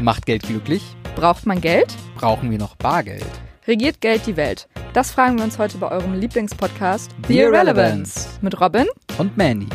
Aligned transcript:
Macht 0.00 0.26
Geld 0.26 0.42
glücklich? 0.44 0.82
Braucht 1.16 1.46
man 1.46 1.60
Geld? 1.60 1.94
Brauchen 2.16 2.50
wir 2.50 2.58
noch 2.58 2.76
Bargeld? 2.76 3.24
Regiert 3.66 4.00
Geld 4.00 4.26
die 4.26 4.36
Welt? 4.36 4.68
Das 4.92 5.10
fragen 5.10 5.36
wir 5.36 5.44
uns 5.44 5.58
heute 5.58 5.78
bei 5.78 5.90
eurem 5.90 6.14
Lieblingspodcast 6.14 7.10
The 7.28 7.38
Irrelevance. 7.40 8.28
mit 8.40 8.60
Robin. 8.60 8.86
Und 9.18 9.36
Mandy. 9.36 9.66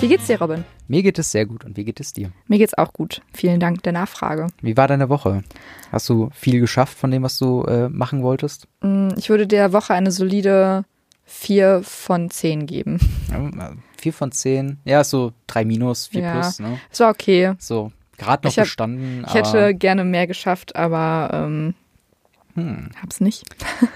Wie 0.00 0.08
geht's 0.08 0.26
dir, 0.26 0.40
Robin? 0.40 0.64
Mir 0.88 1.02
geht 1.02 1.18
es 1.18 1.30
sehr 1.30 1.46
gut 1.46 1.64
und 1.64 1.76
wie 1.76 1.84
geht 1.84 2.00
es 2.00 2.12
dir? 2.12 2.32
Mir 2.48 2.58
geht's 2.58 2.76
auch 2.76 2.92
gut. 2.92 3.22
Vielen 3.32 3.60
Dank 3.60 3.82
der 3.84 3.92
Nachfrage. 3.92 4.48
Wie 4.60 4.76
war 4.76 4.88
deine 4.88 5.08
Woche? 5.08 5.42
Hast 5.92 6.08
du 6.08 6.28
viel 6.34 6.60
geschafft 6.60 6.98
von 6.98 7.10
dem, 7.10 7.22
was 7.22 7.38
du 7.38 7.62
äh, 7.64 7.88
machen 7.88 8.22
wolltest? 8.22 8.66
Mm, 8.82 9.10
Ich 9.16 9.30
würde 9.30 9.46
der 9.46 9.72
Woche 9.72 9.94
eine 9.94 10.10
solide 10.10 10.84
4 11.24 11.82
von 11.84 12.30
10 12.30 12.66
geben. 12.66 12.98
Ja, 13.30 13.68
äh, 13.68 13.76
vier 13.96 14.12
von 14.12 14.32
zehn. 14.32 14.78
Ja, 14.84 15.02
ist 15.02 15.10
so 15.10 15.32
drei 15.46 15.64
minus, 15.64 16.08
vier 16.08 16.22
Ja. 16.22 16.32
plus, 16.32 16.58
ne? 16.58 16.80
Es 16.90 16.98
war 16.98 17.10
okay. 17.10 17.52
So, 17.58 17.92
gerade 18.22 18.46
noch 18.46 18.52
Ich 18.52 18.58
hab- 18.58 18.64
bestanden. 18.64 19.24
Ich 19.26 19.34
hätte 19.34 19.74
gerne 19.74 20.04
mehr 20.04 20.26
geschafft, 20.26 20.76
aber 20.76 21.30
ähm, 21.32 21.74
Hm. 22.54 22.90
hab's 23.00 23.20
nicht. 23.22 23.44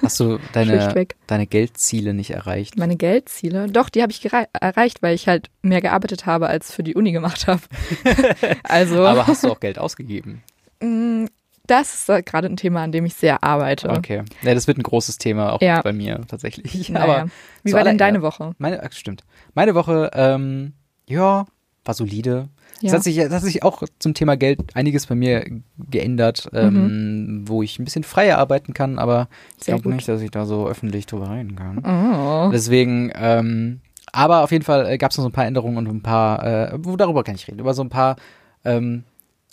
Hast 0.02 0.18
du 0.18 0.38
deine, 0.52 0.94
deine 1.26 1.46
Geldziele 1.46 2.14
nicht 2.14 2.30
erreicht? 2.30 2.78
Meine 2.78 2.96
Geldziele, 2.96 3.66
doch, 3.66 3.90
die 3.90 4.00
habe 4.00 4.12
ich 4.12 4.26
erreicht, 4.32 5.02
weil 5.02 5.14
ich 5.14 5.28
halt 5.28 5.50
mehr 5.60 5.82
gearbeitet 5.82 6.24
habe, 6.24 6.46
als 6.46 6.72
für 6.72 6.82
die 6.82 6.94
Uni 6.94 7.12
gemacht 7.12 7.46
habe. 7.48 7.60
also, 8.62 9.04
Aber 9.04 9.26
hast 9.26 9.44
du 9.44 9.50
auch 9.52 9.60
Geld 9.60 9.78
ausgegeben? 9.78 10.42
mm, 10.82 11.27
das 11.66 12.08
ist 12.08 12.27
gerade 12.27 12.46
ein 12.48 12.56
Thema, 12.56 12.82
an 12.84 12.92
dem 12.92 13.04
ich 13.04 13.14
sehr 13.14 13.42
arbeite. 13.44 13.90
Okay. 13.90 14.22
Ja, 14.42 14.54
das 14.54 14.66
wird 14.68 14.78
ein 14.78 14.84
großes 14.84 15.18
Thema 15.18 15.52
auch 15.52 15.60
Ja. 15.60 15.82
bei 15.82 15.92
mir 15.92 16.20
tatsächlich. 16.28 16.88
Naja. 16.88 17.04
Aber 17.04 17.30
Wie 17.62 17.72
war 17.74 17.84
denn 17.84 17.98
deine 17.98 18.22
Woche? 18.22 18.52
Meine, 18.58 18.82
ach, 18.82 18.92
stimmt. 18.92 19.24
Meine 19.54 19.74
Woche, 19.74 20.10
ähm, 20.14 20.72
ja, 21.08 21.44
war 21.84 21.94
solide. 21.94 22.48
Es 22.76 22.82
Ja. 22.82 22.92
hat 22.92 23.02
sich, 23.04 23.18
hat 23.18 23.42
sich 23.42 23.62
auch 23.62 23.82
zum 23.98 24.12
Thema 24.14 24.36
Geld 24.36 24.60
einiges 24.74 25.06
bei 25.06 25.14
mir 25.14 25.44
geändert, 25.91 26.48
ähm, 26.52 27.44
wo 27.46 27.62
ich 27.62 27.78
ein 27.78 27.84
bisschen 27.84 28.05
freier 28.05 28.38
arbeiten 28.38 28.74
kann, 28.74 28.98
aber 28.98 29.28
ich 29.60 29.66
Mhm. 29.68 29.72
Glaube 29.72 29.88
nicht, 29.94 30.08
dass 30.08 30.20
ich 30.20 30.30
da 30.30 30.44
so 30.46 30.68
öffentlich 30.68 31.06
drüber 31.06 31.30
reden 31.30 31.56
kann. 31.56 31.78
Oh. 31.84 32.50
Deswegen, 32.52 33.10
ähm, 33.14 33.80
aber 34.12 34.42
auf 34.44 34.52
jeden 34.52 34.64
Fall 34.64 34.96
gab 34.98 35.10
es 35.10 35.16
noch 35.16 35.24
so 35.24 35.28
ein 35.30 35.33
paar 35.33 35.46
Änderungen 35.46 35.78
und 35.78 35.88
ein 35.96 36.02
paar, 36.02 36.44
äh, 36.72 36.78
wo 36.83 36.96
darüber 36.96 37.24
kann 37.24 37.34
ich 37.34 37.48
reden, 37.48 37.58
über 37.60 37.72
so 37.74 37.83
ein 37.83 37.88
paar 37.88 38.16
ähm, 38.64 39.05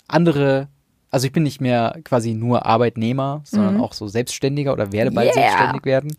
andere, 0.08 0.68
also 1.10 1.26
ich 1.26 1.32
bin 1.32 1.44
nicht 1.44 1.60
mehr 1.60 1.98
quasi 2.04 2.34
nur 2.34 2.66
Arbeitnehmer, 2.66 3.40
sondern 3.44 3.74
Mhm. 3.76 3.80
auch 3.80 3.92
so 3.94 4.06
Selbstständiger 4.08 4.72
oder 4.72 4.92
werde 4.92 5.10
bald 5.12 5.34
Yeah. 5.34 5.34
selbstständig 5.48 5.84
werden. 5.86 6.16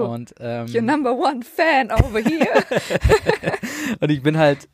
Und, 0.00 0.34
ähm, 0.40 0.66
Your 0.74 0.82
number 0.82 1.12
one 1.12 1.42
fan 1.42 1.92
over 1.92 2.18
here. 2.18 2.48
und 4.00 4.10
ich 4.10 4.22
bin 4.22 4.36
halt, 4.36 4.68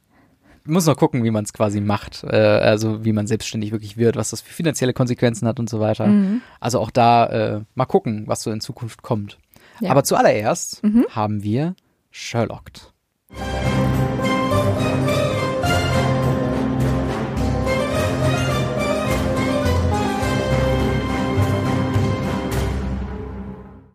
muss 0.64 0.86
noch 0.86 0.96
gucken, 0.96 1.24
wie 1.24 1.30
man 1.30 1.44
es 1.44 1.52
quasi 1.52 1.80
macht, 1.80 2.24
äh, 2.24 2.36
also 2.36 3.04
wie 3.04 3.12
man 3.12 3.26
selbstständig 3.26 3.72
wirklich 3.72 3.96
wird, 3.96 4.16
was 4.16 4.30
das 4.30 4.40
für 4.40 4.52
finanzielle 4.52 4.92
Konsequenzen 4.92 5.46
hat 5.48 5.58
und 5.58 5.68
so 5.70 5.80
weiter. 5.80 6.06
Mhm. 6.06 6.42
Also 6.60 6.80
auch 6.80 6.90
da 6.90 7.26
äh, 7.26 7.60
mal 7.74 7.86
gucken, 7.86 8.24
was 8.26 8.42
so 8.42 8.50
in 8.50 8.60
Zukunft 8.60 9.02
kommt. 9.02 9.38
Ja. 9.80 9.90
Aber 9.90 10.04
zuallererst 10.04 10.82
Mhm. 10.82 11.06
haben 11.10 11.42
wir 11.42 11.74
Sherlocked. 12.10 12.92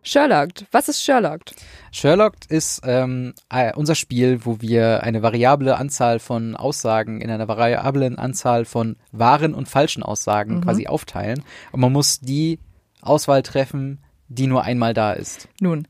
Sherlocked. 0.02 0.66
Was 0.70 0.88
ist 0.88 1.02
Sherlocked? 1.02 1.54
Sherlocked 1.92 2.46
ist 2.46 2.80
ähm, 2.84 3.34
äh, 3.48 3.72
unser 3.74 3.94
Spiel, 3.94 4.44
wo 4.44 4.60
wir 4.60 5.02
eine 5.02 5.22
variable 5.22 5.76
Anzahl 5.76 6.18
von 6.18 6.56
Aussagen 6.56 7.20
in 7.20 7.30
einer 7.30 7.48
variablen 7.48 8.18
Anzahl 8.18 8.64
von 8.64 8.96
wahren 9.12 9.54
und 9.54 9.68
falschen 9.68 10.02
Aussagen 10.02 10.56
Mhm. 10.56 10.60
quasi 10.62 10.86
aufteilen. 10.86 11.42
Und 11.72 11.80
man 11.80 11.92
muss 11.92 12.20
die 12.20 12.58
Auswahl 13.00 13.42
treffen, 13.42 14.00
die 14.28 14.46
nur 14.46 14.64
einmal 14.64 14.92
da 14.94 15.12
ist. 15.12 15.48
Nun, 15.60 15.86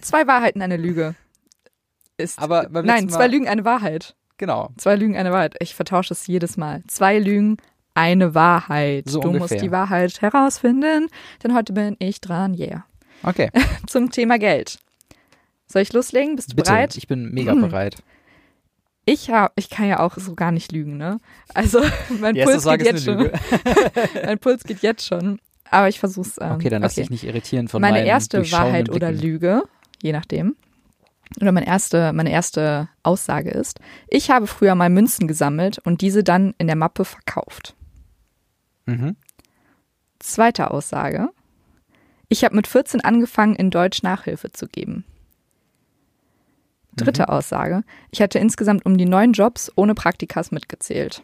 zwei 0.00 0.26
Wahrheiten, 0.26 0.62
eine 0.62 0.76
Lüge. 0.76 1.14
Ist. 2.16 2.38
Aber 2.40 2.68
Nein, 2.70 3.08
zwei 3.08 3.28
Lügen, 3.28 3.46
eine 3.48 3.64
Wahrheit. 3.64 4.16
Genau. 4.38 4.70
Zwei 4.76 4.96
Lügen, 4.96 5.16
eine 5.16 5.30
Wahrheit. 5.32 5.56
Ich 5.60 5.74
vertausche 5.74 6.14
es 6.14 6.26
jedes 6.26 6.56
Mal. 6.56 6.82
Zwei 6.88 7.18
Lügen, 7.18 7.58
eine 7.94 8.34
Wahrheit. 8.34 9.08
So 9.08 9.20
du 9.20 9.28
ungefähr. 9.28 9.56
musst 9.56 9.62
die 9.64 9.70
Wahrheit 9.70 10.20
herausfinden, 10.22 11.08
denn 11.42 11.54
heute 11.54 11.72
bin 11.72 11.96
ich 11.98 12.20
dran. 12.20 12.54
Yeah. 12.54 12.84
Okay. 13.22 13.50
Zum 13.86 14.10
Thema 14.10 14.38
Geld. 14.38 14.78
Soll 15.68 15.82
ich 15.82 15.92
loslegen? 15.92 16.36
Bist 16.36 16.52
du 16.52 16.56
Bitte. 16.56 16.70
bereit? 16.70 16.96
Ich 16.96 17.06
bin 17.06 17.30
mega 17.32 17.54
Mhm. 17.54 17.60
bereit. 17.62 17.96
Ich 19.04 19.30
hab, 19.30 19.52
ich 19.56 19.70
kann 19.70 19.86
ja 19.88 20.00
auch 20.00 20.16
so 20.16 20.34
gar 20.34 20.50
nicht 20.52 20.72
lügen, 20.72 20.96
ne? 20.96 21.18
Also 21.54 21.80
mein 22.20 22.34
Die 22.34 22.42
Puls 22.42 22.64
geht 22.64 22.82
jetzt 22.84 23.04
schon. 23.04 23.30
mein 24.24 24.38
Puls 24.38 24.64
geht 24.64 24.80
jetzt 24.82 25.06
schon. 25.06 25.40
Aber 25.70 25.88
ich 25.88 25.98
versuch's. 25.98 26.36
Ähm, 26.40 26.52
Okay, 26.52 26.68
dann 26.70 26.82
lass 26.82 26.94
dich 26.94 27.10
nicht 27.10 27.24
irritieren 27.24 27.68
von 27.68 27.80
meine 27.82 28.04
erste 28.06 28.50
Wahrheit 28.52 28.88
oder 28.88 29.08
Blicken. 29.08 29.22
Lüge, 29.22 29.62
je 30.02 30.12
nachdem. 30.12 30.56
Oder 31.42 31.52
meine 31.52 31.66
erste, 31.66 32.14
meine 32.14 32.30
erste 32.32 32.88
Aussage 33.02 33.50
ist, 33.50 33.80
ich 34.08 34.30
habe 34.30 34.46
früher 34.46 34.74
mal 34.74 34.88
Münzen 34.88 35.28
gesammelt 35.28 35.78
und 35.78 36.00
diese 36.00 36.24
dann 36.24 36.54
in 36.56 36.66
der 36.68 36.76
Mappe 36.76 37.04
verkauft. 37.04 37.74
Mhm. 38.86 39.14
Zweite 40.20 40.70
Aussage, 40.70 41.28
ich 42.30 42.44
habe 42.44 42.56
mit 42.56 42.66
14 42.66 43.02
angefangen, 43.02 43.54
in 43.56 43.70
Deutsch 43.70 44.02
Nachhilfe 44.02 44.50
zu 44.52 44.66
geben. 44.68 45.04
Dritte 46.98 47.22
Mhm. 47.22 47.28
Aussage, 47.28 47.82
ich 48.10 48.20
hatte 48.22 48.38
insgesamt 48.38 48.84
um 48.86 48.96
die 48.98 49.06
neun 49.06 49.32
Jobs 49.32 49.70
ohne 49.76 49.94
Praktikas 49.94 50.50
mitgezählt. 50.50 51.22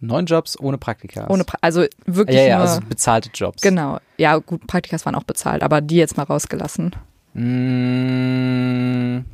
Neun 0.00 0.26
Jobs 0.26 0.58
ohne 0.60 0.76
Praktika. 0.78 1.26
Ohne 1.28 1.44
pra 1.44 1.56
also 1.62 1.84
wirklich 2.04 2.36
ja, 2.36 2.42
ja, 2.46 2.58
nur, 2.58 2.66
also 2.68 2.80
bezahlte 2.86 3.30
Jobs. 3.32 3.62
genau. 3.62 3.98
Ja, 4.18 4.36
gut, 4.36 4.66
Praktikas 4.66 5.06
waren 5.06 5.14
auch 5.14 5.24
bezahlt, 5.24 5.62
aber 5.62 5.80
die 5.80 5.96
jetzt 5.96 6.16
mal 6.18 6.24
rausgelassen. 6.24 6.94
Mm, 7.96 9.24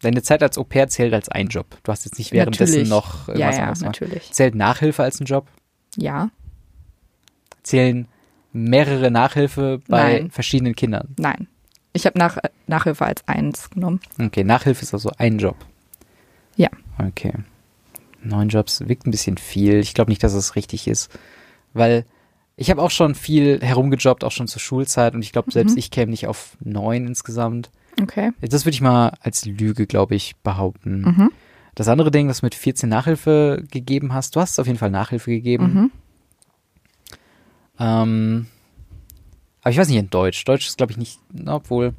Deine 0.00 0.22
Zeit 0.22 0.42
als 0.44 0.56
Au-pair 0.58 0.88
zählt 0.88 1.12
als 1.12 1.28
ein 1.28 1.48
Job. 1.48 1.66
Du 1.82 1.90
hast 1.90 2.04
jetzt 2.04 2.18
nicht 2.18 2.30
währenddessen 2.32 2.72
Natürlich. 2.84 2.88
noch 2.88 3.26
Ja, 3.28 3.34
irgendwas 3.34 3.56
ja, 3.56 3.62
anderes 3.62 3.78
gemacht. 3.80 4.00
natürlich. 4.00 4.32
Zählt 4.32 4.54
Nachhilfe 4.54 5.02
als 5.02 5.20
ein 5.20 5.24
Job? 5.24 5.46
Ja, 5.96 6.30
Zählen 7.64 8.06
mehrere 8.52 9.10
Nachhilfe 9.10 9.80
bei 9.88 10.20
Nein. 10.20 10.30
verschiedenen 10.30 10.74
Kindern? 10.74 11.14
nein. 11.18 11.48
Ich 11.92 12.06
habe 12.06 12.18
nach, 12.18 12.38
Nachhilfe 12.66 13.04
als 13.06 13.26
eins 13.26 13.70
genommen. 13.70 14.00
Okay, 14.20 14.44
Nachhilfe 14.44 14.82
ist 14.82 14.92
also 14.94 15.10
ein 15.18 15.38
Job. 15.38 15.56
Ja. 16.56 16.68
Okay. 16.98 17.32
Neun 18.22 18.48
Jobs 18.48 18.86
wirkt 18.88 19.06
ein 19.06 19.10
bisschen 19.10 19.38
viel. 19.38 19.74
Ich 19.80 19.94
glaube 19.94 20.10
nicht, 20.10 20.22
dass 20.22 20.34
es 20.34 20.56
richtig 20.56 20.88
ist. 20.88 21.10
Weil 21.72 22.04
ich 22.56 22.70
habe 22.70 22.82
auch 22.82 22.90
schon 22.90 23.14
viel 23.14 23.60
herumgejobbt, 23.62 24.24
auch 24.24 24.32
schon 24.32 24.48
zur 24.48 24.60
Schulzeit. 24.60 25.14
Und 25.14 25.22
ich 25.22 25.32
glaube, 25.32 25.52
selbst 25.52 25.72
Mhm. 25.72 25.78
ich 25.78 25.90
käme 25.90 26.10
nicht 26.10 26.26
auf 26.26 26.56
neun 26.60 27.06
insgesamt. 27.06 27.70
Okay. 28.00 28.32
Das 28.40 28.64
würde 28.64 28.74
ich 28.74 28.80
mal 28.80 29.12
als 29.20 29.44
Lüge, 29.44 29.86
glaube 29.86 30.14
ich, 30.14 30.36
behaupten. 30.42 31.02
Mhm. 31.02 31.30
Das 31.74 31.86
andere 31.88 32.10
Ding, 32.10 32.26
das 32.28 32.40
du 32.40 32.46
mit 32.46 32.54
14 32.56 32.88
Nachhilfe 32.88 33.64
gegeben 33.70 34.12
hast, 34.12 34.34
du 34.34 34.40
hast 34.40 34.58
auf 34.58 34.66
jeden 34.66 34.78
Fall 34.78 34.90
Nachhilfe 34.90 35.30
gegeben. 35.30 35.72
Mhm. 35.74 35.90
Ähm, 37.78 38.46
aber 39.62 39.70
ich 39.70 39.78
weiß 39.78 39.88
nicht 39.88 39.98
in 39.98 40.10
Deutsch. 40.10 40.44
Deutsch 40.44 40.66
ist, 40.68 40.76
glaube 40.76 40.92
ich, 40.92 40.98
nicht, 40.98 41.18
obwohl. 41.46 41.94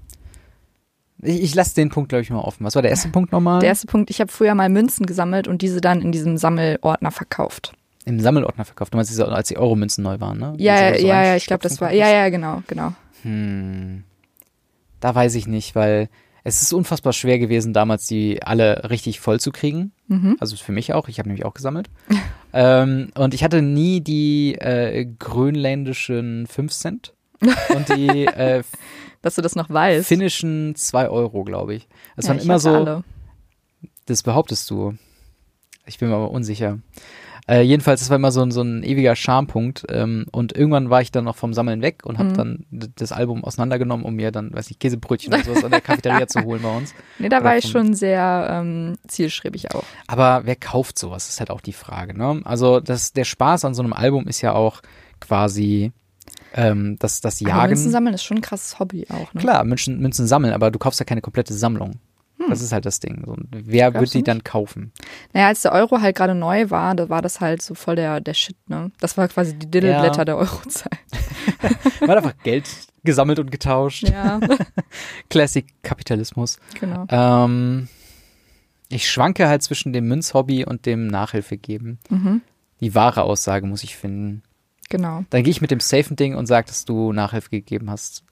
Ich, 1.22 1.42
ich 1.42 1.56
lasse 1.56 1.76
den 1.76 1.90
Punkt, 1.90 2.10
glaube 2.10 2.22
ich, 2.22 2.30
mal 2.30 2.40
offen. 2.40 2.66
Was 2.66 2.76
war 2.76 2.82
der 2.82 2.92
erste 2.92 3.10
Punkt 3.10 3.32
nochmal? 3.32 3.60
Der 3.60 3.70
erste 3.70 3.88
Punkt, 3.88 4.10
ich 4.10 4.22
habe 4.22 4.32
früher 4.32 4.56
mal 4.56 4.70
Münzen 4.70 5.06
gesammelt 5.06 5.48
und 5.48 5.62
diese 5.62 5.82
dann 5.82 6.02
in 6.02 6.12
diesem 6.12 6.38
Sammelordner 6.38 7.12
verkauft. 7.12 7.74
Im 8.06 8.20
Sammelordner 8.20 8.66
verkauft. 8.66 8.94
Du 8.94 8.98
meinst, 8.98 9.12
diese, 9.12 9.28
als 9.28 9.50
die 9.50 9.58
Euromünzen 9.58 10.04
neu 10.04 10.20
waren, 10.20 10.40
ne? 10.40 10.54
Ja, 10.58 10.92
ja, 10.92 10.98
so 10.98 11.06
ja, 11.06 11.24
ja, 11.24 11.36
ich 11.36 11.46
glaube, 11.46 11.62
das 11.64 11.82
war, 11.82 11.92
ja, 11.92 12.10
ja, 12.10 12.30
genau, 12.30 12.64
genau. 12.68 12.94
Hm. 13.24 14.04
Da 15.02 15.14
weiß 15.14 15.36
ich 15.36 15.48
nicht, 15.48 15.76
weil 15.76 16.10
es 16.44 16.62
ist 16.62 16.74
unfassbar 16.74 17.14
schwer 17.14 17.40
gewesen, 17.40 17.74
damals 17.74 18.08
die 18.08 18.42
alle 18.42 18.90
richtig 18.90 19.20
voll 19.20 19.40
zu 19.40 19.52
kriegen. 19.52 19.92
Mhm. 20.08 20.38
Also 20.40 20.56
für 20.56 20.72
mich 20.72 20.94
auch. 20.94 21.08
Ich 21.10 21.20
habe 21.20 21.30
nämlich 21.30 21.46
auch 21.46 21.54
gesammelt. 21.54 21.90
ähm, 22.54 23.12
und 23.16 23.34
ich 23.34 23.44
hatte 23.44 23.62
nie 23.62 24.02
die 24.02 24.56
äh, 24.56 25.06
grönländischen 25.20 26.48
5 26.48 26.72
Cent 26.72 27.14
und 27.76 27.90
die 27.90 28.26
äh, 28.26 28.64
Dass 29.22 29.36
du 29.36 29.42
das 29.42 29.56
noch 29.56 29.70
weißt. 29.70 30.08
finnischen 30.08 30.76
2 30.76 31.10
Euro, 31.10 31.44
glaube 31.44 31.76
ich. 31.76 31.88
Das 32.16 32.26
ja, 32.26 32.30
waren 32.30 32.38
ich 32.40 32.46
immer 32.46 32.60
so, 32.60 32.70
Alle. 32.74 33.04
das 34.06 34.24
behauptest 34.24 34.70
du. 34.70 34.96
Ich 35.86 35.98
bin 36.00 36.10
mir 36.10 36.16
aber 36.16 36.32
unsicher. 36.32 36.80
Äh, 37.48 37.62
jedenfalls, 37.62 38.02
das 38.02 38.10
war 38.12 38.18
immer 38.18 38.32
so, 38.32 38.44
ein- 38.44 38.52
so 38.52 38.62
ein 38.62 38.84
ewiger 38.84 39.16
Schampunkt. 39.16 39.84
Ähm, 39.90 40.28
und 40.32 40.56
irgendwann 40.56 40.92
war 40.92 41.02
ich 41.02 41.12
dann 41.12 41.24
noch 41.24 41.36
vom 41.36 41.52
Sammeln 41.56 41.82
weg 41.82 42.06
und 42.06 42.20
habe 42.20 42.30
Mhm. 42.30 42.34
dann 42.36 42.66
das 42.96 43.12
Album 43.12 43.44
auseinandergenommen, 43.44 44.06
um 44.06 44.14
mir 44.14 44.32
dann, 44.32 44.54
weiß 44.54 44.70
ich, 44.70 44.78
Käsebrötchen 44.78 45.34
und 45.34 45.46
sowas 45.46 45.64
an 45.64 45.72
der 45.72 45.82
Cafeteria 45.82 46.28
zu 46.28 46.44
holen 46.44 46.62
bei 46.62 46.78
uns. 46.78 46.94
Nee, 47.18 47.28
da 47.30 47.38
oder 47.38 47.46
war 47.46 47.58
ich 47.58 47.66
schon 47.68 47.96
sehr 47.96 48.48
ähm, 48.52 48.98
zielstrebig 49.08 49.74
auch. 49.74 49.84
Aber 50.06 50.42
wer 50.46 50.56
kauft 50.58 51.00
sowas, 51.00 51.28
ist 51.28 51.40
halt 51.40 51.50
auch 51.50 51.62
die 51.62 51.74
Frage. 51.74 52.16
Ne? 52.16 52.42
Also 52.46 52.80
das, 52.82 53.14
der 53.14 53.24
Spaß 53.26 53.66
an 53.66 53.74
so 53.74 53.82
einem 53.82 53.94
Album 53.94 54.28
ist 54.28 54.42
ja 54.42 54.54
auch 54.54 54.82
quasi 55.20 55.92
ähm, 56.54 56.98
das, 57.00 57.22
das 57.22 57.42
Aber 57.42 57.50
Jagen. 57.50 57.68
Münzen 57.74 57.92
sammeln 57.92 58.14
ist 58.16 58.24
schon 58.24 58.38
ein 58.38 58.42
krasses 58.42 58.80
Hobby 58.80 59.06
auch, 59.10 59.34
ne? 59.34 59.42
Klar, 59.42 59.64
Münzen, 59.64 60.00
Münzen 60.00 60.28
sammeln, 60.28 60.54
aber 60.54 60.72
du 60.72 60.80
kaufst 60.80 61.00
ja 61.00 61.06
keine 61.06 61.22
komplette 61.22 61.54
Sammlung. 61.54 62.00
Das 62.48 62.62
ist 62.62 62.72
halt 62.72 62.86
das 62.86 63.02
Ding. 63.02 63.24
So, 63.26 63.36
wer 63.52 63.92
Glaubst 63.92 64.14
wird 64.16 64.22
die 64.22 64.24
dann 64.24 64.44
kaufen? 64.46 64.94
Naja, 65.34 65.48
als 65.48 65.62
der 65.62 65.74
Euro 65.74 66.00
halt 66.02 66.16
gerade 66.16 66.34
neu 66.34 66.70
war, 66.70 66.96
da 66.96 67.10
war 67.10 67.22
das 67.22 67.42
halt 67.42 67.62
so 67.62 67.76
voll 67.76 67.98
der, 67.98 68.22
der 68.22 68.34
Shit, 68.34 68.56
ne? 68.68 68.92
Das 69.02 69.18
war 69.18 69.28
quasi 69.28 69.54
die 69.60 69.70
Diddleblätter 69.70 70.20
Ja. 70.20 70.26
der 70.26 70.38
Eurozeit. 70.38 70.98
Hat 72.02 72.10
einfach 72.10 72.34
Geld 72.44 72.68
gesammelt 73.04 73.40
und 73.40 73.52
getauscht. 73.52 74.08
Ja, 74.10 74.40
Classic 75.30 75.66
Kapitalismus. 75.84 76.58
genau. 76.80 77.06
Ähm, 77.10 77.88
ich 78.88 79.10
schwanke 79.12 79.48
halt 79.48 79.62
zwischen 79.62 79.94
dem 79.94 80.08
Münzhobby 80.08 80.66
und 80.66 80.86
dem 80.86 81.08
Nachhilfe 81.08 81.58
geben. 81.58 82.00
Mhm, 82.10 82.42
Die 82.80 82.96
wahre 82.96 83.24
Aussage 83.24 83.68
muss 83.68 83.84
ich 83.84 83.96
finden. 83.98 84.44
Genau. 84.90 85.24
Dann 85.30 85.44
gehe 85.44 85.52
ich 85.52 85.62
mit 85.62 85.72
dem 85.72 85.80
safen 85.80 86.16
Ding 86.16 86.36
und 86.36 86.46
sage, 86.48 86.68
dass 86.68 86.86
du 86.86 87.14
Nachhilfe 87.14 87.50
gegeben 87.50 87.90
hast. 87.90 88.24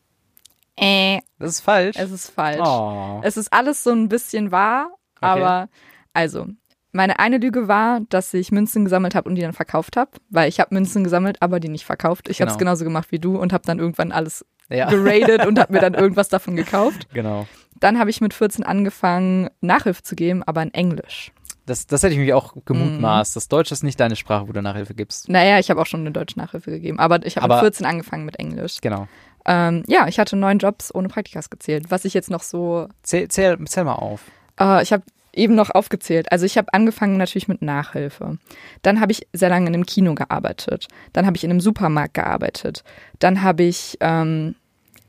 Äh, 0.76 1.20
Das 1.40 1.52
ist 1.52 1.62
falsch. 1.62 1.96
es 1.98 2.12
ist 2.12 2.30
falsch. 2.30 2.62
oh. 2.64 3.20
Es 3.24 3.38
ist 3.38 3.52
alles 3.52 3.84
so 3.84 3.92
ein 3.92 4.10
bisschen 4.10 4.52
wahr, 4.52 4.90
aber 5.22 5.70
also, 6.14 6.48
meine 6.92 7.20
eine 7.20 7.38
Lüge 7.38 7.68
war, 7.68 8.02
dass 8.10 8.34
ich 8.34 8.52
Münzen 8.52 8.84
gesammelt 8.86 9.16
habe 9.16 9.28
und 9.30 9.36
die 9.36 9.42
dann 9.42 9.54
verkauft 9.54 9.98
habe, 9.98 10.12
weil 10.30 10.50
ich 10.50 10.60
habe 10.60 10.74
Münzen 10.76 11.04
gesammelt, 11.04 11.42
aber 11.42 11.60
die 11.60 11.70
nicht 11.70 11.86
verkauft. 11.86 12.30
Ich 12.30 12.42
habe 12.42 12.50
es 12.52 12.58
Genau. 12.58 12.70
genauso 12.70 12.84
gemacht 12.86 13.12
wie 13.12 13.20
du 13.20 13.38
und 13.38 13.54
habe 13.54 13.66
dann 13.66 13.80
irgendwann 13.80 14.12
alles 14.12 14.46
Ja, 14.70 14.90
geradet 14.90 15.46
und 15.48 15.60
habe 15.60 15.74
mir 15.74 15.80
dann 15.80 15.94
irgendwas 15.96 16.30
davon 16.30 16.56
gekauft. 16.56 17.08
genau. 17.14 17.48
Dann 17.80 18.00
habe 18.00 18.10
ich 18.10 18.22
mit 18.22 18.34
14 18.34 18.64
angefangen, 18.64 19.50
Nachhilfe 19.62 20.02
zu 20.02 20.16
geben, 20.16 20.42
aber 20.44 20.64
in 20.64 20.74
Englisch. 20.74 21.32
Das, 21.68 21.86
das 21.86 22.02
hätte 22.02 22.14
ich 22.14 22.20
mich 22.20 22.34
auch 22.34 22.56
gemutmaßt. 22.66 23.36
Mhm. 23.36 23.38
Das 23.38 23.48
Deutsch 23.48 23.72
ist 23.72 23.84
nicht 23.84 24.00
deine 24.00 24.16
Sprache, 24.16 24.48
wo 24.48 24.52
du 24.54 24.62
Nachhilfe 24.62 24.96
gibst. 24.96 25.30
Naja, 25.30 25.60
ich 25.60 25.70
habe 25.70 25.80
auch 25.82 25.86
schon 25.86 26.00
eine 26.00 26.12
deutsche 26.12 26.40
Nachhilfe 26.40 26.72
gegeben, 26.72 26.98
aber 26.98 27.24
ich 27.26 27.36
habe 27.36 27.44
Aber- 27.46 27.56
mit 27.56 27.62
14 27.76 27.86
angefangen 27.86 28.26
mit 28.26 28.40
Englisch. 28.40 28.78
Genau. 28.82 29.08
Ähm, 29.46 29.84
ja, 29.88 30.08
ich 30.08 30.18
hatte 30.20 30.36
neun 30.36 30.58
Jobs 30.60 30.94
ohne 30.94 31.08
Praktikas 31.08 31.50
gezählt, 31.50 31.86
was 31.90 32.04
ich 32.06 32.14
jetzt 32.14 32.30
noch 32.30 32.42
so 32.44 32.88
Zähl, 33.04 33.28
zähl, 33.30 33.58
zähl 33.66 33.84
mal 33.84 33.94
auf. 33.94 34.22
Äh, 34.60 34.82
ich 34.84 34.92
habe 34.92 35.04
eben 35.34 35.56
noch 35.56 35.70
aufgezählt. 35.70 36.32
Also 36.32 36.46
ich 36.46 36.58
habe 36.58 36.74
angefangen 36.74 37.18
natürlich 37.18 37.48
mit 37.48 37.62
Nachhilfe. 37.62 38.38
Dann 38.82 39.00
habe 39.00 39.12
ich 39.12 39.28
sehr 39.34 39.50
lange 39.50 39.68
in 39.68 39.74
einem 39.74 39.86
Kino 39.86 40.16
gearbeitet. 40.16 40.88
Dann 41.14 41.26
habe 41.26 41.38
ich 41.38 41.44
in 41.44 41.52
einem 41.52 41.62
Supermarkt 41.62 42.16
gearbeitet. 42.16 42.84
Dann 43.20 43.42
habe 43.44 43.64
ich 43.64 43.98
ähm, 44.02 44.56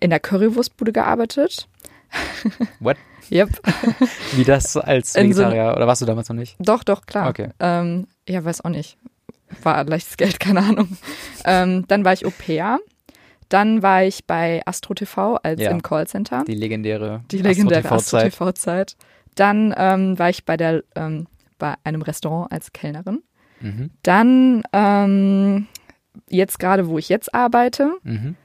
in 0.01 0.11
der 0.11 0.21
Currywurstbude 0.21 0.93
gearbeitet. 0.93 1.67
What? 2.81 2.97
Yep. 3.31 3.51
Wie 4.37 4.45
das 4.45 4.77
als 4.77 5.15
In 5.15 5.33
so- 5.33 5.43
Vegetarier? 5.43 5.75
oder 5.77 5.87
warst 5.87 6.01
du 6.03 6.07
damals 6.07 6.29
noch 6.29 6.37
nicht? 6.37 6.57
Doch, 6.59 6.83
doch, 6.85 7.07
klar. 7.07 7.29
Okay. 7.29 7.51
Ähm, 7.61 8.07
ja, 8.29 8.45
weiß 8.45 8.65
auch 8.65 8.71
nicht. 8.71 8.97
War 9.63 9.85
leichtes 9.85 10.17
Geld, 10.17 10.41
keine 10.41 10.61
Ahnung. 10.61 10.97
ähm, 11.45 11.85
dann 11.89 12.05
war 12.05 12.13
ich 12.13 12.25
Au 12.27 12.31
pair. 12.31 12.79
Dann 13.49 13.83
war 13.83 14.05
ich 14.05 14.27
bei 14.27 14.61
Astro 14.67 14.93
TV 14.95 15.37
als 15.37 15.61
Ja. 15.61 15.71
im 15.71 15.83
Callcenter. 15.83 16.45
Die 16.47 16.55
legendäre 16.55 17.23
Die 17.31 17.39
legendäre 17.39 17.81
Astro-TV-Zeit. 17.91 18.27
Astro-TV-Zeit. 18.27 18.97
Dann 19.37 19.75
ähm, 19.77 20.19
war 20.19 20.29
ich 20.29 20.45
bei, 20.45 20.57
der, 20.59 20.83
ähm, 20.95 21.27
bei 21.59 21.75
einem 21.85 22.03
Restaurant 22.03 22.53
als 22.53 22.73
Kellnerin. 22.75 23.23
Mhm. 23.61 23.91
Dann 24.03 24.63
ähm, 24.75 25.67
jetzt 26.29 26.59
gerade, 26.59 26.89
wo 26.89 26.99
ich 26.99 27.09
jetzt 27.09 27.35
arbeite, 27.35 27.93
Mhm. 28.03 28.37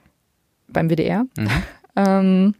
beim 0.70 0.90
WDR. 0.90 1.26
Mhm. 1.98 2.56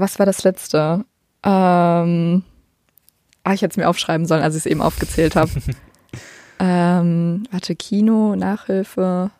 Was 0.00 0.18
war 0.18 0.26
das 0.26 0.44
letzte? 0.44 1.04
Ähm, 1.44 2.42
ah, 3.44 3.52
ich 3.52 3.62
hätte 3.62 3.72
es 3.72 3.76
mir 3.76 3.88
aufschreiben 3.88 4.26
sollen, 4.26 4.42
als 4.42 4.54
ich 4.54 4.60
es 4.62 4.66
eben 4.66 4.80
aufgezählt 4.82 5.34
habe. 5.36 5.50
ähm, 6.60 7.44
warte, 7.50 7.74
Kino, 7.76 8.36
Nachhilfe. 8.36 9.30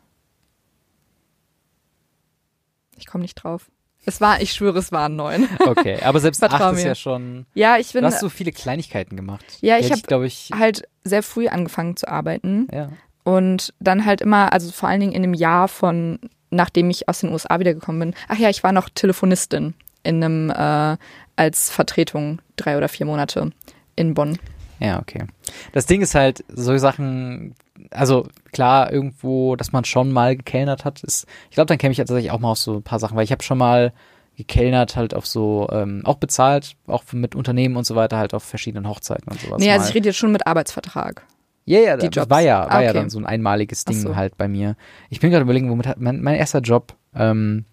Ich 2.96 3.06
komme 3.06 3.22
nicht 3.22 3.34
drauf. 3.36 3.70
Es 4.04 4.20
war, 4.20 4.40
ich 4.40 4.52
schwöre, 4.52 4.78
es 4.78 4.90
waren 4.90 5.16
neun. 5.16 5.48
Okay, 5.60 6.00
aber 6.02 6.18
selbst 6.20 6.38
Vertrau 6.38 6.66
acht 6.70 6.76
ist 6.76 6.84
ja 6.84 6.94
schon. 6.94 7.46
Ja, 7.54 7.76
ich 7.78 7.88
Du 7.88 7.94
bin 7.94 8.04
hast 8.04 8.20
so 8.20 8.28
viele 8.28 8.52
Kleinigkeiten 8.52 9.16
gemacht. 9.16 9.44
Ja, 9.60 9.76
ich 9.78 9.86
hätte 9.90 10.00
hab- 10.00 10.06
glaube 10.06 10.26
ich. 10.26 10.50
halt 10.56 10.88
sehr 11.04 11.22
früh 11.22 11.48
angefangen 11.48 11.96
zu 11.96 12.08
arbeiten. 12.08 12.68
Ja. 12.72 12.90
Und 13.24 13.74
dann 13.80 14.06
halt 14.06 14.22
immer, 14.22 14.52
also 14.52 14.72
vor 14.72 14.88
allen 14.88 15.00
Dingen 15.00 15.12
in 15.12 15.22
dem 15.22 15.34
Jahr 15.34 15.68
von, 15.68 16.18
nachdem 16.50 16.88
ich 16.88 17.08
aus 17.08 17.20
den 17.20 17.30
USA 17.30 17.60
wiedergekommen 17.60 18.00
bin. 18.00 18.14
Ach 18.28 18.38
ja, 18.38 18.48
ich 18.48 18.62
war 18.64 18.72
noch 18.72 18.88
Telefonistin 18.88 19.74
in 20.02 20.22
einem, 20.22 20.50
äh, 20.50 20.96
als 21.36 21.70
Vertretung 21.70 22.40
drei 22.56 22.76
oder 22.76 22.88
vier 22.88 23.06
Monate 23.06 23.50
in 23.96 24.14
Bonn. 24.14 24.38
Ja, 24.80 25.00
okay. 25.00 25.24
Das 25.72 25.86
Ding 25.86 26.02
ist 26.02 26.14
halt, 26.14 26.44
solche 26.48 26.78
Sachen, 26.80 27.54
also 27.90 28.26
klar, 28.52 28.92
irgendwo, 28.92 29.56
dass 29.56 29.72
man 29.72 29.84
schon 29.84 30.12
mal 30.12 30.36
gekellnert 30.36 30.84
hat, 30.84 31.02
ist, 31.02 31.26
ich 31.50 31.54
glaube, 31.56 31.66
dann 31.66 31.78
käme 31.78 31.92
ich 31.92 31.98
tatsächlich 31.98 32.30
auch 32.30 32.38
mal 32.38 32.52
auf 32.52 32.58
so 32.58 32.76
ein 32.76 32.82
paar 32.82 33.00
Sachen, 33.00 33.16
weil 33.16 33.24
ich 33.24 33.32
habe 33.32 33.42
schon 33.42 33.58
mal 33.58 33.92
gekellnert, 34.36 34.94
halt 34.94 35.14
auf 35.14 35.26
so, 35.26 35.68
ähm, 35.72 36.02
auch 36.04 36.14
bezahlt, 36.16 36.76
auch 36.86 37.02
mit 37.12 37.34
Unternehmen 37.34 37.76
und 37.76 37.84
so 37.84 37.96
weiter, 37.96 38.18
halt 38.18 38.34
auf 38.34 38.44
verschiedenen 38.44 38.88
Hochzeiten 38.88 39.26
und 39.32 39.40
sowas. 39.40 39.58
nee, 39.58 39.70
also 39.70 39.82
mal. 39.82 39.88
ich 39.88 39.94
rede 39.96 40.08
jetzt 40.10 40.16
schon 40.18 40.30
mit 40.30 40.46
Arbeitsvertrag. 40.46 41.24
Ja, 41.64 41.80
ja, 41.80 41.96
die 41.96 42.08
das 42.08 42.30
war 42.30 42.40
ja, 42.40 42.60
war 42.60 42.70
Ah, 42.70 42.80
ja 42.82 42.90
okay. 42.90 43.00
dann 43.00 43.10
so 43.10 43.18
ein 43.18 43.26
einmaliges 43.26 43.84
Ding 43.84 43.98
so. 44.00 44.16
halt 44.16 44.38
bei 44.38 44.46
mir. 44.48 44.76
Ich 45.10 45.18
bin 45.20 45.30
gerade 45.30 45.42
überlegen, 45.42 45.68
womit 45.70 45.86
hat 45.88 46.00
mein, 46.00 46.22
mein 46.22 46.36
erster 46.36 46.60
Job, 46.60 46.94
ähm, 47.14 47.64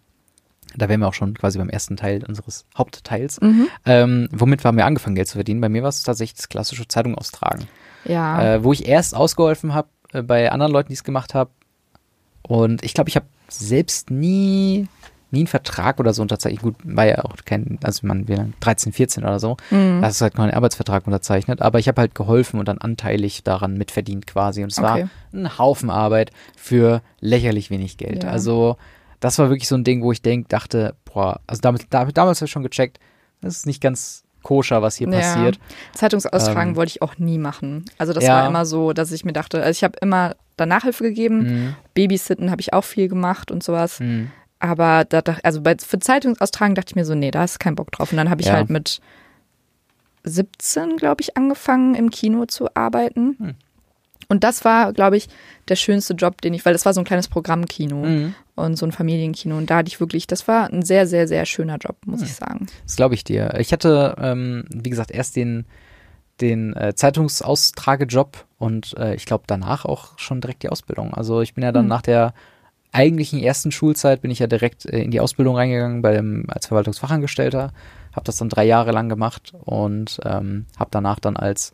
da 0.77 0.89
wären 0.89 0.99
wir 0.99 1.07
auch 1.07 1.13
schon 1.13 1.33
quasi 1.33 1.57
beim 1.57 1.69
ersten 1.69 1.97
Teil 1.97 2.23
unseres 2.27 2.65
Hauptteils. 2.77 3.39
Mhm. 3.41 3.67
Ähm, 3.85 4.29
womit 4.31 4.63
haben 4.65 4.77
wir 4.77 4.85
angefangen, 4.85 5.15
Geld 5.15 5.27
zu 5.27 5.37
verdienen? 5.37 5.61
Bei 5.61 5.69
mir 5.69 5.81
war 5.83 5.89
es 5.89 6.03
tatsächlich 6.03 6.35
das 6.35 6.49
klassische 6.49 6.87
Zeitung 6.87 7.15
austragen. 7.15 7.67
Ja. 8.05 8.55
Äh, 8.55 8.63
wo 8.63 8.73
ich 8.73 8.87
erst 8.87 9.15
ausgeholfen 9.15 9.73
habe 9.73 9.87
äh, 10.13 10.21
bei 10.21 10.51
anderen 10.51 10.71
Leuten, 10.71 10.89
die 10.89 10.95
es 10.95 11.03
gemacht 11.03 11.33
haben. 11.33 11.49
Und 12.43 12.83
ich 12.83 12.93
glaube, 12.93 13.09
ich 13.09 13.15
habe 13.15 13.25
selbst 13.49 14.11
nie, 14.11 14.87
nie 15.31 15.39
einen 15.39 15.47
Vertrag 15.47 15.99
oder 15.99 16.13
so 16.13 16.21
unterzeichnet. 16.21 16.61
Gut, 16.61 16.75
war 16.83 17.05
ja 17.05 17.25
auch 17.25 17.35
kein, 17.43 17.79
also 17.83 18.05
man, 18.05 18.27
wir 18.27 18.49
13, 18.59 18.93
14 18.93 19.23
oder 19.23 19.39
so. 19.39 19.57
Mhm. 19.71 20.01
Da 20.01 20.07
hast 20.07 20.21
du 20.21 20.23
halt 20.23 20.35
keinen 20.35 20.51
Arbeitsvertrag 20.51 21.07
unterzeichnet, 21.07 21.61
aber 21.61 21.79
ich 21.79 21.87
habe 21.87 22.01
halt 22.01 22.13
geholfen 22.13 22.59
und 22.59 22.67
dann 22.67 22.77
anteilig 22.77 23.43
daran 23.43 23.77
mitverdient 23.77 24.27
quasi. 24.27 24.61
Und 24.63 24.71
es 24.71 24.81
war 24.81 24.95
Okay. 24.95 25.07
ein 25.33 25.57
Haufen 25.57 25.89
Arbeit 25.89 26.31
für 26.55 27.01
lächerlich 27.19 27.71
wenig 27.71 27.97
Geld. 27.97 28.23
Ja. 28.23 28.29
Also 28.29 28.77
das 29.19 29.39
war 29.39 29.49
wirklich 29.49 29.67
so 29.67 29.75
ein 29.75 29.83
Ding, 29.83 30.01
wo 30.03 30.11
ich 30.11 30.21
denk, 30.21 30.49
dachte, 30.49 30.95
boah, 31.05 31.39
also 31.47 31.61
damit, 31.61 31.87
da, 31.89 32.05
damals 32.05 32.39
habe 32.39 32.45
ich 32.47 32.51
schon 32.51 32.63
gecheckt, 32.63 32.99
das 33.41 33.57
ist 33.57 33.65
nicht 33.65 33.81
ganz 33.81 34.23
koscher, 34.43 34.81
was 34.81 34.95
hier 34.95 35.07
Ja. 35.09 35.19
passiert. 35.19 35.59
Zeitungsaustragen 35.93 36.71
Ähm, 36.71 36.75
wollte 36.75 36.91
ich 36.91 37.01
auch 37.01 37.17
nie 37.17 37.37
machen. 37.39 37.85
Also 37.97 38.13
das 38.13 38.23
Ja. 38.25 38.33
war 38.41 38.47
immer 38.47 38.65
so, 38.65 38.93
dass 38.93 39.11
ich 39.11 39.25
mir 39.25 39.33
dachte, 39.33 39.57
also 39.63 39.71
ich 39.71 39.83
habe 39.83 39.97
immer 40.01 40.35
da 40.57 40.65
Nachhilfe 40.65 41.03
gegeben, 41.03 41.39
Mhm. 41.39 41.75
Babysitten 41.95 42.51
habe 42.51 42.61
ich 42.61 42.71
auch 42.73 42.83
viel 42.83 43.07
gemacht 43.07 43.49
und 43.51 43.63
sowas. 43.63 43.99
Mhm. 43.99 44.31
Aber 44.59 45.03
da, 45.05 45.21
also 45.43 45.61
bei, 45.61 45.75
für 45.77 45.99
Zeitungsaustragen 45.99 46.75
dachte 46.75 46.91
ich 46.91 46.95
mir 46.95 47.05
so, 47.05 47.13
nee, 47.15 47.31
da 47.31 47.43
ist 47.43 47.59
kein 47.59 47.75
Bock 47.75 47.91
drauf. 47.91 48.11
Und 48.11 48.17
dann 48.17 48.29
habe 48.29 48.41
ich 48.41 48.47
Ja. 48.47 48.53
halt 48.53 48.69
mit 48.69 48.99
17, 50.23 50.97
glaube 50.97 51.21
ich, 51.21 51.37
angefangen 51.37 51.93
im 51.95 52.09
Kino 52.09 52.45
zu 52.45 52.67
arbeiten. 52.75 53.35
Hm. 53.39 53.55
Und 54.27 54.43
das 54.43 54.65
war, 54.65 54.91
glaube 54.93 55.17
ich, 55.17 55.27
der 55.67 55.75
schönste 55.75 56.13
Job, 56.15 56.41
den 56.41 56.53
ich, 56.55 56.65
weil 56.65 56.73
das 56.73 56.85
war 56.85 56.93
so 56.93 57.01
ein 57.01 57.05
kleines 57.05 57.27
Programmkino 57.27 57.97
Mhm. 58.05 58.35
Und 58.55 58.77
so 58.77 58.85
ein 58.85 58.91
Familienkino. 58.91 59.57
Und 59.57 59.69
da 59.69 59.77
hatte 59.77 59.89
ich 59.89 59.99
wirklich, 59.99 60.27
das 60.27 60.47
war 60.47 60.69
ein 60.71 60.81
sehr, 60.83 61.07
sehr, 61.07 61.27
sehr 61.27 61.45
schöner 61.45 61.77
Job, 61.77 61.97
muss 62.05 62.21
Hm. 62.21 62.25
ich 62.27 62.33
sagen. 62.33 62.67
Das 62.85 62.95
glaube 62.95 63.13
ich 63.15 63.23
dir. 63.23 63.53
Ich 63.59 63.71
hatte, 63.73 64.15
ähm, 64.19 64.65
wie 64.69 64.89
gesagt, 64.89 65.11
erst 65.11 65.35
den, 65.35 65.65
den 66.41 66.75
äh, 66.75 66.93
Zeitungsaustragejob 66.95 68.45
und 68.57 68.95
äh, 68.97 69.15
ich 69.15 69.25
glaube 69.25 69.45
danach 69.47 69.85
auch 69.85 70.17
schon 70.17 70.41
direkt 70.41 70.63
die 70.63 70.69
Ausbildung. 70.69 71.13
Also 71.13 71.41
ich 71.41 71.53
bin 71.53 71.63
ja 71.63 71.71
dann 71.71 71.83
Hm. 71.85 71.89
nach 71.89 72.01
der 72.01 72.33
eigentlichen 72.91 73.39
ersten 73.39 73.71
Schulzeit 73.73 74.21
bin 74.21 74.31
ich 74.31 74.39
ja 74.39 74.47
direkt 74.47 74.85
äh, 74.85 74.99
in 75.01 75.11
die 75.11 75.19
Ausbildung 75.19 75.55
reingegangen 75.57 76.01
bei 76.01 76.13
dem, 76.13 76.45
als 76.47 76.67
Verwaltungsfachangestellter, 76.67 77.73
habe 78.13 78.23
das 78.23 78.37
dann 78.37 78.49
drei 78.49 78.63
Jahre 78.65 78.91
lang 78.91 79.09
gemacht 79.09 79.53
und 79.65 80.19
ähm, 80.23 80.65
habe 80.77 80.89
danach 80.91 81.19
dann 81.19 81.35
als 81.35 81.73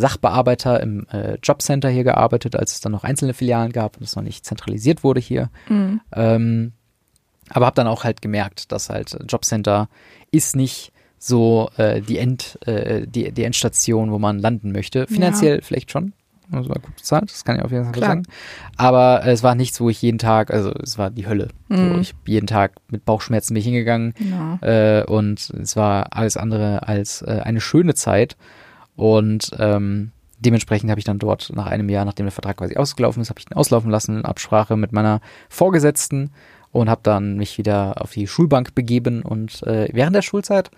Sachbearbeiter 0.00 0.80
im 0.80 1.06
äh, 1.12 1.36
Jobcenter 1.42 1.88
hier 1.88 2.04
gearbeitet, 2.04 2.56
als 2.56 2.72
es 2.72 2.80
dann 2.80 2.92
noch 2.92 3.04
einzelne 3.04 3.34
Filialen 3.34 3.72
gab 3.72 3.96
und 3.96 4.02
es 4.04 4.16
noch 4.16 4.22
nicht 4.22 4.44
zentralisiert 4.44 5.04
wurde 5.04 5.20
hier. 5.20 5.50
Mhm. 5.68 6.00
Ähm, 6.12 6.72
aber 7.50 7.66
habe 7.66 7.76
dann 7.76 7.86
auch 7.86 8.04
halt 8.04 8.22
gemerkt, 8.22 8.72
dass 8.72 8.90
halt 8.90 9.16
Jobcenter 9.28 9.88
ist 10.30 10.56
nicht 10.56 10.92
so 11.18 11.68
äh, 11.76 12.00
die, 12.00 12.18
End, 12.18 12.58
äh, 12.66 13.06
die, 13.06 13.30
die 13.32 13.44
Endstation, 13.44 14.10
wo 14.10 14.18
man 14.18 14.38
landen 14.38 14.72
möchte. 14.72 15.06
Finanziell 15.06 15.60
vielleicht 15.62 15.90
schon. 15.90 16.12
Also 16.52 16.68
war 16.68 16.80
gut 16.80 16.96
bezahlt, 16.96 17.30
das 17.30 17.44
kann 17.44 17.56
ich 17.56 17.62
auf 17.62 17.70
jeden 17.70 17.84
Fall 17.84 17.92
Klar. 17.92 18.08
sagen. 18.10 18.22
Aber 18.76 19.24
äh, 19.24 19.30
es 19.30 19.42
war 19.44 19.54
nichts, 19.54 19.80
wo 19.80 19.88
ich 19.88 20.02
jeden 20.02 20.18
Tag, 20.18 20.50
also 20.52 20.72
es 20.82 20.98
war 20.98 21.10
die 21.10 21.26
Hölle. 21.28 21.48
So, 21.68 21.76
Mhm. 21.76 22.00
ich 22.00 22.14
jeden 22.26 22.48
Tag 22.48 22.72
mit 22.90 23.04
Bauchschmerzen 23.04 23.54
bin 23.54 23.60
ich 23.60 23.66
hingegangen 23.66 24.14
Genau. 24.18 24.58
äh, 24.62 25.04
und 25.04 25.50
es 25.50 25.76
war 25.76 26.08
alles 26.10 26.36
andere 26.36 26.88
als 26.88 27.22
äh, 27.22 27.40
eine 27.44 27.60
schöne 27.60 27.94
Zeit. 27.94 28.36
Und 29.00 29.52
ähm, 29.58 30.12
dementsprechend 30.40 30.90
habe 30.90 30.98
ich 30.98 31.06
dann 31.06 31.18
dort 31.18 31.50
nach 31.54 31.64
einem 31.64 31.88
Jahr, 31.88 32.04
nachdem 32.04 32.26
der 32.26 32.32
Vertrag 32.32 32.58
quasi 32.58 32.76
ausgelaufen 32.76 33.22
ist, 33.22 33.30
habe 33.30 33.40
ich 33.40 33.50
ihn 33.50 33.56
auslaufen 33.56 33.90
lassen 33.90 34.18
in 34.18 34.26
Absprache 34.26 34.76
mit 34.76 34.92
meiner 34.92 35.22
Vorgesetzten 35.48 36.32
und 36.70 36.90
habe 36.90 37.00
dann 37.02 37.38
mich 37.38 37.56
wieder 37.56 38.02
auf 38.02 38.12
die 38.12 38.26
Schulbank 38.26 38.74
begeben. 38.74 39.22
Und 39.22 39.62
äh, 39.62 39.88
während 39.94 40.14
der 40.14 40.20
Schulzeit 40.20 40.70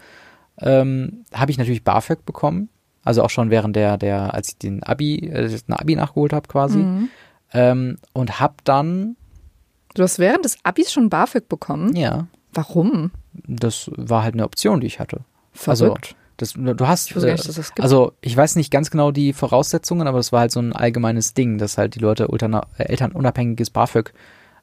ähm, 0.60 1.24
habe 1.34 1.50
ich 1.50 1.58
natürlich 1.58 1.82
BAföG 1.82 2.24
bekommen. 2.24 2.68
Also 3.02 3.24
auch 3.24 3.30
schon 3.30 3.50
während 3.50 3.74
der, 3.74 3.98
der 3.98 4.32
als 4.32 4.50
ich 4.50 4.58
den 4.58 4.84
Abi, 4.84 5.16
äh, 5.16 5.58
ein 5.66 5.74
Abi 5.74 5.96
nachgeholt 5.96 6.32
habe 6.32 6.46
quasi. 6.46 6.78
Mhm. 6.78 7.08
Ähm, 7.52 7.96
und 8.12 8.38
habe 8.38 8.54
dann, 8.62 9.16
Du 9.94 10.04
hast 10.04 10.20
während 10.20 10.44
des 10.44 10.58
Abis 10.62 10.92
schon 10.92 11.10
BAföG 11.10 11.48
bekommen? 11.48 11.96
ja, 11.96 12.28
Warum? 12.54 13.10
das 13.32 13.90
war 13.96 14.22
halt 14.22 14.34
eine 14.34 14.44
Option, 14.44 14.80
die 14.80 14.86
ich 14.86 15.00
hatte. 15.00 15.22
Verrückt. 15.52 16.14
Das, 16.36 16.54
du 16.54 16.86
hast, 16.88 17.10
Ich 17.10 17.16
äh, 17.16 17.32
nicht, 17.32 17.46
das 17.48 17.72
also 17.78 18.12
ich 18.20 18.36
weiß 18.36 18.56
nicht 18.56 18.70
ganz 18.70 18.90
genau 18.90 19.10
die 19.10 19.32
Voraussetzungen, 19.32 20.06
aber 20.08 20.18
das 20.18 20.32
war 20.32 20.40
halt 20.40 20.50
so 20.50 20.60
ein 20.60 20.72
allgemeines 20.72 21.34
Ding, 21.34 21.58
dass 21.58 21.78
halt 21.78 21.94
die 21.94 21.98
Leute 22.00 22.28
ultra, 22.28 22.66
äh, 22.78 22.84
elternunabhängiges 22.84 23.70
BAföG 23.70 24.12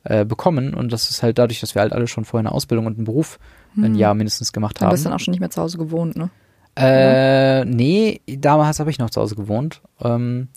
äh, 0.03 0.25
bekommen 0.25 0.73
und 0.73 0.91
das 0.91 1.09
ist 1.09 1.23
halt 1.23 1.37
dadurch, 1.37 1.59
dass 1.59 1.75
wir 1.75 1.81
halt 1.81 1.93
alle 1.93 2.07
schon 2.07 2.25
vorher 2.25 2.47
eine 2.47 2.55
Ausbildung 2.55 2.85
und 2.85 2.97
einen 2.97 3.05
Beruf 3.05 3.37
ein 3.77 3.95
Jahr 3.95 4.13
mindestens 4.15 4.51
gemacht 4.51 4.79
Du 4.79 4.85
haben. 4.85 4.91
bist 4.91 5.05
dann 5.05 5.13
auch 5.13 5.19
schon 5.19 5.31
nicht 5.31 5.39
mehr 5.41 5.51
zu 5.51 5.61
Hause 5.61 5.77
gewohnt, 5.77 6.15
ne? 6.17 6.29
Äh, 6.75 7.65
nee, 7.65 8.21
damals 8.25 8.79
habe 8.79 8.89
ich 8.89 8.99
noch 8.99 9.09
zu 9.09 9.19
Hause 9.21 9.35
gewohnt. 9.35 9.81
Ähm, 10.01 10.47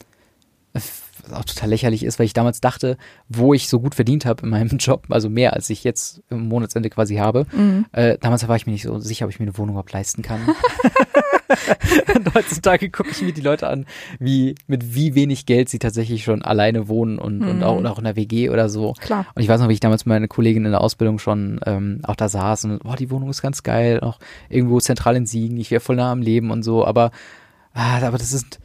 was 1.23 1.33
auch 1.33 1.45
total 1.45 1.71
lächerlich 1.71 2.05
ist, 2.05 2.19
weil 2.19 2.27
ich 2.27 2.33
damals 2.33 2.61
dachte, 2.61 2.97
wo 3.29 3.55
ich 3.55 3.69
so 3.69 3.81
gut 3.81 3.95
verdient 3.95 4.25
habe 4.25 4.43
in 4.43 4.51
meinem 4.51 4.69
Job, 4.79 5.07
also 5.11 5.29
mehr 5.29 5.53
als 5.55 5.71
ich 5.71 5.85
jetzt 5.85 6.23
im 6.31 6.49
Monatsende 6.49 6.91
quasi 6.91 7.17
habe. 7.17 7.47
Mhm. 7.53 7.87
Äh, 7.93 8.19
damals 8.21 8.47
war 8.49 8.57
ich 8.57 8.67
mir 8.67 8.73
nicht 8.73 8.83
so 8.83 8.99
sicher, 8.99 9.27
ob 9.27 9.31
ich 9.31 9.39
mir 9.39 9.45
eine 9.45 9.59
Wohnung 9.59 9.75
überhaupt 9.75 9.93
leisten 9.93 10.23
kann. 10.23 10.41
und 12.15 12.35
heutzutage 12.35 12.91
gucke 12.91 13.11
ich 13.11 13.23
mir 13.23 13.33
die 13.33 13.41
Leute 13.41 13.69
an, 13.69 13.87
wie 14.19 14.55
mit 14.67 14.95
wie 14.95 15.15
wenig 15.15 15.47
Geld 15.47 15.69
sie 15.69 15.79
tatsächlich 15.79 16.25
schon 16.25 16.43
alleine 16.43 16.89
wohnen 16.89 17.19
und, 17.19 17.43
und 17.43 17.63
auch, 17.63 17.77
und 17.77 17.87
auch 17.87 17.99
in 17.99 18.05
der 18.05 18.17
WG 18.17 18.51
oder 18.51 18.69
so. 18.69 18.95
Klar. 19.01 19.27
Und 19.35 19.43
ich 19.43 19.49
weiß 19.49 19.61
noch, 19.61 19.69
wie 19.69 19.75
ich 19.75 19.81
damals 19.81 20.05
mit 20.05 20.11
meiner 20.11 20.29
Kollegin 20.29 20.65
in 20.65 20.73
der 20.73 20.81
Ausbildung 20.81 21.19
schon 21.19 21.61
ähm, 21.67 22.01
auch 22.05 22.17
da 22.17 22.29
saß 22.29 22.65
und, 22.65 22.83
boah, 22.83 22.97
die 22.97 23.11
Wohnung 23.11 23.31
ist 23.31 23.43
ganz 23.43 23.63
geil, 23.63 24.01
auch 24.01 24.19
irgendwo 24.49 24.81
zentral 24.81 25.17
in 25.17 25.27
Siegen, 25.27 25.59
ich 25.59 25.71
wäre 25.71 25.81
voll 25.81 25.97
nah 25.97 26.13
am 26.13 26.23
Leben 26.23 26.51
und 26.51 26.63
so, 26.63 26.87
aber, 26.87 27.11
ah, 27.75 28.01
aber 28.03 28.19
das 28.19 28.31
sind 28.31 28.59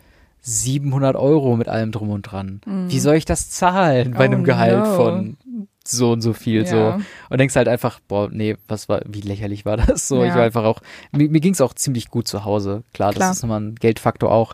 700 0.49 1.15
Euro 1.17 1.57
mit 1.57 1.67
allem 1.67 1.91
drum 1.91 2.09
und 2.09 2.21
dran. 2.23 2.61
Wie 2.87 2.99
soll 2.99 3.15
ich 3.15 3.25
das 3.25 3.49
zahlen 3.49 4.11
bei 4.11 4.19
Oh 4.19 4.31
einem 4.31 4.43
Gehalt 4.45 4.79
no. 4.85 4.95
von 4.95 5.37
so 5.83 6.11
und 6.11 6.21
so 6.21 6.31
viel 6.33 6.63
Ja. 6.63 6.97
so 6.97 7.03
und 7.29 7.37
denkst 7.39 7.55
halt 7.55 7.67
einfach 7.67 7.99
boah 8.07 8.29
nee 8.31 8.55
was 8.67 8.89
war 8.89 9.01
wie 9.07 9.21
lächerlich 9.21 9.65
war 9.65 9.77
das 9.77 10.07
so 10.07 10.21
ich 10.23 10.29
Ja. 10.29 10.35
war 10.35 10.43
einfach 10.43 10.65
auch 10.65 10.81
mir, 11.13 11.29
mir 11.29 11.39
ging 11.39 11.53
es 11.53 11.61
auch 11.61 11.73
ziemlich 11.73 12.09
gut 12.09 12.27
zu 12.27 12.43
Hause 12.43 12.83
klar, 12.93 13.13
Klar. 13.13 13.29
das 13.29 13.37
ist 13.37 13.43
nochmal 13.43 13.61
ein 13.61 13.75
Geldfaktor 13.75 14.29
auch 14.31 14.53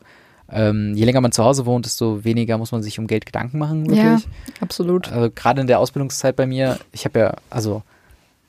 ähm, 0.52 0.94
je 0.96 1.06
länger 1.06 1.22
man 1.22 1.32
zu 1.32 1.44
Hause 1.44 1.66
wohnt 1.66 1.86
desto 1.88 2.24
weniger 2.24 2.60
muss 2.60 2.72
man 2.72 2.84
sich 2.84 3.00
um 3.00 3.08
Geld 3.08 3.26
Gedanken 3.26 3.58
machen 3.58 3.86
wirklich 3.90 4.04
Ja, 4.26 4.32
absolut. 4.62 5.12
also 5.12 5.32
gerade 5.34 5.62
in 5.62 5.66
der 5.68 5.80
Ausbildungszeit 5.80 6.36
bei 6.36 6.46
mir, 6.46 6.78
ich 6.92 7.06
habe 7.06 7.18
ja, 7.20 7.34
also 7.50 7.82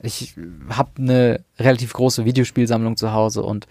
ich 0.03 0.35
habe 0.69 0.89
eine 0.99 1.39
relativ 1.59 1.91
große 1.93 2.23
Videospielsammlung 2.25 2.97
zu 2.97 3.13
Hause 3.13 3.41
und 3.41 3.65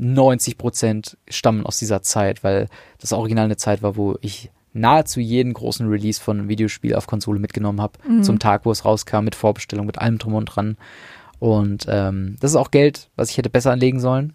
90 0.00 0.56
Prozent 0.58 1.18
stammen 1.28 1.66
aus 1.66 1.78
dieser 1.78 2.02
Zeit, 2.02 2.42
weil 2.42 2.68
das 2.98 3.12
Original 3.12 3.44
eine 3.44 3.56
Zeit 3.56 3.82
war, 3.82 3.96
wo 3.96 4.16
ich 4.20 4.50
nahezu 4.72 5.20
jeden 5.20 5.52
großen 5.52 5.88
Release 5.88 6.20
von 6.20 6.38
einem 6.38 6.48
Videospiel 6.48 6.94
auf 6.94 7.06
Konsole 7.06 7.40
mitgenommen 7.40 7.80
habe, 7.80 7.98
zum 8.22 8.38
Tag, 8.38 8.64
wo 8.64 8.70
es 8.70 8.84
rauskam, 8.84 9.24
mit 9.24 9.34
Vorbestellung, 9.34 9.86
mit 9.86 9.98
allem 9.98 10.18
drum 10.18 10.34
und 10.34 10.46
dran. 10.46 10.76
Und 11.38 11.86
ähm, 11.88 12.36
das 12.40 12.52
ist 12.52 12.56
auch 12.56 12.70
Geld, 12.70 13.10
was 13.16 13.30
ich 13.30 13.38
hätte 13.38 13.50
besser 13.50 13.72
anlegen 13.72 14.00
sollen. 14.00 14.34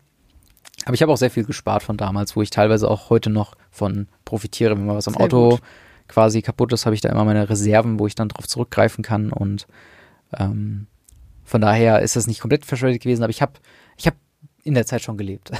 Aber 0.86 0.94
ich 0.94 1.02
habe 1.02 1.12
auch 1.12 1.18
sehr 1.18 1.32
viel 1.32 1.46
gespart 1.46 1.84
von 1.84 1.98
damals, 1.98 2.36
wo 2.36 2.42
ich 2.42 2.50
teilweise 2.50 2.90
auch 2.90 3.10
heute 3.10 3.30
noch 3.30 3.56
von 3.72 4.08
profitiere. 4.26 4.78
Wenn 4.78 4.86
mal 4.86 4.96
was 4.96 5.08
am 5.08 5.14
Sehr 5.14 5.24
Auto 5.24 5.52
gut. 5.52 5.62
quasi 6.08 6.42
kaputt 6.42 6.74
ist, 6.74 6.86
habe 6.86 6.96
ich 6.96 7.02
da 7.02 7.10
immer 7.10 7.24
meine 7.24 7.50
Reserven, 7.50 8.00
wo 8.00 8.08
ich 8.08 8.16
dann 8.16 8.30
drauf 8.30 8.48
zurückgreifen 8.48 9.04
kann. 9.04 9.32
Und 9.32 9.68
ähm, 10.38 10.88
von 11.44 11.62
daher 11.62 12.02
ist 12.02 12.16
das 12.16 12.28
nicht 12.28 12.42
komplett 12.42 12.66
verschwendet 12.66 13.02
gewesen, 13.02 13.24
aber 13.24 13.32
ich 13.32 13.42
habe 13.42 13.54
ich 13.98 14.08
hab 14.08 14.16
in 14.66 14.74
der 14.74 14.86
Zeit 14.86 15.02
schon 15.02 15.16
gelebt. 15.18 15.52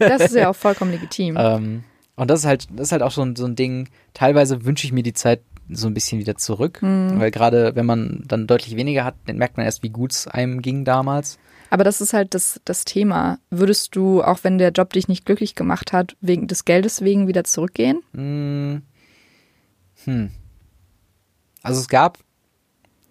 Das 0.00 0.22
ist 0.22 0.34
ja 0.34 0.48
auch 0.50 0.56
vollkommen 0.56 0.90
legitim. 0.90 1.36
ähm, 1.38 1.84
und 2.16 2.28
das 2.30 2.40
ist 2.40 2.46
halt, 2.46 2.66
das 2.74 2.88
ist 2.88 2.92
halt 2.92 3.02
auch 3.02 3.12
so 3.12 3.22
ein, 3.22 3.36
so 3.36 3.44
ein 3.44 3.54
Ding. 3.54 3.88
Teilweise 4.14 4.64
wünsche 4.64 4.86
ich 4.86 4.92
mir 4.92 5.02
die 5.04 5.12
Zeit 5.12 5.42
so 5.68 5.86
ein 5.86 5.94
bisschen 5.94 6.18
wieder 6.18 6.36
zurück, 6.36 6.80
Mhm. 6.82 7.20
weil 7.20 7.30
gerade 7.30 7.76
wenn 7.76 7.86
man 7.86 8.24
dann 8.26 8.46
deutlich 8.46 8.74
weniger 8.76 9.04
hat, 9.04 9.14
dann 9.26 9.36
merkt 9.36 9.56
man 9.56 9.66
erst, 9.66 9.82
wie 9.82 9.90
gut 9.90 10.12
es 10.12 10.26
einem 10.26 10.62
ging 10.62 10.84
damals. 10.84 11.38
Aber 11.70 11.82
das 11.84 12.00
ist 12.00 12.12
halt 12.12 12.32
das, 12.34 12.60
das 12.64 12.84
Thema. 12.84 13.38
Würdest 13.50 13.94
du, 13.96 14.22
auch 14.22 14.38
wenn 14.44 14.56
der 14.58 14.70
Job 14.70 14.92
dich 14.92 15.08
nicht 15.08 15.26
glücklich 15.26 15.54
gemacht 15.56 15.92
hat, 15.92 16.16
wegen 16.20 16.46
des 16.46 16.64
Geldes 16.64 17.02
wegen 17.02 17.26
wieder 17.28 17.42
zurückgehen? 17.44 18.02
Hm. 18.14 18.82
Hm. 20.04 20.30
Also 21.62 21.80
es 21.80 21.88
gab, 21.88 22.18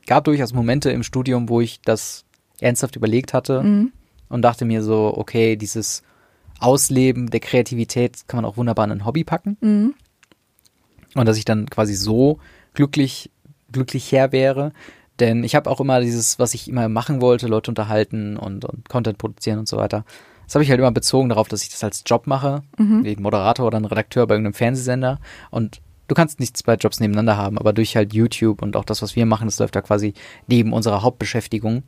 gab 0.08 0.24
durchaus 0.24 0.54
Momente 0.54 0.90
im 0.92 1.04
Studium, 1.04 1.50
wo 1.50 1.60
ich 1.62 1.82
das 1.82 2.24
ernsthaft 2.62 2.96
überlegt 2.96 3.34
hatte 3.34 3.62
Mhm. 3.62 3.92
Und 4.30 4.42
dachte 4.42 4.66
mir 4.66 4.84
so, 4.84 5.14
okay, 5.16 5.56
dieses 5.56 6.04
Ausleben 6.60 7.30
der 7.30 7.40
Kreativität 7.40 8.28
kann 8.28 8.38
man 8.38 8.46
auch 8.46 8.58
wunderbar 8.58 8.86
in 8.86 8.92
ein 8.92 9.06
Hobby 9.06 9.24
packen. 9.24 9.58
Mhm. 9.62 9.94
Und 11.16 11.26
dass 11.28 11.38
ich 11.38 11.46
dann 11.46 11.70
quasi 11.70 11.96
so 11.96 12.40
glücklich, 12.74 13.32
glücklich 13.72 14.12
her 14.12 14.32
wäre. 14.32 14.72
Denn 15.20 15.44
ich 15.44 15.56
habe 15.56 15.70
auch 15.70 15.80
immer 15.80 16.02
dieses, 16.02 16.40
was 16.40 16.54
ich 16.54 16.68
immer 16.68 16.90
machen 16.90 17.22
wollte, 17.22 17.48
Leute 17.48 17.72
unterhalten 17.72 18.36
und, 18.38 18.66
und 18.66 18.90
Content 18.90 19.18
produzieren 19.18 19.60
und 19.60 19.68
so 19.68 19.78
weiter. 19.78 20.04
Das 20.46 20.56
habe 20.56 20.64
ich 20.64 20.70
halt 20.70 20.80
immer 20.80 20.92
bezogen 20.92 21.30
darauf, 21.30 21.48
dass 21.48 21.64
ich 21.64 21.70
das 21.70 21.84
als 21.84 22.04
Job 22.06 22.28
mache, 22.28 22.64
wie 23.04 23.16
ein 23.16 23.22
Moderator 23.22 23.66
oder 23.66 23.78
ein 23.78 23.86
Redakteur 23.86 24.28
bei 24.28 24.36
irgendeinem 24.36 24.54
Fernsehsender. 24.54 25.20
Und 25.50 25.82
du 26.08 26.16
kannst 26.16 26.40
nicht 26.40 26.56
zwei 26.58 26.76
Jobs 26.76 27.00
nebeneinander 27.00 27.38
haben, 27.38 27.58
aber 27.58 27.74
durch 27.74 27.96
halt 27.96 28.14
YouTube 28.14 28.62
und 28.62 28.76
auch 28.76 28.86
das, 28.86 29.02
was 29.02 29.16
wir 29.16 29.26
machen, 29.26 29.48
das 29.48 29.60
läuft 29.60 29.76
da 29.76 29.82
quasi 29.82 30.14
neben 30.48 30.74
unserer 30.74 31.02
Hauptbeschäftigung. 31.02 31.84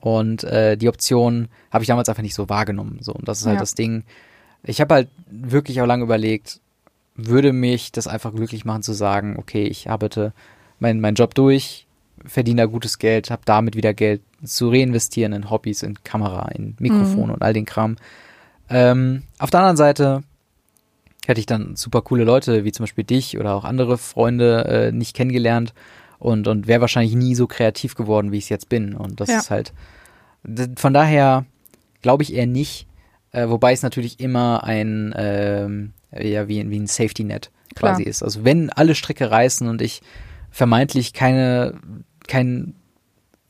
Und 0.00 0.44
äh, 0.44 0.76
die 0.76 0.88
Option 0.88 1.48
habe 1.70 1.84
ich 1.84 1.88
damals 1.88 2.08
einfach 2.08 2.22
nicht 2.22 2.34
so 2.34 2.48
wahrgenommen. 2.48 2.98
So, 3.00 3.12
und 3.12 3.28
das 3.28 3.40
ist 3.40 3.46
halt 3.46 3.56
Ja. 3.56 3.60
das 3.60 3.74
Ding. 3.74 4.04
Ich 4.64 4.80
habe 4.80 4.94
halt 4.94 5.08
wirklich 5.30 5.80
auch 5.80 5.86
lange 5.86 6.02
überlegt, 6.04 6.60
würde 7.14 7.52
mich 7.52 7.92
das 7.92 8.06
einfach 8.08 8.34
glücklich 8.34 8.64
machen 8.64 8.82
zu 8.82 8.92
sagen, 8.92 9.36
okay, 9.38 9.64
ich 9.64 9.88
arbeite 9.88 10.32
meinen 10.80 11.00
mein 11.00 11.14
Job 11.14 11.34
durch, 11.34 11.86
verdiene 12.24 12.62
da 12.62 12.66
gutes 12.66 12.98
Geld, 12.98 13.30
habe 13.30 13.42
damit 13.44 13.76
wieder 13.76 13.94
Geld 13.94 14.20
zu 14.44 14.68
reinvestieren 14.68 15.32
in 15.32 15.48
Hobbys, 15.50 15.82
in 15.82 16.02
Kamera, 16.04 16.48
in 16.48 16.76
Mikrofon 16.78 17.30
und 17.30 17.42
all 17.42 17.52
den 17.54 17.64
Kram. 17.64 17.96
Ähm, 18.68 19.22
auf 19.38 19.50
der 19.50 19.60
anderen 19.60 19.76
Seite 19.76 20.22
hätte 21.28 21.40
ich 21.40 21.46
dann 21.46 21.76
super 21.76 22.02
coole 22.02 22.24
Leute, 22.24 22.64
wie 22.64 22.72
zum 22.72 22.84
Beispiel 22.84 23.04
dich 23.04 23.38
oder 23.38 23.54
auch 23.54 23.64
andere 23.64 23.98
Freunde 23.98 24.64
äh, 24.64 24.92
nicht 24.92 25.14
kennengelernt 25.16 25.74
und, 26.18 26.48
und 26.48 26.66
wäre 26.66 26.80
wahrscheinlich 26.80 27.14
nie 27.14 27.34
so 27.34 27.46
kreativ 27.46 27.94
geworden, 27.94 28.32
wie 28.32 28.38
ich 28.38 28.44
es 28.44 28.50
jetzt 28.50 28.68
bin. 28.68 28.94
Und 28.94 29.20
das 29.20 29.28
Ja. 29.28 29.38
ist 29.38 29.50
halt, 29.50 29.72
von 30.76 30.92
daher 30.94 31.44
glaube 32.02 32.22
ich 32.22 32.34
eher 32.34 32.46
nicht, 32.46 32.86
äh, 33.32 33.48
wobei 33.48 33.72
es 33.72 33.82
natürlich 33.82 34.20
immer 34.20 34.64
ein, 34.64 35.12
ähm, 35.16 35.92
ja, 36.12 36.48
wie, 36.48 36.68
wie 36.70 36.78
ein 36.78 36.86
Safety-Net 36.86 37.50
quasi 37.74 38.02
ist. 38.04 38.22
Also 38.22 38.44
wenn 38.44 38.70
alle 38.70 38.94
Stricke 38.94 39.30
reißen 39.30 39.68
und 39.68 39.82
ich 39.82 40.00
vermeintlich 40.50 41.12
keine, 41.12 41.74
kein, 42.28 42.74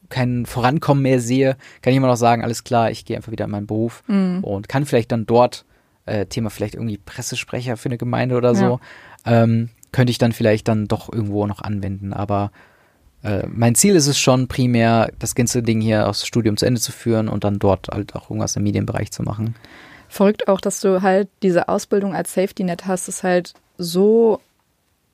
kein 0.09 0.47
Vorankommen 0.47 1.03
mehr 1.03 1.21
sehe, 1.21 1.57
kann 1.83 1.93
ich 1.93 1.97
immer 1.97 2.07
noch 2.09 2.17
sagen, 2.17 2.43
alles 2.43 2.65
klar, 2.65 2.91
ich 2.91 3.05
gehe 3.05 3.17
einfach 3.17 3.31
wieder 3.33 3.45
in 3.45 3.51
meinen 3.51 3.67
Beruf 3.67 4.03
Mhm. 4.09 4.43
und 4.43 4.69
kann 4.69 4.87
vielleicht 4.87 5.13
dann 5.13 5.27
dort, 5.27 5.65
äh, 6.07 6.27
Thema 6.27 6.51
vielleicht 6.51 6.75
irgendwie 6.75 6.99
Pressesprecher 6.99 7.77
für 7.77 7.89
eine 7.89 7.99
Gemeinde 7.99 8.37
oder 8.37 8.55
so, 8.55 8.81
ähm, 9.25 9.69
könnte 9.93 10.11
ich 10.11 10.19
dann 10.19 10.33
vielleicht 10.33 10.69
dann 10.69 10.87
doch 10.89 11.13
irgendwo 11.13 11.47
noch 11.47 11.61
anwenden. 11.63 12.13
Aber 12.13 12.51
äh, 13.23 13.47
mein 13.49 13.75
Ziel 13.75 13.95
ist 13.95 14.07
es 14.07 14.19
schon 14.19 14.47
primär, 14.49 15.11
das 15.19 15.35
ganze 15.35 15.63
Ding 15.63 15.81
hier 15.81 16.09
aus 16.09 16.27
Studium 16.27 16.57
zu 16.57 16.67
Ende 16.67 16.81
zu 16.81 16.93
führen 16.93 17.29
und 17.29 17.45
dann 17.45 17.59
dort 17.59 17.89
halt 17.89 18.15
auch 18.15 18.31
irgendwas 18.31 18.57
im 18.57 18.63
Medienbereich 18.63 19.11
zu 19.11 19.23
machen. 19.23 19.55
Verrückt 20.09 20.49
auch, 20.49 20.61
dass 20.61 20.81
du 20.81 21.03
halt 21.03 21.29
diese 21.43 21.69
Ausbildung 21.69 22.15
als 22.15 22.33
Safety 22.35 22.63
Net 22.65 22.87
hast, 22.87 23.09
ist 23.09 23.23
halt 23.25 23.55
so, 23.79 24.41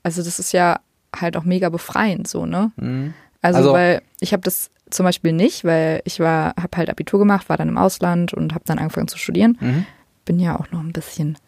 also 0.02 0.22
das 0.22 0.38
ist 0.38 0.52
ja 0.52 0.80
halt 1.14 1.37
auch 1.37 1.44
mega 1.44 1.68
befreiend 1.68 2.28
so, 2.28 2.44
ne? 2.46 2.72
Mhm. 2.76 3.14
Also, 3.40 3.58
Also- 3.58 3.72
weil 3.72 4.02
ich 4.20 4.32
habe 4.32 4.42
das 4.42 4.70
zum 4.90 5.04
Beispiel 5.04 5.32
nicht, 5.32 5.64
weil 5.64 6.02
ich 6.04 6.20
war, 6.20 6.54
habe 6.61 6.76
halt 6.76 6.90
Abitur 6.90 7.18
gemacht, 7.18 7.49
war 7.49 7.56
dann 7.56 7.68
im 7.68 7.78
Ausland 7.78 8.34
und 8.34 8.52
habe 8.52 8.64
dann 8.66 8.78
angefangen 8.78 9.08
zu 9.08 9.16
studieren. 9.16 9.56
Mhm. 9.61 9.87
Bin 10.25 10.38
ja 10.38 10.59
auch 10.59 10.71
noch 10.71 10.81
ein 10.81 10.93
bisschen 10.93 11.38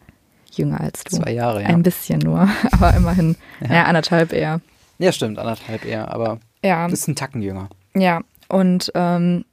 jünger 0.51 0.81
als 0.81 1.03
du. 1.03 1.17
Zwei 1.17 1.31
Jahre, 1.31 1.61
ja. 1.61 1.69
Ein 1.69 1.83
bisschen 1.83 2.19
nur, 2.19 2.49
aber 2.71 2.95
immerhin, 2.95 3.35
ja. 3.67 3.83
anderthalb 3.85 4.33
eher. 4.33 4.61
Ja, 4.97 5.11
stimmt, 5.11 5.37
anderthalb 5.39 5.85
eher, 5.85 6.11
aber 6.13 6.39
Ja, 6.63 6.87
das 6.87 6.99
ist 7.01 7.07
ein 7.07 7.15
Tacken 7.15 7.41
jünger. 7.41 7.69
ja. 7.93 8.21
Und 8.47 8.91
ähm, 8.93 9.43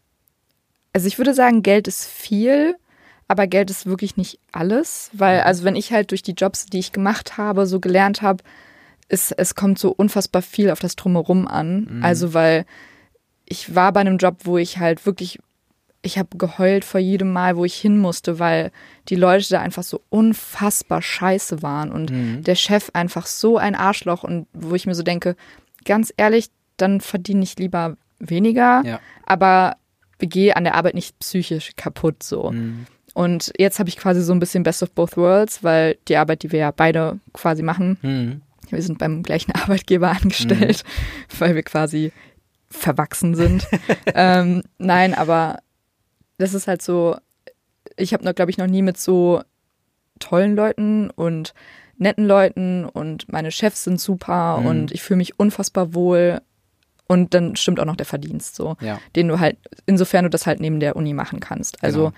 also 0.93 1.07
ich 1.07 1.17
würde 1.17 1.33
sagen, 1.33 1.63
Geld 1.63 1.89
ist 1.89 2.05
viel, 2.05 2.77
aber 3.27 3.47
Geld 3.47 3.71
ist 3.71 3.87
wirklich 3.87 4.19
nicht 4.19 4.39
alles, 4.53 5.09
weil 5.15 5.41
also 5.41 5.65
wenn 5.65 5.77
ich 5.77 5.93
halt 5.93 6.11
durch 6.11 6.23
die 6.23 6.35
Jobs, 6.35 6.67
die 6.67 6.79
ich 6.79 6.93
gemacht 6.93 7.39
habe, 7.39 7.65
so 7.67 7.81
gelernt 7.81 8.21
habe, 8.21 8.45
es, 9.09 9.33
es 9.33 9.55
kommt 9.55 9.79
so 9.79 9.93
unfassbar 9.93 10.43
viel 10.43 10.71
auf 10.71 10.81
das 10.81 10.95
Drumherum 10.97 11.49
an. 11.49 12.01
Also 12.03 12.35
weil 12.35 12.67
ich 13.47 13.75
war 13.75 13.93
bei 13.93 14.01
einem 14.01 14.19
Job, 14.19 14.41
wo 14.45 14.59
ich 14.59 14.77
halt 14.79 15.07
wirklich, 15.07 15.39
ich 16.03 16.19
habe 16.19 16.37
geheult 16.37 16.85
vor 16.85 17.01
jedem 17.01 17.33
Mal, 17.33 17.57
wo 17.57 17.65
ich 17.65 17.75
hin 17.77 17.97
musste, 17.99 18.39
weil 18.39 18.73
die 19.09 19.15
Leute 19.17 19.49
da 19.51 19.61
einfach 19.61 19.85
so 19.85 20.03
unfassbar 20.11 21.01
scheiße 21.01 21.63
waren 21.63 21.93
und 21.93 22.11
der 22.47 22.55
Chef 22.57 22.91
einfach 22.93 23.27
so 23.27 23.57
ein 23.57 23.75
Arschloch 23.77 24.25
und 24.25 24.47
wo 24.53 24.75
ich 24.75 24.87
mir 24.87 24.95
so 24.95 25.03
denke, 25.05 25.37
ganz 25.85 26.13
ehrlich, 26.17 26.49
dann 26.77 27.01
verdiene 27.01 27.43
ich 27.45 27.57
lieber 27.57 27.97
weniger, 28.19 28.83
Ja. 28.85 29.01
aber 29.27 29.77
gehe 30.19 30.57
an 30.57 30.65
der 30.65 30.75
Arbeit 30.75 30.95
nicht 30.95 31.19
psychisch 31.21 31.73
kaputt 31.77 32.23
so. 32.23 32.51
Mhm. 32.51 32.87
Und 33.15 33.53
jetzt 33.59 33.79
habe 33.79 33.89
ich 33.89 33.97
quasi 33.97 34.23
so 34.23 34.33
ein 34.33 34.39
bisschen 34.41 34.63
Best 34.63 34.83
of 34.83 34.91
Both 34.93 35.17
Worlds, 35.17 35.63
weil 35.63 35.99
die 36.09 36.17
Arbeit, 36.17 36.43
die 36.45 36.51
wir 36.53 36.61
ja 36.61 36.71
beide 36.71 37.19
quasi 37.33 37.63
machen, 37.63 37.99
Mhm. 38.03 38.43
wir 38.71 38.83
sind 38.83 38.99
beim 38.99 39.23
gleichen 39.23 39.53
Arbeitgeber 39.55 40.11
angestellt, 40.11 40.83
weil 41.39 41.55
wir 41.55 41.63
quasi 41.63 42.11
verwachsen 42.71 43.35
sind. 43.35 43.67
ähm, 44.15 44.63
nein, 44.79 45.15
aber 45.15 45.59
das 46.43 46.55
ist 46.55 46.67
halt 46.69 46.83
so, 46.83 47.17
ich 47.97 48.13
habe, 48.13 48.35
glaube 48.35 48.51
ich, 48.51 48.59
noch 48.59 48.67
nie 48.67 48.83
mit 48.83 48.99
so 48.99 49.43
tollen 50.19 50.55
Leuten 50.57 51.11
und 51.11 51.55
netten 51.99 52.27
Leuten 52.27 52.85
und 52.85 53.31
meine 53.33 53.51
Chefs 53.51 53.85
sind 53.85 54.01
super 54.01 54.59
Mhm. 54.61 54.67
und 54.67 54.93
ich 54.93 55.03
fühle 55.03 55.19
mich 55.19 55.39
unfassbar 55.39 55.95
wohl. 55.95 56.41
Und 57.09 57.35
dann 57.35 57.57
stimmt 57.57 57.79
auch 57.79 57.85
noch 57.85 57.97
der 57.97 58.07
Verdienst 58.07 58.55
so, 58.55 58.77
Ja. 58.81 58.99
den 59.17 59.29
du 59.29 59.39
halt, 59.39 59.59
insofern 59.87 60.25
du 60.25 60.31
das 60.31 60.47
halt 60.47 60.61
neben 60.61 60.81
der 60.81 60.97
Uni 60.97 61.13
machen 61.13 61.41
kannst. 61.41 61.83
Also 61.85 62.07
Genau. 62.07 62.13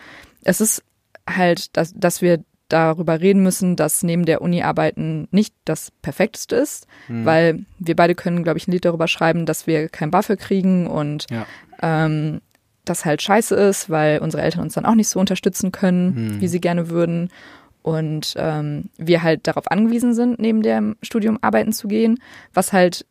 es 0.45 0.61
ist 0.61 0.85
halt, 1.28 1.76
dass, 1.76 1.93
dass 1.95 2.23
wir 2.23 2.45
darüber 2.69 3.21
reden 3.21 3.43
müssen, 3.43 3.76
dass 3.76 4.02
neben 4.02 4.25
der 4.25 4.40
Uni 4.40 4.62
arbeiten 4.62 5.26
nicht 5.33 5.54
das 5.64 5.90
Perfekteste 6.02 6.57
ist, 6.57 6.87
Mhm. 7.09 7.25
weil 7.25 7.66
wir 7.78 7.97
beide 7.97 8.14
können, 8.14 8.45
glaube 8.45 8.59
ich, 8.59 8.69
ein 8.69 8.73
Lied 8.73 8.85
darüber 8.85 9.09
schreiben, 9.09 9.47
dass 9.47 9.66
wir 9.66 9.88
kein 9.88 10.11
BAföG 10.11 10.38
kriegen 10.38 10.87
und 10.87 11.26
Ja. 11.31 11.47
ähm, 11.83 12.40
das 12.85 13.05
halt 13.05 13.23
scheiße 13.23 13.55
ist, 13.55 13.88
weil 13.91 14.19
unsere 14.19 14.43
Eltern 14.43 14.62
uns 14.62 14.75
dann 14.75 14.85
auch 14.87 14.95
nicht 14.95 15.09
so 15.09 15.19
unterstützen 15.21 15.73
können, 15.73 16.14
Hm. 16.17 16.41
wie 16.41 16.49
sie 16.49 16.61
gerne 16.61 16.91
würden. 16.91 17.31
Und 17.83 18.35
ähm, 18.37 18.91
wir 18.97 19.23
halt 19.23 19.47
darauf 19.47 19.71
angewiesen 19.71 20.14
sind, 20.14 20.38
neben 20.38 20.62
dem 20.62 20.97
Studium 21.03 21.38
arbeiten 21.43 21.73
zu 21.73 21.87
gehen, 21.88 22.19
was 22.55 22.73
halt 22.73 23.05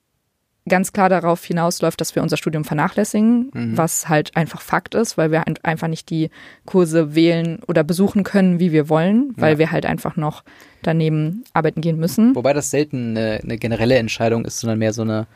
ganz 0.67 0.93
klar 0.93 1.09
darauf 1.09 1.43
hinausläuft, 1.43 1.99
dass 1.99 2.15
wir 2.15 2.23
unser 2.23 2.37
Studium 2.37 2.63
vernachlässigen, 2.63 3.51
Mhm. 3.53 3.77
was 3.77 4.07
halt 4.07 4.35
einfach 4.37 4.61
Fakt 4.61 4.95
ist, 4.95 5.17
weil 5.17 5.29
wir 5.29 5.45
ein- 5.45 5.59
einfach 5.61 5.89
nicht 5.89 6.09
die 6.09 6.29
Kurse 6.65 7.13
wählen 7.15 7.59
oder 7.67 7.83
besuchen 7.83 8.23
können, 8.23 8.59
wie 8.59 8.71
wir 8.71 8.87
wollen, 8.87 9.33
weil 9.35 9.53
Ja. 9.53 9.57
wir 9.59 9.71
halt 9.71 9.85
einfach 9.85 10.15
noch 10.15 10.43
daneben 10.81 11.43
arbeiten 11.53 11.81
gehen 11.81 11.97
müssen. 11.99 12.33
Wobei 12.35 12.53
das 12.53 12.69
selten 12.71 13.17
eine, 13.17 13.41
eine 13.43 13.57
generelle 13.57 13.95
Entscheidung 13.97 14.45
ist, 14.45 14.59
sondern 14.59 14.79
mehr 14.79 14.93
so 14.93 15.01
eine, 15.01 15.27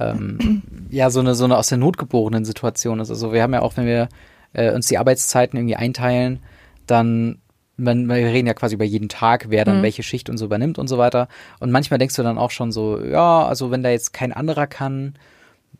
ähm, 0.00 0.62
ja, 0.90 1.10
so 1.10 1.20
eine, 1.20 1.34
so 1.34 1.44
eine 1.44 1.56
aus 1.56 1.68
der 1.68 1.78
Not 1.78 1.98
geborenen 1.98 2.44
Situation 2.44 3.00
ist. 3.00 3.10
Also 3.10 3.32
wir 3.32 3.42
haben 3.42 3.52
ja 3.52 3.62
auch, 3.62 3.76
wenn 3.76 3.86
wir 3.86 4.08
äh, 4.52 4.72
uns 4.72 4.88
die 4.88 4.98
Arbeitszeiten 4.98 5.58
irgendwie 5.58 5.76
einteilen, 5.76 6.40
dann, 6.86 7.38
man, 7.76 8.08
wir 8.08 8.16
reden 8.16 8.46
ja 8.46 8.54
quasi 8.54 8.74
über 8.74 8.84
jeden 8.84 9.08
Tag, 9.08 9.46
wer 9.50 9.64
dann 9.64 9.78
Mhm. 9.78 9.82
welche 9.82 10.02
Schicht 10.02 10.30
und 10.30 10.38
so 10.38 10.46
übernimmt 10.46 10.78
und 10.78 10.88
so 10.88 10.98
weiter. 10.98 11.28
Und 11.60 11.70
manchmal 11.70 11.98
denkst 11.98 12.16
du 12.16 12.22
dann 12.22 12.38
auch 12.38 12.50
schon 12.50 12.72
so, 12.72 13.02
ja, 13.02 13.46
also 13.46 13.70
wenn 13.70 13.82
da 13.82 13.90
jetzt 13.90 14.12
kein 14.12 14.32
anderer 14.32 14.66
kann, 14.66 15.14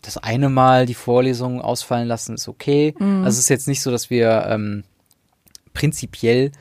das 0.03 0.17
eine 0.17 0.49
Mal 0.49 0.87
die 0.87 0.95
Vorlesung 0.95 1.61
ausfallen 1.61 2.07
lassen, 2.07 2.35
ist 2.35 2.49
okay. 2.49 2.95
Mhm. 2.99 3.25
Also 3.25 3.37
es 3.37 3.39
ist 3.41 3.49
jetzt 3.49 3.69
nicht 3.69 3.83
so, 3.83 3.91
dass 3.91 4.11
wir 4.11 4.47
ähm, 4.49 4.85
prinzipiell 5.73 6.53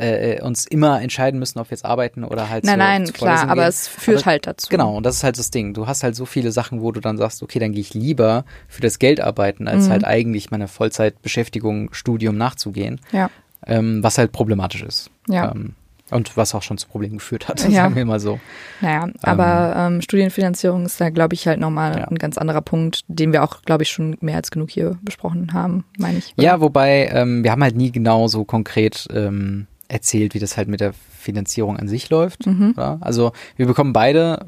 äh, 0.00 0.40
uns 0.42 0.66
immer 0.66 1.00
entscheiden 1.02 1.38
müssen, 1.38 1.58
ob 1.58 1.66
wir 1.70 1.76
jetzt 1.76 1.84
arbeiten 1.84 2.24
oder 2.24 2.48
halt 2.50 2.64
Nein, 2.64 2.74
zur- 2.74 2.78
nein, 2.78 3.06
zur 3.06 3.14
klar, 3.14 3.28
Vorlesung 3.28 3.50
aber 3.50 3.60
gehen. 3.62 3.68
es 3.68 3.88
führt 3.88 4.18
Aber- 4.18 4.26
halt 4.26 4.46
dazu. 4.46 4.66
Genau, 4.70 4.96
und 4.96 5.04
das 5.06 5.16
ist 5.16 5.24
halt 5.24 5.38
das 5.38 5.50
Ding. 5.50 5.74
Du 5.74 5.86
hast 5.86 6.02
halt 6.02 6.16
so 6.16 6.24
viele 6.26 6.52
Sachen, 6.52 6.80
wo 6.80 6.92
du 6.92 7.00
dann 7.00 7.16
sagst, 7.18 7.42
okay, 7.42 7.58
dann 7.58 7.72
gehe 7.72 7.80
ich 7.82 7.94
lieber 7.94 8.44
für 8.68 8.80
das 8.82 8.98
Geld 8.98 9.20
arbeiten, 9.20 9.68
als 9.68 9.86
Mhm. 9.86 9.90
halt 9.92 10.04
eigentlich 10.04 10.50
meiner 10.50 10.68
Vollzeitbeschäftigung, 10.68 11.92
Studium 11.92 12.36
nachzugehen, 12.36 13.00
Ja, 13.12 13.30
ähm, 13.66 14.02
was 14.02 14.18
halt 14.18 14.32
problematisch 14.32 14.82
ist. 14.82 15.10
ja. 15.28 15.52
Ähm, 15.52 15.74
und 16.12 16.36
was 16.36 16.56
auch 16.56 16.62
schon 16.62 16.76
zu 16.76 16.88
Problemen 16.88 17.18
geführt 17.18 17.46
hat, 17.46 17.60
Ja. 17.68 17.82
sagen 17.84 17.94
wir 17.94 18.04
mal 18.04 18.18
so. 18.18 18.40
Naja, 18.80 19.08
aber 19.22 19.74
ähm, 19.76 20.02
Studienfinanzierung 20.02 20.84
ist 20.84 21.00
da, 21.00 21.08
glaube 21.10 21.34
ich, 21.34 21.46
halt 21.46 21.60
nochmal 21.60 21.98
Ja. 22.00 22.08
ein 22.08 22.18
ganz 22.18 22.36
anderer 22.36 22.62
Punkt, 22.62 23.02
den 23.06 23.32
wir 23.32 23.44
auch, 23.44 23.62
glaube 23.62 23.84
ich, 23.84 23.90
schon 23.90 24.16
mehr 24.20 24.34
als 24.34 24.50
genug 24.50 24.70
hier 24.70 24.98
besprochen 25.02 25.52
haben, 25.52 25.84
meine 25.98 26.18
ich. 26.18 26.34
Ja, 26.36 26.60
wobei, 26.60 27.08
ähm, 27.12 27.44
wir 27.44 27.52
haben 27.52 27.62
halt 27.62 27.76
nie 27.76 27.92
genau 27.92 28.26
so 28.26 28.44
konkret 28.44 29.06
ähm, 29.14 29.68
erzählt, 29.90 30.34
wie 30.34 30.38
das 30.38 30.56
halt 30.56 30.68
mit 30.68 30.80
der 30.80 30.92
Finanzierung 30.92 31.76
an 31.76 31.88
sich 31.88 32.08
läuft. 32.10 32.46
Mhm. 32.46 32.74
Also 32.76 33.32
wir 33.56 33.66
bekommen 33.66 33.92
beide, 33.92 34.44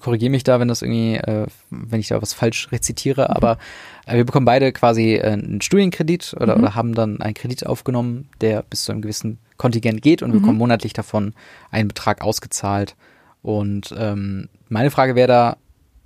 korrigiere 0.00 0.30
mich 0.30 0.42
da, 0.44 0.58
wenn 0.60 0.68
das 0.68 0.82
irgendwie, 0.82 1.14
äh, 1.16 1.46
wenn 1.70 2.00
ich 2.00 2.08
da 2.08 2.20
was 2.20 2.34
falsch 2.34 2.70
rezitiere, 2.72 3.22
Mhm. 3.22 3.36
aber 3.36 3.58
äh, 4.06 4.16
wir 4.16 4.24
bekommen 4.26 4.44
beide 4.46 4.72
quasi 4.72 5.14
äh, 5.14 5.22
einen 5.32 5.60
Studienkredit 5.60 6.34
oder, 6.38 6.56
Mhm. 6.56 6.62
oder 6.64 6.74
haben 6.74 6.94
dann 6.94 7.20
einen 7.22 7.34
Kredit 7.34 7.64
aufgenommen, 7.66 8.28
der 8.40 8.62
bis 8.62 8.84
zu 8.84 8.92
einem 8.92 9.00
gewissen 9.02 9.38
Kontingent 9.56 10.02
geht 10.02 10.22
und 10.22 10.30
wir 10.32 10.38
Mhm. 10.38 10.42
bekommen 10.42 10.58
monatlich 10.58 10.92
davon 10.92 11.34
einen 11.70 11.88
Betrag 11.88 12.20
ausgezahlt. 12.22 12.96
Und 13.42 13.94
ähm, 13.96 14.48
meine 14.68 14.90
Frage 14.90 15.14
wäre 15.14 15.28
da, 15.28 15.56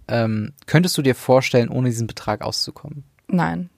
ähm, 0.09 0.53
könntest 0.67 0.97
du 0.99 1.03
dir 1.03 1.15
vorstellen, 1.15 1.69
ohne 1.71 1.89
diesen 1.89 2.07
Betrag 2.07 2.43
auszukommen? 2.43 3.05
Nein. 3.29 3.71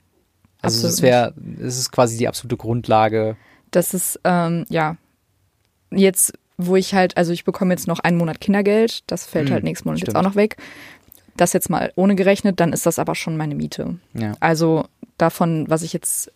Also 0.62 0.86
es 0.86 1.00
wäre, 1.00 1.32
es 1.60 1.78
ist 1.78 1.90
quasi 1.90 2.18
die 2.18 2.28
absolute 2.28 2.56
Grundlage. 2.56 3.36
Das 3.70 3.94
ist, 3.94 4.20
ähm, 4.24 4.66
ja, 4.68 4.96
jetzt, 5.90 6.32
wo 6.56 6.76
ich 6.76 6.94
halt, 6.94 7.16
also 7.16 7.32
ich 7.32 7.44
bekomme 7.44 7.72
jetzt 7.72 7.86
noch 7.86 8.00
einen 8.00 8.16
Monat 8.18 8.40
Kindergeld, 8.40 9.02
das 9.06 9.26
fällt 9.26 9.48
Hm, 9.48 9.54
halt 9.54 9.64
nächsten 9.64 9.88
Monat 9.88 10.00
jetzt 10.00 10.10
stimmt. 10.10 10.16
auch 10.18 10.28
noch 10.28 10.36
weg. 10.36 10.56
Das 11.36 11.52
jetzt 11.52 11.70
mal 11.70 11.92
ohne 11.96 12.14
gerechnet, 12.16 12.60
dann 12.60 12.72
ist 12.72 12.86
das 12.86 12.98
aber 12.98 13.14
schon 13.14 13.36
meine 13.36 13.54
Miete. 13.54 13.96
Ja. 14.14 14.32
Also 14.40 14.84
davon, 15.16 15.68
was 15.70 15.82
ich 15.82 15.92
jetzt, 15.92 16.30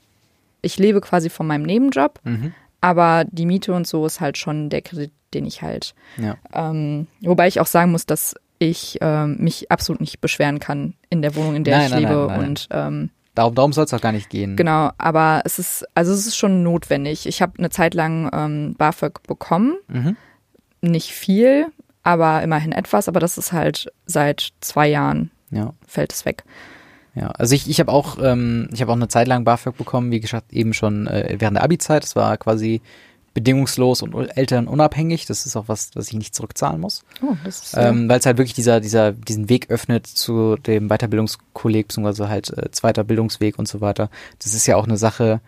ich 0.63 0.79
lebe 0.79 1.01
quasi 1.01 1.29
von 1.29 1.47
meinem 1.47 1.65
Nebenjob, 1.65 2.21
Mhm. 2.25 2.53
aber 2.81 3.25
die 3.31 3.47
Miete 3.47 3.75
und 3.75 3.87
so 3.87 4.07
ist 4.07 4.21
halt 4.21 4.39
schon 4.39 4.71
der 4.71 4.83
Kredit, 4.83 5.13
den 5.35 5.45
ich 5.47 5.63
halt 5.63 5.95
Ja. 6.17 6.37
Ähm, 6.53 7.07
wobei 7.21 7.49
ich 7.49 7.61
auch 7.61 7.67
sagen 7.67 7.91
muss, 7.91 8.07
dass 8.07 8.35
ich 8.61 8.99
ähm, 9.03 9.37
mich 9.41 9.71
absolut 9.71 10.01
nicht 10.01 10.21
beschweren 10.21 10.61
kann 10.61 10.95
in 11.11 11.21
der 11.21 11.35
Wohnung, 11.35 11.57
in 11.57 11.65
der 11.65 11.77
Nein, 11.79 11.87
ich 11.87 11.93
nein, 11.93 12.03
lebe. 12.03 12.27
nein. 12.29 12.49
Und 12.49 12.69
ähm, 12.71 13.11
Darum, 13.35 13.55
darum 13.55 13.73
soll 13.73 13.85
es 13.85 13.93
auch 13.95 14.01
gar 14.01 14.13
nicht 14.13 14.31
gehen. 14.31 14.55
genau, 14.57 14.91
aber 14.99 15.43
es 15.45 15.59
ist, 15.59 15.85
also 15.95 16.13
es 16.13 16.27
ist 16.27 16.37
schon 16.37 16.63
notwendig. 16.63 17.27
Ich 17.27 17.43
habe 17.43 17.55
eine 17.59 17.71
Zeit 17.71 17.95
lang 17.95 18.31
ähm, 18.33 18.75
BAföG 18.79 19.23
bekommen. 19.27 19.75
Mhm. 19.89 20.17
Nicht 20.83 21.11
viel, 21.11 21.67
aber 22.03 22.43
immerhin 22.43 22.73
etwas. 22.73 23.09
Aber 23.09 23.19
das 23.21 23.37
ist 23.39 23.53
halt 23.53 23.91
seit 24.07 24.51
zwei 24.61 24.87
Jahren 24.89 25.31
Ja. 25.51 25.73
fällt 25.87 26.13
es 26.13 26.25
weg. 26.25 26.45
Ja, 27.17 27.29
also 27.29 27.55
ich, 27.55 27.69
ich 27.71 27.79
habe 27.81 27.93
auch, 27.93 28.19
ähm, 28.23 28.69
ich 28.73 28.81
habe 28.81 28.91
auch 28.93 28.97
eine 28.97 29.09
Zeit 29.09 29.29
lang 29.29 29.45
BAföG 29.45 29.77
bekommen, 29.77 30.11
wie 30.11 30.21
gesagt, 30.21 30.53
eben 30.53 30.75
schon 30.75 31.07
äh, 31.07 31.37
während 31.39 31.57
der 31.57 31.65
Abi-Zeit. 31.65 32.03
Das 32.03 32.17
war 32.17 32.37
quasi 32.37 32.83
bedingungslos 33.35 34.03
und 34.03 34.15
elternunabhängig. 34.15 35.27
Das 35.27 35.45
ist 35.45 35.57
auch 35.57 35.65
was, 35.67 35.91
was 35.95 36.09
ich 36.09 36.15
nicht 36.15 36.35
zurückzahlen 36.35 36.81
muss. 36.81 37.05
Oh, 37.21 37.33
äh, 37.77 37.89
Ähm, 37.89 38.09
Weil 38.09 38.21
es 38.21 38.27
halt 38.27 38.39
wirklich 38.39 38.55
dieser, 38.55 38.81
dieser, 38.81 39.13
diesen 39.13 39.49
Weg 39.49 39.71
öffnet 39.71 40.07
zu 40.07 40.57
dem 40.57 40.89
Weiterbildungskolleg, 40.89 41.89
beziehungsweise 41.89 42.29
halt 42.29 42.57
äh, 42.57 42.71
zweiter 42.71 43.05
Bildungsweg 43.05 43.59
und 43.59 43.69
so 43.69 43.81
weiter. 43.81 44.09
Das 44.39 44.55
ist 44.55 44.67
ja 44.67 44.77
auch 44.77 44.85
eine 44.87 44.97
Sache, 44.97 45.41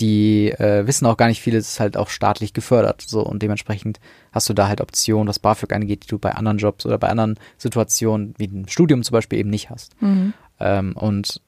die 0.00 0.50
äh, 0.50 0.86
wissen 0.86 1.06
auch 1.06 1.16
gar 1.16 1.28
nicht 1.28 1.40
viele, 1.40 1.58
das 1.58 1.68
ist 1.68 1.80
halt 1.80 1.96
auch 1.96 2.08
staatlich 2.08 2.52
gefördert. 2.52 3.02
So 3.06 3.22
und 3.22 3.42
dementsprechend 3.42 4.00
hast 4.32 4.48
du 4.48 4.54
da 4.54 4.68
halt 4.68 4.80
Optionen, 4.80 5.28
was 5.28 5.38
BAföG 5.38 5.72
angeht, 5.72 6.04
die 6.04 6.08
du 6.08 6.18
bei 6.18 6.34
anderen 6.34 6.58
Jobs 6.58 6.86
oder 6.86 6.98
bei 6.98 7.08
anderen 7.08 7.38
Situationen, 7.56 8.34
wie 8.36 8.48
dem 8.48 8.68
Studium 8.68 9.02
zum 9.02 9.12
Beispiel, 9.12 9.38
eben 9.38 9.50
nicht 9.50 9.70
hast. 9.70 10.00
mhm. 10.02 10.34
Ähm, 10.60 10.96
und 10.96 11.40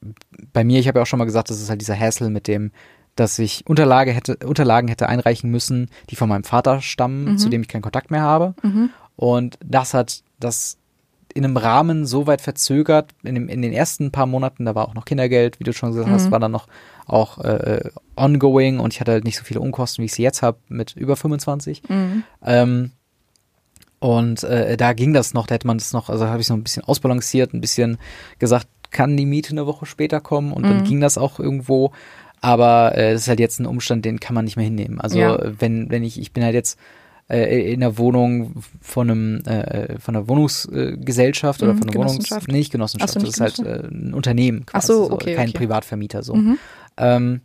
bei 0.52 0.62
mir, 0.62 0.78
ich 0.78 0.86
habe 0.86 1.00
ja 1.00 1.02
auch 1.02 1.06
schon 1.06 1.18
mal 1.18 1.24
gesagt, 1.24 1.50
das 1.50 1.60
ist 1.60 1.68
halt 1.68 1.80
dieser 1.80 1.98
Hassel 1.98 2.30
mit 2.30 2.46
dem, 2.46 2.70
dass 3.16 3.38
ich 3.38 3.66
Unterlage 3.66 4.12
hätte, 4.12 4.36
Unterlagen 4.46 4.88
hätte 4.88 5.08
einreichen 5.08 5.50
müssen, 5.50 5.88
die 6.10 6.16
von 6.16 6.28
meinem 6.28 6.44
Vater 6.44 6.80
stammen, 6.80 7.32
Mhm. 7.32 7.38
zu 7.38 7.48
dem 7.48 7.62
ich 7.62 7.68
keinen 7.68 7.82
Kontakt 7.82 8.10
mehr 8.10 8.22
habe. 8.22 8.54
Mhm. 8.62 8.90
Und 9.16 9.58
das 9.64 9.92
hat 9.94 10.22
das 10.38 10.76
in 11.34 11.44
einem 11.44 11.56
Rahmen 11.56 12.06
so 12.06 12.26
weit 12.26 12.40
verzögert, 12.40 13.12
in, 13.22 13.34
dem, 13.36 13.48
in 13.48 13.62
den 13.62 13.72
ersten 13.72 14.10
paar 14.10 14.26
Monaten, 14.26 14.64
da 14.64 14.74
war 14.74 14.88
auch 14.88 14.94
noch 14.94 15.04
Kindergeld, 15.04 15.60
wie 15.60 15.64
du 15.64 15.72
schon 15.72 15.90
gesagt 15.92 16.08
hast, 16.10 16.26
Mhm. 16.26 16.30
war 16.32 16.40
dann 16.40 16.50
noch 16.50 16.66
auch 17.06 17.38
äh, 17.38 17.88
ongoing 18.16 18.80
und 18.80 18.92
ich 18.94 19.00
hatte 19.00 19.12
halt 19.12 19.24
nicht 19.24 19.36
so 19.38 19.44
viele 19.44 19.60
Unkosten, 19.60 20.02
wie 20.02 20.06
ich 20.06 20.14
sie 20.14 20.22
jetzt 20.22 20.42
habe, 20.42 20.58
mit 20.68 20.96
über 20.96 21.14
25. 21.16 21.82
Mhm. 21.88 22.24
Ähm, 22.44 22.90
und 23.98 24.42
äh, 24.44 24.76
da 24.76 24.92
ging 24.94 25.12
das 25.12 25.34
noch, 25.34 25.46
da 25.46 25.54
hätte 25.56 25.66
man 25.66 25.76
das 25.78 25.92
noch, 25.92 26.08
also 26.08 26.26
habe 26.26 26.40
ich 26.40 26.46
so 26.46 26.54
ein 26.54 26.62
bisschen 26.62 26.84
ausbalanciert, 26.84 27.52
ein 27.52 27.60
bisschen 27.60 27.98
gesagt, 28.38 28.66
kann 28.90 29.16
die 29.16 29.26
Miete 29.26 29.50
eine 29.52 29.66
Woche 29.66 29.86
später 29.86 30.20
kommen 30.20 30.52
und 30.52 30.64
dann 30.64 30.78
Mhm. 30.78 30.84
ging 30.84 31.00
das 31.00 31.18
auch 31.18 31.38
irgendwo. 31.38 31.92
Aber 32.40 32.96
äh, 32.96 33.12
das 33.12 33.22
ist 33.22 33.28
halt 33.28 33.40
jetzt 33.40 33.58
ein 33.60 33.66
Umstand, 33.66 34.04
den 34.04 34.18
kann 34.20 34.34
man 34.34 34.44
nicht 34.44 34.56
mehr 34.56 34.64
hinnehmen. 34.64 35.00
Also 35.00 35.18
Ja. 35.18 35.38
wenn, 35.60 35.90
wenn 35.90 36.02
ich, 36.02 36.18
ich 36.18 36.32
bin 36.32 36.42
halt 36.42 36.54
jetzt 36.54 36.78
äh, 37.28 37.72
in 37.72 37.80
der 37.80 37.98
Wohnung 37.98 38.54
von 38.80 39.10
einem 39.10 39.40
äh, 39.44 39.98
von 39.98 40.16
einer 40.16 40.26
Wohnungsgesellschaft 40.28 41.62
oder 41.62 41.74
Mhm, 41.74 41.78
von 41.78 41.88
einer 41.90 41.98
Wohnungs 41.98 42.30
nee, 42.46 42.52
nicht 42.54 42.72
Genossenschaft, 42.72 43.10
Ach 43.10 43.20
so, 43.20 43.26
das 43.26 43.38
nicht 43.38 43.58
ist 43.58 43.64
halt 43.64 43.84
äh, 43.84 43.86
ein 43.88 44.14
Unternehmen 44.14 44.62
Ach 44.68 44.72
quasi, 44.72 44.86
so, 44.86 45.10
okay, 45.12 45.34
kein 45.34 45.48
okay. 45.50 45.58
Privatvermieter 45.58 46.22
so. 46.22 46.34
Mhm. 46.34 46.58
Ähm, 46.96 47.40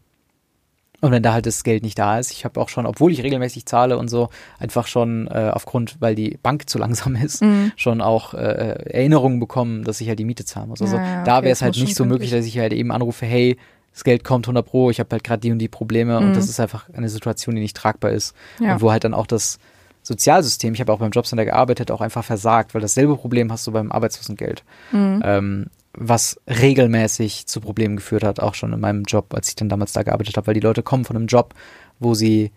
und 1.02 1.12
wenn 1.12 1.22
da 1.22 1.34
halt 1.34 1.46
das 1.46 1.64
Geld 1.64 1.84
nicht 1.84 2.00
da 2.00 2.18
ist, 2.18 2.32
ich 2.32 2.46
habe 2.46 2.60
auch 2.60 2.70
schon, 2.70 2.86
obwohl 2.88 3.12
ich 3.12 3.22
regelmäßig 3.22 3.66
zahle 3.68 3.98
und 3.98 4.08
so, 4.08 4.30
einfach 4.60 4.88
schon 4.88 5.28
äh, 5.28 5.52
aufgrund, 5.54 5.98
weil 6.00 6.16
die 6.16 6.40
Bank 6.42 6.68
zu 6.70 6.78
langsam 6.80 7.16
ist, 7.16 7.42
Mhm. 7.44 7.74
schon 7.76 8.02
auch 8.02 8.34
äh, 8.34 8.38
Erinnerungen 8.38 9.40
bekommen, 9.40 9.84
dass 9.84 10.02
ich 10.02 10.08
halt 10.08 10.18
die 10.20 10.26
Miete 10.26 10.46
zahlen 10.46 10.70
muss. 10.70 10.82
Also 10.82 10.98
Ja, 10.98 11.04
ja, 11.04 11.24
da 11.24 11.42
wäre 11.44 11.52
es 11.52 11.60
das 11.60 11.66
halt 11.66 11.78
nicht 11.78 11.96
so 11.96 12.06
möglich, 12.06 12.32
dass 12.32 12.46
ich 12.46 12.58
halt 12.58 12.74
eben 12.74 12.92
anrufe, 12.92 13.26
hey, 13.26 13.58
das 13.96 14.04
Geld 14.04 14.24
kommt 14.26 14.46
100 14.46 14.64
pro, 14.66 14.90
ich 14.92 15.00
habe 15.00 15.10
halt 15.14 15.24
gerade 15.24 15.40
die 15.40 15.52
und 15.52 15.58
die 15.60 15.70
Probleme 15.70 16.20
Mhm. 16.20 16.28
und 16.28 16.36
das 16.36 16.50
ist 16.50 16.60
einfach 16.60 16.90
eine 16.94 17.08
Situation, 17.10 17.56
die 17.56 17.62
nicht 17.62 17.78
tragbar 17.78 18.12
ist 18.12 18.36
Ja. 18.60 18.74
und 18.74 18.82
wo 18.82 18.92
halt 18.92 19.06
dann 19.06 19.14
auch 19.14 19.26
das 19.26 19.58
Sozialsystem, 20.04 20.74
ich 20.76 20.82
habe 20.82 20.94
auch 20.94 21.00
beim 21.00 21.12
Jobcenter 21.12 21.46
gearbeitet, 21.46 21.90
auch 21.90 22.02
einfach 22.02 22.24
versagt, 22.24 22.74
weil 22.76 22.82
dasselbe 22.82 23.16
Problem 23.18 23.52
hast 23.52 23.66
du 23.66 23.72
beim 23.72 23.92
Arbeitslosengeld, 23.92 24.64
Mhm. 24.92 25.22
ähm, 25.26 25.66
was 25.94 26.40
regelmäßig 26.48 27.48
zu 27.48 27.62
Problemen 27.62 27.96
geführt 27.96 28.24
hat, 28.26 28.40
auch 28.42 28.54
schon 28.54 28.74
in 28.74 28.80
meinem 28.82 29.04
Job, 29.04 29.34
als 29.34 29.48
ich 29.48 29.56
dann 29.56 29.70
damals 29.70 29.94
da 29.94 30.04
gearbeitet 30.04 30.36
habe, 30.38 30.48
weil 30.48 30.54
die 30.54 30.60
Leute 30.60 30.84
kommen 30.84 31.06
von 31.06 31.16
einem 31.16 31.28
Job, 31.28 31.54
wo 32.00 32.14
sie 32.14 32.52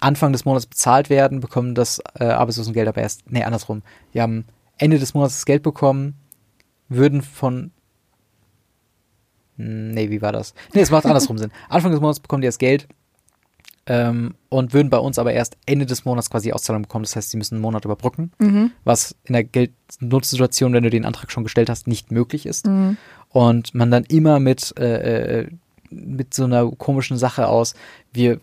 Anfang 0.00 0.32
des 0.32 0.44
Monats 0.44 0.66
bezahlt 0.66 1.10
werden, 1.10 1.40
bekommen 1.40 1.74
das 1.74 2.00
äh, 2.18 2.24
Arbeitslosengeld 2.24 2.88
aber 2.88 3.02
erst, 3.02 3.30
nee, 3.30 3.42
andersrum. 3.44 3.82
Die 4.14 4.20
haben 4.20 4.44
Ende 4.78 4.98
des 4.98 5.14
Monats 5.14 5.34
das 5.34 5.44
Geld 5.46 5.62
bekommen, 5.62 6.14
würden 6.88 7.22
von 7.22 7.70
Nee, 9.62 10.10
wie 10.10 10.22
war 10.22 10.32
das? 10.32 10.54
Nee, 10.74 10.80
es 10.80 10.90
macht 10.90 11.04
andersrum 11.06 11.38
Sinn. 11.38 11.50
Anfang 11.68 11.90
des 11.92 12.00
Monats 12.00 12.20
bekommen 12.20 12.40
die 12.42 12.48
das 12.48 12.58
Geld, 12.58 12.88
ähm, 13.86 14.34
und 14.50 14.72
würden 14.72 14.90
bei 14.90 14.98
uns 14.98 15.18
aber 15.18 15.32
erst 15.32 15.56
Ende 15.66 15.86
des 15.86 16.04
Monats 16.04 16.30
quasi 16.30 16.52
Auszahlung 16.52 16.82
bekommen. 16.82 17.04
Das 17.04 17.16
heißt, 17.16 17.30
sie 17.30 17.36
müssen 17.36 17.56
einen 17.56 17.62
Monat 17.62 17.84
überbrücken, 17.84 18.30
Mhm. 18.38 18.70
was 18.84 19.16
in 19.24 19.32
der 19.32 19.44
Geldnutzsituation, 19.44 20.72
wenn 20.72 20.84
du 20.84 20.90
den 20.90 21.04
Antrag 21.04 21.30
schon 21.32 21.44
gestellt 21.44 21.68
hast, 21.70 21.86
nicht 21.88 22.12
möglich 22.12 22.46
ist. 22.46 22.68
Und 23.30 23.74
man 23.74 23.90
dann 23.90 24.04
immer 24.04 24.38
mit, 24.38 24.74
äh, 24.78 25.40
äh, 25.40 25.48
mit 25.90 26.34
so 26.34 26.44
einer 26.44 26.70
komischen 26.70 27.16
Sache 27.18 27.48
aus, 27.48 27.74
wir, 28.12 28.40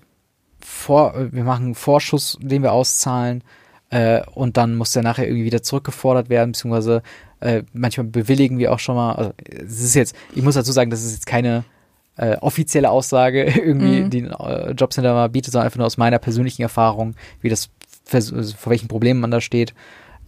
vor, 0.60 1.14
wir 1.32 1.44
machen 1.44 1.66
einen 1.66 1.76
Vorschuss, 1.76 2.38
den 2.42 2.62
wir 2.64 2.74
auszahlen, 2.74 3.44
äh, 3.89 4.21
und 4.34 4.58
dann 4.58 4.76
muss 4.76 4.91
der 4.91 5.04
nachher 5.04 5.26
irgendwie 5.28 5.45
wieder 5.45 5.63
zurückgefordert 5.63 6.30
werden, 6.30 6.52
beziehungsweise 6.52 7.02
äh, 7.39 7.63
manchmal 7.73 8.08
bewilligen 8.08 8.58
wir 8.58 8.71
auch 8.73 8.80
schon 8.80 8.95
mal, 8.95 9.13
also 9.13 9.34
es 9.50 9.82
ist 9.82 9.95
jetzt, 9.95 10.15
ich 10.36 10.43
muss 10.43 10.56
dazu 10.56 10.71
sagen, 10.71 10.89
das 10.89 11.04
ist 11.04 11.13
jetzt 11.13 11.26
keine 11.28 11.63
äh, 12.17 12.36
offizielle 12.38 12.89
Aussage 12.89 13.43
irgendwie, 13.56 14.02
Mhm. 14.02 14.10
die 14.10 14.23
ein 14.23 14.32
äh, 14.32 14.71
Jobcenter 14.71 15.13
mal 15.13 15.30
bietet, 15.30 15.54
sondern 15.54 15.65
einfach 15.67 15.78
nur 15.78 15.86
aus 15.88 15.97
meiner 15.97 16.19
persönlichen 16.19 16.63
Erfahrung, 16.63 17.15
wie 17.41 17.50
das, 17.50 17.69
also 18.12 18.56
vor 18.56 18.71
welchen 18.71 18.88
Problemen 18.88 19.19
man 19.19 19.32
da 19.32 19.39
steht 19.39 19.73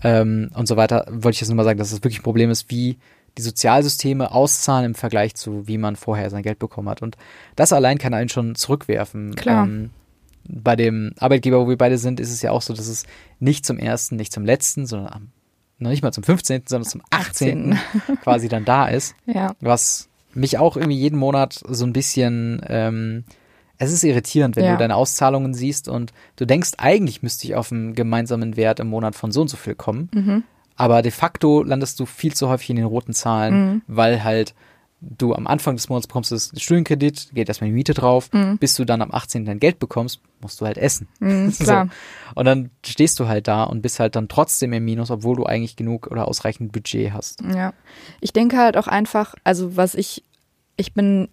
ähm, 0.04 0.52
und 0.54 0.68
so 0.68 0.78
weiter, 0.78 1.06
wollte 1.10 1.36
ich 1.36 1.42
jetzt 1.42 1.50
nur 1.50 1.56
mal 1.56 1.64
sagen, 1.64 1.80
dass 1.80 1.92
es 1.92 2.00
wirklich 2.00 2.20
ein 2.20 2.24
Problem 2.24 2.50
ist, 2.50 2.70
wie 2.70 2.98
die 3.38 3.42
Sozialsysteme 3.42 4.32
auszahlen 4.32 4.86
im 4.86 4.96
Vergleich 4.96 5.36
zu, 5.36 5.68
wie 5.68 5.78
man 5.78 5.96
vorher 5.96 6.30
sein 6.30 6.44
Geld 6.44 6.60
bekommen 6.60 6.90
hat. 6.90 7.02
Und 7.02 7.16
das 7.56 7.72
allein 7.74 7.98
kann 7.98 8.14
einen 8.14 8.30
schon 8.30 8.56
zurückwerfen. 8.56 9.36
Klar. 9.36 9.66
Ähm, 9.66 9.92
bei 10.52 10.76
dem 10.76 11.14
Arbeitgeber, 11.20 11.60
wo 11.60 11.70
wir 11.70 11.78
beide 11.78 11.98
sind, 11.98 12.20
ist 12.20 12.32
es 12.32 12.42
ja 12.42 12.52
auch 12.52 12.62
so, 12.62 12.74
dass 12.74 12.88
es 12.88 13.04
nicht 13.40 13.66
zum 13.66 13.78
ersten, 13.78 14.16
nicht 14.16 14.34
zum 14.34 14.44
letzten, 14.46 14.86
sondern 14.86 15.14
am, 15.14 15.28
noch 15.78 15.92
nicht 15.92 16.02
mal 16.04 16.12
zum 16.12 16.24
15., 16.24 16.64
sondern 16.68 16.90
zum 16.90 17.02
18. 17.12 17.78
quasi 18.24 18.50
dann 18.50 18.66
da 18.66 18.88
ist 18.88 19.16
Ja. 19.26 19.56
was 19.62 20.10
mich 20.34 20.58
auch 20.58 20.76
irgendwie 20.78 20.98
jeden 21.00 21.18
Monat 21.18 21.62
so 21.68 21.86
ein 21.86 21.94
bisschen, 21.94 22.62
ähm, 22.68 23.24
es 23.78 23.92
ist 23.92 24.04
irritierend, 24.04 24.56
wenn 24.56 24.66
Ja. 24.66 24.74
du 24.74 24.78
deine 24.78 24.96
Auszahlungen 24.96 25.54
siehst 25.54 25.88
und 25.88 26.12
du 26.36 26.46
denkst, 26.46 26.72
eigentlich 26.78 27.24
müsste 27.24 27.46
ich 27.48 27.56
auf 27.56 27.72
einen 27.72 27.94
gemeinsamen 27.96 28.58
Wert 28.58 28.80
im 28.80 28.88
Monat 28.88 29.16
von 29.16 29.32
so 29.32 29.42
und 29.42 29.48
so 29.48 29.58
viel 29.58 29.76
kommen. 29.76 30.10
Mhm. 30.14 30.44
Aber 30.76 31.02
de 31.02 31.12
facto 31.12 31.62
landest 31.64 32.00
du 32.00 32.06
viel 32.06 32.34
zu 32.34 32.48
häufig 32.50 32.70
in 32.70 32.76
den 32.78 32.86
roten 32.86 33.14
Zahlen, 33.14 33.54
Mhm. 33.74 33.82
weil 33.88 34.24
halt 34.24 34.54
du 35.02 35.34
am 35.34 35.48
Anfang 35.48 35.76
des 35.76 35.88
Monats 35.90 36.08
bekommst 36.08 36.32
du 36.32 36.36
das 36.36 36.52
Studienkredit, 36.58 37.30
geht 37.34 37.48
erstmal 37.48 37.70
die 37.70 37.74
Miete 37.76 37.94
drauf, 37.94 38.30
Mhm. 38.34 38.58
bis 38.58 38.76
du 38.76 38.84
dann 38.86 39.02
am 39.02 39.12
18. 39.14 39.46
dein 39.46 39.60
Geld 39.60 39.80
bekommst, 39.80 40.20
musst 40.42 40.60
du 40.60 40.66
halt 40.66 40.78
essen. 40.78 41.08
Mhm, 41.20 41.52
So. 41.52 41.86
Und 42.36 42.46
dann 42.46 42.72
stehst 42.86 43.20
du 43.20 43.28
halt 43.28 43.48
da 43.48 43.64
und 43.64 43.82
bist 43.82 44.00
halt 44.00 44.16
dann 44.16 44.28
trotzdem 44.28 44.74
im 44.74 44.84
Minus, 44.84 45.10
obwohl 45.12 45.36
du 45.38 45.46
eigentlich 45.46 45.76
genug 45.76 46.08
oder 46.08 46.28
ausreichend 46.28 46.72
Budget 46.74 47.14
hast. 47.14 47.42
Ja. 47.42 47.74
Ich 48.20 48.34
denke 48.34 48.58
halt 48.58 48.76
auch 48.78 48.88
einfach, 48.88 49.36
also 49.44 49.78
was 49.78 49.96
ich, 49.96 50.24
ich 50.76 50.94
bin 50.94 51.30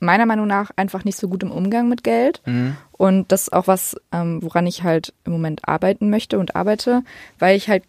meiner 0.00 0.26
Meinung 0.26 0.46
nach 0.48 0.70
einfach 0.76 1.04
nicht 1.04 1.16
so 1.16 1.28
gut 1.28 1.42
im 1.42 1.52
Umgang 1.52 1.88
mit 1.88 2.02
Geld. 2.04 2.42
Mhm. 2.46 2.76
Und 2.92 3.30
das 3.32 3.42
ist 3.42 3.52
auch 3.52 3.66
was, 3.68 3.96
ähm, 4.12 4.42
woran 4.42 4.66
ich 4.66 4.82
halt 4.82 5.14
im 5.24 5.32
Moment 5.32 5.66
arbeiten 5.68 6.10
möchte 6.10 6.38
und 6.38 6.56
arbeite, 6.56 7.02
weil 7.38 7.56
ich 7.56 7.68
halt, 7.68 7.84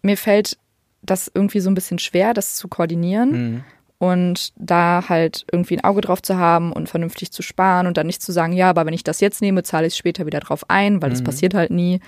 mir 0.00 0.16
fällt 0.16 0.58
das 1.02 1.30
irgendwie 1.32 1.60
so 1.60 1.70
ein 1.70 1.74
bisschen 1.74 1.98
schwer, 1.98 2.34
das 2.34 2.54
zu 2.56 2.68
koordinieren 2.68 3.30
Mhm. 3.52 3.64
Und 3.98 4.52
da 4.56 5.04
halt 5.08 5.44
irgendwie 5.50 5.76
ein 5.76 5.84
Auge 5.84 6.00
drauf 6.00 6.22
zu 6.22 6.36
haben 6.36 6.72
und 6.72 6.88
vernünftig 6.88 7.32
zu 7.32 7.42
sparen 7.42 7.86
und 7.86 7.96
dann 7.96 8.06
nicht 8.06 8.22
zu 8.22 8.30
sagen, 8.32 8.52
ja, 8.52 8.70
aber 8.70 8.86
wenn 8.86 8.94
ich 8.94 9.04
das 9.04 9.20
jetzt 9.20 9.40
nehme, 9.42 9.62
zahle 9.64 9.86
ich 9.88 9.94
es 9.94 9.98
später 9.98 10.24
wieder 10.26 10.40
drauf 10.40 10.64
ein, 10.68 11.02
weil 11.02 11.10
das 11.10 11.20
Mhm. 11.20 11.24
passiert 11.24 11.54
halt 11.54 11.70
nie. 11.72 12.00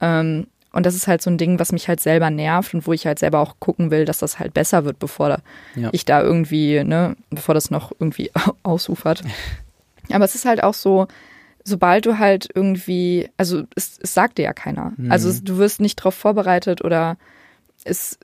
Ähm, 0.00 0.46
und 0.72 0.86
das 0.86 0.94
ist 0.94 1.08
halt 1.08 1.20
so 1.22 1.30
ein 1.30 1.38
Ding, 1.38 1.58
was 1.58 1.72
mich 1.72 1.88
halt 1.88 2.00
selber 2.00 2.30
nervt 2.30 2.74
und 2.74 2.86
wo 2.86 2.92
ich 2.92 3.06
halt 3.06 3.18
selber 3.18 3.40
auch 3.40 3.56
gucken 3.58 3.90
will, 3.90 4.04
dass 4.04 4.18
das 4.18 4.38
halt 4.38 4.54
besser 4.54 4.84
wird, 4.84 4.98
bevor 4.98 5.28
da 5.30 5.42
Ja. 5.74 5.88
ich 5.92 6.04
da 6.04 6.22
irgendwie, 6.22 6.84
ne, 6.84 7.16
bevor 7.30 7.54
das 7.54 7.70
noch 7.70 7.90
irgendwie 7.98 8.30
ausufert. 8.62 9.22
Aber 10.12 10.24
es 10.24 10.34
ist 10.34 10.44
halt 10.44 10.62
auch 10.62 10.74
so, 10.74 11.08
sobald 11.64 12.04
du 12.06 12.18
halt 12.18 12.48
irgendwie, 12.54 13.28
also 13.36 13.62
es, 13.74 13.98
es 14.00 14.12
sagt 14.14 14.38
dir 14.38 14.42
ja 14.44 14.52
keiner. 14.52 14.92
Mhm. 14.96 15.10
Also 15.10 15.28
es, 15.30 15.42
du 15.42 15.56
wirst 15.58 15.80
nicht 15.80 15.98
darauf 16.00 16.14
vorbereitet 16.14 16.84
oder 16.84 17.16
es, 17.84 18.18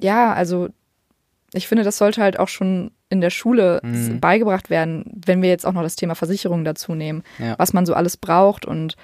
ja, 0.00 0.32
also 0.32 0.68
ich 1.56 1.66
finde, 1.68 1.84
das 1.84 1.98
sollte 1.98 2.22
halt 2.22 2.38
auch 2.38 2.48
schon 2.48 2.90
in 3.08 3.20
der 3.20 3.30
Schule 3.30 3.80
Mhm. 3.82 4.20
beigebracht 4.20 4.68
werden, 4.70 5.04
wenn 5.26 5.42
wir 5.42 5.48
jetzt 5.48 5.64
auch 5.66 5.72
noch 5.72 5.82
das 5.82 5.96
Thema 5.96 6.14
Versicherung 6.14 6.64
dazu 6.64 6.94
nehmen, 6.94 7.22
Ja. 7.38 7.54
was 7.58 7.72
man 7.72 7.86
so 7.86 7.94
alles 7.94 8.16
braucht 8.16 8.64
und 8.66 8.96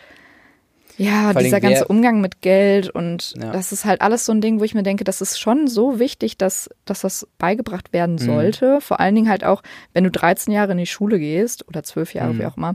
ja, 0.98 1.32
Vor 1.32 1.40
dieser 1.40 1.52
wer- 1.62 1.70
ganze 1.70 1.88
Umgang 1.88 2.20
mit 2.20 2.42
Geld 2.42 2.90
und 2.90 3.32
Ja. 3.40 3.50
das 3.52 3.72
ist 3.72 3.84
halt 3.86 4.02
alles 4.02 4.26
so 4.26 4.32
ein 4.32 4.40
Ding, 4.42 4.60
wo 4.60 4.64
ich 4.64 4.74
mir 4.74 4.82
denke, 4.82 5.04
das 5.04 5.20
ist 5.22 5.40
schon 5.40 5.66
so 5.66 5.98
wichtig, 5.98 6.36
dass, 6.36 6.68
dass 6.84 7.00
das 7.00 7.26
beigebracht 7.38 7.92
werden 7.94 8.16
Mhm. 8.16 8.18
sollte. 8.18 8.80
Vor 8.82 9.00
allen 9.00 9.14
Dingen 9.14 9.28
halt 9.30 9.42
auch, 9.44 9.62
wenn 9.94 10.04
du 10.04 10.10
13 10.10 10.52
Jahre 10.52 10.72
in 10.72 10.78
die 10.78 10.86
Schule 10.86 11.18
gehst 11.18 11.66
oder 11.66 11.82
12 11.82 12.12
Jahre, 12.14 12.34
Mhm. 12.34 12.38
wie 12.40 12.46
auch 12.46 12.56
immer, 12.58 12.74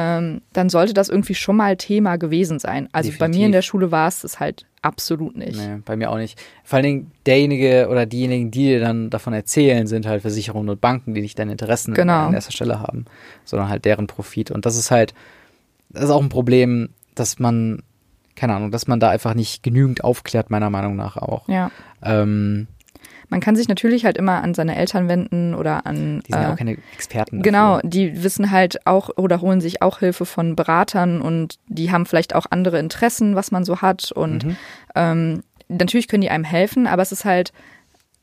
ähm, 0.00 0.42
dann 0.52 0.68
sollte 0.68 0.94
das 0.94 1.08
irgendwie 1.08 1.34
schon 1.34 1.56
mal 1.56 1.76
Thema 1.76 2.16
gewesen 2.16 2.58
sein. 2.60 2.88
Also 2.92 3.10
bei 3.10 3.14
mir 3.26 3.32
Definitiv. 3.32 3.46
in 3.46 3.52
der 3.52 3.62
Schule 3.62 3.90
war 3.90 4.06
es 4.06 4.20
das 4.20 4.38
halt 4.38 4.64
absolut 4.80 5.36
nicht. 5.36 5.56
Nee, 5.58 5.78
bei 5.84 5.96
mir 5.96 6.10
auch 6.10 6.16
nicht. 6.18 6.40
Vor 6.62 6.76
allen 6.76 6.84
Dingen 6.84 7.10
derjenige 7.26 7.88
oder 7.90 8.06
diejenigen, 8.06 8.52
die 8.52 8.64
dir 8.66 8.80
dann 8.80 9.10
davon 9.10 9.32
erzählen, 9.32 9.88
sind 9.88 10.06
halt 10.06 10.22
Versicherungen 10.22 10.68
und 10.68 10.80
Banken, 10.80 11.14
die 11.14 11.20
nicht 11.20 11.38
deine 11.38 11.50
Interessen 11.52 11.94
Genau. 11.94 12.26
an 12.26 12.34
erster 12.34 12.52
Stelle 12.52 12.78
haben, 12.80 13.06
sondern 13.44 13.68
halt 13.68 13.84
deren 13.84 14.06
Profit. 14.06 14.52
Und 14.52 14.66
das 14.66 14.76
ist 14.76 14.90
halt, 14.92 15.14
das 15.90 16.04
ist 16.04 16.10
auch 16.10 16.22
ein 16.22 16.28
Problem, 16.28 16.90
dass 17.16 17.40
man, 17.40 17.82
keine 18.36 18.54
Ahnung, 18.54 18.70
dass 18.70 18.86
man 18.86 19.00
da 19.00 19.08
einfach 19.10 19.34
nicht 19.34 19.64
genügend 19.64 20.04
aufklärt, 20.04 20.48
meiner 20.50 20.70
Meinung 20.70 20.94
nach 20.94 21.16
auch. 21.16 21.48
Ja. 21.48 21.72
Ähm, 22.02 22.68
Man 23.30 23.40
kann 23.40 23.56
sich 23.56 23.68
natürlich 23.68 24.04
halt 24.04 24.16
immer 24.16 24.42
an 24.42 24.54
seine 24.54 24.76
Eltern 24.76 25.08
wenden 25.08 25.54
oder 25.54 25.86
an. 25.86 26.22
die 26.26 26.32
sind 26.32 26.42
ja 26.42 26.48
äh, 26.48 26.52
auch 26.52 26.56
keine 26.56 26.76
Experten. 26.94 27.42
Genau, 27.42 27.76
Dafür. 27.76 27.90
die 27.90 28.22
wissen 28.22 28.50
halt 28.50 28.86
auch 28.86 29.10
oder 29.16 29.40
holen 29.40 29.60
sich 29.60 29.82
auch 29.82 29.98
Hilfe 29.98 30.24
von 30.26 30.56
Beratern 30.56 31.20
und 31.20 31.56
die 31.66 31.90
haben 31.92 32.06
vielleicht 32.06 32.34
auch 32.34 32.46
andere 32.50 32.78
Interessen, 32.78 33.34
was 33.36 33.50
man 33.50 33.64
so 33.64 33.82
hat. 33.82 34.12
Und 34.12 34.44
Mhm. 34.44 34.56
ähm, 34.94 35.42
natürlich 35.68 36.08
können 36.08 36.22
die 36.22 36.30
einem 36.30 36.44
helfen, 36.44 36.86
aber 36.86 37.02
es 37.02 37.12
ist 37.12 37.24
halt 37.24 37.52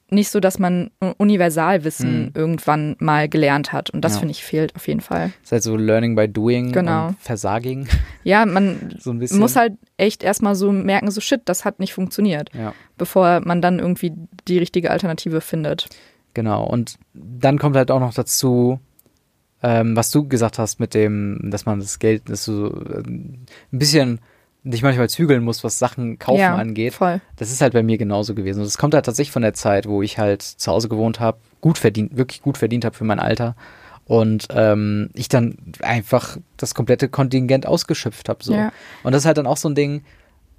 nicht 0.10 0.30
so, 0.30 0.40
dass 0.40 0.60
man 0.60 0.92
Universalwissen 1.18 2.26
Mhm. 2.26 2.32
irgendwann 2.36 2.96
mal 3.00 3.28
gelernt 3.28 3.74
hat. 3.74 3.90
Und 3.90 4.02
das 4.02 4.14
Ja. 4.14 4.20
finde 4.20 4.32
ich 4.34 4.44
fehlt 4.44 4.76
auf 4.76 4.88
jeden 4.88 5.02
Fall. 5.02 5.32
Das 5.42 5.48
ist 5.48 5.52
halt 5.52 5.64
so 5.64 5.76
Learning 5.78 6.16
by 6.16 6.28
Doing 6.28 6.72
Genau. 6.72 7.08
und 7.08 7.20
Versaging. 7.20 7.88
Ja, 8.24 8.46
man 8.46 8.96
So 9.00 9.14
muss 9.14 9.56
halt 9.56 9.74
echt 9.98 10.24
erstmal 10.24 10.56
so 10.56 10.72
merken, 10.72 11.10
so 11.12 11.22
shit, 11.22 11.42
das 11.46 11.66
hat 11.66 11.80
nicht 11.80 11.94
funktioniert, 11.94 12.50
Ja. 12.54 12.74
bevor 12.98 13.42
man 13.44 13.62
dann 13.62 13.80
irgendwie 13.80 14.14
die 14.48 14.58
richtige 14.60 14.92
Alternative 14.92 15.42
findet. 15.42 15.88
Genau. 16.34 16.66
Und 16.66 16.98
dann 17.14 17.58
kommt 17.60 17.76
halt 17.76 17.92
auch 17.92 18.00
noch 18.00 18.14
dazu, 18.14 18.80
ähm, 19.64 19.96
was 19.96 20.12
du 20.12 20.28
gesagt 20.28 20.60
hast 20.60 20.80
mit 20.80 20.94
dem, 20.94 21.40
dass 21.52 21.66
man 21.66 21.80
das 21.80 21.98
Geld, 22.00 22.30
dass 22.30 22.46
du 22.46 22.68
ähm, 22.68 23.46
ein 23.72 23.80
bisschen 23.80 24.20
dich 24.72 24.82
manchmal 24.82 25.10
zügeln 25.10 25.44
musst, 25.44 25.64
was 25.64 25.80
Sachen 25.80 26.20
kaufen 26.20 26.40
ja, 26.40 26.56
angeht. 26.56 26.94
Voll. 26.94 27.22
Das 27.36 27.52
ist 27.52 27.62
halt 27.62 27.74
bei 27.74 27.84
mir 27.84 27.98
genauso 27.98 28.34
gewesen. 28.36 28.60
Und 28.60 28.66
das 28.66 28.78
kommt 28.78 28.94
halt 28.94 29.06
tatsächlich 29.06 29.32
von 29.32 29.44
der 29.44 29.54
Zeit, 29.54 29.88
wo 29.88 30.02
ich 30.02 30.18
halt 30.18 30.42
zu 30.42 30.72
Hause 30.72 30.90
gewohnt 30.90 31.20
habe, 31.20 31.38
gut 31.62 31.78
verdient, 31.78 32.18
wirklich 32.18 32.42
gut 32.42 32.58
verdient 32.58 32.84
habe 32.84 32.96
für 32.96 33.04
mein 33.04 33.20
Alter. 33.20 33.56
Und 34.06 34.48
ähm, 34.52 35.10
ich 35.14 35.30
dann 35.30 35.58
einfach 35.82 36.38
das 36.58 36.76
komplette 36.76 37.10
Kontingent 37.10 37.66
ausgeschöpft 37.66 38.28
habe. 38.30 38.44
So. 38.44 38.54
Ja. 38.54 38.72
Und 39.04 39.14
das 39.14 39.24
ist 39.24 39.26
halt 39.26 39.38
dann 39.38 39.48
auch 39.48 39.58
so 39.58 39.70
ein 39.70 39.76
Ding, 39.76 40.04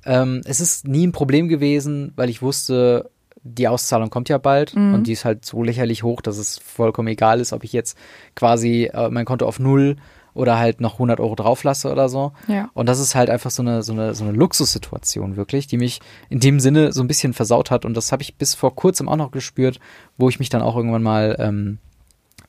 ähm, 0.05 0.41
es 0.45 0.61
ist 0.61 0.87
nie 0.87 1.07
ein 1.07 1.13
Problem 1.13 1.49
gewesen, 1.49 2.13
weil 2.17 2.31
ich 2.31 2.43
wusste, 2.43 3.11
die 3.43 3.69
Auszahlung 3.69 4.11
kommt 4.11 4.29
ja 4.29 4.39
bald 4.39 4.75
Mhm. 4.75 4.95
und 4.95 5.07
die 5.07 5.13
ist 5.13 5.25
halt 5.25 5.45
so 5.45 5.63
lächerlich 5.63 6.03
hoch, 6.03 6.21
dass 6.21 6.39
es 6.39 6.59
vollkommen 6.59 7.09
egal 7.09 7.41
ist, 7.41 7.53
ob 7.53 7.65
ich 7.65 7.73
jetzt 7.73 7.97
quasi 8.35 8.91
äh, 8.93 9.09
mein 9.11 9.25
Konto 9.25 9.47
auf 9.47 9.59
Null 9.59 9.97
oder 10.37 10.59
halt 10.59 10.81
noch 10.81 10.95
100 10.95 11.19
Euro 11.21 11.35
drauflasse 11.35 11.91
oder 11.91 12.09
so. 12.09 12.33
Ja. 12.47 12.71
Und 12.75 12.89
das 12.89 12.99
ist 13.01 13.15
halt 13.15 13.31
einfach 13.31 13.51
so 13.51 13.63
eine, 13.63 13.83
so 13.83 13.93
eine, 13.93 14.15
so 14.15 14.25
eine 14.25 14.33
Luxussituation 14.33 15.37
wirklich, 15.37 15.67
die 15.67 15.77
mich 15.79 16.01
in 16.29 16.41
dem 16.41 16.61
Sinne 16.61 16.93
so 16.93 17.03
ein 17.03 17.09
bisschen 17.09 17.33
versaut 17.33 17.71
hat. 17.71 17.85
Und 17.85 17.95
das 17.97 18.13
habe 18.13 18.23
ich 18.23 18.37
bis 18.37 18.55
vor 18.55 18.75
kurzem 18.75 19.09
auch 19.09 19.17
noch 19.17 19.31
gespürt, 19.31 19.81
wo 20.17 20.29
ich 20.29 20.39
mich 20.39 20.49
dann 20.49 20.63
auch 20.63 20.77
irgendwann 20.77 21.03
mal 21.03 21.37
ähm, 21.39 21.79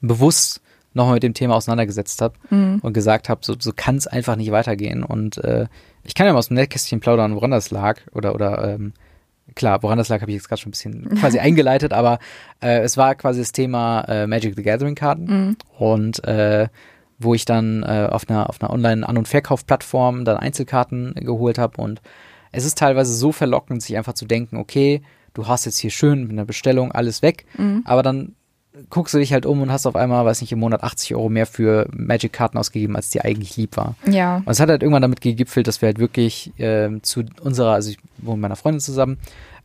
bewusst 0.02 0.62
nochmal 0.94 1.16
mit 1.16 1.24
dem 1.24 1.34
Thema 1.34 1.56
auseinandergesetzt 1.56 2.22
habe 2.22 2.36
Mhm. 2.50 2.80
und 2.82 2.94
gesagt 2.94 3.30
habe, 3.30 3.42
so, 3.44 3.56
so 3.60 3.72
kann 3.76 3.96
es 3.98 4.08
einfach 4.08 4.36
nicht 4.36 4.52
weitergehen. 4.52 5.04
Und 5.04 5.38
äh, 5.44 5.68
ich 6.04 6.16
kann 6.16 6.26
ja 6.26 6.34
mal 6.34 6.40
aus 6.40 6.48
dem 6.48 6.56
Nähkästchen 6.56 7.00
plaudern, 7.00 7.36
woran 7.36 7.52
das 7.52 7.70
lag. 7.72 8.00
Oder, 8.14 8.34
oder 8.34 8.74
ähm, 8.74 8.94
klar, 9.56 9.84
woran 9.84 9.98
das 10.00 10.10
lag, 10.10 10.22
habe 10.22 10.32
ich 10.32 10.38
jetzt 10.38 10.48
gerade 10.50 10.62
schon 10.62 10.70
ein 10.70 10.72
bisschen 10.72 11.10
quasi 11.20 11.38
eingeleitet, 11.40 11.94
aber 11.94 12.18
äh, 12.62 12.80
es 12.80 12.98
war 12.98 13.14
quasi 13.16 13.40
das 13.42 13.52
Thema 13.52 14.02
äh, 14.08 14.26
Magic 14.28 14.56
the 14.56 14.64
Gathering 14.64 14.96
Karten. 14.96 15.26
Mhm. 15.26 15.58
Und 15.78 16.24
äh, 16.24 16.68
wo 17.20 17.34
ich 17.34 17.46
dann 17.46 17.84
äh, 17.84 18.08
auf 18.12 18.30
einer, 18.30 18.50
auf 18.50 18.62
einer 18.62 18.72
Online-An- 18.72 19.18
und 19.18 19.28
Verkaufplattform 19.28 20.24
dann 20.26 20.38
Einzelkarten 20.38 21.14
geholt 21.16 21.58
habe. 21.58 21.82
Und 21.82 22.02
es 22.52 22.66
ist 22.66 22.78
teilweise 22.78 23.14
so 23.14 23.32
verlockend, 23.32 23.82
sich 23.82 23.98
einfach 23.98 24.14
zu 24.14 24.26
denken, 24.26 24.58
okay, 24.58 25.02
du 25.34 25.48
hast 25.48 25.66
jetzt 25.66 25.80
hier 25.80 25.90
schön 25.92 26.24
mit 26.24 26.32
einer 26.32 26.46
Bestellung 26.46 26.92
alles 26.92 27.22
weg, 27.22 27.46
Mhm. 27.58 27.82
aber 27.86 28.04
dann 28.04 28.34
guckst 28.92 29.14
du 29.16 29.18
dich 29.18 29.34
halt 29.34 29.48
um 29.48 29.62
und 29.64 29.72
hast 29.72 29.88
auf 29.88 29.96
einmal, 29.96 30.24
weiß 30.26 30.42
nicht, 30.42 30.52
im 30.52 30.60
Monat 30.60 30.84
80 30.84 31.16
Euro 31.16 31.30
mehr 31.30 31.48
für 31.48 31.88
Magic-Karten 31.92 32.60
ausgegeben, 32.60 32.96
als 32.96 33.10
dir 33.10 33.26
eigentlich 33.26 33.58
lieb 33.58 33.76
war. 33.76 33.96
Ja. 34.08 34.38
Und 34.38 34.50
es 34.50 34.60
hat 34.60 34.70
halt 34.70 34.84
irgendwann 34.84 35.02
damit 35.02 35.22
gegipfelt, 35.22 35.68
dass 35.68 35.82
wir 35.82 35.88
halt 35.88 35.98
wirklich 35.98 36.52
ähm, 36.60 37.02
zu 37.02 37.24
unserer, 37.42 37.72
also 37.74 37.90
ich 37.90 37.98
wohne 38.20 38.36
mit 38.38 38.44
meiner 38.44 38.56
Freundin 38.56 38.80
zusammen, 38.80 39.18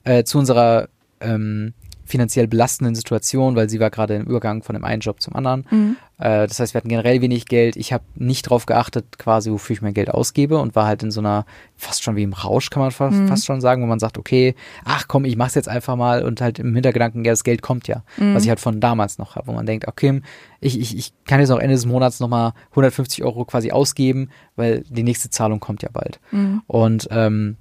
äh, 0.04 0.24
zu 0.24 0.38
unserer 0.38 0.88
ähm, 1.20 1.74
finanziell 2.12 2.46
belastenden 2.46 2.94
Situation, 2.94 3.56
weil 3.56 3.68
sie 3.70 3.80
war 3.80 3.90
gerade 3.90 4.14
im 4.16 4.26
Übergang 4.26 4.62
von 4.62 4.74
dem 4.74 4.84
einen 4.84 5.00
Job 5.00 5.20
zum 5.22 5.34
anderen. 5.34 5.64
Mhm. 5.70 5.96
Äh, 6.18 6.46
das 6.46 6.60
heißt, 6.60 6.74
wir 6.74 6.78
hatten 6.78 6.90
generell 6.90 7.22
wenig 7.22 7.46
Geld. 7.46 7.74
Ich 7.76 7.92
habe 7.92 8.04
nicht 8.14 8.42
drauf 8.42 8.66
geachtet, 8.66 9.18
quasi, 9.18 9.50
wofür 9.50 9.74
ich 9.74 9.80
mein 9.82 9.94
Geld 9.94 10.10
ausgebe 10.10 10.58
und 10.58 10.76
war 10.76 10.86
halt 10.86 11.02
in 11.02 11.10
so 11.10 11.20
einer, 11.20 11.46
fast 11.74 12.02
schon 12.04 12.14
wie 12.14 12.22
im 12.22 12.34
Rausch, 12.34 12.68
kann 12.70 12.82
man 12.82 12.90
fast, 12.90 13.16
Mhm. 13.16 13.28
fast 13.28 13.46
schon 13.46 13.62
sagen, 13.62 13.82
wo 13.82 13.86
man 13.86 13.98
sagt, 13.98 14.18
okay, 14.18 14.54
ach 14.84 15.08
komm, 15.08 15.24
ich 15.24 15.36
mach's 15.36 15.54
jetzt 15.54 15.68
einfach 15.68 15.96
mal 15.96 16.22
und 16.22 16.40
halt 16.42 16.58
im 16.58 16.74
Hintergedanken, 16.74 17.24
ja, 17.24 17.32
das 17.32 17.44
Geld 17.44 17.62
kommt 17.62 17.88
ja. 17.88 18.04
Mhm. 18.18 18.34
Was 18.34 18.42
ich 18.44 18.50
halt 18.50 18.60
von 18.60 18.78
damals 18.78 19.16
noch 19.18 19.34
habe, 19.36 19.46
wo 19.46 19.52
man 19.52 19.64
denkt, 19.66 19.88
okay, 19.88 20.20
ich, 20.60 20.78
ich, 20.78 20.96
ich 20.96 21.12
kann 21.24 21.40
jetzt 21.40 21.48
noch 21.48 21.58
Ende 21.58 21.74
des 21.74 21.86
Monats 21.86 22.20
nochmal 22.20 22.52
150 22.70 23.24
Euro 23.24 23.44
quasi 23.46 23.72
ausgeben, 23.72 24.28
weil 24.54 24.84
die 24.88 25.02
nächste 25.02 25.30
Zahlung 25.30 25.60
kommt 25.60 25.82
ja 25.82 25.88
bald. 25.90 26.20
Mhm. 26.30 26.62
Und 26.66 27.08
ähm, 27.10 27.56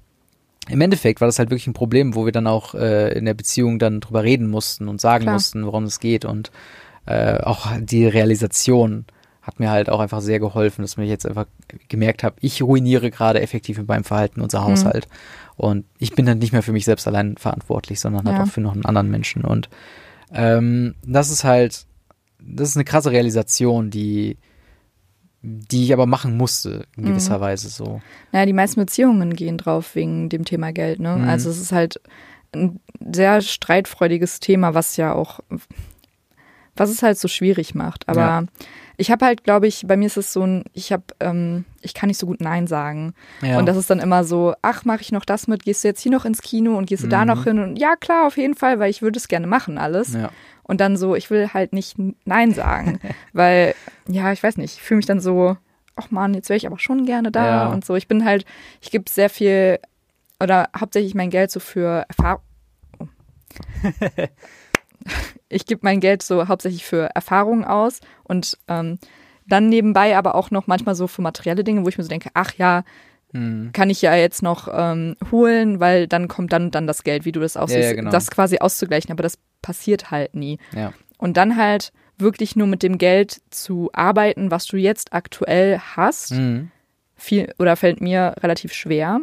im 0.68 0.80
Endeffekt 0.80 1.20
war 1.20 1.26
das 1.28 1.38
halt 1.38 1.50
wirklich 1.50 1.66
ein 1.66 1.72
Problem, 1.74 2.14
wo 2.14 2.24
wir 2.24 2.32
dann 2.32 2.46
auch 2.46 2.74
äh, 2.74 3.12
in 3.16 3.24
der 3.24 3.34
Beziehung 3.34 3.78
dann 3.78 4.00
drüber 4.00 4.22
reden 4.22 4.48
mussten 4.48 4.88
und 4.88 5.00
sagen 5.00 5.24
Klar. 5.24 5.34
mussten, 5.34 5.66
worum 5.66 5.84
es 5.84 5.98
geht. 6.00 6.24
Und 6.24 6.50
äh, 7.06 7.38
auch 7.38 7.68
die 7.80 8.06
Realisation 8.06 9.04
hat 9.42 9.58
mir 9.58 9.70
halt 9.70 9.90
auch 9.90 9.98
einfach 9.98 10.20
sehr 10.20 10.38
geholfen, 10.38 10.82
dass 10.82 10.96
ich 10.96 11.08
jetzt 11.08 11.26
einfach 11.26 11.46
gemerkt 11.88 12.22
habe, 12.22 12.36
ich 12.40 12.62
ruiniere 12.62 13.10
gerade 13.10 13.40
effektiv 13.42 13.76
mit 13.78 13.88
meinem 13.88 14.04
Verhalten 14.04 14.40
unser 14.40 14.60
Mhm. 14.60 14.64
Haushalt. 14.66 15.08
Und 15.56 15.84
ich 15.98 16.12
bin 16.14 16.26
dann 16.26 16.38
nicht 16.38 16.52
mehr 16.52 16.62
für 16.62 16.72
mich 16.72 16.84
selbst 16.84 17.08
allein 17.08 17.36
verantwortlich, 17.36 17.98
sondern 17.98 18.26
halt 18.26 18.36
Ja. 18.38 18.44
auch 18.44 18.48
für 18.48 18.60
noch 18.60 18.72
einen 18.72 18.84
anderen 18.86 19.10
Menschen. 19.10 19.44
Und 19.44 19.68
ähm, 20.32 20.94
das 21.04 21.30
ist 21.30 21.42
halt, 21.42 21.86
das 22.40 22.68
ist 22.70 22.76
eine 22.76 22.84
krasse 22.84 23.10
Realisation, 23.10 23.90
die, 23.90 24.38
die 25.42 25.84
ich 25.84 25.92
aber 25.92 26.06
machen 26.06 26.36
musste, 26.36 26.86
in 26.96 27.04
gewisser 27.06 27.38
Mhm. 27.38 27.42
Weise 27.42 27.68
so. 27.68 28.00
Naja, 28.30 28.46
die 28.46 28.52
meisten 28.52 28.80
Beziehungen 28.80 29.34
gehen 29.34 29.58
drauf 29.58 29.94
wegen 29.96 30.28
dem 30.28 30.44
Thema 30.44 30.72
Geld, 30.72 31.00
ne? 31.00 31.16
Mhm. 31.16 31.24
Also 31.28 31.50
es 31.50 31.60
ist 31.60 31.72
halt 31.72 32.00
ein 32.54 32.78
sehr 33.12 33.40
streitfreudiges 33.40 34.38
Thema, 34.40 34.74
was 34.74 34.96
ja 34.96 35.12
auch, 35.14 35.40
was 36.76 36.90
es 36.90 37.02
halt 37.02 37.18
so 37.18 37.28
schwierig 37.28 37.74
macht. 37.74 38.08
Aber 38.08 38.20
Ja. 38.20 38.44
ich 38.96 39.10
habe 39.10 39.26
halt, 39.26 39.44
glaube 39.44 39.66
ich, 39.66 39.84
bei 39.86 39.96
mir 39.96 40.06
ist 40.06 40.16
es 40.16 40.32
so 40.32 40.42
ein, 40.46 40.64
ich 40.72 40.92
habe, 40.92 41.02
ähm, 41.20 41.64
ich 41.82 41.92
kann 41.92 42.06
nicht 42.08 42.18
so 42.18 42.26
gut 42.26 42.40
Nein 42.40 42.66
sagen. 42.66 43.14
Ja. 43.42 43.58
Und 43.58 43.66
das 43.66 43.76
ist 43.76 43.90
dann 43.90 43.98
immer 43.98 44.24
so, 44.24 44.54
ach, 44.62 44.84
mache 44.84 45.00
ich 45.02 45.12
noch 45.12 45.24
das 45.24 45.48
mit, 45.48 45.64
gehst 45.64 45.82
du 45.84 45.88
jetzt 45.88 46.00
hier 46.00 46.12
noch 46.12 46.24
ins 46.24 46.40
Kino 46.40 46.76
und 46.78 46.86
gehst 46.86 47.02
du 47.02 47.08
da 47.08 47.22
Mhm. 47.22 47.26
noch 47.26 47.44
hin? 47.44 47.58
Und 47.58 47.76
ja, 47.78 47.96
klar, 47.96 48.26
auf 48.26 48.36
jeden 48.36 48.54
Fall, 48.54 48.78
weil 48.78 48.90
ich 48.90 49.02
würde 49.02 49.18
es 49.18 49.28
gerne 49.28 49.46
machen, 49.46 49.76
alles. 49.76 50.14
ja. 50.14 50.30
Und 50.72 50.80
dann 50.80 50.96
so, 50.96 51.14
ich 51.14 51.28
will 51.28 51.50
halt 51.52 51.74
nicht 51.74 51.98
Nein 52.24 52.54
sagen, 52.54 52.98
weil, 53.34 53.74
ja, 54.08 54.32
ich 54.32 54.42
weiß 54.42 54.56
nicht, 54.56 54.76
ich 54.78 54.82
fühle 54.82 54.96
mich 54.96 55.04
dann 55.04 55.20
so, 55.20 55.58
ach 55.96 56.10
man, 56.10 56.32
jetzt 56.32 56.48
wäre 56.48 56.56
ich 56.56 56.66
aber 56.66 56.78
schon 56.78 57.04
gerne 57.04 57.30
da 57.30 57.46
Ja. 57.46 57.66
und 57.66 57.84
so. 57.84 57.94
Ich 57.94 58.08
bin 58.08 58.24
halt, 58.24 58.46
ich 58.80 58.90
gebe 58.90 59.04
sehr 59.06 59.28
viel 59.28 59.78
oder 60.40 60.70
hauptsächlich 60.74 61.14
mein 61.14 61.28
Geld 61.28 61.50
so 61.50 61.60
für 61.60 62.06
Erfahrung. 62.08 62.40
Oh. 63.00 63.06
ich 65.50 65.66
gebe 65.66 65.80
mein 65.82 66.00
Geld 66.00 66.22
so 66.22 66.48
hauptsächlich 66.48 66.86
für 66.86 67.10
Erfahrungen 67.14 67.66
aus 67.66 68.00
und 68.24 68.56
ähm, 68.66 68.98
dann 69.46 69.68
nebenbei 69.68 70.16
aber 70.16 70.34
auch 70.34 70.50
noch 70.50 70.68
manchmal 70.68 70.94
so 70.94 71.06
für 71.06 71.20
materielle 71.20 71.64
Dinge, 71.64 71.84
wo 71.84 71.88
ich 71.90 71.98
mir 71.98 72.04
so 72.04 72.08
denke, 72.08 72.30
ach 72.32 72.54
ja, 72.54 72.82
Hm. 73.32 73.70
kann 73.72 73.88
ich 73.90 74.02
ja 74.02 74.14
jetzt 74.14 74.42
noch 74.42 74.68
ähm, 74.72 75.16
holen, 75.30 75.80
weil 75.80 76.06
dann 76.06 76.28
kommt 76.28 76.52
dann 76.52 76.70
dann 76.70 76.86
das 76.86 77.02
Geld, 77.02 77.24
wie 77.24 77.32
du 77.32 77.40
das 77.40 77.56
auch 77.56 77.68
Ja, 77.70 77.78
ja, 77.78 77.92
genau. 77.94 78.10
das 78.10 78.30
quasi 78.30 78.58
auszugleichen, 78.58 79.10
aber 79.10 79.22
das 79.22 79.38
passiert 79.62 80.10
halt 80.10 80.34
nie. 80.34 80.58
Ja. 80.74 80.92
Und 81.18 81.36
dann 81.36 81.56
halt 81.56 81.92
wirklich 82.18 82.56
nur 82.56 82.66
mit 82.66 82.82
dem 82.82 82.98
Geld 82.98 83.40
zu 83.50 83.90
arbeiten, 83.92 84.50
was 84.50 84.66
du 84.66 84.76
jetzt 84.76 85.12
aktuell 85.12 85.78
hast, 85.78 86.32
Mhm. 86.32 86.70
viel 87.16 87.52
oder 87.58 87.76
fällt 87.76 88.00
mir 88.00 88.34
relativ 88.42 88.72
schwer. 88.74 89.20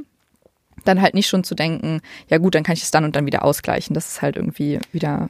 Dann 0.85 1.01
halt 1.01 1.13
nicht 1.13 1.27
schon 1.27 1.43
zu 1.43 1.55
denken, 1.55 2.01
ja 2.29 2.37
gut, 2.37 2.55
dann 2.55 2.63
kann 2.63 2.73
ich 2.73 2.83
es 2.83 2.91
dann 2.91 3.03
und 3.03 3.15
dann 3.15 3.25
wieder 3.25 3.43
ausgleichen. 3.43 3.93
Das 3.93 4.07
ist 4.09 4.21
halt 4.21 4.37
irgendwie 4.37 4.79
wieder, 4.91 5.29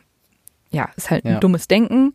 ja, 0.71 0.89
ist 0.95 1.09
halt 1.09 1.25
Ja. 1.25 1.33
ein 1.35 1.39
dummes 1.41 1.67
Denken 1.67 2.13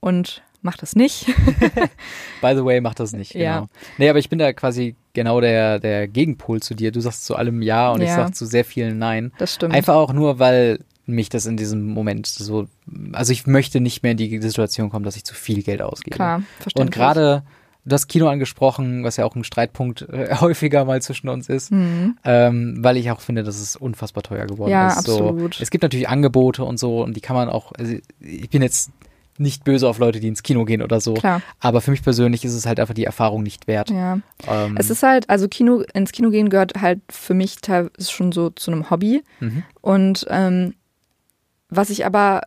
und 0.00 0.42
mach 0.60 0.76
das 0.76 0.96
nicht. 0.96 1.26
By 2.42 2.54
the 2.54 2.64
way, 2.64 2.80
mach 2.80 2.94
das 2.94 3.12
nicht. 3.12 3.34
Ja. 3.34 3.54
Genau. 3.60 3.68
Nee, 3.98 4.08
aber 4.10 4.18
ich 4.18 4.28
bin 4.28 4.38
da 4.38 4.52
quasi 4.52 4.96
genau 5.14 5.40
der, 5.40 5.78
der 5.80 6.06
Gegenpol 6.08 6.60
zu 6.60 6.74
dir. 6.74 6.92
Du 6.92 7.00
sagst 7.00 7.24
zu 7.24 7.36
allem 7.36 7.62
Ja 7.62 7.90
und 7.92 8.02
ich 8.02 8.08
Ja. 8.08 8.16
sag 8.16 8.34
zu 8.34 8.44
sehr 8.46 8.64
vielen 8.64 8.98
Nein. 8.98 9.32
Das 9.38 9.54
stimmt. 9.54 9.74
Einfach 9.74 9.94
auch 9.94 10.12
nur, 10.12 10.38
weil 10.38 10.80
mich 11.06 11.28
das 11.28 11.46
in 11.46 11.56
diesem 11.56 11.86
Moment 11.86 12.26
so, 12.26 12.66
also 13.12 13.32
ich 13.32 13.46
möchte 13.46 13.80
nicht 13.80 14.02
mehr 14.02 14.12
in 14.12 14.18
die 14.18 14.40
Situation 14.40 14.90
kommen, 14.90 15.04
dass 15.04 15.16
ich 15.16 15.24
zu 15.24 15.34
viel 15.34 15.62
Geld 15.62 15.82
ausgebe. 15.82 16.16
Klar, 16.16 16.42
verständlich. 16.58 16.80
Und 16.86 16.90
gerade 16.94 17.42
du 17.86 17.92
hast 17.94 18.06
Kino 18.08 18.28
angesprochen, 18.28 19.04
was 19.04 19.18
ja 19.18 19.26
auch 19.26 19.36
ein 19.36 19.44
Streitpunkt 19.44 20.02
äh, 20.08 20.34
häufiger 20.40 20.86
mal 20.86 21.02
zwischen 21.02 21.28
uns 21.28 21.50
ist, 21.50 21.70
Mhm. 21.70 22.16
ähm, 22.24 22.78
weil 22.80 22.96
ich 22.96 23.10
auch 23.10 23.20
finde, 23.20 23.42
dass 23.42 23.60
es 23.60 23.76
unfassbar 23.76 24.22
teuer 24.22 24.46
geworden 24.46 24.70
Ja, 24.70 24.88
ist. 24.88 25.04
So, 25.04 25.28
absolut. 25.28 25.60
es 25.60 25.70
gibt 25.70 25.82
natürlich 25.82 26.08
Angebote 26.08 26.64
und 26.64 26.78
so 26.78 27.02
und 27.02 27.14
die 27.14 27.20
kann 27.20 27.36
man 27.36 27.50
auch, 27.50 27.72
also 27.78 27.94
ich 28.20 28.48
bin 28.48 28.62
jetzt 28.62 28.90
nicht 29.38 29.64
böse 29.64 29.88
auf 29.88 29.98
Leute, 29.98 30.20
die 30.20 30.28
ins 30.28 30.42
Kino 30.42 30.64
gehen 30.64 30.80
oder 30.82 31.00
so, 31.00 31.14
Klar, 31.14 31.42
aber 31.60 31.80
für 31.80 31.90
mich 31.90 32.02
persönlich 32.02 32.44
ist 32.44 32.54
es 32.54 32.66
halt 32.66 32.78
einfach 32.80 32.94
die 32.94 33.04
Erfahrung 33.04 33.42
nicht 33.42 33.66
wert. 33.66 33.90
ja. 33.90 34.18
Ähm, 34.48 34.76
Es 34.78 34.90
ist 34.90 35.02
halt, 35.02 35.28
also 35.30 35.48
Kino, 35.48 35.82
ins 35.92 36.12
Kino 36.12 36.30
gehen 36.30 36.48
gehört 36.50 36.80
halt 36.80 37.00
für 37.10 37.34
mich 37.34 37.56
teilweise 37.60 38.10
schon 38.10 38.32
so 38.32 38.50
zu 38.50 38.70
einem 38.70 38.90
Hobby. 38.90 39.22
mhm. 39.40 39.62
Und 39.80 40.26
ähm, 40.30 40.74
was 41.68 41.90
ich 41.90 42.06
aber, 42.06 42.42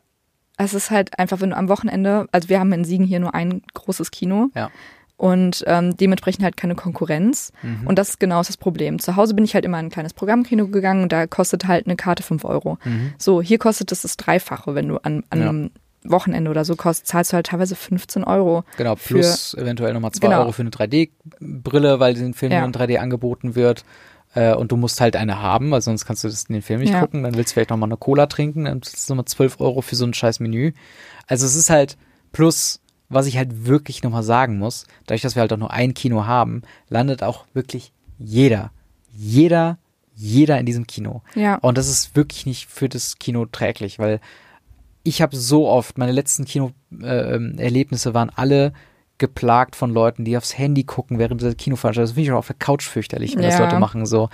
es 0.57 0.73
ist 0.73 0.89
halt 0.91 1.19
einfach, 1.19 1.41
wenn 1.41 1.49
du 1.51 1.57
am 1.57 1.69
Wochenende, 1.69 2.27
also 2.31 2.49
wir 2.49 2.59
haben 2.59 2.71
in 2.71 2.85
Siegen 2.85 3.05
hier 3.05 3.19
nur 3.19 3.33
ein 3.35 3.61
großes 3.73 4.09
Kino 4.11 4.49
Ja. 4.55 4.69
und 5.17 5.63
ähm, 5.67 5.97
dementsprechend 5.97 6.43
halt 6.43 6.55
keine 6.57 6.75
Konkurrenz. 6.75 7.51
Mhm. 7.63 7.85
Und 7.85 7.99
das 7.99 8.09
ist 8.09 8.19
genau 8.19 8.41
das 8.41 8.55
Problem. 8.57 8.99
Zu 8.99 9.15
Hause 9.17 9.33
bin 9.33 9.43
ich 9.43 9.53
halt 9.55 9.65
immer 9.65 9.79
in 9.79 9.87
ein 9.87 9.91
kleines 9.91 10.13
Programmkino 10.13 10.67
gegangen 10.69 11.03
und 11.03 11.11
da 11.11 11.27
kostet 11.27 11.67
halt 11.67 11.85
eine 11.85 11.95
Karte 11.97 12.23
5 12.23 12.45
Euro. 12.45 12.77
Mhm. 12.85 13.13
So, 13.17 13.41
hier 13.41 13.57
kostet 13.57 13.91
es 13.91 14.03
das 14.03 14.15
Dreifache, 14.17 14.73
wenn 14.73 14.87
du 14.87 14.97
an, 15.03 15.23
an 15.29 15.41
Ja. 15.41 15.69
Wochenende 16.03 16.49
oder 16.51 16.63
so 16.63 16.75
kostet, 16.75 17.07
zahlst 17.07 17.31
du 17.31 17.35
halt 17.35 17.47
teilweise 17.47 17.75
15 17.75 18.23
Euro. 18.23 18.63
Genau, 18.77 18.95
plus 18.95 19.53
eventuell 19.55 19.93
nochmal 19.93 20.11
2 20.11 20.27
Genau. 20.27 20.39
Euro 20.41 20.51
für 20.51 20.61
eine 20.61 20.69
3D-Brille, 20.69 21.99
weil 21.99 22.13
den 22.13 22.33
Film 22.33 22.51
Ja. 22.51 22.59
nur 22.59 22.67
in 22.67 22.73
3D 22.73 22.97
angeboten 22.99 23.55
wird. 23.55 23.83
Äh, 24.35 24.53
und 24.53 24.71
du 24.71 24.77
musst 24.77 24.99
halt 25.01 25.15
eine 25.15 25.41
haben, 25.41 25.71
weil 25.71 25.81
sonst 25.81 26.05
kannst 26.05 26.23
du 26.23 26.27
das 26.27 26.43
in 26.43 26.53
den 26.53 26.61
Film 26.61 26.81
nicht 26.81 26.93
Ja. 26.93 26.99
gucken. 26.99 27.23
Dann 27.23 27.35
willst 27.35 27.51
du 27.51 27.53
vielleicht 27.55 27.69
nochmal 27.69 27.87
eine 27.87 27.97
Cola 27.97 28.27
trinken, 28.27 28.65
dann 28.65 28.79
ist 28.79 28.95
es 28.97 29.09
nochmal 29.09 29.25
12 29.25 29.59
Euro 29.59 29.81
für 29.81 29.95
so 29.95 30.05
ein 30.05 30.13
scheiß 30.13 30.39
Menü. 30.41 30.73
Also 31.27 31.45
es 31.45 31.55
ist 31.55 31.69
halt, 31.69 31.97
plus, 32.33 32.79
was 33.09 33.25
ich 33.25 33.37
halt 33.37 33.65
wirklich 33.65 34.03
nochmal 34.03 34.23
sagen 34.23 34.57
muss, 34.59 34.85
dadurch, 35.05 35.21
dass 35.21 35.35
wir 35.35 35.41
halt 35.41 35.53
auch 35.53 35.57
nur 35.57 35.71
ein 35.71 35.93
Kino 35.93 36.25
haben, 36.25 36.61
landet 36.89 37.23
auch 37.23 37.45
wirklich 37.53 37.93
jeder, 38.19 38.71
jeder, 39.15 39.77
jeder 40.13 40.59
in 40.59 40.65
diesem 40.65 40.87
Kino. 40.87 41.21
Ja, 41.35 41.55
Und 41.55 41.77
das 41.77 41.87
ist 41.87 42.15
wirklich 42.15 42.45
nicht 42.45 42.67
für 42.69 42.89
das 42.89 43.17
Kino 43.19 43.45
träglich, 43.45 43.97
weil 43.97 44.19
ich 45.07 45.21
habe 45.21 45.35
so 45.35 45.67
oft, 45.67 45.97
meine 45.97 46.11
letzten 46.11 46.45
Kino-Erlebnisse 46.45 48.13
waren 48.13 48.31
alle 48.35 48.73
geplagt 49.17 49.75
von 49.75 49.91
Leuten, 49.91 50.25
die 50.25 50.37
aufs 50.37 50.57
Handy 50.57 50.83
gucken 50.83 51.17
während 51.17 51.41
der 51.41 51.55
Kinoveranstaltung. 51.55 52.07
Das 52.09 52.11
finde 52.13 52.27
ich 52.27 52.31
auch 52.31 52.37
auf 52.37 52.47
der 52.47 52.55
Couch 52.57 52.85
fürchterlich, 52.87 53.35
wenn 53.35 53.43
das 53.43 53.55
Ja. 53.57 53.65
Leute 53.65 53.79
machen 53.79 54.05
so. 54.05 54.29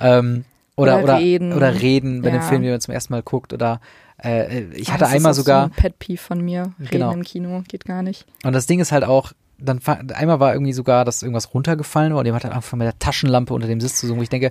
Ähm, 0.00 0.44
oder, 0.74 0.94
Oder 0.96 1.04
oder, 1.04 1.18
reden. 1.18 1.52
oder 1.52 1.80
reden 1.82 2.22
bei 2.22 2.30
dem 2.30 2.40
Ja. 2.40 2.48
Film, 2.48 2.62
den 2.62 2.70
man 2.70 2.80
zum 2.80 2.94
ersten 2.94 3.12
Mal 3.12 3.22
guckt. 3.22 3.52
Oder 3.52 3.80
äh, 4.24 4.62
ich 4.72 4.88
Ah, 4.88 4.92
hatte 4.92 5.00
das 5.00 5.10
ist 5.10 5.16
einmal 5.16 5.32
auch 5.32 5.36
sogar, 5.36 5.60
So 5.64 5.64
ein 5.66 5.70
Pet 5.76 5.98
Peeve 5.98 6.18
von 6.20 6.40
mir. 6.40 6.62
Reden 6.78 6.88
Genau. 6.90 7.12
im 7.12 7.22
Kino 7.24 7.62
geht 7.68 7.84
gar 7.84 8.02
nicht. 8.02 8.24
und 8.44 8.54
das 8.54 8.64
Ding 8.66 8.80
ist 8.80 8.90
halt 8.90 9.04
auch, 9.04 9.32
dann 9.58 9.80
einmal 10.14 10.40
war 10.40 10.54
irgendwie 10.54 10.72
sogar, 10.72 11.04
dass 11.04 11.22
irgendwas 11.22 11.52
runtergefallen 11.52 12.14
war 12.14 12.20
und 12.20 12.26
jemand 12.26 12.44
hat 12.44 12.52
einfach 12.52 12.76
mit 12.78 12.86
der 12.86 12.98
Taschenlampe 12.98 13.52
unter 13.52 13.68
dem 13.68 13.80
Sitz 13.80 13.96
zu 14.00 14.06
suchen. 14.06 14.18
wo 14.18 14.22
Ich 14.22 14.28
denke, 14.30 14.50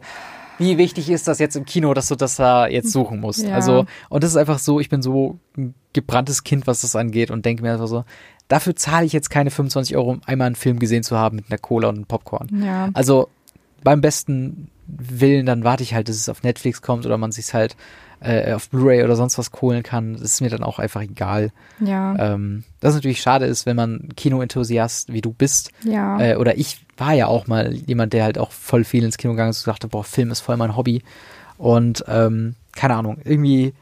wie 0.61 0.77
wichtig 0.77 1.09
ist 1.09 1.27
das 1.27 1.39
jetzt 1.39 1.55
im 1.55 1.65
Kino, 1.65 1.93
dass 1.93 2.07
du 2.07 2.15
das 2.15 2.35
da 2.37 2.67
jetzt 2.67 2.91
suchen 2.91 3.19
musst? 3.19 3.43
Ja. 3.43 3.55
Also, 3.55 3.85
und 4.09 4.23
das 4.23 4.31
ist 4.31 4.37
einfach 4.37 4.59
so, 4.59 4.79
ich 4.79 4.89
bin 4.89 5.01
so 5.01 5.39
ein 5.57 5.73
gebranntes 5.93 6.43
Kind, 6.43 6.67
was 6.67 6.81
das 6.81 6.95
angeht 6.95 7.31
und 7.31 7.45
denke 7.45 7.63
mir 7.63 7.73
einfach 7.73 7.87
so, 7.87 8.05
dafür 8.47 8.75
zahle 8.75 9.05
ich 9.05 9.13
jetzt 9.13 9.29
keine 9.29 9.51
25 9.51 9.97
Euro, 9.97 10.11
um 10.11 10.21
einmal 10.25 10.47
einen 10.47 10.55
Film 10.55 10.79
gesehen 10.79 11.03
zu 11.03 11.17
haben 11.17 11.37
mit 11.37 11.45
einer 11.49 11.57
Cola 11.57 11.89
und 11.89 11.95
einem 11.95 12.05
Popcorn. 12.05 12.63
Ja. 12.63 12.89
Also, 12.93 13.27
beim 13.83 14.01
besten 14.01 14.69
Willen, 14.87 15.45
dann 15.45 15.63
warte 15.63 15.83
ich 15.83 15.93
halt, 15.93 16.09
dass 16.09 16.15
es 16.15 16.29
auf 16.29 16.43
Netflix 16.43 16.81
kommt 16.81 17.05
oder 17.05 17.17
man 17.17 17.31
sich 17.31 17.53
halt 17.53 17.75
äh, 18.21 18.53
auf 18.53 18.69
Blu-ray 18.69 19.03
oder 19.03 19.15
sonst 19.15 19.37
was 19.37 19.51
holen 19.61 19.83
kann. 19.83 20.13
Das 20.13 20.21
ist 20.21 20.41
mir 20.41 20.49
dann 20.49 20.63
auch 20.63 20.79
einfach 20.79 21.01
egal. 21.01 21.51
Ja. 21.79 22.15
Ähm, 22.33 22.63
das 22.79 22.93
natürlich 22.93 23.21
schade 23.21 23.45
ist, 23.45 23.65
wenn 23.65 23.75
man 23.75 24.09
Kino-Enthusiast 24.15 25.11
wie 25.11 25.21
du 25.21 25.33
bist, 25.33 25.71
ja. 25.83 26.19
äh, 26.19 26.35
oder 26.35 26.57
ich 26.57 26.85
war 26.97 27.13
ja 27.13 27.27
auch 27.27 27.47
mal 27.47 27.73
jemand, 27.73 28.13
der 28.13 28.23
halt 28.23 28.37
auch 28.37 28.51
voll 28.51 28.83
viel 28.83 29.03
ins 29.03 29.17
Kino 29.17 29.33
gegangen 29.33 29.49
ist 29.49 29.65
und 29.65 29.71
dachte, 29.73 29.87
boah, 29.87 30.03
Film 30.03 30.31
ist 30.31 30.41
voll 30.41 30.57
mein 30.57 30.77
Hobby. 30.77 31.03
Und 31.57 32.03
ähm, 32.07 32.55
keine 32.73 32.95
Ahnung, 32.95 33.17
irgendwie 33.23 33.73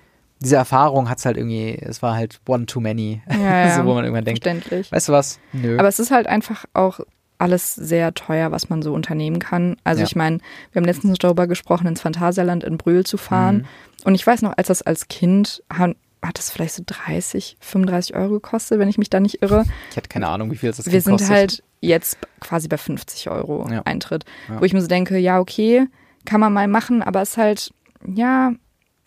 diese 0.42 0.56
Erfahrung 0.56 1.10
hat's 1.10 1.26
halt 1.26 1.38
irgendwie, 1.38 1.78
es 1.82 2.02
war 2.02 2.16
halt 2.16 2.40
one 2.48 2.66
too 2.66 2.80
many, 2.80 3.22
ja, 3.30 3.68
ja. 3.68 3.76
so 3.78 3.86
wo 3.86 3.94
man 3.94 4.06
irgendwann 4.06 4.26
denkt, 4.26 4.46
weißt 4.46 5.10
du 5.10 5.14
was? 5.14 5.40
Nö. 5.52 5.78
Aber 5.78 5.88
es 5.88 6.00
ist 6.00 6.12
halt 6.12 6.28
einfach 6.28 6.66
auch 6.74 7.02
alles 7.40 7.74
sehr 7.74 8.14
teuer, 8.14 8.52
was 8.52 8.70
man 8.70 8.82
so 8.82 8.94
unternehmen 8.94 9.40
kann. 9.40 9.78
Also 9.84 10.02
Ja. 10.02 10.06
ich 10.08 10.16
meine, 10.16 10.40
wir 10.72 10.80
haben 10.82 10.86
letztens 10.86 11.18
darüber 11.18 11.48
gesprochen, 11.48 11.88
ins 11.88 12.02
Phantasialand 12.02 12.64
in 12.64 12.78
Brühl 12.78 13.06
zu 13.06 13.18
fahren. 13.18 13.58
Mhm. 13.58 13.66
Und 14.06 14.16
ich 14.16 14.28
weiß 14.28 14.42
noch, 14.44 14.54
als 14.58 14.68
das 14.68 14.82
als 14.82 15.08
Kind 15.08 15.64
hat, 15.74 15.96
hat 16.22 16.38
das 16.38 16.52
vielleicht 16.52 16.74
so 16.76 16.84
30, 16.86 17.58
35 17.62 18.14
Euro 18.16 18.34
gekostet, 18.34 18.78
wenn 18.78 18.90
ich 18.90 18.98
mich 18.98 19.10
da 19.10 19.20
nicht 19.22 19.42
irre. 19.42 19.64
ich 19.90 19.98
hatte 19.98 20.10
keine 20.10 20.28
Ahnung, 20.28 20.52
wie 20.52 20.58
viel 20.58 20.70
das 20.70 20.86
Wir 20.86 20.92
Kind 20.92 21.04
sind 21.06 21.14
kostet. 21.14 21.30
halt 21.36 21.64
jetzt 21.82 22.18
quasi 22.42 22.68
bei 22.68 22.78
50 22.78 23.30
Euro 23.30 23.66
Ja. 23.72 23.82
Eintritt. 23.86 24.26
Ja. 24.50 24.60
Wo 24.60 24.66
ich 24.66 24.74
mir 24.74 24.82
so 24.82 24.88
denke, 24.88 25.18
ja, 25.18 25.40
okay, 25.40 25.88
kann 26.26 26.42
man 26.42 26.52
mal 26.52 26.68
machen, 26.68 27.02
aber 27.02 27.22
es 27.22 27.32
ist 27.32 27.38
halt, 27.38 27.74
ja, 28.06 28.52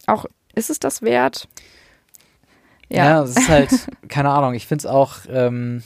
auch, 0.07 0.25
ist 0.55 0.71
es 0.71 0.79
das 0.81 1.03
wert? 1.03 1.49
Ja, 2.89 3.05
Ja, 3.05 3.23
es 3.23 3.37
ist 3.37 3.49
halt, 3.49 3.71
keine 4.09 4.31
Ahnung, 4.31 4.55
ich 4.55 4.67
finde 4.67 4.81
es 4.83 4.87
auch, 4.87 5.17
ähm, 5.31 5.83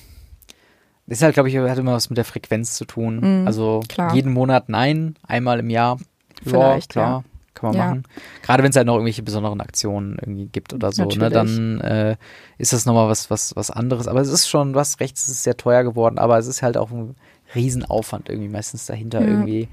ist 1.07 1.23
halt, 1.23 1.35
glaube 1.35 1.49
ich, 1.49 1.57
hat 1.57 1.79
immer 1.79 1.93
was 1.93 2.11
mit 2.11 2.17
der 2.19 2.25
Frequenz 2.25 2.75
zu 2.77 2.85
tun. 2.85 3.41
Mhm, 3.41 3.47
also 3.47 3.83
klar. 3.89 4.15
jeden 4.15 4.33
Monat 4.33 4.69
nein, 4.69 5.17
einmal 5.27 5.61
im 5.61 5.71
Jahr. 5.71 5.97
Ja, 6.45 6.51
Vielleicht, 6.51 6.91
klar, 6.91 7.25
kann 7.55 7.71
man 7.71 7.79
Ja. 7.79 7.87
machen. 7.87 8.03
Gerade 8.43 8.63
wenn 8.63 8.71
es 8.71 8.77
halt 8.77 8.87
noch 8.87 8.95
irgendwelche 8.95 9.23
besonderen 9.23 9.61
Aktionen 9.61 10.17
irgendwie 10.21 10.47
gibt 10.47 10.73
oder 10.75 10.93
so, 10.93 11.05
ne, 11.07 11.31
dann 11.31 11.81
äh, 11.81 12.17
ist 12.59 12.73
das 12.73 12.85
nochmal 12.87 13.09
was, 13.09 13.31
was, 13.31 13.55
was 13.57 13.71
anderes. 13.71 14.07
Aber 14.09 14.21
es 14.21 14.29
ist 14.29 14.49
schon, 14.49 14.73
du 14.73 14.79
hast 14.81 15.01
recht, 15.01 15.17
es 15.17 15.29
ist 15.29 15.43
sehr 15.45 15.57
teuer 15.57 15.83
geworden, 15.85 16.19
aber 16.19 16.39
es 16.39 16.47
ist 16.47 16.63
halt 16.63 16.77
auch 16.77 16.91
ein 16.91 17.15
Riesenaufwand 17.55 18.29
irgendwie 18.29 18.49
meistens 18.49 18.87
dahinter 18.87 19.21
Ja. 19.21 19.27
irgendwie. 19.29 19.69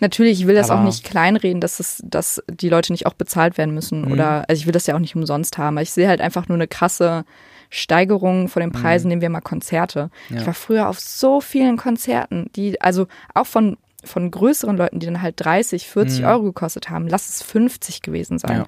Natürlich, 0.00 0.40
ich 0.40 0.46
will 0.46 0.54
das 0.54 0.70
Aber- 0.70 0.80
auch 0.80 0.84
nicht 0.84 1.04
kleinreden, 1.04 1.60
dass, 1.60 1.78
es, 1.80 2.02
dass 2.04 2.42
die 2.50 2.68
Leute 2.68 2.92
nicht 2.92 3.06
auch 3.06 3.14
bezahlt 3.14 3.56
werden 3.58 3.74
müssen. 3.74 4.02
Mhm. 4.02 4.12
Oder, 4.12 4.44
also 4.48 4.60
ich 4.60 4.66
will 4.66 4.72
das 4.72 4.86
ja 4.86 4.94
auch 4.94 4.98
nicht 5.00 5.14
umsonst 5.16 5.56
haben. 5.58 5.78
Ich 5.78 5.92
sehe 5.92 6.08
halt 6.08 6.20
einfach 6.20 6.48
nur 6.48 6.56
eine 6.56 6.66
krasse 6.68 7.24
Steigerung 7.74 8.48
von 8.48 8.60
den 8.60 8.72
Preisen, 8.72 9.08
nehmen 9.08 9.22
wir 9.22 9.30
mal 9.30 9.40
Konzerte. 9.40 10.10
Mhm. 10.28 10.36
Ja. 10.36 10.40
Ich 10.42 10.46
war 10.46 10.54
früher 10.54 10.88
auf 10.88 11.00
so 11.00 11.40
vielen 11.40 11.76
Konzerten, 11.76 12.50
die, 12.56 12.80
also 12.80 13.06
auch 13.34 13.46
von, 13.46 13.76
von 14.04 14.30
größeren 14.30 14.76
Leuten, 14.76 15.00
die 15.00 15.06
dann 15.06 15.22
halt 15.22 15.34
30, 15.38 15.88
40 15.88 16.20
Mhm. 16.20 16.26
Euro 16.26 16.42
gekostet 16.44 16.90
haben, 16.90 17.08
lass 17.08 17.28
es 17.28 17.42
50 17.42 18.02
gewesen 18.02 18.38
sein. 18.38 18.58
Ja. 18.58 18.66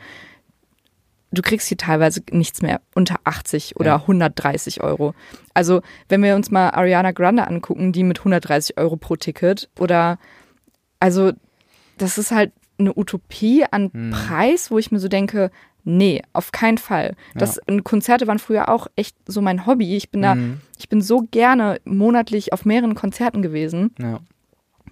Du 1.33 1.42
kriegst 1.42 1.69
hier 1.69 1.77
teilweise 1.77 2.23
nichts 2.31 2.62
mehr 2.62 2.81
unter 2.95 3.16
80 3.25 3.77
oder 3.77 3.90
Ja. 3.90 4.01
130 4.03 4.83
Euro. 4.83 5.14
Also, 5.55 5.83
wenn 6.09 6.23
wir 6.23 6.35
uns 6.37 6.51
mal 6.51 6.71
Ariana 6.71 7.11
Grande 7.12 7.47
angucken, 7.47 7.92
die 7.92 8.05
mit 8.05 8.19
130 8.21 8.79
Euro 8.79 8.97
pro 8.97 9.16
Ticket 9.16 9.69
oder 9.79 10.19
also 11.01 11.33
das 11.99 12.16
ist 12.19 12.31
halt 12.31 12.53
eine 12.79 12.97
Utopie 12.97 13.64
an 13.71 13.90
Hm. 13.92 14.11
Preis, 14.11 14.71
wo 14.71 14.79
ich 14.79 14.90
mir 14.92 14.99
so 14.99 15.09
denke, 15.09 15.51
nee, 15.88 16.20
auf 16.35 16.53
keinen 16.53 16.77
Fall. 16.79 17.14
Das 17.35 17.59
und 17.66 17.85
Konzerte 17.85 18.27
waren 18.27 18.38
früher 18.40 18.68
auch 18.68 18.88
echt 18.96 19.16
so 19.27 19.40
mein 19.40 19.64
Hobby. 19.66 19.96
Ich 19.96 20.11
bin 20.11 20.20
da, 20.20 20.35
Mhm. 20.35 20.61
ich 20.79 20.88
bin 20.90 21.01
so 21.01 21.22
gerne 21.31 21.81
monatlich 21.85 22.53
auf 22.53 22.64
mehreren 22.66 22.94
Konzerten 22.96 23.40
gewesen, 23.40 23.94
Ja. 23.99 24.18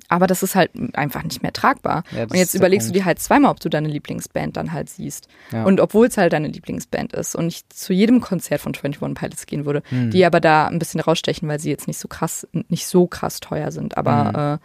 aber 0.09 0.27
das 0.29 0.43
ist 0.45 0.55
halt 0.55 0.71
einfach 0.95 1.25
nicht 1.25 1.43
mehr 1.43 1.53
tragbar. 1.53 2.05
Ja, 2.13 2.23
und 2.23 2.35
jetzt 2.37 2.55
überlegst 2.55 2.89
du 2.89 2.93
dir 2.93 3.05
halt 3.05 3.19
zweimal, 3.19 3.51
ob 3.51 3.59
du 3.61 3.69
deine 3.69 3.89
Lieblingsband 3.89 4.57
dann 4.57 4.73
halt 4.73 4.89
siehst. 4.89 5.27
Ja. 5.51 5.65
Und 5.65 5.81
obwohl 5.81 6.07
es 6.07 6.17
halt 6.17 6.33
deine 6.33 6.47
Lieblingsband 6.49 7.13
ist 7.13 7.35
und 7.35 7.49
ich 7.49 7.69
zu 7.71 7.93
jedem 7.93 8.21
Konzert 8.21 8.61
von 8.61 8.73
21 8.73 9.15
Pilots 9.19 9.47
gehen 9.47 9.65
würde, 9.67 9.83
Hm. 9.89 10.11
die 10.13 10.25
aber 10.25 10.41
da 10.41 10.67
ein 10.69 10.79
bisschen 10.79 11.01
rausstechen, 11.01 11.49
weil 11.49 11.59
sie 11.59 11.71
jetzt 11.71 11.89
nicht 11.89 11.99
so 11.99 12.07
krass, 12.07 12.47
nicht 12.69 12.87
so 12.87 13.07
krass 13.09 13.41
teuer 13.41 13.73
sind. 13.73 13.97
Aber 13.99 14.25
Mhm. 14.25 14.59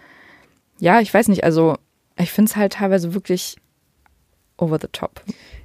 äh, 0.80 0.84
ja, 0.86 1.00
ich 1.00 1.12
weiß 1.14 1.28
nicht, 1.30 1.44
also 1.44 1.76
ich 2.18 2.32
finde 2.32 2.50
es 2.52 2.56
halt 2.56 2.74
teilweise 2.74 3.14
wirklich 3.16 3.58
over 4.62 4.78
the 4.82 4.88
top. 4.92 5.22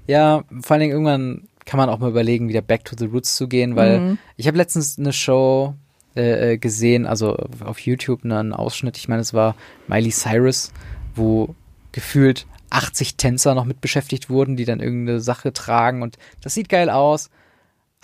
Ja, 0.07 0.44
vor 0.62 0.72
allen 0.72 0.80
Dingen 0.80 0.92
irgendwann 0.92 1.48
kann 1.64 1.78
man 1.78 1.88
auch 1.88 1.98
mal 1.98 2.11
überlegen, 2.11 2.48
wieder 2.48 2.61
back 2.62 2.85
to 2.85 2.94
the 2.98 3.07
roots 3.07 3.37
zu 3.37 3.48
gehen, 3.48 3.74
weil 3.76 4.00
Mhm. 4.00 4.18
ich 4.37 4.46
habe 4.46 4.57
letztens 4.59 4.98
eine 4.98 5.12
Show 5.12 5.74
äh, 6.16 6.52
äh, 6.52 6.59
gesehen, 6.59 7.07
also 7.07 7.35
auf 7.64 7.80
YouTube 7.80 8.24
ne, 8.24 8.38
einen 8.38 8.52
Ausschnitt, 8.52 8.96
ich 8.98 9.09
meine, 9.09 9.22
es 9.22 9.33
war 9.35 9.57
Miley 9.88 10.11
Cyrus, 10.11 10.72
wo 11.14 11.54
gefühlt 11.92 12.46
80 12.70 13.16
Tänzer 13.16 13.54
noch 13.54 13.64
mit 13.64 13.80
beschäftigt 13.80 14.28
wurden, 14.30 14.57
die 14.57 14.64
dann 14.64 14.80
irgendeine 14.80 15.20
Sache 15.20 15.52
tragen 15.52 16.02
und 16.02 16.18
das 16.40 16.54
sieht 16.54 16.68
geil 16.68 16.90
aus, 16.90 17.30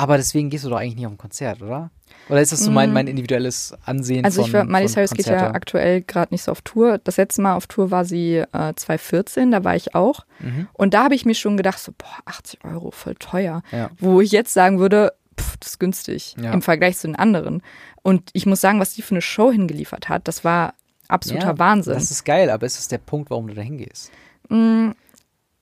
aber 0.00 0.16
deswegen 0.16 0.48
gehst 0.50 0.64
du 0.64 0.70
doch 0.70 0.78
eigentlich 0.78 0.96
nicht 0.96 1.06
auf 1.06 1.12
ein 1.12 1.18
Konzert, 1.18 1.60
oder? 1.60 1.90
Oder 2.28 2.40
ist 2.40 2.52
das 2.52 2.60
so 2.60 2.70
mein, 2.70 2.92
mein 2.92 3.06
individuelles 3.06 3.74
Ansehen 3.84 4.20
Mhm. 4.20 4.24
Also 4.24 4.42
von 4.42 4.48
ich 4.48 4.52
war, 4.54 4.64
Miley 4.64 4.88
von 4.88 4.94
Cyrus 4.94 5.10
geht 5.10 5.26
ja 5.26 5.50
aktuell 5.52 6.00
gerade 6.02 6.32
nicht 6.32 6.42
so 6.42 6.52
auf 6.52 6.62
Tour. 6.62 6.98
Das 6.98 7.16
letzte 7.16 7.42
Mal 7.42 7.54
auf 7.54 7.66
Tour 7.66 7.90
war 7.90 8.04
sie 8.04 8.36
äh, 8.36 8.74
2014, 8.74 9.50
da 9.50 9.62
war 9.64 9.76
ich 9.76 9.94
auch. 9.94 10.24
Mhm. 10.38 10.68
Und 10.72 10.94
da 10.94 11.04
habe 11.04 11.14
ich 11.14 11.24
mir 11.26 11.34
schon 11.34 11.56
gedacht, 11.56 11.78
so, 11.78 11.92
boah, 11.96 12.06
80 12.24 12.64
Euro, 12.64 12.90
voll 12.92 13.14
teuer. 13.16 13.62
Ja. 13.72 13.90
Wo 13.98 14.20
ich 14.20 14.32
jetzt 14.32 14.54
sagen 14.54 14.78
würde, 14.78 15.12
pff, 15.38 15.56
das 15.58 15.70
ist 15.72 15.80
günstig 15.80 16.36
Ja. 16.40 16.52
im 16.52 16.62
Vergleich 16.62 16.96
zu 16.98 17.08
den 17.08 17.16
anderen. 17.16 17.62
Und 18.02 18.30
ich 18.32 18.46
muss 18.46 18.60
sagen, 18.60 18.80
was 18.80 18.94
die 18.94 19.02
für 19.02 19.12
eine 19.16 19.22
Show 19.22 19.50
hingeliefert 19.52 20.08
hat, 20.08 20.26
das 20.28 20.44
war 20.44 20.74
absoluter 21.08 21.48
Ja, 21.48 21.58
Wahnsinn. 21.58 21.94
Das 21.94 22.10
ist 22.10 22.24
geil, 22.24 22.48
aber 22.50 22.64
ist 22.64 22.78
das 22.78 22.88
der 22.88 22.98
Punkt, 22.98 23.30
warum 23.30 23.48
du 23.48 23.54
da 23.54 23.62
hingehst? 23.62 24.10
Mm, 24.48 24.90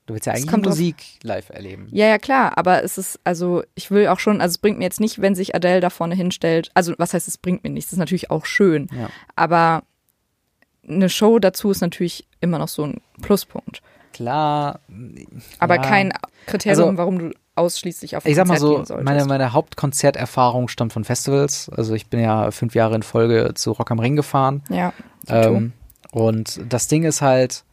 Du 0.09 0.14
willst 0.14 0.27
ja 0.27 0.33
eigentlich 0.33 0.47
kommt 0.49 0.64
drauf- 0.64 0.73
Musik 0.73 0.97
live 1.23 1.51
erleben. 1.51 1.87
Ja, 1.92 2.07
ja, 2.07 2.16
klar, 2.18 2.57
aber 2.57 2.83
es 2.83 2.97
ist, 2.99 3.21
also 3.25 3.62
ich 3.75 3.90
will 3.90 4.09
auch 4.09 4.18
schon, 4.18 4.40
also 4.40 4.53
es 4.55 4.59
bringt 4.59 4.79
mir 4.79 4.85
jetzt 4.85 5.01
nicht, 5.01 5.21
wenn 5.21 5.35
sich 5.35 5.55
Adele 5.55 5.81
da 5.81 5.90
vorne 5.90 6.14
hinstellt, 6.14 6.71
also 6.75 6.94
was 6.97 7.12
heißt, 7.12 7.29
es 7.29 7.37
bringt 7.38 7.62
mir 7.62 7.68
nichts, 7.71 7.90
das 7.90 7.92
ist 7.94 7.99
natürlich 7.99 8.31
auch 8.31 8.47
schön, 8.47 8.88
Ja. 8.99 9.11
aber 9.37 9.83
eine 10.88 11.11
Show 11.11 11.38
dazu 11.38 11.71
ist 11.71 11.83
natürlich 11.83 12.27
immer 12.40 12.59
noch 12.59 12.68
so 12.68 12.85
ein 12.85 13.03
Pluspunkt, 13.21 13.83
Klar. 14.14 14.81
aber 15.59 15.77
ja. 15.77 15.83
kein 15.83 16.12
Kriterium, 16.47 16.81
Also, 16.88 16.97
warum 16.97 17.18
du 17.18 17.31
ausschließlich 17.55 18.16
auf 18.16 18.25
ein 18.25 18.31
Ich 18.31 18.37
sag 18.37 18.47
mal 18.47 18.59
so, 18.59 18.83
meine, 19.03 19.27
meine 19.27 19.53
Hauptkonzerterfahrung 19.53 20.68
stammt 20.68 20.92
von 20.94 21.05
Festivals. 21.05 21.68
Also 21.68 21.92
ich 21.94 22.07
bin 22.07 22.21
ja 22.21 22.51
fünf 22.53 22.75
Jahre 22.75 22.94
in 22.94 23.03
Folge 23.03 23.53
zu 23.55 23.73
Rock 23.73 23.90
am 23.90 23.99
Ring 23.99 24.16
gefahren. 24.16 24.62
ja, 24.71 24.92
Ähm, 25.29 25.73
und 26.12 26.61
das 26.68 26.87
Ding 26.88 27.03
ist 27.05 27.21
halt, 27.21 27.64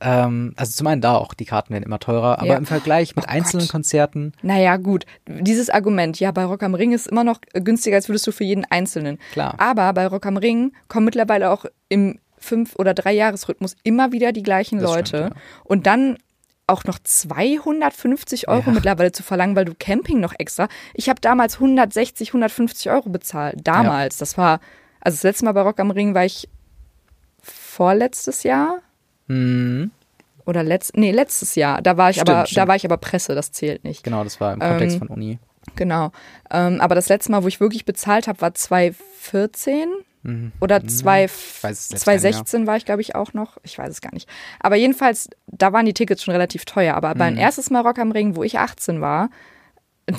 ähm, 0.00 0.52
also 0.56 0.72
zum 0.72 0.86
einen 0.86 1.00
da 1.00 1.16
auch, 1.16 1.34
die 1.34 1.44
Karten 1.44 1.72
werden 1.72 1.84
immer 1.84 1.98
teurer, 1.98 2.38
aber 2.38 2.46
Ja. 2.48 2.56
im 2.56 2.66
Vergleich 2.66 3.16
mit 3.16 3.26
Oh 3.26 3.30
einzelnen 3.30 3.64
Gott. 3.66 3.72
Konzerten, 3.72 4.32
naja, 4.42 4.76
gut, 4.76 5.04
dieses 5.26 5.70
Argument, 5.70 6.18
ja, 6.20 6.30
bei 6.30 6.44
Rock 6.44 6.62
am 6.62 6.74
Ring 6.74 6.92
ist 6.92 7.06
immer 7.08 7.24
noch 7.24 7.40
günstiger, 7.52 7.96
als 7.96 8.08
würdest 8.08 8.26
du 8.26 8.32
für 8.32 8.44
jeden 8.44 8.64
Einzelnen. 8.66 9.18
klar. 9.32 9.54
Aber 9.58 9.92
bei 9.92 10.06
Rock 10.06 10.26
am 10.26 10.36
Ring 10.36 10.72
kommen 10.88 11.04
mittlerweile 11.06 11.50
auch 11.50 11.64
im 11.88 12.18
fünf- 12.38 12.76
oder 12.76 12.94
drei 12.94 13.12
Jahresrhythmus 13.12 13.74
immer 13.82 14.12
wieder 14.12 14.30
die 14.32 14.44
gleichen 14.44 14.78
Das 14.78 14.88
Leute. 14.90 15.06
stimmt, 15.08 15.34
ja. 15.34 15.40
Und 15.64 15.86
dann 15.86 16.18
auch 16.68 16.84
noch 16.84 16.98
250 17.02 18.46
Euro 18.48 18.64
Ja. 18.66 18.72
mittlerweile 18.72 19.10
zu 19.10 19.22
verlangen, 19.22 19.56
weil 19.56 19.64
du 19.64 19.74
Camping 19.74 20.20
noch 20.20 20.34
extra. 20.38 20.68
Ich 20.94 21.08
habe 21.08 21.20
damals 21.20 21.58
160, 21.58 22.32
150 22.32 22.90
Euro 22.90 23.08
bezahlt. 23.08 23.56
Damals. 23.64 24.18
Das 24.18 24.36
war, 24.38 24.60
also 25.00 25.16
das 25.16 25.22
letzte 25.22 25.46
Mal 25.46 25.52
bei 25.52 25.62
Rock 25.62 25.80
am 25.80 25.90
Ring 25.90 26.14
war 26.14 26.24
ich 26.26 26.48
vorletztes 27.42 28.42
Jahr 28.42 28.80
Mhm. 29.28 29.90
oder 30.46 30.62
letzt, 30.62 30.96
nee, 30.96 31.10
letztes 31.12 31.54
Jahr. 31.54 31.80
Da 31.82 31.96
war 31.96 32.10
ich 32.10 32.16
Stimmt, 32.16 32.30
aber, 32.30 32.38
da 32.40 32.46
stimmt. 32.46 32.68
war 32.68 32.76
ich 32.76 32.84
aber 32.84 32.96
Presse, 32.96 33.34
das 33.34 33.52
zählt 33.52 33.84
nicht. 33.84 34.02
Genau, 34.02 34.24
das 34.24 34.40
war 34.40 34.52
im 34.54 34.60
Kontext 34.60 34.94
Ähm, 34.96 34.98
von 34.98 35.08
Uni. 35.08 35.38
Genau. 35.76 36.10
Ähm, 36.50 36.80
aber 36.80 36.94
das 36.94 37.08
letzte 37.08 37.30
Mal, 37.30 37.42
wo 37.44 37.48
ich 37.48 37.60
wirklich 37.60 37.84
bezahlt 37.84 38.26
habe, 38.28 38.40
war 38.40 38.54
2014 38.54 39.88
Mhm. 40.24 40.50
oder 40.60 40.84
zwei, 40.86 41.24
weiß 41.28 41.30
es 41.30 41.88
selbst 41.88 42.04
gar 42.04 42.12
nicht 42.14 42.22
2016 42.22 42.66
war 42.66 42.76
ich, 42.76 42.84
glaube 42.84 43.00
ich, 43.02 43.14
auch 43.14 43.34
noch. 43.34 43.56
Ich 43.62 43.78
weiß 43.78 43.88
es 43.90 44.00
gar 44.00 44.12
nicht. 44.12 44.28
Aber 44.58 44.74
jedenfalls, 44.74 45.28
da 45.46 45.72
waren 45.72 45.86
die 45.86 45.94
Tickets 45.94 46.24
schon 46.24 46.32
relativ 46.32 46.64
teuer. 46.64 46.94
Aber 46.94 47.14
Mhm. 47.14 47.18
beim 47.18 47.36
erstes 47.36 47.70
Mal 47.70 47.82
Rock 47.82 47.98
am 47.98 48.10
Ring, 48.10 48.34
wo 48.34 48.42
ich 48.42 48.58
18 48.58 49.00
war, 49.00 49.30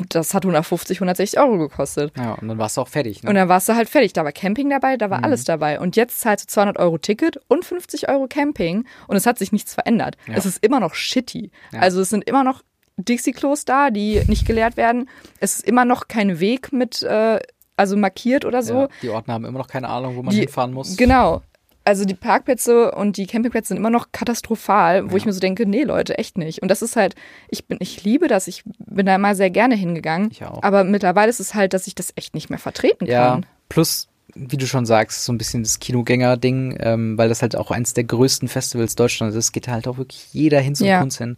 das 0.10 0.34
hat 0.34 0.44
150, 0.46 0.98
160 1.00 1.40
Euro 1.40 1.58
gekostet. 1.58 2.12
Ja, 2.18 2.34
und 2.34 2.48
dann 2.48 2.58
warst 2.58 2.78
du 2.78 2.82
auch 2.82 2.88
fertig. 2.88 3.24
Ne? 3.24 3.30
Und 3.30 3.36
dann 3.36 3.50
warst 3.50 3.68
du 3.70 3.74
halt 3.76 3.90
fertig. 3.90 4.14
Da 4.14 4.24
war 4.24 4.32
Camping 4.32 4.70
dabei, 4.70 4.98
da 4.98 5.10
war 5.10 5.20
Mhm. 5.20 5.24
alles 5.26 5.44
dabei. 5.44 5.80
Und 5.80 5.96
jetzt 5.96 6.20
zahlst 6.20 6.46
du 6.50 6.54
200 6.54 6.78
Euro 6.80 6.98
Ticket 6.98 7.40
und 7.48 7.66
50 7.66 8.10
Euro 8.10 8.28
Camping. 8.28 8.86
Und 9.08 9.16
es 9.18 9.26
hat 9.26 9.38
sich 9.40 9.52
nichts 9.52 9.74
verändert. 9.74 10.16
Ja. 10.28 10.36
Es 10.36 10.46
ist 10.46 10.64
immer 10.64 10.80
noch 10.80 10.94
shitty. 10.96 11.52
Ja. 11.72 11.80
Also 11.80 12.02
es 12.02 12.10
sind 12.10 12.24
immer 12.28 12.44
noch 12.44 12.62
Dixie-Klos 12.98 13.66
da, 13.66 13.92
die 13.92 14.22
nicht 14.28 14.46
geleert 14.46 14.76
werden. 14.78 15.10
Es 15.40 15.56
ist 15.56 15.66
immer 15.68 15.86
noch 15.86 16.08
kein 16.08 16.40
Weg 16.40 16.74
mit, 16.74 17.02
äh, 17.04 17.40
also 17.78 17.96
markiert 17.96 18.44
oder 18.44 18.62
so. 18.62 18.74
ja, 18.82 18.90
die 19.02 19.10
Ordner 19.10 19.36
haben 19.36 19.46
immer 19.46 19.60
noch 19.60 19.68
keine 19.68 19.88
Ahnung, 19.88 20.18
wo 20.18 20.22
man 20.24 20.34
Die- 20.34 20.42
hinfahren 20.42 20.74
muss. 20.74 20.98
Genau. 20.98 21.42
Also 21.90 22.06
die 22.06 22.14
Parkplätze 22.14 22.92
und 22.92 23.18
die 23.18 23.26
Campingplätze 23.26 23.70
sind 23.70 23.78
immer 23.78 23.90
noch 23.90 24.12
katastrophal, 24.12 25.06
wo 25.06 25.12
Ja. 25.12 25.18
ich 25.18 25.26
mir 25.26 25.34
so 25.34 25.40
denke, 25.40 25.66
nee 25.66 25.84
Leute, 25.84 26.18
echt 26.20 26.38
nicht. 26.38 26.62
Und 26.62 26.70
das 26.70 26.82
ist 26.84 26.96
halt, 26.96 27.16
ich 27.50 27.66
bin, 27.66 27.80
ich 27.82 28.04
liebe 28.04 28.28
das, 28.28 28.48
ich 28.48 28.64
bin 28.78 29.08
da 29.08 29.16
immer 29.16 29.34
sehr 29.34 29.50
gerne 29.50 29.76
hingegangen. 29.76 30.30
Ich 30.32 30.44
auch. 30.46 30.62
Aber 30.62 30.84
mittlerweile 30.84 31.30
ist 31.32 31.40
es 31.40 31.56
halt, 31.56 31.74
dass 31.74 31.88
ich 31.88 31.96
das 31.96 32.14
echt 32.16 32.36
nicht 32.36 32.50
mehr 32.52 32.60
vertreten 32.60 33.08
Ja, 33.08 33.32
kann. 33.32 33.46
plus, 33.70 34.08
wie 34.36 34.58
du 34.58 34.68
schon 34.68 34.86
sagst, 34.86 35.26
so 35.26 35.34
ein 35.34 35.40
bisschen 35.40 35.64
das 35.64 35.80
Kinogänger-Ding, 35.80 36.78
ähm, 36.80 37.18
weil 37.18 37.28
das 37.30 37.42
halt 37.42 37.56
auch 37.56 37.72
eins 37.72 37.96
der 37.96 38.04
größten 38.04 38.48
Festivals 38.48 38.96
Deutschlands 38.96 39.36
ist, 39.36 39.52
geht 39.52 39.68
halt 39.68 39.88
auch 39.88 39.98
wirklich 39.98 40.28
jeder 40.32 40.60
hin 40.60 40.76
zum 40.76 40.86
Ja. 40.86 41.00
Kunst 41.00 41.18
hin. 41.18 41.38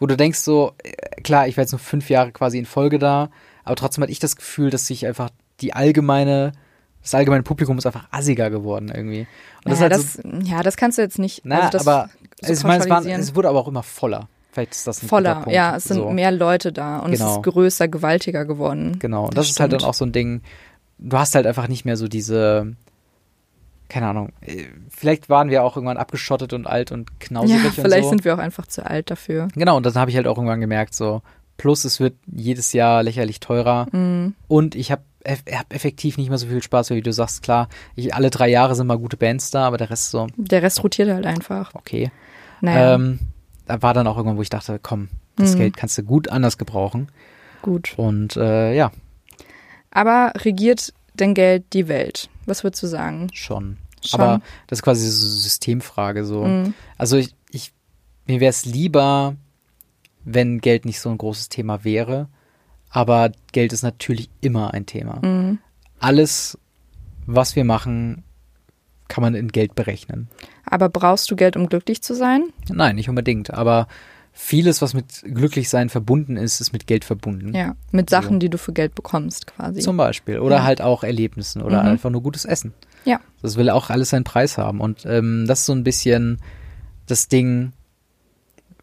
Wo 0.00 0.06
du 0.06 0.16
denkst 0.16 0.40
so, 0.40 0.72
äh, 0.82 0.90
klar, 1.22 1.46
ich 1.46 1.56
war 1.56 1.62
jetzt 1.62 1.70
nur 1.70 1.78
fünf 1.78 2.10
Jahre 2.10 2.32
quasi 2.32 2.58
in 2.58 2.66
Folge 2.66 2.98
da, 2.98 3.30
aber 3.62 3.76
trotzdem 3.76 4.02
hatte 4.02 4.10
ich 4.12 4.18
das 4.18 4.34
Gefühl, 4.34 4.70
dass 4.70 4.88
sich 4.88 5.06
einfach 5.06 5.30
die 5.60 5.72
allgemeine, 5.72 6.50
das 7.04 7.14
allgemeine 7.14 7.44
Publikum 7.44 7.78
ist 7.78 7.86
einfach 7.86 8.08
assiger 8.10 8.50
geworden 8.50 8.90
irgendwie. 8.92 9.28
Und 9.64 9.70
das 9.70 9.78
Naja, 9.80 9.94
ist 9.94 9.96
halt 10.16 10.24
so, 10.24 10.38
das, 10.40 10.48
ja, 10.48 10.62
das 10.64 10.76
kannst 10.76 10.98
du 10.98 11.02
jetzt 11.02 11.18
nicht. 11.20 11.42
na, 11.44 11.60
also 11.60 11.70
das 11.70 11.86
aber 11.86 12.08
so 12.42 12.52
ich 12.52 12.64
meine, 12.64 12.82
es, 12.82 12.90
waren, 12.90 13.06
es 13.06 13.34
wurde 13.36 13.48
aber 13.50 13.60
auch 13.60 13.68
immer 13.68 13.82
voller. 13.84 14.28
Vielleicht 14.52 14.72
ist 14.72 14.86
das 14.86 15.02
ein 15.02 15.08
voller. 15.08 15.34
Punkt. 15.36 15.52
Ja, 15.52 15.76
es 15.76 15.84
sind 15.84 15.98
so. 15.98 16.10
mehr 16.10 16.30
Leute 16.32 16.72
da 16.72 16.98
und 17.00 17.12
Genau. 17.12 17.30
es 17.30 17.36
ist 17.36 17.42
größer, 17.42 17.88
gewaltiger 17.88 18.44
geworden. 18.44 18.98
Genau, 19.00 19.24
und 19.26 19.36
Das 19.36 19.46
das, 19.46 19.50
ist 19.52 19.60
halt 19.60 19.72
dann 19.72 19.82
auch 19.84 19.94
so 19.94 20.04
ein 20.04 20.12
Ding, 20.12 20.42
du 20.98 21.16
hast 21.18 21.34
halt 21.34 21.46
einfach 21.46 21.68
nicht 21.68 21.84
mehr 21.84 21.96
so 21.96 22.08
diese, 22.08 22.74
keine 23.88 24.06
Ahnung, 24.06 24.30
äh, 24.40 24.64
vielleicht 24.88 25.28
waren 25.28 25.50
wir 25.50 25.62
auch 25.62 25.76
irgendwann 25.76 25.96
abgeschottet 25.98 26.52
und 26.52 26.66
alt 26.66 26.90
und 26.92 27.10
Ja, 27.10 27.16
knauserig 27.18 27.64
und 27.64 27.72
vielleicht 27.82 28.04
so. 28.04 28.10
sind 28.10 28.24
wir 28.24 28.34
auch 28.34 28.38
einfach 28.38 28.66
zu 28.66 28.86
alt 28.86 29.10
dafür. 29.10 29.48
genau, 29.54 29.76
und 29.76 29.84
dann 29.84 29.94
habe 29.96 30.10
ich 30.10 30.16
halt 30.16 30.26
auch 30.26 30.36
irgendwann 30.38 30.60
gemerkt, 30.60 30.94
so, 30.94 31.22
plus 31.56 31.84
es 31.84 32.00
wird 32.00 32.14
jedes 32.26 32.72
Jahr 32.72 33.02
lächerlich 33.02 33.40
teurer 33.40 33.86
Mhm. 33.92 34.34
und 34.48 34.74
ich 34.74 34.90
habe 34.92 35.02
hab 35.26 35.72
effektiv 35.74 36.18
nicht 36.18 36.28
mehr 36.28 36.38
so 36.38 36.46
viel 36.46 36.62
Spaß, 36.62 36.90
wie 36.90 37.00
du 37.02 37.12
sagst, 37.12 37.42
klar, 37.42 37.68
ich, 37.96 38.14
alle 38.14 38.30
drei 38.30 38.48
Jahre 38.48 38.74
sind 38.74 38.86
mal 38.86 38.98
gute 38.98 39.16
Bands 39.16 39.50
da, 39.50 39.66
aber 39.66 39.76
der 39.78 39.90
Rest 39.90 40.10
so, 40.10 40.26
Der 40.36 40.62
Rest 40.62 40.82
rotiert 40.84 41.10
halt 41.10 41.26
einfach. 41.26 41.74
okay. 41.74 42.10
Naja. 42.60 42.94
Ähm, 42.94 43.18
da 43.66 43.80
war 43.82 43.94
dann 43.94 44.06
auch 44.06 44.16
irgendwann, 44.16 44.36
wo 44.36 44.42
ich 44.42 44.50
dachte, 44.50 44.78
komm, 44.82 45.08
das 45.36 45.54
Mhm. 45.54 45.58
Geld 45.58 45.76
kannst 45.76 45.96
du 45.98 46.02
gut 46.02 46.28
anders 46.28 46.58
gebrauchen. 46.58 47.08
Gut. 47.62 47.94
Und 47.96 48.36
äh, 48.36 48.74
ja, 48.74 48.92
Aber 49.90 50.32
regiert 50.36 50.92
denn 51.14 51.34
Geld 51.34 51.64
die 51.72 51.88
Welt? 51.88 52.28
Was 52.46 52.64
würdest 52.64 52.82
du 52.82 52.86
sagen? 52.86 53.28
schon. 53.32 53.78
Schon. 54.04 54.20
Aber 54.20 54.42
das 54.66 54.80
ist 54.80 54.82
quasi 54.82 55.08
so 55.08 55.26
eine 55.26 55.34
Systemfrage 55.36 56.24
so. 56.26 56.44
Mhm. 56.44 56.74
Also 56.98 57.16
ich, 57.16 57.34
ich 57.50 57.72
mir 58.26 58.40
wäre 58.40 58.50
es 58.50 58.66
lieber, 58.66 59.34
wenn 60.24 60.60
Geld 60.60 60.84
nicht 60.84 61.00
so 61.00 61.08
ein 61.10 61.16
großes 61.18 61.48
Thema 61.48 61.84
wäre. 61.84 62.28
Aber 62.96 63.32
Geld 63.50 63.72
ist 63.72 63.82
natürlich 63.82 64.30
immer 64.40 64.72
ein 64.72 64.86
Thema. 64.86 65.18
Mhm. 65.20 65.58
Alles, 65.98 66.56
was 67.26 67.56
wir 67.56 67.64
machen, 67.64 68.22
kann 69.08 69.22
man 69.22 69.34
in 69.34 69.48
Geld 69.48 69.74
berechnen. 69.74 70.28
Aber 70.64 70.88
brauchst 70.88 71.28
du 71.30 71.34
Geld, 71.36 71.56
um 71.56 71.68
glücklich 71.68 72.02
zu 72.02 72.14
sein? 72.14 72.44
Nein, 72.70 72.94
nicht 72.94 73.08
unbedingt. 73.08 73.52
Aber 73.52 73.88
vieles, 74.32 74.80
was 74.80 74.94
mit 74.94 75.22
Glücklichsein 75.24 75.88
verbunden 75.88 76.36
ist, 76.36 76.60
ist 76.60 76.72
mit 76.72 76.86
Geld 76.86 77.04
verbunden. 77.04 77.52
Ja. 77.52 77.74
Mit 77.90 78.10
Sachen, 78.10 78.38
die 78.38 78.48
du 78.48 78.58
für 78.58 78.72
Geld 78.72 78.94
bekommst, 78.94 79.48
quasi. 79.48 79.80
Zum 79.80 79.96
Beispiel. 79.96 80.38
Oder 80.38 80.56
Ja. 80.58 80.62
halt 80.62 80.80
auch 80.80 81.02
Erlebnissen 81.02 81.62
oder 81.62 81.82
Mhm. 81.82 81.88
einfach 81.88 82.10
nur 82.10 82.22
gutes 82.22 82.44
Essen. 82.44 82.74
Ja. 83.04 83.20
Das 83.42 83.56
will 83.56 83.70
auch 83.70 83.90
alles 83.90 84.10
seinen 84.10 84.24
Preis 84.24 84.56
haben. 84.56 84.80
Und 84.80 85.04
ähm, 85.04 85.46
das 85.48 85.60
ist 85.60 85.66
so 85.66 85.72
ein 85.72 85.82
bisschen 85.84 86.38
das 87.06 87.26
Ding, 87.26 87.72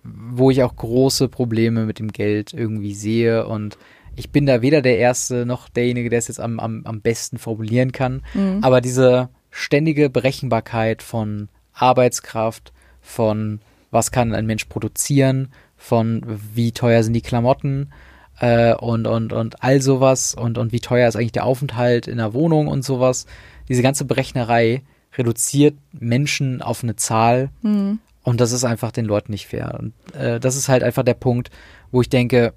wo 0.03 0.51
ich 0.51 0.63
auch 0.63 0.75
große 0.75 1.27
Probleme 1.29 1.85
mit 1.85 1.99
dem 1.99 2.11
Geld 2.11 2.53
irgendwie 2.53 2.93
sehe. 2.93 3.45
Und 3.47 3.77
ich 4.21 4.29
bin 4.29 4.45
da 4.45 4.61
weder 4.61 4.83
der 4.83 4.99
Erste 4.99 5.47
noch 5.47 5.67
derjenige, 5.67 6.11
der 6.11 6.19
es 6.19 6.27
jetzt 6.27 6.39
am, 6.39 6.59
am, 6.59 6.83
am 6.85 7.01
besten 7.01 7.39
formulieren 7.39 7.91
kann. 7.91 8.21
Mhm. 8.35 8.59
Aber 8.61 8.79
diese 8.79 9.29
ständige 9.49 10.11
Berechenbarkeit 10.11 11.01
von 11.01 11.49
Arbeitskraft, 11.73 12.71
von 13.01 13.61
was 13.89 14.11
kann 14.11 14.35
ein 14.35 14.45
Mensch 14.45 14.65
produzieren, 14.65 15.49
von 15.75 16.21
wie 16.53 16.71
teuer 16.71 17.01
sind 17.01 17.13
die 17.13 17.21
Klamotten 17.21 17.91
äh, 18.39 18.75
und, 18.75 19.07
und, 19.07 19.33
und 19.33 19.63
all 19.63 19.81
sowas 19.81 20.35
und, 20.35 20.59
und 20.59 20.71
wie 20.71 20.79
teuer 20.81 21.07
ist 21.07 21.15
eigentlich 21.15 21.31
der 21.31 21.47
Aufenthalt 21.47 22.07
in 22.07 22.17
der 22.17 22.35
Wohnung 22.35 22.67
und 22.67 22.85
sowas. 22.85 23.25
Diese 23.69 23.81
ganze 23.81 24.05
Berechnerei 24.05 24.83
reduziert 25.17 25.75
Menschen 25.91 26.61
auf 26.61 26.83
eine 26.83 26.95
Zahl 26.95 27.49
Mhm. 27.63 27.97
und 28.23 28.39
das 28.39 28.51
ist 28.51 28.65
einfach 28.65 28.91
den 28.91 29.05
Leuten 29.05 29.31
nicht 29.31 29.47
fair. 29.47 29.79
Und 29.79 29.93
äh, 30.15 30.39
das 30.39 30.55
ist 30.55 30.69
halt 30.69 30.83
einfach 30.83 31.03
der 31.03 31.15
Punkt, 31.15 31.49
wo 31.91 32.01
ich 32.01 32.09
denke, 32.09 32.53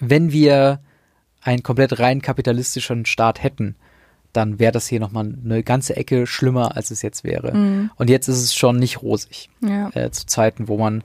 wenn 0.00 0.32
wir 0.32 0.80
einen 1.40 1.62
komplett 1.62 1.98
rein 1.98 2.22
kapitalistischen 2.22 3.06
Staat 3.06 3.42
hätten, 3.42 3.76
dann 4.32 4.58
wäre 4.58 4.72
das 4.72 4.86
hier 4.86 5.00
nochmal 5.00 5.34
eine 5.44 5.62
ganze 5.62 5.96
Ecke 5.96 6.26
schlimmer, 6.26 6.76
als 6.76 6.90
es 6.90 7.02
jetzt 7.02 7.24
wäre. 7.24 7.56
Mhm. 7.56 7.90
Und 7.96 8.10
jetzt 8.10 8.28
ist 8.28 8.42
es 8.42 8.54
schon 8.54 8.76
nicht 8.76 9.02
rosig. 9.02 9.48
Ja. 9.60 9.90
Äh, 9.94 10.10
zu 10.10 10.26
Zeiten, 10.26 10.68
wo 10.68 10.76
man 10.76 11.02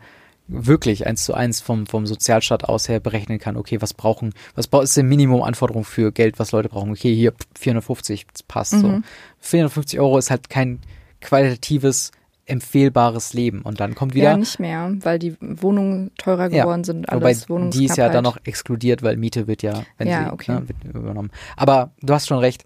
wirklich 0.47 1.07
eins 1.07 1.23
zu 1.23 1.33
eins 1.33 1.61
vom, 1.61 1.87
vom 1.87 2.05
Sozialstaat 2.05 2.65
aus 2.65 2.89
her 2.89 2.99
berechnen 2.99 3.39
kann, 3.39 3.55
okay, 3.55 3.81
was 3.81 3.93
brauchen, 3.93 4.33
was 4.55 4.67
ist 4.67 4.97
die 4.97 5.03
Minimumanforderung 5.03 5.85
für 5.85 6.11
Geld, 6.11 6.37
was 6.37 6.51
Leute 6.51 6.69
brauchen? 6.69 6.91
Okay, 6.91 7.15
hier 7.15 7.31
pff, 7.31 7.47
450, 7.57 8.27
das 8.31 8.43
passt 8.43 8.71
so. 8.71 8.87
Mhm. 8.87 9.03
450 9.39 9.99
Euro 9.99 10.17
ist 10.17 10.29
halt 10.29 10.49
kein 10.49 10.79
qualitatives, 11.21 12.11
empfehlbares 12.45 13.33
Leben. 13.33 13.61
Und 13.61 13.79
dann 13.79 13.95
kommt 13.95 14.13
wieder 14.13 14.31
Ja, 14.31 14.37
nicht 14.37 14.59
mehr, 14.59 14.91
weil 15.01 15.17
die 15.19 15.35
Wohnungen 15.39 16.11
teurer 16.17 16.51
Ja, 16.51 16.63
geworden 16.63 16.83
sind. 16.83 17.05
Wobei 17.11 17.27
Alles 17.29 17.45
die 17.71 17.85
ist 17.85 17.97
ja 17.97 18.09
dann 18.09 18.23
noch 18.23 18.37
exkludiert, 18.43 19.01
weil 19.03 19.17
Miete 19.17 19.47
wird 19.47 19.63
ja, 19.63 19.83
wenn 19.97 20.07
Ja, 20.07 20.25
sie 20.27 20.33
okay. 20.33 20.51
ne, 20.53 20.67
wird 20.67 20.95
übernommen. 20.95 21.31
Aber 21.55 21.91
du 22.01 22.13
hast 22.13 22.27
schon 22.27 22.39
recht. 22.39 22.65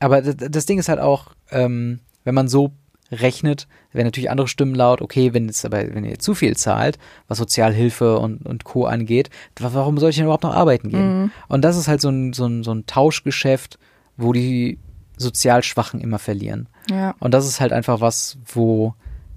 Aber 0.00 0.22
das 0.22 0.66
Ding 0.66 0.78
ist 0.78 0.88
halt 0.88 1.00
auch, 1.00 1.34
ähm, 1.50 2.00
wenn 2.24 2.34
man 2.34 2.48
so 2.48 2.72
rechnet, 3.10 3.66
werden 3.92 4.06
natürlich 4.06 4.30
andere 4.30 4.48
Stimmen 4.48 4.74
laut, 4.74 5.00
okay, 5.00 5.32
wenn 5.32 5.48
es 5.48 5.64
aber, 5.64 5.94
wenn 5.94 6.04
ihr 6.04 6.18
zu 6.18 6.34
viel 6.34 6.56
zahlt, 6.56 6.98
was 7.26 7.38
Sozialhilfe 7.38 8.18
und, 8.18 8.44
und 8.44 8.64
Co. 8.64 8.84
angeht, 8.84 9.30
wa- 9.58 9.70
warum 9.72 9.96
soll 9.98 10.10
ich 10.10 10.16
denn 10.16 10.26
überhaupt 10.26 10.42
noch 10.44 10.54
arbeiten 10.54 10.90
gehen? 10.90 11.22
Mhm. 11.22 11.30
Und 11.48 11.62
das 11.62 11.76
ist 11.76 11.88
halt 11.88 12.00
so 12.00 12.10
ein, 12.10 12.32
so 12.32 12.46
ein, 12.46 12.62
so 12.64 12.72
ein 12.72 12.84
Tauschgeschäft, 12.86 13.78
wo 14.16 14.32
die 14.32 14.78
sozial 15.18 15.62
Schwachen 15.62 16.00
immer 16.00 16.18
verlieren. 16.18 16.68
Ja. 16.90 17.14
Und 17.18 17.32
das 17.34 17.46
ist 17.46 17.60
halt 17.60 17.72
einfach 17.72 18.00
was, 18.00 18.38
wo 18.46 18.94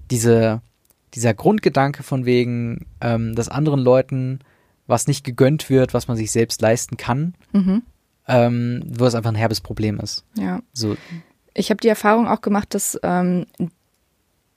diese, 0.09 0.61
dieser 1.13 1.33
Grundgedanke 1.33 2.03
von 2.03 2.25
wegen, 2.25 2.85
ähm, 3.01 3.35
dass 3.35 3.49
anderen 3.49 3.79
Leuten 3.79 4.39
was 4.87 5.07
nicht 5.07 5.23
gegönnt 5.23 5.69
wird, 5.69 5.93
was 5.93 6.07
man 6.07 6.17
sich 6.17 6.31
selbst 6.31 6.61
leisten 6.61 6.97
kann, 6.97 7.33
Mhm. 7.53 7.81
ähm, 8.27 8.83
wo 8.87 9.05
es 9.05 9.15
einfach 9.15 9.31
ein 9.31 9.35
herbes 9.35 9.61
Problem 9.61 9.99
ist. 9.99 10.23
Ja. 10.35 10.61
So, 10.73 10.95
Ich 11.53 11.69
habe 11.69 11.81
die 11.81 11.87
Erfahrung 11.89 12.27
auch 12.27 12.41
gemacht, 12.41 12.73
dass 12.73 12.97
ähm, 13.03 13.45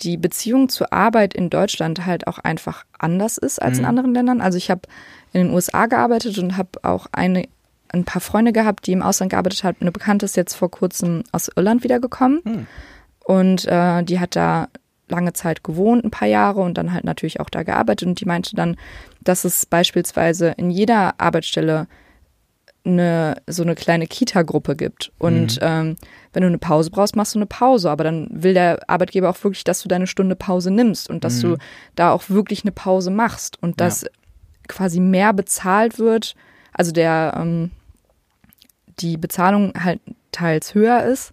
die 0.01 0.17
Beziehung 0.17 0.69
zur 0.69 0.93
Arbeit 0.93 1.35
in 1.35 1.51
Deutschland 1.51 2.05
halt 2.05 2.27
auch 2.27 2.39
einfach 2.39 2.85
anders 2.99 3.39
ist 3.39 3.63
als 3.63 3.79
in 3.79 3.83
Mhm. 3.85 3.89
anderen 3.91 4.15
Ländern. 4.15 4.41
Also 4.41 4.59
ich 4.59 4.71
habe 4.71 4.83
in 5.33 5.45
den 5.47 5.55
USA 5.55 5.87
gearbeitet 5.87 6.37
und 6.39 6.57
habe 6.57 6.71
auch 6.83 7.07
eine, 7.13 7.49
ein 8.01 8.05
paar 8.05 8.21
Freunde 8.21 8.53
gehabt, 8.53 8.87
die 8.87 8.93
im 8.93 9.03
Ausland 9.03 9.31
gearbeitet 9.31 9.65
haben. 9.65 9.77
Eine 9.81 9.93
Bekannte 9.93 10.25
ist 10.27 10.37
jetzt 10.37 10.55
vor 10.55 10.71
kurzem 10.71 11.23
aus 11.33 11.51
Irland 11.55 11.83
wiedergekommen 11.85 12.41
Hm. 12.45 12.67
und 13.25 13.67
äh, 13.67 14.03
die 14.03 14.21
hat 14.21 14.37
da 14.37 14.69
lange 15.09 15.33
Zeit 15.35 15.63
gewohnt, 15.65 16.05
ein 16.05 16.11
paar 16.11 16.29
Jahre 16.29 16.61
und 16.61 16.79
dann 16.79 16.93
halt 16.93 17.05
natürlich 17.05 17.39
auch 17.41 17.51
da 17.51 17.63
gearbeitet 17.63 18.09
und 18.09 18.21
die 18.21 18.25
meinte 18.25 18.57
dann, 18.57 18.77
dass 19.23 19.45
es 19.45 19.67
beispielsweise 19.67 20.55
in 20.57 20.71
jeder 20.71 21.15
Arbeitsstelle 21.21 21.87
eine 22.87 23.37
so 23.47 23.63
eine 23.63 23.75
kleine 23.75 24.07
Kita-Gruppe 24.07 24.77
gibt. 24.77 25.11
Und 25.19 25.57
Mhm. 25.57 25.63
ähm, 25.63 25.97
wenn 26.35 26.43
du 26.43 26.49
eine 26.49 26.59
Pause 26.59 26.91
brauchst, 26.91 27.17
machst 27.17 27.35
du 27.35 27.39
eine 27.39 27.47
Pause. 27.47 27.91
Aber 27.91 28.05
dann 28.05 28.29
will 28.31 28.53
der 28.53 28.81
Arbeitgeber 28.89 29.31
auch 29.31 29.43
wirklich, 29.43 29.65
dass 29.65 29.81
du 29.83 29.89
deine 29.89 30.07
Stunde 30.07 30.37
Pause 30.37 30.71
nimmst 30.71 31.09
und 31.09 31.25
dass 31.25 31.37
Mhm. 31.43 31.49
du 31.53 31.57
da 31.97 32.13
auch 32.13 32.25
wirklich 32.29 32.63
eine 32.63 32.73
Pause 32.73 33.11
machst 33.11 33.63
und 33.63 33.81
dass 33.81 34.05
quasi 34.69 35.01
mehr 35.01 35.33
bezahlt 35.33 35.99
wird. 35.99 36.35
Also 36.75 36.93
der 36.93 37.35
ähm, 37.41 37.71
die 39.01 39.17
Bezahlung 39.17 39.73
halt 39.83 40.01
teils 40.33 40.75
höher 40.75 41.03
ist. 41.05 41.33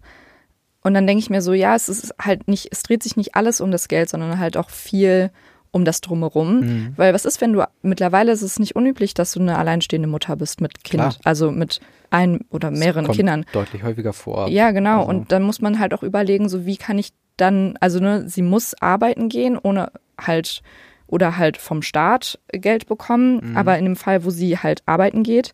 Und 0.82 0.94
dann 0.94 1.06
denke 1.06 1.20
ich 1.20 1.30
mir 1.30 1.42
so, 1.42 1.52
ja, 1.52 1.74
es 1.76 1.88
ist 1.88 2.12
halt 2.20 2.48
nicht, 2.48 2.68
es 2.72 2.82
dreht 2.82 3.02
sich 3.02 3.16
nicht 3.16 3.34
alles 3.36 3.60
um 3.60 3.70
das 3.70 3.88
Geld, 3.88 4.08
sondern 4.08 4.38
halt 4.38 4.56
auch 4.56 4.70
viel 4.70 5.30
um 5.70 5.84
das 5.84 6.00
drumherum. 6.00 6.60
Mhm. 6.60 6.92
Weil 6.96 7.14
was 7.14 7.24
ist, 7.24 7.40
wenn 7.40 7.52
du 7.52 7.64
mittlerweile 7.82 8.32
ist 8.32 8.42
es 8.42 8.58
nicht 8.58 8.76
unüblich, 8.76 9.14
dass 9.14 9.32
du 9.32 9.40
eine 9.40 9.56
alleinstehende 9.58 10.08
Mutter 10.08 10.36
bist 10.36 10.60
mit 10.60 10.82
Kind, 10.84 11.00
Klar. 11.02 11.14
also 11.24 11.50
mit 11.50 11.80
einem 12.10 12.40
oder 12.50 12.70
mehreren 12.70 13.04
kommt 13.06 13.16
Kindern. 13.16 13.46
deutlich 13.52 13.82
häufiger 13.82 14.12
vor. 14.12 14.48
Ja, 14.48 14.70
genau. 14.72 14.98
Also- 14.98 15.08
Und 15.10 15.32
dann 15.32 15.42
muss 15.44 15.60
man 15.60 15.78
halt 15.78 15.94
auch 15.94 16.02
überlegen, 16.02 16.48
so 16.48 16.66
wie 16.66 16.76
kann 16.76 16.98
ich 16.98 17.12
dann, 17.38 17.78
also 17.80 18.00
ne, 18.00 18.28
sie 18.28 18.42
muss 18.42 18.74
arbeiten 18.82 19.28
gehen, 19.30 19.56
ohne 19.60 19.90
halt 20.20 20.62
oder 21.06 21.36
halt 21.38 21.56
vom 21.58 21.80
Staat 21.82 22.38
Geld 22.52 22.86
bekommen. 22.86 23.50
Mhm. 23.50 23.56
Aber 23.56 23.78
in 23.78 23.84
dem 23.84 23.96
Fall, 23.96 24.24
wo 24.24 24.30
sie 24.30 24.58
halt 24.58 24.82
arbeiten 24.86 25.22
geht, 25.22 25.52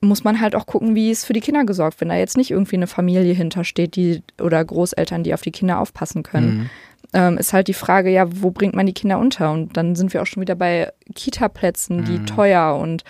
muss 0.00 0.24
man 0.24 0.40
halt 0.40 0.54
auch 0.54 0.66
gucken, 0.66 0.94
wie 0.94 1.10
es 1.10 1.24
für 1.24 1.32
die 1.32 1.40
Kinder 1.40 1.64
gesorgt, 1.64 2.00
wenn 2.00 2.08
da 2.08 2.16
jetzt 2.16 2.36
nicht 2.36 2.50
irgendwie 2.50 2.76
eine 2.76 2.86
Familie 2.86 3.32
hintersteht, 3.34 3.96
die 3.96 4.22
oder 4.40 4.64
Großeltern, 4.64 5.22
die 5.22 5.34
auf 5.34 5.42
die 5.42 5.52
Kinder 5.52 5.80
aufpassen 5.80 6.22
können. 6.22 6.58
Mhm. 6.58 6.70
Ähm, 7.12 7.38
ist 7.38 7.52
halt 7.52 7.68
die 7.68 7.74
Frage, 7.74 8.10
ja, 8.10 8.26
wo 8.42 8.50
bringt 8.50 8.74
man 8.74 8.86
die 8.86 8.92
Kinder 8.92 9.18
unter? 9.18 9.52
Und 9.52 9.76
dann 9.76 9.94
sind 9.94 10.12
wir 10.12 10.22
auch 10.22 10.26
schon 10.26 10.40
wieder 10.40 10.54
bei 10.56 10.92
Kita-Plätzen, 11.14 12.04
die 12.04 12.18
Mhm. 12.18 12.26
teuer 12.26 12.76
und 12.76 13.04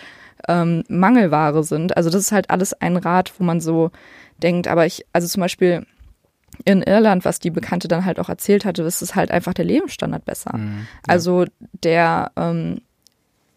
ähm, 0.48 0.84
Mangelware 0.88 1.64
sind. 1.64 1.96
Also 1.96 2.10
das 2.10 2.20
ist 2.22 2.32
halt 2.32 2.50
alles 2.50 2.72
ein 2.74 2.96
Rat, 2.96 3.32
wo 3.38 3.44
man 3.44 3.60
so 3.60 3.90
denkt. 4.42 4.68
Aber 4.68 4.86
ich, 4.86 5.04
also 5.12 5.26
zum 5.26 5.40
Beispiel 5.40 5.86
in 6.64 6.82
Irland, 6.82 7.24
was 7.24 7.38
die 7.38 7.50
Bekannte 7.50 7.88
dann 7.88 8.04
halt 8.04 8.18
auch 8.18 8.28
erzählt 8.28 8.64
hatte, 8.64 8.82
ist 8.82 9.02
es 9.02 9.14
halt 9.14 9.30
einfach 9.30 9.54
der 9.54 9.64
Lebensstandard 9.64 10.24
besser. 10.24 10.56
Mhm. 10.56 10.86
Also 11.06 11.46
der, 11.82 12.30
ähm, 12.36 12.80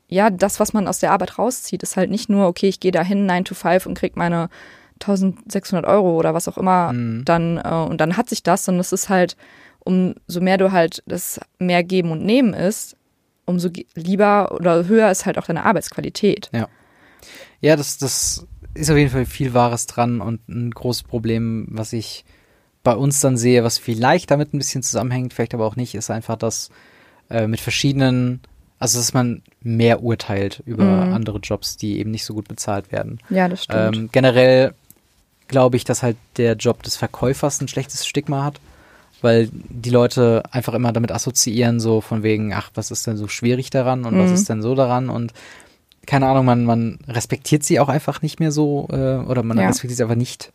ja, 0.10 0.30
das, 0.30 0.60
was 0.60 0.74
man 0.74 0.88
aus 0.88 1.00
der 1.00 1.12
Arbeit 1.12 1.38
rauszieht, 1.38 1.84
ist 1.84 1.96
halt 1.98 2.10
nicht 2.10 2.30
nur, 2.30 2.48
okay, 2.48 2.68
ich 2.68 2.80
gehe 2.80 2.92
dahin 2.92 3.26
9 3.26 3.46
to 3.46 3.56
5 3.56 3.86
und 3.86 3.98
krieg 3.98 4.18
meine 4.18 4.50
1600 5.02 5.86
Euro 5.86 6.18
oder 6.18 6.34
was 6.34 6.48
auch 6.48 6.58
immer 6.58 6.92
Mhm. 6.92 7.26
dann 7.26 7.58
äh, 7.58 7.70
und 7.70 8.02
dann 8.02 8.18
hat 8.18 8.28
sich 8.30 8.44
das, 8.44 8.66
sondern 8.66 8.82
es 8.82 8.92
ist 8.92 9.08
halt, 9.08 9.38
umso 9.80 10.42
mehr 10.42 10.58
du 10.58 10.72
halt 10.72 11.04
das 11.06 11.40
mehr 11.58 11.84
geben 11.84 12.12
und 12.12 12.26
nehmen 12.26 12.54
ist, 12.54 12.98
umso 13.46 13.70
lieber 13.96 14.52
oder 14.52 14.88
höher 14.88 15.10
ist 15.10 15.26
halt 15.26 15.38
auch 15.38 15.46
deine 15.46 15.66
Arbeitsqualität. 15.66 16.50
Ja, 17.62 17.76
das, 17.76 17.98
das 17.98 18.48
ist 18.74 18.90
auf 18.90 18.98
jeden 18.98 19.10
Fall 19.10 19.26
viel 19.26 19.54
Wahres 19.54 19.86
dran 19.86 20.22
und 20.22 20.48
ein 20.48 20.72
großes 20.72 21.04
Problem, 21.04 21.68
was 21.70 21.94
ich 21.94 22.26
bei 22.84 22.96
uns 22.96 23.20
dann 23.20 23.38
sehe, 23.38 23.64
was 23.64 23.78
vielleicht 23.78 24.32
damit 24.32 24.54
ein 24.54 24.58
bisschen 24.58 24.84
zusammenhängt, 24.84 25.34
vielleicht 25.34 25.54
aber 25.54 25.66
auch 25.66 25.76
nicht, 25.76 25.96
ist 25.96 26.10
einfach, 26.10 26.38
dass 26.38 26.70
äh, 27.30 27.48
mit 27.48 27.60
verschiedenen, 27.60 28.42
also 28.80 28.98
dass 28.98 29.14
man 29.14 29.42
mehr 29.62 30.02
urteilt 30.04 30.64
über 30.66 31.06
Mhm. 31.08 31.14
andere 31.14 31.38
Jobs, 31.40 31.78
die 31.78 32.00
eben 32.00 32.12
nicht 32.12 32.26
so 32.26 32.34
gut 32.34 32.48
bezahlt 32.48 32.92
werden. 32.92 33.20
Ja, 33.30 33.48
das 33.48 33.66
stimmt. 33.66 33.98
Ähm, 33.98 34.10
generell 34.12 34.74
glaube 35.48 35.78
ich, 35.78 35.84
dass 35.84 36.04
halt 36.04 36.18
der 36.38 36.54
Job 36.56 36.84
des 36.84 36.96
Verkäufers 36.96 37.60
ein 37.62 37.68
schlechtes 37.68 38.06
Stigma 38.08 38.44
hat, 38.44 38.60
weil 39.22 39.50
die 39.52 39.90
Leute 39.90 40.44
einfach 40.52 40.74
immer 40.74 40.94
damit 40.94 41.12
assoziieren, 41.12 41.80
so 41.80 42.02
von 42.02 42.24
wegen, 42.24 42.54
ach, 42.54 42.72
was 42.76 42.90
ist 42.92 43.06
denn 43.08 43.18
so 43.18 43.28
schwierig 43.28 43.70
daran 43.70 44.06
und 44.06 44.18
was 44.18 44.30
Mhm. 44.30 44.36
ist 44.36 44.50
denn 44.50 44.62
so 44.62 44.76
daran 44.76 45.10
und 45.10 45.34
keine 46.06 46.28
Ahnung, 46.28 46.46
man, 46.46 46.66
man 46.66 47.00
respektiert 47.08 47.64
sie 47.64 47.80
auch 47.80 47.90
einfach 47.90 48.22
nicht 48.22 48.40
mehr 48.40 48.52
so 48.52 48.88
äh, 48.92 49.18
oder 49.18 49.44
man 49.44 49.58
Ja. 49.58 49.68
respektiert 49.68 49.98
sie 49.98 50.04
einfach 50.04 50.16
nicht. 50.16 50.52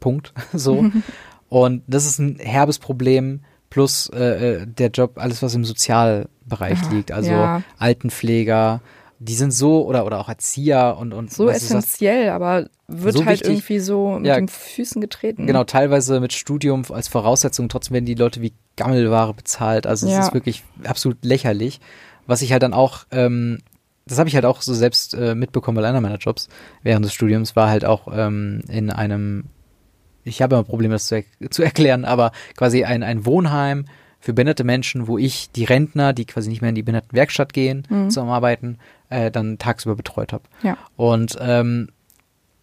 Punkt. 0.00 0.32
so. 0.52 0.86
Und 1.48 1.82
das 1.86 2.04
ist 2.04 2.18
ein 2.18 2.38
herbes 2.38 2.78
Problem 2.78 3.40
plus 3.74 4.08
äh, 4.14 4.52
äh, 4.62 4.66
der 4.68 4.90
Job, 4.90 5.18
alles 5.18 5.42
was 5.42 5.52
im 5.56 5.64
Sozialbereich 5.64 6.78
Ah, 6.84 6.92
liegt, 6.92 7.10
also 7.10 7.28
ja. 7.32 7.60
Altenpfleger, 7.76 8.80
die 9.18 9.34
sind 9.34 9.50
so, 9.52 9.84
oder, 9.84 10.06
oder 10.06 10.20
auch 10.20 10.28
Erzieher 10.28 10.96
und, 10.96 11.12
und 11.12 11.32
So 11.32 11.48
essentiell, 11.48 12.28
aber 12.30 12.68
wird 12.86 13.14
So 13.14 13.24
halt 13.24 13.40
wichtig. 13.40 13.48
irgendwie 13.48 13.78
so 13.80 14.10
mit 14.18 14.26
Ja. 14.26 14.36
den 14.36 14.46
Füßen 14.46 15.00
getreten. 15.00 15.46
Genau, 15.48 15.64
teilweise 15.64 16.20
mit 16.20 16.32
Studium 16.32 16.84
als 16.90 17.08
Voraussetzung, 17.08 17.68
trotzdem 17.68 17.94
werden 17.94 18.04
die 18.06 18.14
Leute 18.14 18.42
wie 18.42 18.52
Gammelware 18.76 19.34
bezahlt. 19.34 19.86
Also 19.88 20.06
es 20.06 20.12
Ja. 20.12 20.20
ist 20.20 20.34
wirklich 20.34 20.62
absolut 20.84 21.24
lächerlich. 21.24 21.80
Was 22.28 22.42
ich 22.42 22.52
halt 22.52 22.62
dann 22.62 22.74
auch, 22.74 23.06
ähm, 23.10 23.58
das 24.06 24.18
habe 24.20 24.28
ich 24.28 24.36
halt 24.36 24.44
auch 24.44 24.62
so 24.62 24.72
selbst 24.72 25.14
äh, 25.14 25.34
mitbekommen 25.34 25.76
bei 25.80 25.88
einer 25.88 26.00
meiner 26.00 26.18
Jobs 26.18 26.48
während 26.84 27.04
des 27.04 27.12
Studiums, 27.12 27.56
war 27.56 27.68
halt 27.70 27.84
auch 27.84 28.06
ähm, 28.12 28.60
in 28.68 28.90
einem, 28.90 29.46
ich 30.24 30.42
habe 30.42 30.56
immer 30.56 30.64
Probleme, 30.64 30.94
das 30.94 31.06
zu, 31.06 31.16
er 31.16 31.50
zu 31.50 31.62
erklären, 31.62 32.04
aber 32.04 32.32
quasi 32.56 32.84
ein, 32.84 33.02
ein 33.02 33.24
Wohnheim 33.26 33.86
für 34.20 34.32
behinderte 34.32 34.64
Menschen, 34.64 35.06
wo 35.06 35.18
ich 35.18 35.50
die 35.52 35.64
Rentner, 35.64 36.12
die 36.14 36.24
quasi 36.24 36.48
nicht 36.48 36.62
mehr 36.62 36.70
in 36.70 36.74
die 36.74 36.82
Behindertenwerkstatt 36.82 37.52
gehen 37.52 37.86
Mhm. 37.90 38.10
zum 38.10 38.28
Arbeiten, 38.30 38.78
äh, 39.10 39.30
dann 39.30 39.58
tagsüber 39.58 39.94
betreut 39.96 40.32
habe. 40.32 40.44
Ja. 40.62 40.78
Und 40.96 41.36
ähm, 41.40 41.88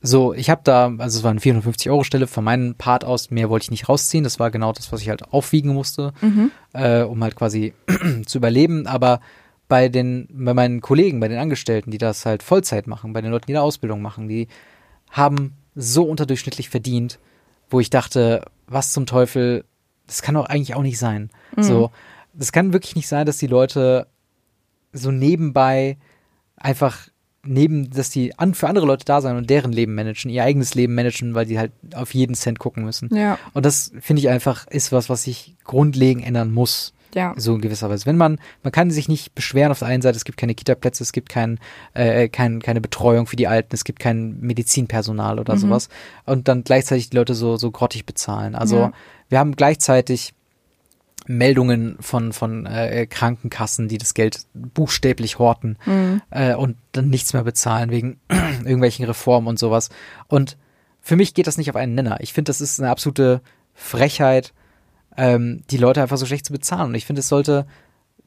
so, 0.01 0.33
ich 0.33 0.49
habe 0.49 0.61
da, 0.63 0.91
also 0.97 1.19
es 1.19 1.23
war 1.23 1.29
eine 1.29 1.39
450 1.39 1.91
Euro 1.91 2.03
Stelle 2.03 2.25
von 2.25 2.43
meinem 2.43 2.73
Part 2.73 3.05
aus, 3.05 3.29
mehr 3.29 3.51
wollte 3.51 3.65
ich 3.65 3.71
nicht 3.71 3.87
rausziehen. 3.87 4.23
Das 4.23 4.39
war 4.39 4.49
genau 4.49 4.71
das, 4.73 4.91
was 4.91 5.01
ich 5.01 5.09
halt 5.09 5.31
aufwiegen 5.31 5.71
musste, 5.73 6.13
Mhm. 6.21 6.51
äh, 6.73 7.01
um 7.03 7.21
halt 7.23 7.35
quasi 7.35 7.73
zu 8.25 8.39
überleben. 8.39 8.87
Aber 8.87 9.21
bei 9.67 9.87
den, 9.89 10.27
bei 10.31 10.55
meinen 10.55 10.81
Kollegen, 10.81 11.19
bei 11.19 11.27
den 11.27 11.37
Angestellten, 11.37 11.91
die 11.91 11.99
das 11.99 12.25
halt 12.25 12.41
Vollzeit 12.41 12.87
machen, 12.87 13.13
bei 13.13 13.21
den 13.21 13.29
Leuten, 13.29 13.45
die 13.45 13.53
da 13.53 13.61
Ausbildung 13.61 14.01
machen, 14.01 14.27
die 14.27 14.47
haben 15.11 15.53
so 15.75 16.03
unterdurchschnittlich 16.03 16.69
verdient, 16.69 17.19
wo 17.71 17.79
ich 17.79 17.89
dachte, 17.89 18.45
was 18.67 18.93
zum 18.93 19.05
Teufel, 19.05 19.65
das 20.05 20.21
kann 20.21 20.35
doch 20.35 20.45
eigentlich 20.45 20.75
auch 20.75 20.83
nicht 20.83 20.99
sein. 20.99 21.29
Mhm. 21.55 21.63
So, 21.63 21.91
das 22.33 22.51
kann 22.51 22.73
wirklich 22.73 22.95
nicht 22.95 23.07
sein, 23.07 23.25
dass 23.25 23.37
die 23.37 23.47
Leute 23.47 24.07
so 24.93 25.11
nebenbei 25.11 25.97
einfach 26.55 27.07
neben, 27.43 27.89
dass 27.89 28.09
die 28.09 28.37
an, 28.37 28.53
für 28.53 28.67
andere 28.67 28.85
Leute 28.85 29.05
da 29.05 29.19
sein 29.21 29.35
und 29.35 29.49
deren 29.49 29.71
Leben 29.71 29.95
managen, 29.95 30.29
ihr 30.29 30.43
eigenes 30.43 30.75
Leben 30.75 30.93
managen, 30.93 31.33
weil 31.33 31.45
die 31.45 31.57
halt 31.57 31.71
auf 31.95 32.13
jeden 32.13 32.35
Cent 32.35 32.59
gucken 32.59 32.83
müssen. 32.85 33.09
Ja, 33.15 33.39
Und 33.53 33.65
das 33.65 33.91
finde 33.99 34.21
ich 34.21 34.29
einfach 34.29 34.67
ist 34.67 34.91
was, 34.91 35.09
was 35.09 35.23
sich 35.23 35.55
grundlegend 35.63 36.25
ändern 36.25 36.53
muss, 36.53 36.93
ja. 37.15 37.33
so 37.37 37.55
in 37.55 37.61
gewisser 37.61 37.89
Weise. 37.89 38.05
Wenn 38.05 38.17
man, 38.17 38.39
man 38.63 38.71
kann 38.71 38.91
sich 38.91 39.07
nicht 39.07 39.35
beschweren 39.35 39.71
auf 39.71 39.79
der 39.79 39.87
einen 39.89 40.01
Seite, 40.01 40.15
es 40.17 40.25
gibt 40.25 40.37
keine 40.37 40.55
Kita-Plätze, 40.55 41.03
es 41.03 41.11
gibt 41.13 41.29
kein, 41.29 41.59
äh, 41.93 42.29
kein, 42.29 42.61
keine 42.61 42.81
Betreuung 42.81 43.27
für 43.27 43.35
die 43.35 43.47
Alten, 43.47 43.73
es 43.73 43.83
gibt 43.83 43.99
kein 43.99 44.39
Medizinpersonal 44.39 45.39
oder 45.39 45.55
Mhm. 45.55 45.59
sowas 45.59 45.89
und 46.25 46.47
dann 46.47 46.63
gleichzeitig 46.63 47.09
die 47.09 47.17
Leute 47.17 47.33
so, 47.35 47.57
so 47.57 47.71
grottig 47.71 48.05
bezahlen. 48.05 48.55
Also 48.55 48.77
Ja. 48.77 48.91
wir 49.29 49.39
haben 49.39 49.55
gleichzeitig 49.55 50.33
Meldungen 51.27 51.97
von, 51.99 52.33
von 52.33 52.65
äh, 52.65 53.05
Krankenkassen, 53.05 53.87
die 53.87 53.99
das 53.99 54.13
Geld 54.15 54.41
buchstäblich 54.53 55.37
horten 55.37 55.77
Mhm. 55.85 56.21
äh, 56.31 56.55
und 56.55 56.77
dann 56.93 57.09
nichts 57.09 57.33
mehr 57.33 57.43
bezahlen 57.43 57.91
wegen 57.91 58.19
irgendwelchen 58.29 59.05
Reformen 59.05 59.47
und 59.47 59.59
sowas. 59.59 59.89
Und 60.27 60.57
für 60.99 61.15
mich 61.15 61.33
geht 61.33 61.47
das 61.47 61.57
nicht 61.57 61.69
auf 61.69 61.75
einen 61.75 61.93
Nenner. 61.95 62.17
Ich 62.21 62.33
finde, 62.33 62.49
das 62.49 62.59
ist 62.61 62.79
eine 62.79 62.89
absolute 62.89 63.41
Frechheit, 63.75 64.51
ähm, 65.17 65.63
die 65.69 65.77
Leute 65.77 66.01
einfach 66.01 66.17
so 66.17 66.25
schlecht 66.25 66.45
zu 66.45 66.53
bezahlen. 66.53 66.89
Und 66.89 66.95
ich 66.95 67.05
finde, 67.05 67.19
es 67.19 67.27
sollte 67.27 67.65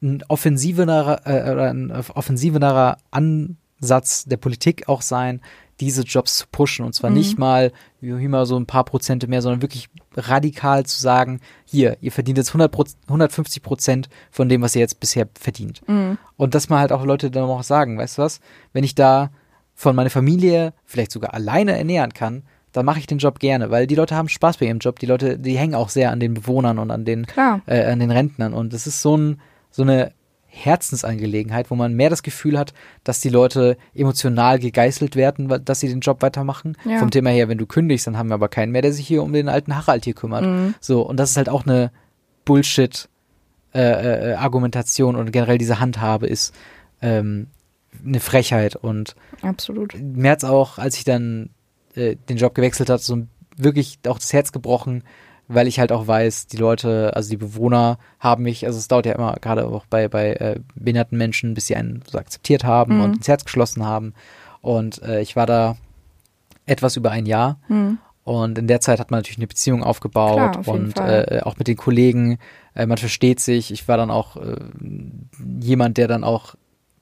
ein 0.01 0.23
offensiverer, 0.27 1.21
äh, 1.25 1.51
oder 1.51 1.69
ein 1.71 1.91
offensiverer 1.91 2.97
Ansatz 3.11 4.25
der 4.25 4.37
Politik 4.37 4.87
auch 4.87 5.01
sein, 5.01 5.41
diese 5.81 6.03
Jobs 6.03 6.37
zu 6.37 6.45
pushen. 6.51 6.85
Und 6.85 6.93
zwar 6.93 7.09
Mhm. 7.09 7.15
nicht 7.17 7.37
mal 7.39 7.71
wie 7.99 8.09
immer 8.23 8.45
so 8.45 8.57
ein 8.57 8.65
paar 8.65 8.85
Prozente 8.85 9.27
mehr, 9.27 9.41
sondern 9.41 9.61
wirklich 9.61 9.89
radikal 10.15 10.85
zu 10.85 10.99
sagen, 11.01 11.41
hier, 11.65 11.97
ihr 12.01 12.11
verdient 12.11 12.37
jetzt 12.37 12.53
100 12.53 12.71
Proz- 12.73 12.95
150 13.07 13.61
Prozent 13.61 14.09
von 14.31 14.47
dem, 14.47 14.61
was 14.61 14.75
ihr 14.75 14.81
jetzt 14.81 14.99
bisher 14.99 15.27
verdient. 15.39 15.81
Mhm. 15.87 16.17
Und 16.37 16.55
dass 16.55 16.69
man 16.69 16.79
halt 16.79 16.91
auch 16.93 17.03
Leute 17.03 17.29
dann 17.31 17.43
auch 17.43 17.63
sagen, 17.63 17.97
weißt 17.97 18.17
du 18.17 18.21
was, 18.21 18.39
wenn 18.73 18.83
ich 18.85 18.95
da 18.95 19.31
von 19.73 19.95
meiner 19.95 20.09
Familie 20.09 20.73
vielleicht 20.85 21.11
sogar 21.11 21.33
alleine 21.33 21.77
ernähren 21.77 22.13
kann, 22.13 22.43
dann 22.75 22.85
mache 22.85 22.99
ich 22.99 23.07
den 23.07 23.19
Job 23.19 23.39
gerne, 23.39 23.71
weil 23.71 23.87
die 23.87 23.95
Leute 23.95 24.15
haben 24.15 24.27
Spaß 24.27 24.57
bei 24.57 24.65
ihrem 24.65 24.79
Job. 24.79 24.99
Die 24.99 25.05
Leute, 25.05 25.39
die 25.39 25.57
hängen 25.57 25.75
auch 25.75 25.89
sehr 25.89 26.11
an 26.11 26.19
den 26.19 26.33
Bewohnern 26.33 26.77
und 26.77 26.91
an 26.91 27.05
den, 27.05 27.25
äh, 27.67 27.85
an 27.85 27.99
den 27.99 28.11
Rentnern. 28.11 28.53
Und 28.53 28.73
es 28.73 28.85
ist 28.85 29.01
so, 29.01 29.15
ein, 29.15 29.39
so 29.71 29.83
eine 29.83 30.11
Herzensangelegenheit, 30.47 31.71
wo 31.71 31.75
man 31.75 31.93
mehr 31.93 32.09
das 32.09 32.21
Gefühl 32.21 32.59
hat, 32.59 32.73
dass 33.03 33.21
die 33.21 33.29
Leute 33.29 33.77
emotional 33.93 34.59
gegeißelt 34.59 35.15
werden, 35.15 35.63
dass 35.63 35.79
sie 35.79 35.87
den 35.87 36.01
Job 36.01 36.21
weitermachen. 36.21 36.77
Ja. 36.83 36.99
Vom 36.99 37.11
Thema 37.11 37.29
her, 37.29 37.47
wenn 37.47 37.57
du 37.57 37.65
kündigst, 37.65 38.07
dann 38.07 38.17
haben 38.17 38.29
wir 38.29 38.35
aber 38.35 38.49
keinen 38.49 38.71
mehr, 38.71 38.81
der 38.81 38.91
sich 38.91 39.07
hier 39.07 39.23
um 39.23 39.31
den 39.31 39.47
alten 39.47 39.75
Harald 39.75 40.03
hier 40.03 40.13
kümmert. 40.13 40.43
Mhm. 40.43 40.75
So, 40.81 41.01
und 41.01 41.17
das 41.17 41.31
ist 41.31 41.37
halt 41.37 41.49
auch 41.49 41.65
eine 41.65 41.91
Bullshit 42.43 43.07
äh, 43.73 44.31
äh, 44.31 44.33
Argumentation 44.35 45.15
und 45.15 45.31
generell 45.31 45.57
diese 45.57 45.79
Handhabe 45.79 46.27
ist 46.27 46.53
ähm, 47.01 47.47
eine 48.05 48.19
Frechheit 48.19 48.75
und 48.75 49.15
Absolut. 49.41 49.95
mir 49.99 50.31
hat's 50.31 50.43
auch, 50.43 50.77
als 50.77 50.97
ich 50.97 51.03
dann 51.03 51.49
äh, 51.95 52.15
den 52.29 52.37
Job 52.37 52.53
gewechselt 52.55 52.89
hat, 52.89 53.01
so 53.01 53.23
wirklich 53.57 53.99
auch 54.07 54.19
das 54.19 54.33
Herz 54.33 54.51
gebrochen, 54.51 55.03
weil 55.47 55.67
ich 55.67 55.79
halt 55.79 55.91
auch 55.91 56.07
weiß, 56.07 56.47
die 56.47 56.57
Leute, 56.57 57.15
also 57.15 57.29
die 57.29 57.37
Bewohner 57.37 57.99
haben 58.19 58.43
mich, 58.43 58.65
also 58.65 58.79
es 58.79 58.87
dauert 58.87 59.05
ja 59.05 59.13
immer 59.13 59.35
gerade 59.39 59.65
auch 59.67 59.85
bei, 59.85 60.07
bei 60.07 60.33
äh, 60.33 60.59
behinderten 60.75 61.17
Menschen, 61.17 61.53
bis 61.53 61.67
sie 61.67 61.75
einen 61.75 62.01
so 62.09 62.17
akzeptiert 62.17 62.63
haben 62.63 62.95
Mhm. 62.95 63.01
und 63.03 63.15
ins 63.17 63.27
Herz 63.27 63.45
geschlossen 63.45 63.85
haben. 63.85 64.13
Und 64.61 65.01
äh, 65.03 65.21
ich 65.21 65.35
war 65.35 65.45
da 65.45 65.77
etwas 66.65 66.95
über 66.97 67.11
ein 67.11 67.27
Jahr 67.27 67.59
Mhm. 67.67 67.99
und 68.23 68.57
in 68.57 68.65
der 68.67 68.81
Zeit 68.81 68.99
hat 68.99 69.11
man 69.11 69.19
natürlich 69.19 69.37
eine 69.37 69.45
Beziehung 69.47 69.83
aufgebaut 69.83 70.33
Klar, 70.53 70.59
auf 70.59 70.67
und 70.67 70.97
äh, 70.97 71.41
auch 71.43 71.57
mit 71.57 71.67
den 71.67 71.77
Kollegen, 71.77 72.39
äh, 72.73 72.87
man 72.87 72.97
versteht 72.97 73.39
sich. 73.39 73.71
Ich 73.71 73.87
war 73.87 73.97
dann 73.97 74.09
auch 74.09 74.37
äh, 74.37 74.55
jemand, 75.61 75.97
der 75.97 76.07
dann 76.07 76.23
auch 76.23 76.55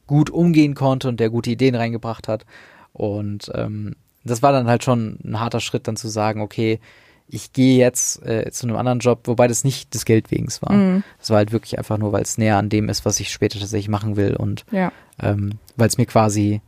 gut 0.05 0.29
umgehen 0.29 0.75
konnte 0.75 1.07
und 1.07 1.21
der 1.21 1.29
gute 1.29 1.49
Ideen 1.49 1.75
reingebracht 1.75 2.27
hat. 2.27 2.45
Und 2.91 3.49
ähm, 3.55 3.95
das 4.23 4.41
war 4.41 4.51
dann 4.51 4.67
halt 4.67 4.83
schon 4.83 5.19
ein 5.23 5.39
harter 5.39 5.59
Schritt, 5.59 5.87
dann 5.87 5.95
zu 5.95 6.07
sagen, 6.07 6.41
okay, 6.41 6.79
ich 7.27 7.53
gehe 7.53 7.77
jetzt 7.77 8.21
äh, 8.25 8.51
zu 8.51 8.67
einem 8.67 8.75
anderen 8.75 8.99
Job, 8.99 9.21
wobei 9.25 9.47
das 9.47 9.63
nicht 9.63 9.93
des 9.93 10.05
Geldwegens 10.05 10.61
war. 10.61 10.73
Mhm. 10.73 11.03
Das 11.19 11.29
war 11.29 11.37
halt 11.37 11.51
wirklich 11.51 11.77
einfach 11.77 11.97
nur, 11.97 12.11
weil 12.11 12.21
es 12.21 12.37
näher 12.37 12.57
an 12.57 12.69
dem 12.69 12.89
ist, 12.89 13.05
was 13.05 13.19
ich 13.19 13.31
später 13.31 13.59
tatsächlich 13.59 13.89
machen 13.89 14.15
will 14.17 14.35
und 14.35 14.65
Ja. 14.71 14.91
ähm, 15.21 15.53
weil 15.75 15.87
es 15.87 15.97
mir 15.97 16.05
quasi 16.05 16.61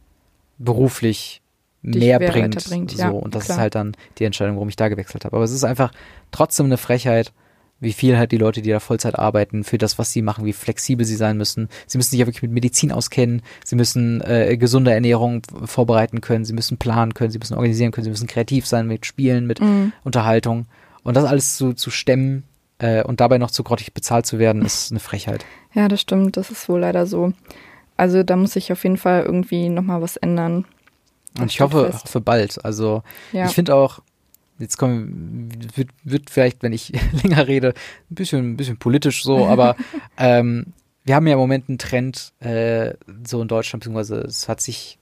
beruflich 0.58 1.42
Dich 1.84 2.02
mehr 2.02 2.20
bringt. 2.20 2.60
so, 2.62 2.74
ja, 2.98 3.10
und 3.10 3.36
das 3.36 3.46
klar. 3.46 3.58
ist 3.58 3.62
halt 3.62 3.76
dann 3.76 3.96
die 4.18 4.24
Entscheidung, 4.24 4.56
warum 4.56 4.70
ich 4.70 4.76
da 4.76 4.88
gewechselt 4.88 5.26
habe. 5.26 5.36
Aber 5.36 5.44
es 5.46 5.52
ist 5.52 5.64
einfach 5.64 5.92
trotzdem 6.32 6.66
eine 6.68 6.78
Frechheit, 6.78 7.32
wie 7.80 7.94
viel 7.94 8.18
halt 8.18 8.32
die 8.32 8.38
Leute, 8.38 8.62
die 8.62 8.70
da 8.70 8.80
Vollzeit 8.80 9.20
arbeiten, 9.20 9.64
für 9.64 9.78
das, 9.78 10.00
was 10.00 10.12
sie 10.12 10.22
machen, 10.22 10.46
wie 10.46 10.54
flexibel 10.54 11.06
sie 11.06 11.16
sein 11.18 11.38
müssen. 11.38 11.68
Sie 11.88 11.98
müssen 11.98 12.12
sich 12.12 12.20
ja 12.20 12.26
wirklich 12.26 12.42
mit 12.42 12.52
Medizin 12.52 12.92
auskennen, 12.92 13.42
sie 13.66 13.76
müssen 13.76 14.22
äh, 14.22 14.56
gesunde 14.58 14.94
Ernährung 14.94 15.42
vorbereiten 15.66 16.22
können, 16.22 16.46
sie 16.46 16.54
müssen 16.54 16.78
planen 16.78 17.14
können, 17.14 17.32
sie 17.32 17.40
müssen 17.40 17.54
organisieren 17.56 17.92
können, 17.92 18.06
sie 18.06 18.10
müssen 18.12 18.28
kreativ 18.28 18.66
sein 18.66 18.88
mit 18.88 19.06
Spielen, 19.06 19.46
mit 19.46 19.60
Mhm. 19.60 19.92
Unterhaltung. 20.04 20.68
Und 21.04 21.16
das 21.16 21.26
alles 21.26 21.58
zu, 21.58 21.74
zu 21.74 21.92
stemmen 21.92 22.44
äh, 22.80 23.04
und 23.04 23.20
dabei 23.20 23.38
noch 23.38 23.52
zu 23.52 23.64
grottig 23.64 23.94
bezahlt 23.94 24.26
zu 24.26 24.40
werden, 24.40 24.64
ist 24.64 24.92
eine 24.92 25.00
Frechheit. 25.00 25.46
Ja, 25.74 25.88
das 25.88 26.02
stimmt. 26.02 26.38
Das 26.38 26.50
ist 26.52 26.68
wohl 26.70 26.80
leider 26.80 27.06
so. 27.06 27.34
Also 27.98 28.24
da 28.24 28.36
muss 28.36 28.54
sich 28.54 28.72
auf 28.72 28.84
jeden 28.84 28.98
Fall 28.98 29.24
irgendwie 29.24 29.70
nochmal 29.70 30.02
was 30.02 30.18
ändern. 30.18 30.66
Das 31.34 31.42
Und 31.44 31.52
ich 31.52 31.62
hoffe, 31.62 31.92
hoffe 31.94 32.22
bald. 32.22 32.64
Also 32.66 33.04
Ja. 33.34 33.46
ich 33.46 33.54
finde 33.54 33.76
auch, 33.76 34.00
jetzt 34.60 34.78
kommen, 34.78 35.50
wird, 35.76 35.90
wird 36.04 36.30
vielleicht, 36.30 36.64
wenn 36.64 36.74
ich 36.74 36.94
länger 37.24 37.48
rede, 37.48 37.74
ein 38.10 38.16
bisschen, 38.16 38.52
ein 38.52 38.58
bisschen 38.58 38.78
politisch 38.78 39.24
so, 39.24 39.46
aber 39.46 39.76
ähm, 40.18 40.68
wir 41.04 41.16
haben 41.16 41.28
ja 41.28 41.34
im 41.34 41.40
Moment 41.40 41.70
einen 41.70 41.78
Trend 41.78 42.34
äh, 42.40 42.94
so 43.26 43.42
in 43.42 43.48
Deutschland, 43.48 43.84
beziehungsweise 43.84 44.22
es 44.22 44.50
hat 44.50 44.62
sich, 44.62 44.98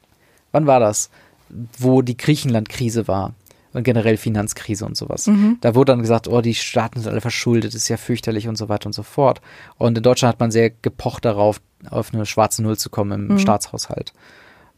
wann 0.51 0.67
war 0.67 0.79
das, 0.79 1.09
wo 1.77 2.01
die 2.01 2.17
Griechenland-Krise 2.17 3.07
war 3.07 3.33
und 3.73 3.83
generell 3.83 4.17
Finanzkrise 4.17 4.85
und 4.85 4.97
sowas. 4.97 5.27
Mhm. 5.27 5.57
Da 5.61 5.75
wurde 5.75 5.93
dann 5.93 6.01
gesagt, 6.01 6.27
oh, 6.27 6.41
die 6.41 6.55
Staaten 6.55 6.99
sind 6.99 7.09
alle 7.09 7.21
verschuldet, 7.21 7.73
ist 7.73 7.87
ja 7.87 7.97
fürchterlich 7.97 8.47
und 8.47 8.57
so 8.57 8.69
weiter 8.69 8.87
und 8.87 8.93
so 8.93 9.03
fort. 9.03 9.41
Und 9.77 9.97
in 9.97 10.03
Deutschland 10.03 10.33
hat 10.33 10.39
man 10.39 10.51
sehr 10.51 10.69
gepocht 10.69 11.25
darauf, 11.25 11.61
auf 11.89 12.13
eine 12.13 12.25
schwarze 12.25 12.63
Null 12.63 12.77
zu 12.77 12.89
kommen 12.89 13.29
im 13.29 13.35
Mhm. 13.35 13.39
Staatshaushalt. 13.39 14.13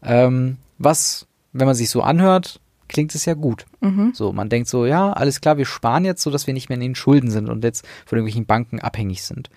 Ähm, 0.04 0.58
was, 0.78 1.28
wenn 1.54 1.66
man 1.66 1.76
sich 1.76 1.90
so 1.90 2.02
anhört, 2.02 2.60
klingt 2.88 3.14
es 3.16 3.26
ja 3.26 3.34
gut. 3.34 3.66
Mhm. 3.82 4.12
So, 4.14 4.32
man 4.34 4.50
denkt 4.50 4.68
so, 4.68 4.86
ja, 4.86 5.12
alles 5.14 5.42
klar, 5.42 5.58
wir 5.58 5.66
sparen 5.66 6.06
jetzt, 6.06 6.22
so 6.22 6.32
dass 6.32 6.48
wir 6.48 6.54
nicht 6.54 6.70
mehr 6.70 6.76
in 6.76 6.82
den 6.82 6.96
Schulden 6.96 7.30
sind 7.32 7.50
und 7.50 7.64
jetzt 7.64 7.86
von 8.06 8.18
irgendwelchen 8.18 8.46
Banken 8.46 8.80
abhängig 8.80 9.24
sind. 9.24 9.50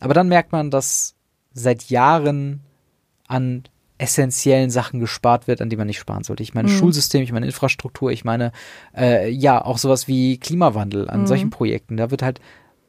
Aber 0.00 0.14
dann 0.14 0.28
merkt 0.28 0.52
man, 0.52 0.70
dass 0.70 1.14
seit 1.52 1.84
Jahren 1.90 2.60
an 3.28 3.64
essentiellen 3.98 4.70
Sachen 4.70 4.98
gespart 4.98 5.46
wird, 5.46 5.62
an 5.62 5.68
die 5.70 5.76
man 5.76 5.86
nicht 5.86 5.98
sparen 6.00 6.24
sollte. 6.24 6.42
Ich 6.42 6.54
meine 6.54 6.68
Mhm. 6.68 6.72
Schulsystem, 6.76 7.22
ich 7.22 7.30
meine 7.32 7.46
Infrastruktur, 7.46 8.10
ich 8.10 8.24
meine 8.24 8.50
äh, 8.96 9.28
ja 9.30 9.64
auch 9.64 9.78
sowas 9.78 10.08
wie 10.08 10.38
Klimawandel 10.38 11.08
an 11.08 11.22
Mhm. 11.22 11.26
solchen 11.26 11.50
Projekten. 11.50 11.96
Da 11.96 12.10
wird 12.10 12.22
halt 12.22 12.40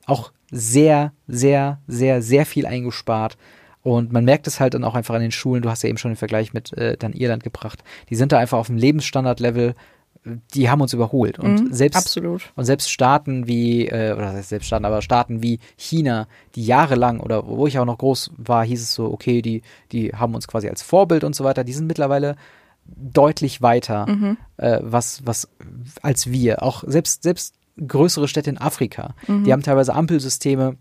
auch 0.06 0.32
sehr, 0.50 1.14
sehr, 1.28 1.82
sehr, 1.88 2.22
sehr 2.22 2.46
viel 2.46 2.66
eingespart. 2.66 3.38
Und 3.84 4.12
man 4.12 4.24
merkt 4.26 4.48
es 4.48 4.60
halt 4.60 4.74
dann 4.74 4.84
auch 4.86 4.96
einfach 4.96 5.14
an 5.14 5.22
den 5.22 5.32
Schulen. 5.32 5.62
Du 5.62 5.70
hast 5.70 5.84
ja 5.84 5.90
eben 5.90 5.98
schon 5.98 6.12
den 6.12 6.16
Vergleich 6.18 6.54
mit 6.54 6.72
äh, 6.74 6.98
dann 6.98 7.14
Irland 7.14 7.44
gebracht. 7.44 7.84
Die 8.10 8.16
sind 8.16 8.32
da 8.32 8.40
einfach 8.40 8.58
auf 8.58 8.68
dem 8.68 8.78
Lebensstandardlevel 8.78 9.76
die 10.54 10.70
haben 10.70 10.80
uns 10.80 10.94
überholt. 10.94 11.38
Und 11.38 11.66
Mhm, 11.66 11.74
selbst 11.74 11.98
absolut. 11.98 12.54
und 12.56 12.64
selbst 12.64 12.90
Staaten 12.90 13.46
wie, 13.46 13.88
äh, 13.90 14.14
oder 14.14 14.42
selbst 14.42 14.68
Staaten, 14.68 14.86
aber 14.86 15.02
Staaten 15.02 15.44
wie 15.44 15.60
China, 15.76 16.28
die 16.56 16.66
jahrelang, 16.66 17.20
oder 17.20 17.46
wo 17.46 17.68
ich 17.68 17.78
auch 17.78 17.84
noch 17.84 17.98
groß 17.98 18.32
war, 18.38 18.64
hieß 18.64 18.82
es 18.82 18.94
so, 18.94 19.12
okay, 19.12 19.42
die, 19.42 19.64
die 19.92 20.12
haben 20.16 20.34
uns 20.34 20.48
quasi 20.48 20.70
als 20.70 20.82
Vorbild 20.82 21.26
und 21.26 21.36
so 21.36 21.44
weiter, 21.44 21.66
die 21.66 21.74
sind 21.74 21.88
mittlerweile 21.88 22.38
deutlich 22.86 23.62
weiter, 23.62 24.08
Mhm. 24.10 24.38
äh, 24.56 24.80
was, 24.82 25.26
was, 25.26 25.50
als 26.02 26.32
wir. 26.32 26.64
Auch 26.64 26.86
selbst, 26.88 27.24
selbst 27.24 27.56
größere 27.86 28.30
Städte 28.30 28.50
in 28.50 28.58
Afrika, 28.58 29.16
Mhm. 29.28 29.44
die 29.44 29.52
haben 29.52 29.62
teilweise 29.64 29.94
Ampelsysteme, 29.94 30.78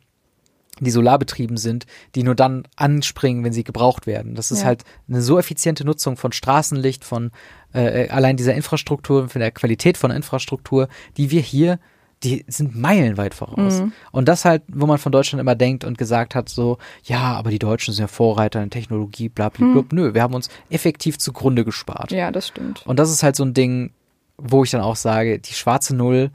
die 0.84 0.90
solarbetrieben 0.90 1.56
sind, 1.56 1.86
die 2.14 2.22
nur 2.22 2.34
dann 2.34 2.64
anspringen, 2.76 3.44
wenn 3.44 3.52
sie 3.52 3.64
gebraucht 3.64 4.06
werden. 4.06 4.34
Das 4.34 4.50
ist 4.50 4.60
Ja. 4.60 4.66
halt 4.66 4.84
eine 5.08 5.22
so 5.22 5.38
effiziente 5.38 5.84
Nutzung 5.84 6.16
von 6.16 6.32
Straßenlicht, 6.32 7.04
von 7.04 7.30
äh, 7.72 8.08
allein 8.08 8.36
dieser 8.36 8.54
Infrastruktur, 8.54 9.28
von 9.28 9.40
der 9.40 9.50
Qualität 9.50 9.96
von 9.96 10.10
Infrastruktur, 10.10 10.88
die 11.16 11.30
wir 11.30 11.40
hier, 11.40 11.78
die 12.22 12.44
sind 12.46 12.76
meilenweit 12.76 13.34
voraus. 13.34 13.80
Mhm. 13.80 13.92
Und 14.12 14.28
das 14.28 14.44
halt, 14.44 14.62
wo 14.68 14.86
man 14.86 14.98
von 14.98 15.10
Deutschland 15.10 15.40
immer 15.40 15.54
denkt 15.56 15.84
und 15.84 15.98
gesagt 15.98 16.34
hat, 16.34 16.48
so, 16.48 16.78
ja, 17.02 17.34
aber 17.34 17.50
die 17.50 17.58
Deutschen 17.58 17.92
sind 17.94 18.02
ja 18.02 18.06
Vorreiter 18.08 18.62
in 18.62 18.70
Technologie, 18.70 19.28
bla 19.28 19.48
bla 19.48 19.66
bla. 19.66 19.84
Nö, 19.90 20.14
wir 20.14 20.22
haben 20.22 20.34
uns 20.34 20.48
effektiv 20.70 21.18
zugrunde 21.18 21.64
gespart. 21.64 22.12
Ja, 22.12 22.30
das 22.30 22.48
stimmt. 22.48 22.86
Und 22.86 22.98
das 22.98 23.10
ist 23.10 23.22
halt 23.22 23.34
so 23.34 23.44
ein 23.44 23.54
Ding, 23.54 23.92
wo 24.36 24.62
ich 24.62 24.70
dann 24.70 24.82
auch 24.82 24.96
sage, 24.96 25.38
die 25.40 25.54
schwarze 25.54 25.96
Null, 25.96 26.30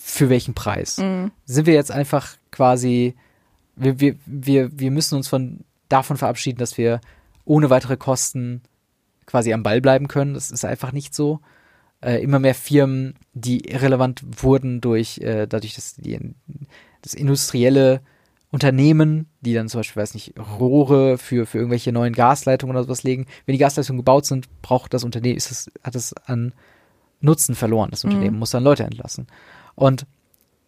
für 0.00 0.30
welchen 0.30 0.54
Preis? 0.54 0.98
Mhm. 0.98 1.30
Sind 1.44 1.66
wir 1.66 1.74
jetzt 1.74 1.92
einfach 1.92 2.36
quasi, 2.50 3.14
wir, 3.78 4.00
wir, 4.00 4.16
wir, 4.26 4.78
wir 4.78 4.90
müssen 4.90 5.16
uns 5.16 5.28
von 5.28 5.60
davon 5.88 6.16
verabschieden, 6.16 6.58
dass 6.58 6.78
wir 6.78 7.00
ohne 7.44 7.70
weitere 7.70 7.96
Kosten 7.96 8.62
quasi 9.26 9.52
am 9.52 9.62
Ball 9.62 9.80
bleiben 9.80 10.08
können. 10.08 10.34
Das 10.34 10.50
ist 10.50 10.64
einfach 10.64 10.92
nicht 10.92 11.14
so. 11.14 11.40
Äh, 12.00 12.22
immer 12.22 12.38
mehr 12.38 12.54
Firmen, 12.54 13.14
die 13.32 13.68
irrelevant 13.68 14.22
wurden 14.42 14.80
durch, 14.80 15.18
äh, 15.18 15.46
dadurch, 15.46 15.74
dass 15.74 15.96
die, 15.96 16.18
das 17.02 17.14
industrielle 17.14 18.00
Unternehmen, 18.50 19.26
die 19.40 19.52
dann 19.52 19.68
zum 19.68 19.80
Beispiel, 19.80 20.00
weiß 20.00 20.14
nicht, 20.14 20.34
Rohre 20.38 21.18
für, 21.18 21.44
für 21.44 21.58
irgendwelche 21.58 21.92
neuen 21.92 22.14
Gasleitungen 22.14 22.76
oder 22.76 22.84
sowas 22.84 23.02
legen. 23.02 23.26
Wenn 23.44 23.54
die 23.54 23.58
Gasleitungen 23.58 23.98
gebaut 23.98 24.26
sind, 24.26 24.48
braucht 24.62 24.94
das 24.94 25.04
Unternehmen, 25.04 25.36
ist 25.36 25.50
es, 25.50 25.70
hat 25.82 25.96
es 25.96 26.14
an 26.14 26.52
Nutzen 27.20 27.56
verloren, 27.56 27.90
das 27.90 28.04
Unternehmen, 28.04 28.38
muss 28.38 28.50
dann 28.50 28.62
Leute 28.62 28.84
entlassen. 28.84 29.26
Und 29.74 30.06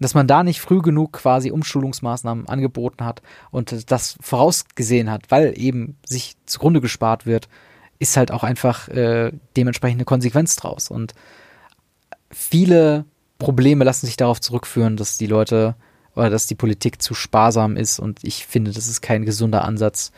dass 0.01 0.15
man 0.15 0.27
da 0.27 0.43
nicht 0.43 0.61
früh 0.61 0.81
genug 0.81 1.13
quasi 1.13 1.51
Umschulungsmaßnahmen 1.51 2.49
angeboten 2.49 3.05
hat 3.05 3.23
und 3.51 3.91
das 3.91 4.17
vorausgesehen 4.21 5.11
hat, 5.11 5.31
weil 5.31 5.53
eben 5.57 5.97
sich 6.05 6.37
zugrunde 6.47 6.81
gespart 6.81 7.27
wird, 7.27 7.49
ist 7.99 8.17
halt 8.17 8.33
auch 8.33 8.43
einfach 8.43 8.89
äh, 8.89 9.31
dementsprechend 9.57 9.99
eine 9.99 10.07
Konsequenz 10.07 10.57
draus. 10.57 10.91
Und 10.91 11.15
viele 12.31 13.05
Probleme 13.39 13.85
lassen 13.85 14.07
sich 14.07 14.17
darauf 14.17 14.41
zurückführen, 14.41 14.97
dass 14.97 15.19
die 15.19 15.27
Leute 15.27 15.75
oder 16.15 16.31
dass 16.31 16.47
die 16.47 16.55
Politik 16.55 17.01
zu 17.03 17.15
sparsam 17.15 17.77
ist. 17.77 17.99
Und 17.99 18.21
ich 18.23 18.47
finde, 18.47 18.73
das 18.73 18.89
ist 18.89 19.01
kein 19.01 19.25
gesunder 19.25 19.65
Ansatz, 19.65 20.13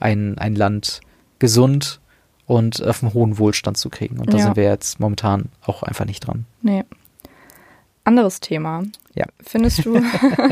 ein, 0.00 0.38
ein 0.38 0.54
Land 0.54 1.00
gesund 1.38 2.00
und 2.46 2.82
auf 2.82 3.02
einen 3.02 3.14
hohen 3.14 3.38
Wohlstand 3.38 3.76
zu 3.76 3.88
kriegen. 3.90 4.18
Und 4.18 4.32
da 4.32 4.38
Ja. 4.38 4.44
sind 4.44 4.56
wir 4.56 4.64
jetzt 4.64 5.00
momentan 5.00 5.50
auch 5.62 5.82
einfach 5.82 6.04
nicht 6.04 6.26
dran. 6.26 6.44
Nee. 6.62 6.84
Anderes 8.08 8.40
Thema. 8.40 8.84
Ja. 9.14 9.26
Findest 9.42 9.84
du, 9.84 10.00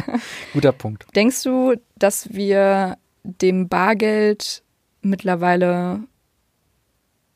Guter 0.52 0.72
Punkt. 0.72 1.06
denkst 1.16 1.42
du, 1.42 1.76
dass 1.98 2.34
wir 2.34 2.98
dem 3.22 3.68
Bargeld 3.68 4.62
mittlerweile, 5.00 6.00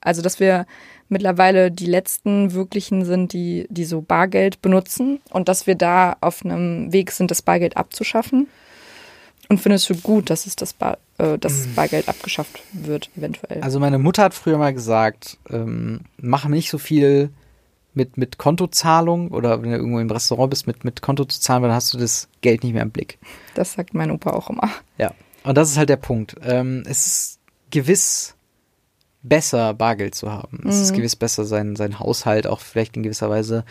also 0.03 0.21
dass 0.21 0.39
wir 0.39 0.67
mittlerweile 1.09 1.71
die 1.71 1.87
letzten 1.87 2.53
wirklichen 2.53 3.07
sind, 3.07 3.33
die, 3.33 3.67
die 3.71 3.87
so 3.87 4.03
Bargeld 4.03 4.61
benutzen 4.61 5.21
und 5.31 5.49
dass 5.49 5.67
wir 5.67 5.75
da 5.75 6.19
auf 6.21 6.45
einem 6.45 6.93
Weg 6.93 7.13
sind, 7.13 7.31
das 7.31 7.41
Bargeld 7.41 7.79
abzuschaffen? 7.79 8.47
Und 9.49 9.59
findest 9.59 9.89
du 9.89 9.95
gut, 9.95 10.29
dass 10.29 10.45
es 10.45 10.55
das, 10.55 10.75
Bar, 10.75 10.99
äh, 11.17 11.39
dass 11.39 11.67
Bargeld 11.69 12.11
abgeschafft 12.11 12.63
wird, 12.75 13.09
eventuell? 13.17 13.63
Also 13.63 13.81
meine 13.81 13.99
Mutter 13.99 14.25
hat 14.25 14.35
früher 14.35 14.59
mal 14.59 14.75
gesagt, 14.75 15.39
ähm, 15.49 16.03
mach 16.19 16.45
nicht 16.45 16.69
so 16.69 16.77
viel 16.77 17.31
mit, 17.95 18.17
mit 18.17 18.39
Kontozahlung 18.39 19.31
oder 19.33 19.63
wenn 19.63 19.71
du 19.71 19.77
irgendwo 19.77 19.99
im 19.99 20.11
Restaurant 20.11 20.51
bist, 20.51 20.67
mit, 20.67 20.85
mit 20.85 21.03
Konto 21.03 21.25
zu 21.25 21.41
zahlen, 21.41 21.63
weil 21.63 21.69
dann 21.71 21.77
hast 21.77 21.93
du 21.93 21.99
das 21.99 22.29
Geld 22.41 22.63
nicht 22.63 22.73
mehr 22.73 22.83
im 22.83 22.91
Blick. 22.91 23.19
das 23.55 23.73
sagt 23.73 23.95
mein 23.95 24.11
Opa 24.11 24.31
auch 24.31 24.49
immer. 24.51 24.71
Ja. 24.99 25.13
Und 25.43 25.57
das 25.57 25.71
ist 25.71 25.77
halt 25.79 25.89
der 25.89 25.97
Punkt. 25.97 26.37
Ähm, 26.43 26.83
es 26.87 27.07
ist 27.07 27.39
gewiss 27.71 28.35
besser, 29.23 29.75
Bargeld 29.75 30.15
zu 30.15 30.31
haben. 30.31 30.61
Es 30.67 30.81
ist 30.81 30.93
Mhm. 30.93 30.97
gewiss 30.97 31.17
besser, 31.17 31.45
sein, 31.45 31.77
sein 31.77 31.99
Haushalt 31.99 32.47
auch 32.47 32.61
vielleicht 32.61 32.97
in 32.97 33.03
gewisser 33.03 33.29
Weise 33.31 33.65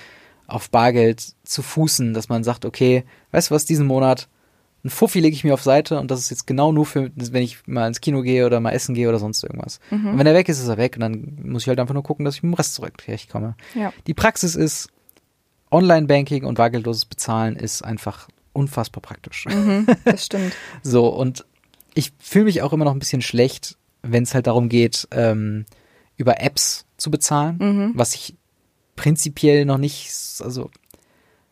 auf 0.48 0.70
Bargeld 0.70 1.24
zu 1.44 1.62
fußen, 1.62 2.14
dass 2.14 2.30
man 2.30 2.44
sagt, 2.44 2.66
okay, 2.66 3.04
weißt 3.32 3.50
du 3.52 3.56
was, 3.56 3.66
diesen 3.66 3.88
Monat 3.88 4.28
ein 4.84 4.90
Fuffi 4.90 5.20
lege 5.20 5.36
ich 5.36 5.44
mir 5.44 5.54
auf 5.54 5.62
Seite 5.62 6.00
und 6.00 6.10
das 6.10 6.20
ist 6.22 6.30
jetzt 6.30 6.48
genau 6.48 6.72
nur 6.72 6.86
für, 6.86 7.12
wenn 7.16 7.44
ich 7.44 7.68
mal 7.68 7.88
ins 7.88 8.00
Kino 8.02 8.22
gehe 8.22 8.46
oder 8.46 8.60
mal 8.62 8.72
essen 8.72 8.96
gehe 8.96 9.10
oder 9.10 9.20
sonst 9.20 9.44
irgendwas. 9.44 9.80
Und 9.92 10.18
wenn 10.18 10.26
er 10.28 10.34
weg 10.34 10.48
ist, 10.48 10.60
ist 10.60 10.68
er 10.70 10.78
weg 10.78 10.96
und 10.96 11.02
dann 11.02 11.38
muss 11.44 11.64
ich 11.64 11.68
halt 11.68 11.80
einfach 11.80 11.94
nur 11.94 12.04
gucken, 12.04 12.24
dass 12.26 12.36
ich 12.36 12.44
mit 12.44 12.52
dem 12.54 12.56
Rest 12.56 12.76
zurechtkomme. 12.76 13.56
Ja. 13.76 13.92
Die 14.08 14.14
Praxis 14.14 14.56
ist, 14.56 14.88
Online-Banking 15.72 16.46
und 16.46 16.56
bargeldloses 16.56 17.06
Bezahlen 17.06 17.56
ist 17.56 17.84
einfach 17.84 18.28
unfassbar 18.54 19.02
praktisch. 19.02 19.46
Mhm, 19.46 19.86
das 20.06 20.26
stimmt. 20.26 20.54
So, 20.84 21.08
und 21.10 21.46
ich 21.94 22.12
fühle 22.20 22.46
mich 22.46 22.62
auch 22.62 22.74
immer 22.74 22.86
noch 22.86 22.94
ein 22.94 23.00
bisschen 23.00 23.22
schlecht, 23.22 23.78
wenn 24.02 24.24
es 24.24 24.34
halt 24.34 24.48
darum 24.48 24.70
geht, 24.70 25.08
ähm, 25.12 25.66
über 26.18 26.42
Apps 26.42 26.86
zu 26.98 27.12
bezahlen, 27.12 27.58
Mhm. 27.60 27.92
was 27.96 28.16
ich 28.16 28.36
prinzipiell 28.96 29.66
noch 29.66 29.78
nicht, 29.78 30.10
also, 30.44 30.72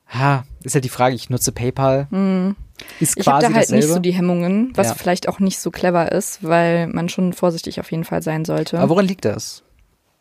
ha, 0.07 0.45
ist 0.63 0.73
halt 0.75 0.86
die 0.86 0.89
Frage, 0.89 1.15
ich 1.15 1.30
nutze 1.30 1.51
PayPal, 1.51 2.07
Mhm. 2.09 2.55
Ist 2.99 3.17
Ich 3.17 3.28
habe 3.28 3.41
da 3.41 3.47
halt 3.47 3.57
dasselbe. 3.63 3.86
nicht 3.86 3.93
so 3.93 3.99
die 3.99 4.11
Hemmungen, 4.11 4.71
was 4.75 4.88
Ja. 4.88 4.95
vielleicht 4.95 5.28
auch 5.30 5.39
nicht 5.39 5.59
so 5.59 5.71
clever 5.71 6.11
ist, 6.11 6.43
weil 6.43 6.88
man 6.88 7.09
schon 7.09 7.34
vorsichtig 7.34 7.80
auf 7.80 7.91
jeden 7.91 8.03
Fall 8.03 8.21
sein 8.21 8.45
sollte. 8.45 8.80
Aber 8.80 8.89
woran 8.89 9.05
liegt 9.05 9.25
das? 9.25 9.63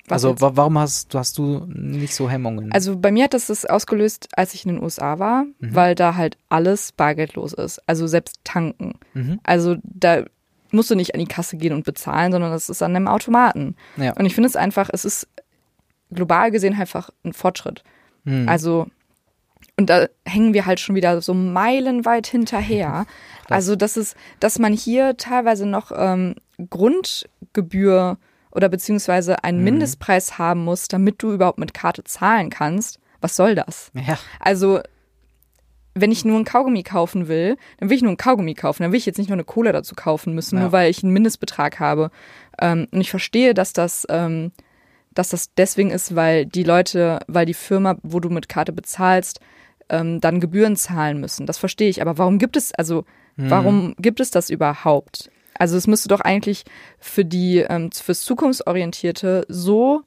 Was 0.08 0.24
also, 0.24 0.30
jetzt? 0.30 0.40
wa 0.40 0.52
warum 0.54 0.78
hast, 0.78 1.12
du- 1.14 1.18
hast 1.18 1.36
du 1.38 1.66
nicht 1.68 2.14
so 2.14 2.30
Hemmungen? 2.30 2.70
Also 2.72 2.96
bei 2.96 3.10
mir 3.10 3.24
hat 3.24 3.34
das 3.34 3.46
das 3.48 3.66
ausgelöst, 3.66 4.28
als 4.36 4.54
ich 4.54 4.64
in 4.64 4.74
den 4.74 4.82
USA 4.82 5.18
war, 5.18 5.44
Mhm. 5.58 5.74
weil 5.74 5.94
da 5.96 6.14
halt 6.14 6.36
alles 6.48 6.92
bargeldlos 6.92 7.52
ist. 7.52 7.80
Also 7.88 8.06
selbst 8.06 8.38
tanken. 8.44 8.94
Mhm. 9.14 9.40
Also 9.42 9.76
da 9.82 10.22
musst 10.70 10.90
du 10.90 10.94
nicht 10.94 11.14
an 11.14 11.20
die 11.20 11.26
Kasse 11.26 11.56
gehen 11.56 11.72
und 11.72 11.84
bezahlen, 11.84 12.30
sondern 12.30 12.52
das 12.52 12.68
ist 12.68 12.82
an 12.82 12.94
einem 12.94 13.08
Automaten. 13.08 13.74
Ja. 13.96 14.12
Und 14.16 14.26
ich 14.26 14.34
finde 14.34 14.48
es 14.48 14.54
einfach, 14.56 14.90
es 14.92 15.04
ist 15.04 15.26
global 16.12 16.50
gesehen 16.52 16.78
einfach 16.78 17.10
ein 17.24 17.32
Fortschritt. 17.32 17.82
Hm. 18.24 18.48
Also, 18.48 18.86
und 19.78 19.90
da 19.90 20.06
hängen 20.24 20.54
wir 20.54 20.66
halt 20.66 20.80
schon 20.80 20.94
wieder 20.96 21.20
so 21.20 21.34
meilenweit 21.34 22.26
hinterher. 22.26 23.06
Also, 23.48 23.76
das 23.76 23.96
ist, 23.96 24.16
dass 24.40 24.58
man 24.58 24.72
hier 24.72 25.16
teilweise 25.16 25.66
noch 25.66 25.92
ähm, 25.94 26.34
Grundgebühr 26.70 28.18
oder 28.50 28.68
beziehungsweise 28.68 29.44
einen 29.44 29.58
Mhm. 29.58 29.64
Mindestpreis 29.64 30.38
haben 30.38 30.64
muss, 30.64 30.88
damit 30.88 31.22
du 31.22 31.32
überhaupt 31.32 31.58
mit 31.58 31.74
Karte 31.74 32.04
zahlen 32.04 32.50
kannst. 32.50 32.98
Was 33.20 33.36
soll 33.36 33.54
das? 33.54 33.90
ja, 33.94 34.18
Also, 34.40 34.80
wenn 35.94 36.12
ich 36.12 36.24
nur 36.24 36.38
ein 36.38 36.44
Kaugummi 36.44 36.82
kaufen 36.82 37.26
will, 37.28 37.56
dann 37.78 37.88
will 37.88 37.96
ich 37.96 38.02
nur 38.02 38.12
ein 38.12 38.16
Kaugummi 38.18 38.54
kaufen. 38.54 38.82
Dann 38.82 38.92
will 38.92 38.98
ich 38.98 39.06
jetzt 39.06 39.16
nicht 39.18 39.28
nur 39.28 39.36
eine 39.36 39.44
Cola 39.44 39.72
dazu 39.72 39.94
kaufen 39.94 40.34
müssen, 40.34 40.56
Ja. 40.56 40.62
nur 40.64 40.72
weil 40.72 40.90
ich 40.90 41.02
einen 41.02 41.12
Mindestbetrag 41.12 41.80
habe. 41.80 42.10
Ähm, 42.60 42.86
und 42.90 43.00
ich 43.00 43.10
verstehe, 43.10 43.54
dass 43.54 43.72
das, 43.72 44.06
ähm, 44.10 44.52
dass 45.14 45.30
das 45.30 45.54
deswegen 45.54 45.90
ist, 45.90 46.14
weil 46.14 46.44
die 46.44 46.64
Leute, 46.64 47.20
weil 47.26 47.46
die 47.46 47.54
Firma, 47.54 47.96
wo 48.02 48.20
du 48.20 48.28
mit 48.28 48.48
Karte 48.50 48.72
bezahlst, 48.72 49.40
ähm, 49.88 50.20
dann 50.20 50.40
Gebühren 50.40 50.76
zahlen 50.76 51.20
müssen. 51.20 51.46
Das 51.46 51.58
verstehe 51.58 51.88
ich. 51.88 52.02
Aber 52.02 52.18
warum 52.18 52.38
gibt 52.38 52.56
es, 52.56 52.72
also, 52.74 53.04
warum 53.36 53.94
gibt 53.98 54.20
es 54.20 54.30
das 54.30 54.50
überhaupt? 54.50 55.30
Also, 55.58 55.76
es 55.76 55.86
müsste 55.86 56.08
doch 56.08 56.20
eigentlich 56.20 56.64
für 56.98 57.24
die, 57.24 57.58
ähm, 57.58 57.90
fürs 57.92 58.22
Zukunftsorientierte 58.22 59.44
so 59.48 60.02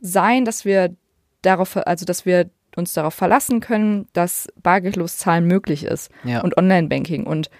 sein, 0.00 0.44
dass 0.44 0.64
wir 0.64 0.94
darauf, 1.42 1.76
also, 1.76 2.04
dass 2.04 2.24
wir 2.26 2.50
uns 2.76 2.92
darauf 2.92 3.14
verlassen 3.14 3.60
können, 3.60 4.06
dass 4.12 4.46
bargeldlos 4.62 5.16
Zahlen 5.18 5.44
möglich 5.46 5.84
ist 5.84 6.10
ja. 6.24 6.40
und 6.40 6.56
Online-Banking. 6.56 7.26
Und 7.26 7.50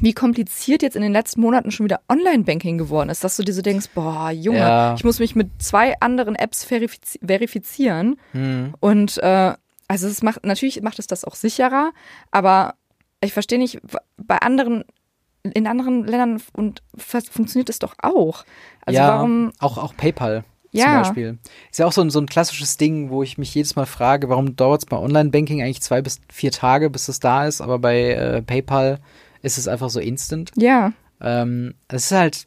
wie 0.00 0.14
kompliziert 0.14 0.82
jetzt 0.82 0.96
in 0.96 1.02
den 1.02 1.12
letzten 1.12 1.40
Monaten 1.40 1.70
schon 1.70 1.84
wieder 1.84 2.00
Online-Banking 2.08 2.78
geworden 2.78 3.10
ist, 3.10 3.24
dass 3.24 3.36
du 3.36 3.42
dir 3.42 3.52
so 3.52 3.60
denkst, 3.62 3.88
boah, 3.94 4.30
Junge, 4.30 4.58
Ja. 4.58 4.94
ich 4.94 5.04
muss 5.04 5.18
mich 5.18 5.34
mit 5.34 5.50
zwei 5.58 5.94
anderen 6.00 6.36
Apps 6.36 6.64
verifiz 6.64 7.18
verifizieren. 7.24 8.16
Hm. 8.32 8.74
Und 8.80 9.18
äh, 9.18 9.54
also 9.90 10.06
es 10.06 10.22
macht, 10.22 10.46
natürlich 10.46 10.80
macht 10.82 11.00
es 11.00 11.08
das 11.08 11.24
auch 11.24 11.34
sicherer, 11.34 11.90
aber 12.30 12.74
ich 13.20 13.32
verstehe 13.32 13.58
nicht, 13.58 13.80
bei 14.16 14.38
anderen, 14.38 14.84
in 15.42 15.66
anderen 15.66 16.04
Ländern 16.06 16.40
und 16.52 16.80
funktioniert 16.96 17.68
es 17.68 17.80
doch 17.80 17.96
auch. 18.00 18.44
Also 18.86 19.00
ja, 19.00 19.08
warum, 19.08 19.50
auch, 19.58 19.78
auch 19.78 19.96
PayPal 19.96 20.44
Ja. 20.70 20.84
zum 20.84 20.92
Beispiel. 20.94 21.38
Ist 21.72 21.80
ja 21.80 21.86
auch 21.86 21.92
so 21.92 22.02
ein, 22.02 22.10
so 22.10 22.20
ein 22.20 22.26
klassisches 22.26 22.76
Ding, 22.76 23.10
wo 23.10 23.24
ich 23.24 23.36
mich 23.36 23.52
jedes 23.52 23.74
Mal 23.74 23.86
frage, 23.86 24.28
warum 24.28 24.54
dauert 24.54 24.82
es 24.82 24.86
bei 24.86 24.96
Online-Banking 24.96 25.60
eigentlich 25.60 25.82
zwei 25.82 26.02
bis 26.02 26.20
vier 26.32 26.52
Tage, 26.52 26.88
bis 26.88 27.08
es 27.08 27.18
da 27.18 27.46
ist, 27.48 27.60
aber 27.60 27.80
bei 27.80 28.12
äh, 28.12 28.42
PayPal 28.42 29.00
ist 29.42 29.58
es 29.58 29.66
einfach 29.66 29.90
so 29.90 29.98
instant. 29.98 30.52
ja, 30.56 30.92
Ähm, 31.20 31.74
es 31.88 32.04
ist 32.06 32.12
halt, 32.12 32.46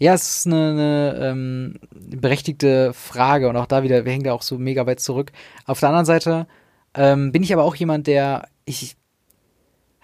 Ja, 0.00 0.14
es 0.14 0.38
ist 0.38 0.46
eine, 0.46 0.70
eine 0.70 1.18
ähm, 1.30 1.74
berechtigte 1.92 2.92
Frage 2.94 3.48
und 3.50 3.56
auch 3.56 3.66
da 3.66 3.82
wieder, 3.82 4.04
wir 4.06 4.12
hängen 4.12 4.24
da 4.24 4.32
auch 4.32 4.40
so 4.42 4.56
mega 4.58 4.86
weit 4.86 4.98
zurück. 5.00 5.30
Auf 5.66 5.78
der 5.78 5.90
anderen 5.90 6.06
Seite 6.06 6.46
ähm, 6.94 7.32
bin 7.32 7.42
ich 7.42 7.52
aber 7.52 7.64
auch 7.64 7.74
jemand, 7.76 8.06
der 8.06 8.48
ich 8.64 8.96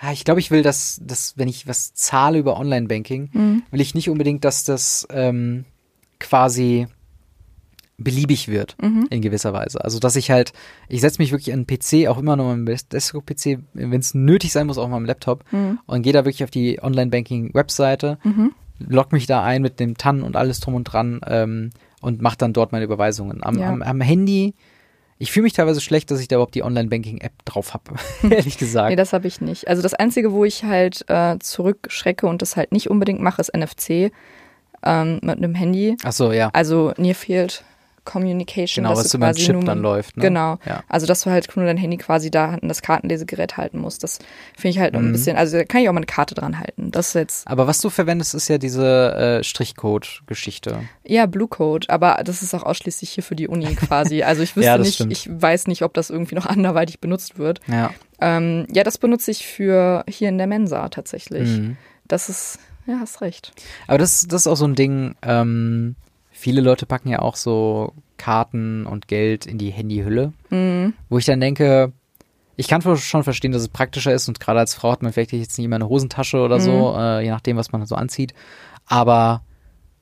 ja, 0.02 0.12
ich 0.12 0.26
glaube, 0.26 0.40
ich 0.40 0.50
will, 0.50 0.62
dass, 0.62 1.00
dass, 1.02 1.38
wenn 1.38 1.48
ich 1.48 1.66
was 1.66 1.94
zahle 1.94 2.36
über 2.38 2.58
Online-Banking, 2.60 3.30
Mhm. 3.32 3.62
will 3.70 3.80
ich 3.80 3.94
nicht 3.94 4.10
unbedingt, 4.10 4.44
dass 4.44 4.62
das 4.64 5.08
ähm, 5.10 5.64
quasi 6.20 6.86
beliebig 7.96 8.48
wird 8.48 8.76
Mhm. 8.82 9.06
in 9.08 9.22
gewisser 9.22 9.54
Weise. 9.54 9.82
Also 9.82 9.98
dass 9.98 10.16
ich 10.16 10.30
halt, 10.30 10.52
ich 10.90 11.00
setze 11.00 11.22
mich 11.22 11.32
wirklich 11.32 11.54
an 11.54 11.64
den 11.64 11.78
PC, 11.78 12.08
auch 12.08 12.18
immer 12.18 12.36
noch 12.36 12.50
am 12.50 12.66
Desktop-PC, 12.66 13.60
wenn 13.72 13.98
es 14.00 14.12
nötig 14.12 14.52
sein 14.52 14.66
muss, 14.66 14.76
auch 14.76 14.86
mal 14.88 14.98
am 14.98 15.06
Laptop 15.06 15.44
Mhm. 15.50 15.78
und 15.86 16.02
gehe 16.02 16.12
da 16.12 16.26
wirklich 16.26 16.44
auf 16.44 16.50
die 16.50 16.78
Online-Banking-Webseite, 16.82 18.18
Mhm. 18.22 18.52
Log 18.78 19.12
mich 19.12 19.26
da 19.26 19.42
ein 19.42 19.62
mit 19.62 19.80
dem 19.80 19.96
TAN 19.96 20.22
und 20.22 20.36
alles 20.36 20.60
drum 20.60 20.74
und 20.74 20.84
dran 20.84 21.20
ähm, 21.26 21.70
und 22.00 22.20
mache 22.22 22.36
dann 22.38 22.52
dort 22.52 22.72
meine 22.72 22.84
Überweisungen. 22.84 23.42
Am, 23.42 23.58
Ja. 23.58 23.68
am, 23.68 23.82
am 23.82 24.00
Handy, 24.00 24.54
ich 25.18 25.32
fühle 25.32 25.44
mich 25.44 25.54
teilweise 25.54 25.80
schlecht, 25.80 26.10
dass 26.10 26.20
ich 26.20 26.28
da 26.28 26.36
überhaupt 26.36 26.54
die 26.54 26.62
Online-Banking-App 26.62 27.32
drauf 27.46 27.72
habe, 27.74 27.94
ehrlich 28.30 28.58
gesagt. 28.58 28.90
Nee, 28.90 28.96
das 28.96 29.12
habe 29.12 29.26
ich 29.26 29.40
nicht. 29.40 29.66
Also 29.68 29.82
das 29.82 29.94
Einzige, 29.94 30.32
wo 30.32 30.44
ich 30.44 30.64
halt 30.64 31.04
äh, 31.08 31.38
zurückschrecke 31.38 32.26
und 32.26 32.42
das 32.42 32.56
halt 32.56 32.72
nicht 32.72 32.90
unbedingt 32.90 33.20
mache, 33.20 33.40
ist 33.40 33.56
NFC 33.56 34.12
ähm, 34.82 35.20
mit 35.22 35.38
einem 35.38 35.54
Handy. 35.54 35.96
Ach 36.04 36.12
so, 36.12 36.32
ja. 36.32 36.50
Also 36.52 36.92
Near 36.98 37.14
Field 37.14 37.64
Communication. 38.06 38.84
Genau, 38.84 38.94
dass 38.94 39.04
was 39.04 39.10
du 39.10 39.18
über 39.18 39.26
quasi 39.26 39.42
Chip 39.44 39.64
dann 39.66 39.80
läuft. 39.80 40.16
Ne? 40.16 40.22
Genau. 40.22 40.58
Ja. 40.64 40.82
Also 40.88 41.06
dass 41.06 41.20
du 41.20 41.30
halt 41.30 41.54
nur 41.54 41.66
dein 41.66 41.76
Handy 41.76 41.98
quasi 41.98 42.30
da 42.30 42.50
an 42.54 42.60
das 42.68 42.80
Kartenlesegerät 42.80 43.58
halten 43.58 43.78
musst. 43.78 44.02
Das 44.02 44.18
finde 44.56 44.70
ich 44.70 44.78
halt 44.78 44.94
Mhm. 44.94 45.08
ein 45.08 45.12
bisschen, 45.12 45.36
also 45.36 45.58
da 45.58 45.64
kann 45.64 45.82
ich 45.82 45.88
auch 45.88 45.92
mal 45.92 45.98
eine 45.98 46.06
Karte 46.06 46.34
dran 46.34 46.58
halten. 46.58 46.90
Das 46.90 47.08
ist 47.08 47.14
jetzt 47.14 47.46
Aber 47.46 47.66
was 47.66 47.80
du 47.82 47.90
verwendest, 47.90 48.34
ist 48.34 48.48
ja 48.48 48.56
diese 48.56 49.40
äh, 49.40 49.44
Strichcode-Geschichte. 49.44 50.80
eher 51.04 51.26
Blue 51.26 51.48
Code, 51.48 51.88
aber 51.90 52.20
das 52.24 52.42
ist 52.42 52.54
auch 52.54 52.62
ausschließlich 52.62 53.10
hier 53.10 53.24
für 53.24 53.36
die 53.36 53.48
Uni 53.48 53.66
quasi. 53.76 54.22
Also 54.22 54.42
ich 54.42 54.56
wüsste 54.56 54.66
Ja, 54.70 54.78
nicht, 54.78 54.94
stimmt. 54.94 55.12
ich 55.12 55.28
weiß 55.30 55.66
nicht, 55.66 55.82
ob 55.82 55.94
das 55.94 56.10
irgendwie 56.10 56.34
noch 56.34 56.46
anderweitig 56.56 57.00
benutzt 57.00 57.38
wird. 57.38 57.60
Ja. 57.66 57.90
Ähm, 58.20 58.66
ja, 58.72 58.82
das 58.82 58.98
benutze 58.98 59.30
ich 59.30 59.46
für 59.46 60.04
hier 60.08 60.28
in 60.28 60.38
der 60.38 60.46
Mensa 60.46 60.88
tatsächlich. 60.88 61.48
Mhm. 61.48 61.76
Das 62.08 62.28
ist, 62.28 62.58
ja, 62.86 62.98
hast 63.00 63.20
recht. 63.20 63.52
Aber 63.88 63.98
das, 63.98 64.26
das 64.28 64.42
ist 64.42 64.46
auch 64.46 64.56
so 64.56 64.66
ein 64.66 64.74
Ding, 64.74 65.16
ähm, 65.22 65.96
viele 66.38 66.60
Leute 66.60 66.86
packen 66.86 67.08
ja 67.08 67.20
auch 67.20 67.36
so 67.36 67.92
Karten 68.18 68.86
und 68.86 69.08
Geld 69.08 69.46
in 69.46 69.58
die 69.58 69.70
Handyhülle, 69.70 70.32
Mhm. 70.50 70.92
wo 71.08 71.18
ich 71.18 71.24
dann 71.24 71.40
denke, 71.40 71.92
ich 72.56 72.68
kann 72.68 72.80
schon 72.96 73.24
verstehen, 73.24 73.52
dass 73.52 73.62
es 73.62 73.68
praktischer 73.68 74.12
ist 74.14 74.28
und 74.28 74.40
gerade 74.40 74.60
als 74.60 74.74
Frau 74.74 74.90
hat 74.92 75.02
man 75.02 75.12
vielleicht 75.12 75.32
jetzt 75.32 75.58
nicht 75.58 75.64
immer 75.66 75.76
eine 75.76 75.88
Hosentasche 75.88 76.38
oder 76.38 76.58
so, 76.60 76.94
äh, 76.96 77.22
je 77.24 77.30
nachdem, 77.30 77.56
was 77.56 77.72
man 77.72 77.84
so 77.86 77.94
anzieht. 77.96 78.32
Aber 78.86 79.42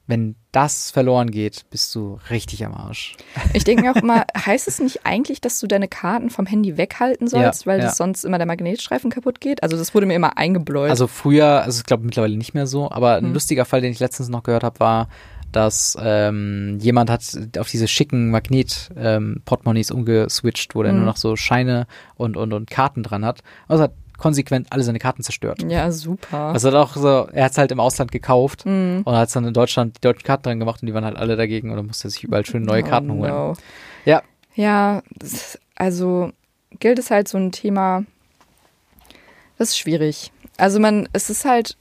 wenn 0.07 0.37
das 0.53 0.91
verloren 0.91 1.30
geht, 1.30 1.64
bist 1.70 1.95
du 1.95 2.18
richtig 2.28 2.64
am 2.64 2.74
Arsch. 2.74 3.16
Ich 3.55 3.64
denke 3.64 3.82
mir 3.82 3.91
auch 3.93 3.97
immer, 4.03 4.24
heißt 4.37 4.68
es 4.68 4.78
nicht 4.78 5.05
eigentlich, 5.07 5.41
dass 5.41 5.59
du 5.59 5.66
deine 5.66 5.89
Karten 5.89 6.28
vom 6.30 6.45
Handy 6.47 6.76
weghalten 6.76 7.26
sollst, 7.26 7.64
Ja, 7.64 7.72
weil 7.72 7.78
ja. 7.80 7.87
das 7.87 7.97
sonst 7.97 8.22
immer 8.24 8.37
der 8.37 8.47
Magnetstreifen 8.47 9.11
kaputt 9.11 9.41
geht? 9.41 9.62
Also 9.62 9.76
das 9.78 9.95
wurde 9.95 10.07
mir 10.07 10.14
immer 10.14 10.37
eingebläut. 10.37 10.91
Also 10.91 11.07
früher, 11.07 11.62
also 11.62 11.78
ich 11.80 11.87
glaube 11.87 12.05
mittlerweile 12.05 12.37
nicht 12.37 12.53
mehr 12.55 12.66
so, 12.66 12.91
aber 12.91 13.16
ein 13.16 13.24
Hm. 13.24 13.32
lustiger 13.32 13.64
Fall, 13.64 13.80
den 13.80 13.93
ich 13.93 13.99
letztens 13.99 14.28
noch 14.28 14.43
gehört 14.43 14.62
habe, 14.62 14.78
war, 14.78 15.09
dass 15.57 15.96
ähm, 16.00 16.78
jemand 16.80 17.11
hat 17.11 17.22
auf 17.59 17.68
diese 17.70 17.88
schicken 17.88 18.30
Magnet-Portemonnaies 18.30 19.90
umgeswitcht, 19.90 20.74
wo 20.74 20.82
der 20.82 20.92
Hm. 20.92 20.98
nur 20.98 21.07
noch 21.07 21.16
so 21.16 21.36
Scheine 21.36 21.86
und, 22.16 22.36
und, 22.36 22.52
und 22.52 22.70
Karten 22.70 23.02
dran 23.02 23.24
hat. 23.24 23.42
Also 23.68 23.84
hat 23.84 23.92
konsequent 24.16 24.68
alle 24.70 24.84
seine 24.84 24.98
Karten 25.00 25.22
zerstört. 25.22 25.62
ja, 25.68 25.90
super. 25.90 26.38
Also 26.52 26.68
hat 26.68 26.74
auch 26.76 26.94
so, 26.94 27.26
er 27.32 27.44
hat 27.46 27.52
es 27.52 27.59
halt 27.59 27.72
im 27.72 27.80
Ausland 27.80 28.12
gekauft 28.12 28.64
Mhm. 28.64 29.02
und 29.05 29.14
hat 29.16 29.26
es 29.28 29.34
dann 29.34 29.44
in 29.44 29.52
Deutschland 29.55 29.96
die 29.96 30.00
deutschen 30.00 30.22
Karten 30.24 30.44
dran 30.44 30.61
gemacht 30.61 30.82
und 30.82 30.86
die 30.86 30.94
waren 30.94 31.05
halt 31.05 31.16
alle 31.16 31.36
dagegen 31.36 31.70
und 31.70 31.76
dann 31.76 31.86
musste 31.86 32.07
er 32.09 32.11
sich 32.12 32.22
überall 32.22 32.46
schön 32.46 32.62
neue 32.62 32.84
Karten 32.84 33.11
oh, 33.11 33.14
holen. 33.14 33.30
no. 33.30 33.55
Ja. 34.05 34.22
Ja, 34.55 35.02
das- 35.16 35.59
also 35.74 36.30
Geld 36.78 37.00
ist 37.00 37.11
halt 37.11 37.26
so 37.26 37.38
ein 37.38 37.50
Thema, 37.50 38.05
das 39.59 39.70
ist 39.70 39.78
schwierig. 39.78 40.30
Also 40.57 40.78
man, 40.78 41.09
es 41.12 41.28
ist 41.30 41.44
halt, 41.44 41.76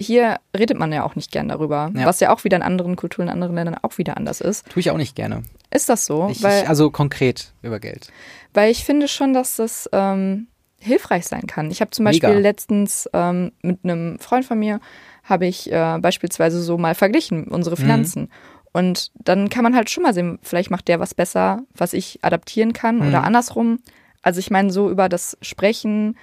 hier 0.00 0.38
redet 0.56 0.78
man 0.78 0.92
ja 0.92 1.04
auch 1.04 1.14
nicht 1.14 1.30
gern 1.30 1.48
darüber, 1.48 1.90
Ja. 1.94 2.06
was 2.06 2.20
ja 2.20 2.32
auch 2.32 2.42
wieder 2.44 2.56
in 2.56 2.62
anderen 2.62 2.96
Kulturen, 2.96 3.28
in 3.28 3.32
anderen 3.34 3.54
Ländern 3.54 3.76
auch 3.82 3.98
wieder 3.98 4.16
anders 4.16 4.40
ist. 4.40 4.66
Tue 4.70 4.80
ich 4.80 4.90
auch 4.90 4.96
nicht 4.96 5.14
gerne. 5.14 5.42
Ist 5.70 5.88
das 5.88 6.06
so? 6.06 6.28
Ich, 6.30 6.42
weil, 6.42 6.64
also 6.66 6.90
konkret 6.90 7.52
über 7.62 7.78
Geld. 7.80 8.10
weil 8.54 8.70
ich 8.70 8.84
finde 8.84 9.06
schon, 9.08 9.34
dass 9.34 9.56
das 9.56 9.88
ähm, 9.92 10.46
hilfreich 10.80 11.26
sein 11.26 11.46
kann. 11.46 11.70
Ich 11.70 11.80
habe 11.80 11.90
zum 11.90 12.04
Beispiel 12.06 12.30
Mega. 12.30 12.40
letztens 12.40 13.08
ähm, 13.12 13.52
mit 13.62 13.80
einem 13.84 14.18
Freund 14.18 14.44
von 14.46 14.58
mir, 14.58 14.80
habe 15.22 15.46
ich 15.46 15.70
äh, 15.70 15.98
beispielsweise 16.00 16.60
so 16.62 16.78
mal 16.78 16.94
verglichen, 16.94 17.44
unsere 17.44 17.76
Mhm. 17.76 17.80
Finanzen. 17.80 18.28
Und 18.72 19.10
dann 19.14 19.48
kann 19.50 19.64
man 19.64 19.76
halt 19.76 19.90
schon 19.90 20.02
mal 20.04 20.14
sehen, 20.14 20.38
vielleicht 20.42 20.70
macht 20.70 20.88
der 20.88 20.98
was 21.00 21.12
besser, 21.14 21.62
was 21.74 21.92
ich 21.92 22.20
adaptieren 22.22 22.72
kann 22.72 22.96
Mhm. 23.00 23.08
oder 23.08 23.24
andersrum. 23.24 23.80
Also 24.22 24.38
ich 24.40 24.50
meine, 24.50 24.70
so 24.70 24.88
über 24.90 25.08
das 25.08 25.36
Sprechen 25.42 26.16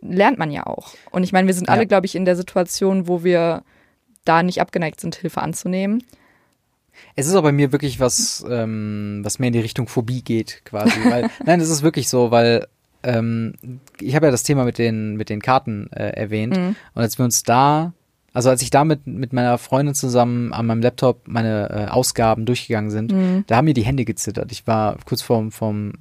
lernt 0.00 0.38
man 0.38 0.50
ja 0.50 0.66
auch. 0.66 0.94
Und 1.10 1.22
ich 1.24 1.32
meine, 1.32 1.46
wir 1.46 1.54
sind 1.54 1.68
alle, 1.68 1.82
Ja. 1.82 1.88
glaube 1.88 2.06
ich, 2.06 2.14
in 2.14 2.24
der 2.24 2.36
Situation, 2.36 3.08
wo 3.08 3.24
wir 3.24 3.62
da 4.24 4.42
nicht 4.42 4.60
abgeneigt 4.60 5.00
sind, 5.00 5.16
Hilfe 5.16 5.40
anzunehmen. 5.42 6.02
Es 7.14 7.26
ist 7.26 7.34
auch 7.34 7.42
bei 7.42 7.52
mir 7.52 7.72
wirklich 7.72 8.00
was, 8.00 8.44
ähm, 8.48 9.20
was 9.22 9.38
mehr 9.38 9.48
in 9.48 9.52
die 9.52 9.60
Richtung 9.60 9.86
Phobie 9.88 10.22
geht, 10.22 10.62
quasi. 10.64 10.98
Weil, 11.04 11.30
nein, 11.44 11.60
es 11.60 11.70
ist 11.70 11.82
wirklich 11.82 12.08
so, 12.08 12.30
weil 12.30 12.66
ähm, 13.04 13.54
ich 14.00 14.14
habe 14.16 14.26
ja 14.26 14.32
das 14.32 14.42
Thema 14.42 14.64
mit 14.64 14.78
den, 14.78 15.16
mit 15.16 15.28
den 15.30 15.40
Karten 15.40 15.88
äh, 15.92 16.10
erwähnt. 16.10 16.56
Mhm. 16.56 16.76
Und 16.94 17.02
als 17.02 17.16
wir 17.18 17.24
uns 17.24 17.44
da, 17.44 17.92
also 18.32 18.50
als 18.50 18.62
ich 18.62 18.70
da 18.70 18.84
mit, 18.84 19.06
mit 19.06 19.32
meiner 19.32 19.56
Freundin 19.58 19.94
zusammen 19.94 20.52
an 20.52 20.66
meinem 20.66 20.82
Laptop 20.82 21.26
meine 21.28 21.70
äh, 21.70 21.90
Ausgaben 21.90 22.44
durchgegangen 22.44 22.90
sind, 22.90 23.12
Mhm. 23.12 23.44
da 23.46 23.56
haben 23.56 23.64
mir 23.66 23.74
die 23.74 23.84
Hände 23.84 24.04
gezittert. 24.04 24.50
Ich 24.52 24.66
war 24.66 24.96
kurz 25.06 25.22
vorm, 25.22 25.52
vorm, 25.52 25.92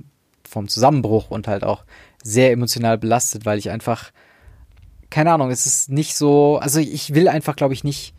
vorm 0.47 0.67
Zusammenbruch 0.67 1.29
und 1.29 1.47
halt 1.47 1.63
auch 1.63 1.83
sehr 2.23 2.51
emotional 2.51 2.97
belastet, 2.97 3.45
weil 3.45 3.59
ich 3.59 3.69
einfach, 3.69 4.11
keine 5.09 5.31
Ahnung, 5.31 5.51
es 5.51 5.65
ist 5.65 5.89
nicht 5.89 6.15
so, 6.15 6.57
also 6.57 6.79
ich 6.79 7.13
will 7.13 7.27
einfach, 7.27 7.55
glaube 7.55 7.73
ich, 7.73 7.83
nicht 7.83 8.13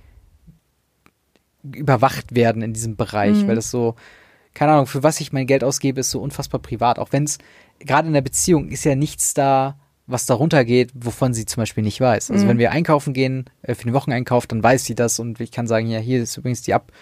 überwacht 1.63 2.35
werden 2.35 2.63
in 2.63 2.73
diesem 2.73 2.97
Bereich, 2.97 3.43
Mhm. 3.43 3.49
weil 3.49 3.55
das 3.57 3.71
so, 3.71 3.95
keine 4.55 4.73
Ahnung, 4.73 4.87
für 4.87 5.03
was 5.03 5.21
ich 5.21 5.33
mein 5.33 5.47
Geld 5.47 5.65
ausgebe, 5.65 6.01
ist 6.01 6.11
so 6.11 6.21
unfassbar 6.21 6.61
privat. 6.61 6.99
Auch 6.99 7.13
wenn 7.13 7.25
es, 7.25 7.39
gerade 7.81 8.09
in 8.09 8.15
der 8.15 8.23
Beziehung, 8.23 8.69
ist 8.69 8.85
ja 8.85 8.95
nichts 8.95 9.35
da, 9.35 9.79
was 10.07 10.25
darunter 10.25 10.65
geht, 10.65 10.91
wovon 10.95 11.35
sie 11.35 11.45
zum 11.45 11.61
Beispiel 11.61 11.85
nicht 11.85 12.01
weiß. 12.01 12.31
Also 12.31 12.45
Mhm. 12.45 12.49
wenn 12.51 12.59
wir 12.59 12.71
einkaufen 12.71 13.13
gehen, 13.13 13.45
äh, 13.63 13.75
für 13.75 13.85
den 13.85 13.93
Wocheneinkauf, 13.93 14.47
dann 14.47 14.63
weiß 14.63 14.85
sie 14.85 14.95
das 14.95 15.19
und 15.19 15.41
ich 15.41 15.51
kann 15.53 15.67
sagen, 15.67 15.87
ja, 15.89 15.99
hier 15.99 16.23
ist 16.23 16.37
übrigens 16.37 16.63
die 16.63 16.73
ab. 16.75 16.93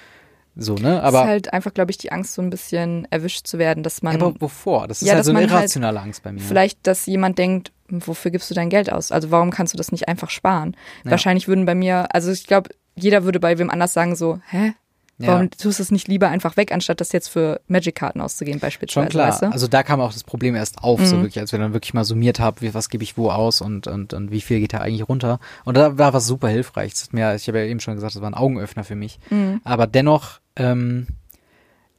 So, 0.58 0.74
ne? 0.74 1.02
Aber 1.02 1.20
ist 1.22 1.26
halt 1.26 1.52
einfach, 1.52 1.74
glaube 1.74 1.90
ich, 1.90 1.98
die 1.98 2.10
Angst, 2.12 2.32
so 2.34 2.40
ein 2.42 2.48
bisschen 2.50 3.06
erwischt 3.10 3.46
zu 3.46 3.58
werden, 3.58 3.82
dass 3.82 4.02
man 4.02 4.14
aber 4.16 4.34
wovor? 4.40 4.88
Das 4.88 5.02
ist 5.02 5.08
Ja, 5.08 5.14
halt 5.14 5.24
so 5.24 5.30
eine 5.30 5.40
halt 5.40 5.50
irrationale 5.50 6.00
Angst 6.00 6.22
bei 6.22 6.32
mir. 6.32 6.40
vielleicht, 6.40 6.86
dass 6.86 7.04
jemand 7.06 7.38
denkt, 7.38 7.72
wofür 7.88 8.30
gibst 8.30 8.50
du 8.50 8.54
dein 8.54 8.70
Geld 8.70 8.90
aus? 8.90 9.12
Also 9.12 9.30
warum 9.30 9.50
kannst 9.50 9.74
du 9.74 9.76
das 9.76 9.92
nicht 9.92 10.08
einfach 10.08 10.30
sparen? 10.30 10.74
Ja. 11.04 11.10
Wahrscheinlich 11.12 11.46
würden 11.46 11.66
bei 11.66 11.74
mir, 11.74 12.14
also 12.14 12.30
ich 12.32 12.46
glaube, 12.46 12.70
jeder 12.94 13.24
würde 13.24 13.38
bei 13.38 13.58
wem 13.58 13.68
anders 13.70 13.92
sagen 13.92 14.16
so, 14.16 14.40
hä? 14.48 14.72
Ja. 15.18 15.28
Warum 15.28 15.50
tust 15.50 15.78
du 15.78 15.82
es 15.82 15.90
nicht 15.90 16.08
lieber 16.08 16.28
einfach 16.28 16.58
weg, 16.58 16.72
anstatt 16.72 17.00
das 17.00 17.10
jetzt 17.12 17.28
für 17.28 17.60
Magic-Karten 17.68 18.20
auszugeben 18.20 18.60
beispielsweise? 18.60 19.04
Schon 19.04 19.08
klar. 19.10 19.28
Weißt 19.28 19.42
du? 19.42 19.46
Also 19.52 19.66
da 19.66 19.82
kam 19.82 20.00
auch 20.00 20.12
das 20.12 20.24
Problem 20.24 20.54
erst 20.54 20.78
auf, 20.82 21.04
so 21.06 21.16
Mhm. 21.16 21.22
wirklich, 21.22 21.38
als 21.38 21.52
wir 21.52 21.58
dann 21.58 21.72
wirklich 21.72 21.94
mal 21.94 22.04
summiert 22.04 22.38
haben, 22.38 22.60
wie, 22.60 22.74
was 22.74 22.90
gebe 22.90 23.02
ich 23.02 23.16
wo 23.16 23.30
aus 23.30 23.62
und, 23.62 23.86
und, 23.86 24.12
und 24.12 24.30
wie 24.30 24.42
viel 24.42 24.60
geht 24.60 24.74
da 24.74 24.78
eigentlich 24.78 25.08
runter. 25.08 25.38
Und 25.64 25.76
da 25.76 25.96
war 25.96 26.12
was 26.12 26.26
super 26.26 26.48
hilfreich. 26.48 26.92
Das 26.92 27.04
hat 27.04 27.12
mir, 27.14 27.34
ich 27.34 27.48
habe 27.48 27.58
ja 27.60 27.64
eben 27.64 27.80
schon 27.80 27.94
gesagt, 27.94 28.14
das 28.14 28.20
war 28.20 28.28
ein 28.30 28.34
Augenöffner 28.34 28.84
für 28.84 28.94
mich. 28.94 29.18
Mhm. 29.30 29.62
Aber 29.64 29.86
dennoch, 29.86 30.40
ähm, 30.56 31.06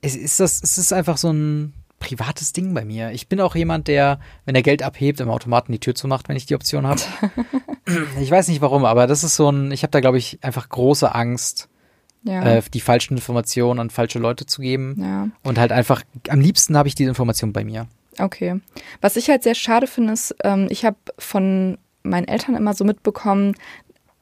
es 0.01 0.15
ist 0.15 0.39
das, 0.39 0.61
es 0.61 0.77
ist 0.77 0.93
einfach 0.93 1.17
so 1.17 1.31
ein 1.33 1.73
privates 1.99 2.53
Ding 2.53 2.75
bei 2.75 2.85
mir. 2.85 3.09
Ich 3.13 3.27
bin 3.27 3.41
auch 3.41 3.55
jemand, 3.55 3.87
der, 3.87 4.19
wenn 4.45 4.53
er 4.53 4.61
Geld 4.61 4.83
abhebt, 4.83 5.19
im 5.19 5.29
Automaten 5.29 5.71
die 5.71 5.79
Tür 5.79 5.95
zumacht, 5.95 6.29
wenn 6.29 6.35
ich 6.35 6.45
die 6.45 6.53
Option 6.53 6.85
habe. 6.85 7.01
ich 8.21 8.29
weiß 8.29 8.47
nicht 8.49 8.61
warum, 8.61 8.85
aber 8.85 9.07
das 9.07 9.23
ist 9.23 9.35
so 9.35 9.49
ein, 9.49 9.71
ich 9.71 9.81
habe 9.81 9.89
da 9.91 9.99
glaube 10.01 10.19
ich 10.19 10.37
einfach 10.43 10.69
große 10.69 11.15
Angst, 11.15 11.69
Ja. 12.23 12.43
äh, 12.57 12.61
die 12.73 12.81
falschen 12.81 13.15
Informationen 13.15 13.79
an 13.79 13.89
falsche 13.89 14.19
Leute 14.19 14.45
zu 14.45 14.61
geben. 14.61 14.95
ja. 14.99 15.29
Und 15.43 15.57
halt 15.57 15.71
einfach, 15.71 16.03
am 16.29 16.41
liebsten 16.41 16.77
habe 16.77 16.87
ich 16.87 16.95
diese 16.95 17.09
Information 17.09 17.53
bei 17.53 17.63
mir. 17.63 17.87
Okay. 18.19 18.59
Was 19.01 19.15
ich 19.15 19.29
halt 19.29 19.43
sehr 19.43 19.55
schade 19.55 19.87
finde, 19.87 20.13
ist, 20.13 20.35
ähm, 20.43 20.67
ich 20.69 20.83
habe 20.85 20.97
von 21.19 21.77
meinen 22.03 22.27
Eltern 22.27 22.55
immer 22.55 22.73
so 22.73 22.83
mitbekommen, 22.83 23.55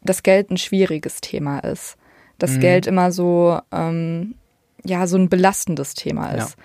dass 0.03 0.21
Geld 0.23 0.51
ein 0.51 0.57
schwieriges 0.57 1.21
Thema 1.21 1.59
ist. 1.59 1.95
Dass 2.37 2.51
Mhm. 2.51 2.59
Geld 2.59 2.87
immer 2.87 3.11
so, 3.11 3.59
ähm, 3.71 4.35
ja, 4.83 5.07
so 5.07 5.17
ein 5.17 5.29
belastendes 5.29 5.93
Thema 5.93 6.31
ist. 6.31 6.57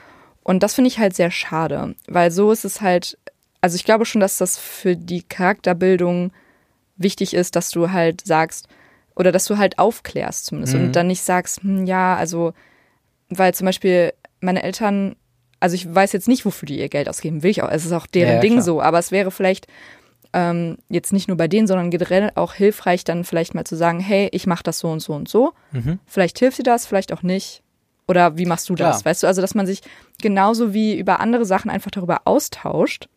Und 0.42 0.62
das 0.62 0.74
finde 0.74 0.88
ich 0.88 0.98
halt 0.98 1.14
sehr 1.14 1.30
schade, 1.30 1.94
weil 2.08 2.30
so 2.32 2.50
ist 2.50 2.64
es 2.64 2.80
halt, 2.80 3.16
also 3.60 3.76
ich 3.76 3.84
glaube 3.84 4.04
schon, 4.04 4.20
dass 4.20 4.36
das 4.38 4.58
für 4.58 4.96
die 4.96 5.22
Charakterbildung 5.22 6.32
wichtig 6.96 7.34
ist, 7.34 7.54
dass 7.56 7.70
du 7.70 7.92
halt 7.92 8.26
sagst, 8.26 8.66
oder 9.20 9.30
dass 9.32 9.44
du 9.44 9.58
halt 9.58 9.78
aufklärst 9.78 10.46
zumindest 10.46 10.74
Mhm. 10.74 10.80
und 10.86 10.92
dann 10.96 11.06
nicht 11.08 11.22
sagst, 11.22 11.62
hm, 11.62 11.84
ja, 11.86 12.16
also, 12.16 12.52
weil 13.28 13.52
zum 13.54 13.66
Beispiel 13.66 14.12
meine 14.40 14.62
Eltern, 14.62 15.14
also 15.60 15.74
ich 15.74 15.94
weiß 15.94 16.12
jetzt 16.12 16.26
nicht, 16.26 16.44
wofür 16.46 16.66
die 16.66 16.78
ihr 16.80 16.88
Geld 16.88 17.06
ausgeben, 17.08 17.42
will 17.42 17.50
ich 17.50 17.62
auch, 17.62 17.70
es 17.70 17.84
ist 17.84 17.92
auch 17.92 18.06
deren 18.06 18.36
Ja, 18.36 18.40
Ding 18.40 18.54
klar. 18.54 18.62
so, 18.64 18.80
aber 18.82 18.98
es 18.98 19.12
wäre 19.12 19.30
vielleicht 19.30 19.66
ähm, 20.32 20.78
jetzt 20.88 21.12
nicht 21.12 21.28
nur 21.28 21.36
bei 21.36 21.48
denen, 21.48 21.66
sondern 21.66 21.90
generell 21.90 22.30
auch 22.34 22.54
hilfreich, 22.54 23.04
dann 23.04 23.24
vielleicht 23.24 23.54
mal 23.54 23.64
zu 23.64 23.76
sagen, 23.76 24.00
hey, 24.00 24.28
ich 24.32 24.46
mache 24.46 24.62
das 24.62 24.78
so 24.78 24.88
und 24.88 25.00
so 25.00 25.12
und 25.12 25.28
so. 25.28 25.52
Mhm. 25.72 25.98
Vielleicht 26.06 26.38
hilft 26.38 26.58
dir 26.58 26.62
das, 26.62 26.86
vielleicht 26.86 27.12
auch 27.12 27.22
nicht. 27.22 27.62
Oder 28.08 28.38
wie 28.38 28.46
machst 28.46 28.68
du 28.68 28.74
das? 28.74 29.00
Klar. 29.02 29.10
Weißt 29.10 29.22
du, 29.22 29.26
also 29.26 29.40
dass 29.42 29.54
man 29.54 29.66
sich 29.66 29.82
genauso 30.22 30.72
wie 30.72 30.96
über 30.98 31.20
andere 31.20 31.44
Sachen 31.44 31.70
einfach 31.70 31.90
darüber 31.90 32.22
austauscht 32.24 33.08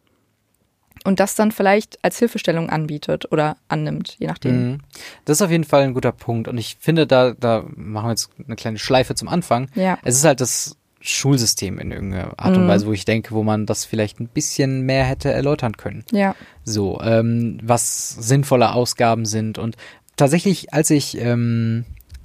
und 1.03 1.19
das 1.19 1.35
dann 1.35 1.51
vielleicht 1.51 1.99
als 2.03 2.19
Hilfestellung 2.19 2.69
anbietet 2.69 3.31
oder 3.31 3.57
annimmt, 3.67 4.15
je 4.19 4.27
nachdem. 4.27 4.69
Mhm. 4.71 4.77
Das 5.25 5.37
ist 5.37 5.41
auf 5.41 5.51
jeden 5.51 5.63
Fall 5.63 5.81
ein 5.83 5.93
guter 5.93 6.11
Punkt. 6.11 6.47
Und 6.47 6.57
ich 6.57 6.77
finde, 6.79 7.05
da, 7.07 7.31
da 7.31 7.65
machen 7.75 8.05
wir 8.07 8.11
jetzt 8.11 8.29
eine 8.45 8.55
kleine 8.55 8.77
Schleife 8.79 9.15
zum 9.15 9.27
Anfang. 9.27 9.69
Ja. 9.75 9.97
Es 10.03 10.15
ist 10.15 10.23
halt 10.25 10.41
das 10.41 10.77
Schulsystem 11.01 11.79
in 11.79 11.91
irgendeiner 11.91 12.33
Art 12.39 12.55
und 12.55 12.63
Mhm. 12.63 12.67
Weise, 12.69 12.85
wo 12.87 12.93
ich 12.93 13.03
denke, 13.05 13.31
wo 13.31 13.43
man 13.43 13.65
das 13.65 13.83
vielleicht 13.85 14.19
ein 14.21 14.27
bisschen 14.29 14.81
mehr 14.81 15.03
hätte 15.03 15.31
erläutern 15.31 15.75
können. 15.75 16.05
Ja. 16.11 16.33
So, 16.63 17.01
ähm, 17.01 17.59
was 17.61 18.09
sinnvolle 18.09 18.71
Ausgaben 18.73 19.25
sind. 19.25 19.57
Und 19.57 19.75
tatsächlich, 20.15 20.73
als 20.73 20.89
ich, 20.89 21.17
ähm, 21.19 21.83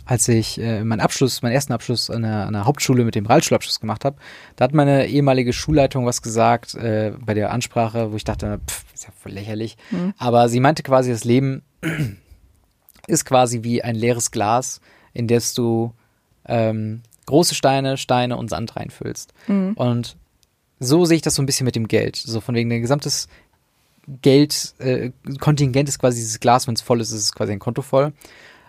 als 0.08 0.26
ich 0.26 0.58
äh, 0.58 0.82
meinen 0.84 1.00
Abschluss, 1.00 1.42
meinen 1.42 1.52
ersten 1.52 1.74
Abschluss 1.74 2.08
an 2.08 2.22
der, 2.22 2.46
an 2.46 2.54
der 2.54 2.64
Hauptschule 2.64 3.04
mit 3.04 3.14
dem 3.14 3.26
Realschulabschluss 3.26 3.78
gemacht 3.78 4.06
habe, 4.06 4.16
da 4.56 4.64
hat 4.64 4.72
meine 4.72 5.06
ehemalige 5.06 5.52
Schulleitung 5.52 6.06
was 6.06 6.22
gesagt 6.22 6.74
äh, 6.76 7.12
bei 7.20 7.34
der 7.34 7.52
Ansprache, 7.52 8.10
wo 8.10 8.16
ich 8.16 8.24
dachte, 8.24 8.58
pff, 8.66 8.86
ist 8.94 9.04
ja 9.04 9.10
voll 9.14 9.32
lächerlich. 9.32 9.76
Mhm. 9.90 10.14
Aber 10.16 10.48
sie 10.48 10.60
meinte 10.60 10.82
quasi, 10.82 11.10
das 11.10 11.24
Leben 11.24 11.60
ist 13.06 13.26
quasi 13.26 13.62
wie 13.64 13.82
ein 13.82 13.96
leeres 13.96 14.30
Glas, 14.30 14.80
in 15.12 15.28
das 15.28 15.52
du 15.52 15.92
ähm, 16.46 17.02
große 17.26 17.54
Steine, 17.54 17.98
Steine 17.98 18.38
und 18.38 18.48
Sand 18.48 18.76
reinfüllst. 18.76 19.34
Mhm. 19.46 19.74
Und 19.74 20.16
so 20.80 21.04
sehe 21.04 21.16
ich 21.16 21.22
das 21.22 21.34
so 21.34 21.42
ein 21.42 21.46
bisschen 21.46 21.66
mit 21.66 21.76
dem 21.76 21.86
Geld. 21.86 22.16
So 22.16 22.40
von 22.40 22.54
wegen, 22.54 22.70
dein 22.70 22.80
gesamtes 22.80 23.28
Geld, 24.22 24.72
äh, 24.78 25.10
Kontingent 25.38 25.86
ist 25.86 25.98
quasi 25.98 26.18
dieses 26.18 26.40
Glas, 26.40 26.66
wenn 26.66 26.72
es 26.72 26.80
voll 26.80 27.02
ist, 27.02 27.10
ist 27.10 27.24
es 27.24 27.34
quasi 27.34 27.52
ein 27.52 27.58
Konto 27.58 27.82
voll. 27.82 28.14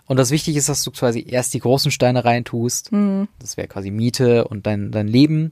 Und 0.10 0.18
das 0.18 0.32
Wichtige 0.32 0.58
ist, 0.58 0.68
dass 0.68 0.84
du 0.84 0.90
quasi 0.92 1.24
erst 1.26 1.54
die 1.54 1.60
großen 1.60 1.92
Steine 1.92 2.26
reintust. 2.26 2.92
Mhm. 2.92 3.28
Das 3.38 3.56
wäre 3.58 3.68
quasi 3.68 3.92
Miete 3.92 4.46
und 4.48 4.66
dein, 4.66 4.92
dein 4.92 5.08
Leben. 5.08 5.52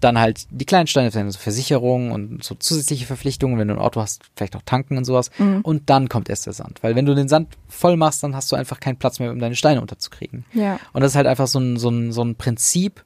Dann 0.00 0.18
halt 0.18 0.46
die 0.50 0.64
kleinen 0.64 0.86
Steine, 0.86 1.10
deine 1.10 1.30
Versicherung 1.32 2.10
und 2.12 2.42
so 2.42 2.54
zusätzliche 2.54 3.04
Verpflichtungen, 3.04 3.58
wenn 3.58 3.68
du 3.68 3.74
ein 3.74 3.80
Auto 3.80 4.00
hast, 4.00 4.22
vielleicht 4.34 4.56
auch 4.56 4.62
tanken 4.64 4.96
und 4.96 5.04
sowas. 5.04 5.30
Mhm. 5.38 5.60
Und 5.60 5.90
dann 5.90 6.08
kommt 6.08 6.28
erst 6.30 6.46
der 6.46 6.52
Sand. 6.54 6.82
Weil 6.82 6.96
wenn 6.96 7.04
du 7.04 7.14
den 7.14 7.28
Sand 7.28 7.48
voll 7.68 7.96
machst, 7.96 8.22
dann 8.22 8.34
hast 8.34 8.50
du 8.50 8.56
einfach 8.56 8.80
keinen 8.80 8.96
Platz 8.96 9.18
mehr, 9.20 9.30
um 9.30 9.40
deine 9.40 9.56
Steine 9.56 9.80
unterzukriegen. 9.80 10.44
Ja. 10.54 10.80
Und 10.92 11.02
das 11.02 11.12
ist 11.12 11.16
halt 11.16 11.26
einfach 11.26 11.46
so 11.48 11.58
ein, 11.60 11.76
so 11.76 11.90
ein, 11.90 12.10
so 12.12 12.24
ein 12.24 12.34
Prinzip, 12.34 13.04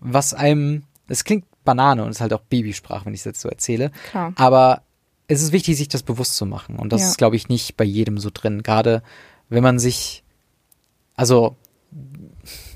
was 0.00 0.32
einem, 0.32 0.84
es 1.06 1.24
klingt 1.24 1.44
Banane 1.64 2.02
und 2.02 2.10
ist 2.10 2.22
halt 2.22 2.32
auch 2.32 2.40
Babysprache, 2.48 3.04
wenn 3.04 3.12
ich 3.12 3.20
es 3.20 3.24
jetzt 3.26 3.40
so 3.42 3.50
erzähle. 3.50 3.90
Klar. 4.10 4.32
Aber 4.36 4.82
es 5.28 5.42
ist 5.42 5.52
wichtig, 5.52 5.76
sich 5.76 5.88
das 5.88 6.02
bewusst 6.02 6.36
zu 6.36 6.46
machen. 6.46 6.76
Und 6.76 6.94
das 6.94 7.02
Ja. 7.02 7.08
ist, 7.08 7.18
glaube 7.18 7.36
ich, 7.36 7.48
nicht 7.50 7.76
bei 7.76 7.84
jedem 7.84 8.16
so 8.16 8.30
drin. 8.32 8.62
Gerade 8.62 9.02
wenn 9.48 9.62
man 9.64 9.78
sich, 9.80 10.19
also, 11.16 11.56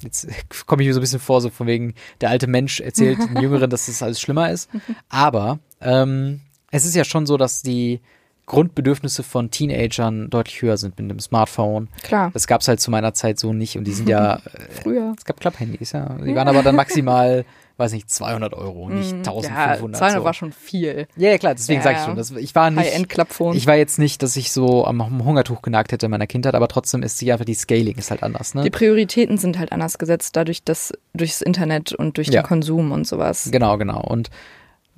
jetzt 0.00 0.28
komme 0.66 0.82
ich 0.82 0.88
mir 0.88 0.94
so 0.94 1.00
ein 1.00 1.02
bisschen 1.02 1.20
vor, 1.20 1.40
so 1.40 1.50
von 1.50 1.66
wegen, 1.66 1.94
der 2.20 2.30
alte 2.30 2.46
Mensch 2.46 2.80
erzählt 2.80 3.18
den 3.28 3.40
Jüngeren, 3.40 3.70
dass 3.70 3.86
das 3.86 4.02
alles 4.02 4.20
schlimmer 4.20 4.50
ist. 4.50 4.70
Aber 5.08 5.58
ähm, 5.80 6.40
es 6.70 6.84
ist 6.84 6.94
ja 6.94 7.04
schon 7.04 7.26
so, 7.26 7.36
dass 7.36 7.62
die 7.62 8.00
Grundbedürfnisse 8.46 9.22
von 9.22 9.50
Teenagern 9.50 10.28
deutlich 10.28 10.60
höher 10.60 10.76
sind 10.76 10.98
mit 10.98 11.10
dem 11.10 11.18
Smartphone. 11.20 11.88
Klar. 12.02 12.30
Das 12.34 12.46
gab 12.46 12.60
es 12.60 12.68
halt 12.68 12.80
zu 12.80 12.90
meiner 12.90 13.14
Zeit 13.14 13.38
so 13.38 13.52
nicht 13.52 13.78
und 13.78 13.84
die 13.84 13.92
sind 13.92 14.08
ja, 14.08 14.36
äh, 14.44 14.80
Früher. 14.82 15.14
es 15.16 15.24
gab 15.24 15.40
Klapphandys, 15.40 15.92
ja. 15.92 16.16
Die 16.24 16.34
waren 16.34 16.48
aber 16.48 16.62
dann 16.62 16.76
maximal, 16.76 17.46
weiß 17.78 17.92
nicht, 17.92 18.10
200 18.10 18.52
Euro, 18.52 18.90
nicht 18.90 19.12
1500. 19.14 19.50
Mhm. 19.50 19.92
Ja, 19.94 19.98
200 19.98 20.12
so. 20.12 20.24
war 20.24 20.34
schon 20.34 20.52
viel. 20.52 21.08
Ja, 21.16 21.30
ja, 21.30 21.38
klar, 21.38 21.54
deswegen 21.54 21.78
Ja, 21.80 21.84
sage 21.84 21.96
ich 21.98 22.04
schon. 22.04 22.16
Das, 22.16 22.30
ich 22.32 22.54
war 22.54 22.70
nicht, 22.70 22.80
High-End-Klappphone. 22.84 23.56
ich 23.56 23.66
war 23.66 23.76
jetzt 23.76 23.98
nicht, 23.98 24.22
dass 24.22 24.36
ich 24.36 24.52
so 24.52 24.84
am, 24.84 25.00
am 25.00 25.24
Hungertuch 25.24 25.62
genagt 25.62 25.92
hätte 25.92 26.06
in 26.06 26.10
meiner 26.10 26.26
Kindheit, 26.26 26.54
aber 26.54 26.68
trotzdem 26.68 27.02
ist 27.02 27.20
die 27.22 27.32
einfach 27.32 27.46
die 27.46 27.54
Scaling 27.54 27.96
ist 27.96 28.10
halt 28.10 28.22
anders, 28.22 28.54
ne? 28.54 28.62
Die 28.62 28.70
Prioritäten 28.70 29.38
sind 29.38 29.58
halt 29.58 29.72
anders 29.72 29.96
gesetzt, 29.98 30.36
dadurch, 30.36 30.62
dass 30.62 30.92
durchs 31.14 31.40
Internet 31.40 31.92
und 31.94 32.18
durch 32.18 32.28
Ja. 32.28 32.42
den 32.42 32.46
Konsum 32.46 32.92
und 32.92 33.06
sowas. 33.06 33.48
Genau, 33.50 33.78
genau. 33.78 34.02
Und 34.02 34.28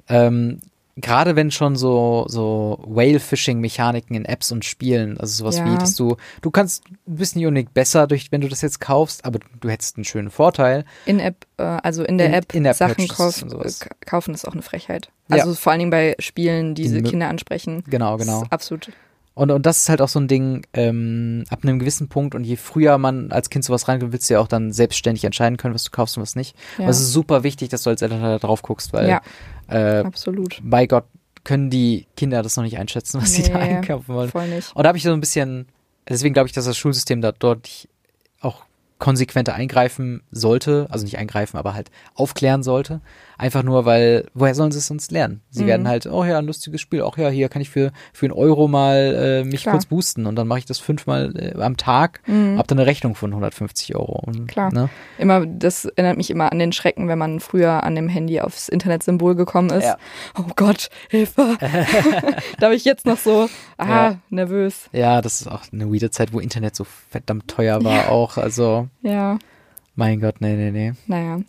ähm, 0.09 0.61
gerade 0.97 1.37
wenn 1.37 1.51
schon 1.51 1.77
so, 1.77 2.25
so 2.29 2.79
Whale-Fishing-Mechaniken 2.87 4.17
in 4.17 4.25
Apps 4.25 4.51
und 4.53 4.65
Spielen, 4.65 5.19
also 5.19 5.35
sowas 5.45 5.59
Ja. 5.59 5.71
wie, 5.71 5.77
dass 5.79 5.95
du, 5.95 6.17
du 6.43 6.51
kannst, 6.51 6.85
du 6.89 7.17
bist 7.17 7.37
nicht 7.37 7.47
unbedingt 7.47 7.75
besser, 7.75 8.07
durch, 8.07 8.33
wenn 8.33 8.41
du 8.41 8.49
das 8.49 8.63
jetzt 8.63 8.81
kaufst, 8.81 9.25
aber 9.25 9.39
du 9.61 9.69
hättest 9.69 9.97
einen 9.97 10.05
schönen 10.05 10.31
Vorteil. 10.31 10.85
In-App, 11.05 11.47
äh, 11.59 11.63
also 11.63 12.03
in 12.05 12.19
der 12.19 12.29
In- 12.29 12.35
App 12.35 12.55
In-App 12.55 12.77
Sachen 12.77 13.07
Purchases 13.07 13.49
kauf, 13.81 13.89
kaufen 14.07 14.35
ist 14.35 14.47
auch 14.49 14.53
eine 14.55 14.63
Frechheit. 14.63 15.11
Ja. 15.29 15.37
Also 15.43 15.55
vor 15.55 15.73
allen 15.73 15.81
Dingen 15.81 15.91
bei 15.91 16.15
Spielen, 16.19 16.75
die 16.75 16.83
diese 16.85 17.03
Die 17.03 17.11
Kinder 17.11 17.29
ansprechen. 17.29 17.83
Genau, 17.89 18.17
genau. 18.17 18.45
absolut. 18.51 18.91
Und, 19.37 19.51
und 19.51 19.67
das 19.67 19.83
ist 19.83 19.91
halt 19.91 20.01
auch 20.01 20.09
so 20.09 20.19
ein 20.19 20.29
Ding, 20.29 20.67
ähm, 20.73 21.45
ab 21.51 21.59
einem 21.63 21.79
gewissen 21.79 22.09
Punkt 22.09 22.35
und 22.35 22.45
je 22.45 22.57
früher 22.57 22.97
man 22.97 23.31
als 23.33 23.51
Kind 23.51 23.67
sowas 23.67 23.87
reinkommt, 23.87 24.13
willst 24.15 24.31
du 24.31 24.35
ja 24.35 24.41
auch 24.41 24.49
dann 24.49 24.73
selbstständig 24.73 25.25
entscheiden 25.25 25.59
können, 25.59 25.75
was 25.75 25.85
du 25.85 25.91
kaufst 25.91 26.17
und 26.17 26.23
was 26.23 26.37
nicht. 26.37 26.57
Ja, 26.79 26.85
Und 26.85 26.91
es 26.91 27.01
ist 27.01 27.13
super 27.13 27.43
wichtig, 27.43 27.69
dass 27.69 27.83
du 27.83 27.91
als 27.91 28.01
Eltern 28.01 28.23
da 28.23 28.39
drauf 28.39 28.63
guckst, 28.63 28.95
weil 28.95 29.11
ja 29.11 29.21
äh, 29.69 29.99
absolut. 29.99 30.59
bei 30.63 30.87
Gott 30.87 31.05
können 31.45 31.69
die 31.69 32.07
Kinder 32.17 32.43
das 32.43 32.57
noch 32.57 32.65
nicht 32.65 32.79
einschätzen, 32.79 33.21
was 33.21 33.35
sie 33.35 33.43
da 33.43 33.59
Nee, 33.59 33.75
einkaufen 33.75 34.15
wollen. 34.15 34.31
Voll 34.31 34.49
nicht. 34.49 34.75
Und 34.75 34.85
da 34.85 34.89
habe 34.89 34.97
ich 34.97 35.05
so 35.05 35.13
ein 35.13 35.21
bisschen, 35.21 35.69
deswegen 36.09 36.33
glaube 36.33 36.47
ich, 36.47 36.55
dass 36.55 36.65
das 36.65 36.79
Schulsystem 36.79 37.21
da 37.21 37.33
deutlich 37.33 37.91
auch 38.41 38.65
konsequenter 38.99 39.53
eingreifen 39.53 40.23
sollte, 40.31 40.87
also 40.89 41.05
nicht 41.05 41.19
eingreifen, 41.19 41.59
aber 41.59 41.75
halt 41.75 41.91
aufklären 42.15 42.63
sollte. 42.63 43.03
Einfach 43.39 43.63
nur, 43.63 43.85
weil, 43.85 44.27
woher 44.35 44.55
sollen 44.55 44.73
sie 44.73 44.79
es 44.79 44.87
sonst 44.87 45.11
lernen? 45.13 45.43
Sie 45.51 45.65
Mhm. 45.65 45.67
werden 45.69 45.89
halt, 45.89 46.07
oh 46.07 46.25
ja, 46.25 46.39
ein 46.39 46.47
lustiges 46.47 46.81
Spiel, 46.81 47.03
auch 47.03 47.19
ja, 47.19 47.29
hier 47.29 47.49
kann 47.49 47.61
ich 47.63 47.69
für, 47.71 47.93
für 48.13 48.27
einen 48.27 48.33
Euro 48.33 48.67
mal 48.69 49.43
äh, 49.43 49.45
mich 49.45 49.63
Klar. 49.63 49.75
kurz 49.75 49.87
boosten 49.87 50.27
und 50.27 50.37
dann 50.37 50.47
mache 50.49 50.61
ich 50.61 50.65
das 50.65 50.79
fünfmal 50.79 51.33
äh, 51.37 51.61
am 51.63 51.77
Tag, 51.77 52.21
Mhm. 52.27 52.59
hab 52.59 52.67
dann 52.69 52.79
eine 52.79 52.87
Rechnung 52.87 53.15
von 53.15 53.31
150 53.33 53.95
Euro. 53.95 54.23
Und, 54.27 54.47
Klar. 54.49 54.73
Ne? 54.73 54.89
Immer, 55.19 55.45
das 55.47 55.85
erinnert 55.85 56.17
mich 56.17 56.31
immer 56.31 56.51
an 56.53 56.59
den 56.59 56.73
Schrecken, 56.73 57.09
wenn 57.09 57.19
man 57.19 57.41
früher 57.41 57.83
an 57.85 57.95
dem 57.95 58.09
Handy 58.09 58.41
aufs 58.41 58.69
Internetsymbol 58.69 59.35
gekommen 59.35 59.71
ist. 59.71 59.85
Ja. 59.85 59.97
Oh 60.39 60.45
Gott, 60.57 60.89
Hilfe. 61.11 61.57
da 62.59 62.69
bin 62.69 62.77
ich 62.77 62.85
jetzt 62.85 63.07
noch 63.07 63.19
so, 63.19 63.49
ah, 63.79 63.89
Ja. 63.89 64.19
nervös. 64.31 64.89
Ja, 64.93 65.21
das 65.21 65.41
ist 65.41 65.47
auch 65.49 65.63
eine 65.73 65.93
weirde 65.93 66.11
Zeit, 66.11 66.33
wo 66.33 66.41
Internet 66.41 66.75
so 66.77 66.87
verdammt 67.11 67.49
teuer 67.49 67.85
war 67.85 68.09
auch. 68.09 68.37
Also, 68.39 68.89
Ja, 69.03 69.39
mein 69.95 70.21
Gott, 70.21 70.37
nee, 70.41 70.55
nee, 70.57 70.71
nee. 70.71 70.93
naja. 71.07 71.41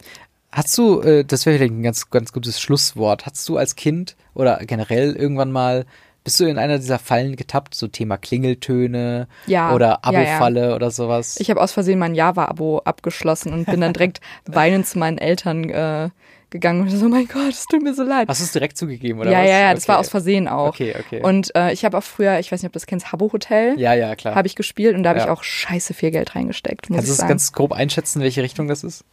Hast 0.57 0.75
du, 0.77 1.01
äh, 1.01 1.23
das 1.23 1.45
wäre 1.45 1.57
vielleicht 1.57 1.71
ein 1.73 1.83
ganz, 1.83 2.09
ganz 2.09 2.33
gutes 2.33 2.59
Schlusswort, 2.59 3.27
hast 3.27 3.47
du 3.47 3.57
als 3.57 3.75
Kind 3.75 4.15
oder 4.33 4.57
generell 4.65 5.15
irgendwann 5.15 5.51
mal, 5.51 5.85
bist 6.23 6.39
du 6.39 6.45
in 6.45 6.57
einer 6.57 6.79
dieser 6.79 6.97
Fallen 6.97 7.35
getappt, 7.35 7.75
so 7.75 7.87
Thema 7.87 8.17
Klingeltöne 8.17 9.27
Ja. 9.45 9.71
oder 9.75 9.99
ja, 10.03 10.11
ja. 10.11 10.19
Abo-Falle 10.21 10.75
oder 10.75 10.89
sowas? 10.89 11.37
Ich 11.39 11.51
habe 11.51 11.61
aus 11.61 11.73
Versehen 11.73 11.99
mein 11.99 12.15
Java-Abo 12.15 12.79
abgeschlossen 12.79 13.53
und 13.53 13.65
bin 13.67 13.81
dann 13.81 13.93
direkt 13.93 14.19
weinend 14.47 14.87
zu 14.87 14.97
meinen 14.97 15.19
Eltern 15.19 15.69
äh, 15.69 16.09
gegangen 16.49 16.81
und 16.81 16.89
so, 16.89 17.05
oh 17.05 17.09
mein 17.09 17.27
Gott, 17.27 17.49
es 17.51 17.65
tut 17.65 17.83
mir 17.83 17.93
so 17.93 18.01
leid. 18.03 18.27
Hast 18.27 18.39
du 18.39 18.45
es 18.45 18.51
direkt 18.51 18.77
zugegeben 18.77 19.19
oder 19.19 19.29
ja, 19.31 19.41
was? 19.41 19.47
ja, 19.49 19.59
ja, 19.59 19.73
das 19.75 19.83
Okay. 19.83 19.91
war 19.91 19.99
aus 19.99 20.09
Versehen 20.09 20.47
auch. 20.47 20.69
Okay, 20.69 20.95
okay. 20.99 21.21
Und 21.21 21.53
äh, 21.55 21.71
ich 21.71 21.85
habe 21.85 21.97
auch 21.97 22.03
früher, 22.03 22.39
ich 22.39 22.51
weiß 22.51 22.63
nicht, 22.63 22.67
ob 22.69 22.73
du 22.73 22.79
das 22.79 22.87
kennst, 22.87 23.11
Habbo 23.11 23.31
Hotel, 23.31 23.79
ja, 23.79 23.93
ja, 23.93 24.15
klar. 24.15 24.33
habe 24.33 24.47
ich 24.47 24.55
gespielt 24.55 24.95
und 24.95 25.03
da 25.03 25.09
habe 25.11 25.19
Ja. 25.19 25.25
ich 25.25 25.31
auch 25.31 25.43
scheiße 25.43 25.93
viel 25.93 26.09
Geld 26.11 26.35
reingesteckt, 26.35 26.87
Kannst 26.87 27.07
du 27.07 27.11
es 27.13 27.19
ganz 27.19 27.51
grob 27.53 27.73
einschätzen, 27.73 28.21
welche 28.21 28.41
Richtung 28.41 28.67
das 28.67 28.83
ist? 28.83 29.03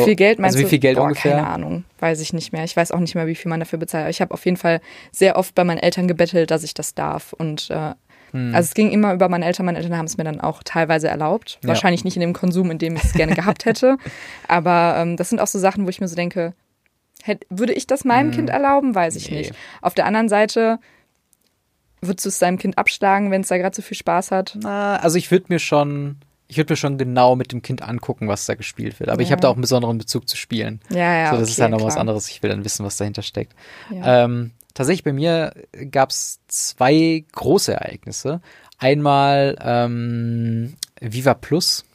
Wie 0.00 0.04
viel 0.04 0.16
Geld 0.16 0.38
meinst 0.38 0.56
also 0.56 0.66
wie 0.66 0.70
viel 0.70 0.78
du? 0.78 0.82
Geld 0.82 0.96
Boah, 0.96 1.04
ungefähr? 1.04 1.36
Keine 1.36 1.46
Ahnung, 1.46 1.84
weiß 1.98 2.20
ich 2.20 2.32
nicht 2.32 2.52
mehr. 2.52 2.64
Ich 2.64 2.76
weiß 2.76 2.92
auch 2.92 3.00
nicht 3.00 3.14
mehr, 3.14 3.26
wie 3.26 3.34
viel 3.34 3.48
man 3.48 3.60
dafür 3.60 3.78
bezahlt. 3.78 4.02
Aber 4.02 4.10
Ich 4.10 4.20
habe 4.20 4.32
auf 4.34 4.44
jeden 4.44 4.56
Fall 4.56 4.80
sehr 5.10 5.36
oft 5.36 5.54
bei 5.54 5.64
meinen 5.64 5.78
Eltern 5.78 6.08
gebettelt, 6.08 6.50
dass 6.50 6.62
ich 6.62 6.74
das 6.74 6.94
darf. 6.94 7.32
Und 7.32 7.70
äh, 7.70 7.92
Hm. 8.32 8.54
also 8.54 8.66
es 8.66 8.72
ging 8.74 8.90
immer 8.92 9.12
über 9.12 9.28
meine 9.28 9.44
Eltern. 9.44 9.66
Meine 9.66 9.76
Eltern 9.78 9.96
haben 9.98 10.06
es 10.06 10.16
mir 10.16 10.24
dann 10.24 10.40
auch 10.40 10.62
teilweise 10.62 11.06
erlaubt. 11.08 11.58
Ja. 11.62 11.68
Wahrscheinlich 11.68 12.02
nicht 12.04 12.16
in 12.16 12.20
dem 12.22 12.32
Konsum, 12.32 12.70
in 12.70 12.78
dem 12.78 12.96
ich 12.96 13.04
es 13.04 13.12
gerne 13.12 13.34
gehabt 13.34 13.66
hätte. 13.66 13.98
Aber 14.48 14.94
ähm, 14.96 15.18
das 15.18 15.28
sind 15.28 15.38
auch 15.38 15.46
so 15.46 15.58
Sachen, 15.58 15.84
wo 15.84 15.90
ich 15.90 16.00
mir 16.00 16.08
so 16.08 16.16
denke, 16.16 16.54
hätt, 17.22 17.44
würde 17.50 17.74
ich 17.74 17.86
das 17.86 18.04
meinem 18.06 18.30
Kind 18.30 18.48
erlauben? 18.48 18.94
Weiß 18.94 19.16
ich 19.16 19.26
Hm. 19.26 19.32
Nee. 19.34 19.38
nicht. 19.40 19.52
Auf 19.82 19.92
der 19.92 20.06
anderen 20.06 20.30
Seite 20.30 20.78
würdest 22.00 22.24
du 22.24 22.30
es 22.30 22.38
deinem 22.38 22.56
Kind 22.58 22.78
abschlagen, 22.78 23.30
wenn 23.30 23.42
es 23.42 23.48
da 23.48 23.58
gerade 23.58 23.76
so 23.76 23.82
viel 23.82 23.96
Spaß 23.98 24.30
hat? 24.30 24.56
Na, 24.60 24.96
also 24.96 25.18
ich 25.18 25.30
würde 25.30 25.46
mir 25.50 25.58
schon, 25.58 26.16
ich 26.52 26.58
würde 26.58 26.74
mir 26.74 26.76
schon 26.76 26.98
genau 26.98 27.34
mit 27.34 27.50
dem 27.50 27.62
Kind 27.62 27.80
angucken, 27.80 28.28
was 28.28 28.44
da 28.44 28.54
gespielt 28.54 29.00
wird. 29.00 29.08
Aber 29.08 29.22
ich 29.22 29.28
Ja. 29.28 29.32
habe 29.32 29.40
da 29.40 29.48
auch 29.48 29.54
einen 29.54 29.62
besonderen 29.62 29.96
Bezug 29.96 30.28
zu 30.28 30.36
Spielen. 30.36 30.80
Ja, 30.90 30.98
ja. 31.16 31.26
so, 31.30 31.36
das 31.36 31.44
okay, 31.44 31.50
ist 31.52 31.58
ja 31.58 31.68
noch 31.70 31.82
was 31.82 31.96
anderes. 31.96 32.28
Ich 32.28 32.42
will 32.42 32.50
dann 32.50 32.62
wissen, 32.64 32.84
was 32.84 32.98
dahinter 32.98 33.22
steckt. 33.22 33.54
Ja. 33.90 34.24
Ähm, 34.24 34.50
tatsächlich 34.74 35.02
bei 35.02 35.14
mir 35.14 35.54
gab 35.90 36.10
es 36.10 36.40
zwei 36.48 37.24
große 37.32 37.72
Ereignisse. 37.72 38.42
Einmal 38.78 39.56
ähm, 39.62 40.74
Viva 41.00 41.32
Plus, 41.32 41.86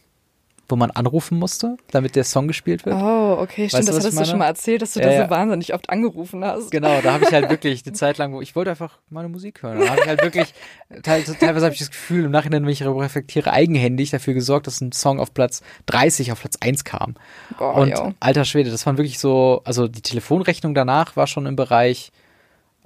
wo 0.70 0.76
man 0.76 0.92
anrufen 0.92 1.40
musste, 1.40 1.78
damit 1.92 2.16
der 2.16 2.24
Song 2.26 2.48
gespielt 2.48 2.86
wird. 2.86 2.96
Oh, 2.96 3.38
okay, 3.40 3.64
Weißt 3.66 3.72
stimmt, 3.76 3.88
du, 3.88 3.94
das 3.94 4.04
hattest 4.04 4.20
du 4.20 4.26
schon 4.26 4.40
mal 4.40 4.48
erzählt, 4.48 4.82
dass 4.82 4.94
du 4.94 5.00
Ja, 5.00 5.06
da 5.08 5.12
ja. 5.14 5.24
so 5.26 5.30
wahnsinnig 5.30 5.74
oft 5.74 5.90
angerufen 5.90 6.44
hast. 6.44 6.72
Genau, 6.72 7.00
da 7.02 7.14
habe 7.14 7.24
ich 7.24 7.32
halt 7.32 7.50
wirklich 7.50 7.84
eine 7.86 7.94
Zeit 7.94 8.18
lang, 8.18 8.34
wo 8.34 8.42
ich 8.42 8.56
wollte 8.56 8.72
einfach 8.72 8.98
meine 9.10 9.30
Musik 9.30 9.64
hören. 9.64 9.80
Da 9.80 9.90
habe 9.90 10.02
ich 10.02 10.08
halt 10.08 10.22
wirklich, 10.22 10.54
teil, 11.04 11.24
teilweise 11.24 11.66
habe 11.66 11.74
ich 11.74 11.80
das 11.80 11.90
Gefühl, 11.92 12.26
im 12.26 12.32
Nachhinein, 12.32 12.64
wenn 12.64 12.70
ich 12.72 12.80
darüber 12.80 13.02
reflektiere, 13.04 13.52
eigenhändig 13.54 14.10
dafür 14.10 14.34
gesorgt, 14.34 14.68
dass 14.68 14.82
ein 14.82 14.92
Song 14.92 15.20
auf 15.20 15.34
Platz 15.34 15.62
30 15.86 16.32
auf 16.32 16.42
Platz 16.42 16.58
1 16.60 16.84
kam. 16.84 17.16
Boah, 17.58 17.76
Und 17.76 17.90
yo. 17.90 18.14
alter 18.20 18.44
Schwede, 18.46 18.70
das 18.70 18.86
waren 18.86 18.98
wirklich 18.98 19.20
so, 19.20 19.62
also 19.64 19.88
die 19.88 20.02
Telefonrechnung 20.02 20.74
danach 20.74 21.16
war 21.16 21.28
schon 21.28 21.46
im 21.46 21.56
Bereich, 21.56 22.12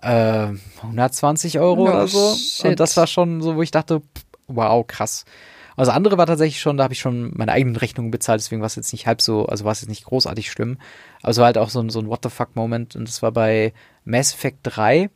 äh, 0.04 0.48
120 0.84 1.60
Euro 1.60 1.82
Oh, 1.86 1.90
oder 1.90 2.08
so. 2.08 2.36
shit. 2.36 2.66
Und 2.66 2.80
das 2.80 2.98
war 2.98 3.08
schon 3.08 3.42
so, 3.42 3.56
wo 3.56 3.62
ich 3.62 3.72
dachte, 3.72 4.02
wow, 4.48 4.86
krass. 4.86 5.26
Also 5.82 5.94
andere 5.94 6.20
war 6.20 6.28
tatsächlich 6.28 6.62
schon, 6.62 6.78
da 6.78 6.84
habe 6.84 6.94
ich 6.94 7.00
schon 7.00 7.32
meine 7.34 7.54
eigenen 7.54 7.76
Rechnungen 7.76 8.12
bezahlt, 8.12 8.40
deswegen 8.40 8.62
war 8.62 8.68
es 8.68 8.76
jetzt 8.76 8.94
nicht 8.94 9.08
halb 9.08 9.20
so, 9.20 9.48
also 9.48 9.66
war 9.66 9.72
es 9.72 9.82
jetzt 9.82 9.90
nicht 9.90 10.06
großartig 10.06 10.52
schlimm. 10.52 10.78
Aber 11.24 11.32
es 11.32 11.38
war 11.40 11.46
halt 11.48 11.58
auch 11.58 11.72
so 11.72 11.80
ein, 11.80 11.90
so 11.90 11.98
ein 11.98 12.08
What 12.08 12.20
the 12.22 12.30
fuck-Moment 12.30 12.96
und 12.96 13.08
das 13.08 13.24
war 13.24 13.32
bei 13.32 13.74
Mass 14.06 14.32
Effect 14.32 14.60
3, 14.62 15.10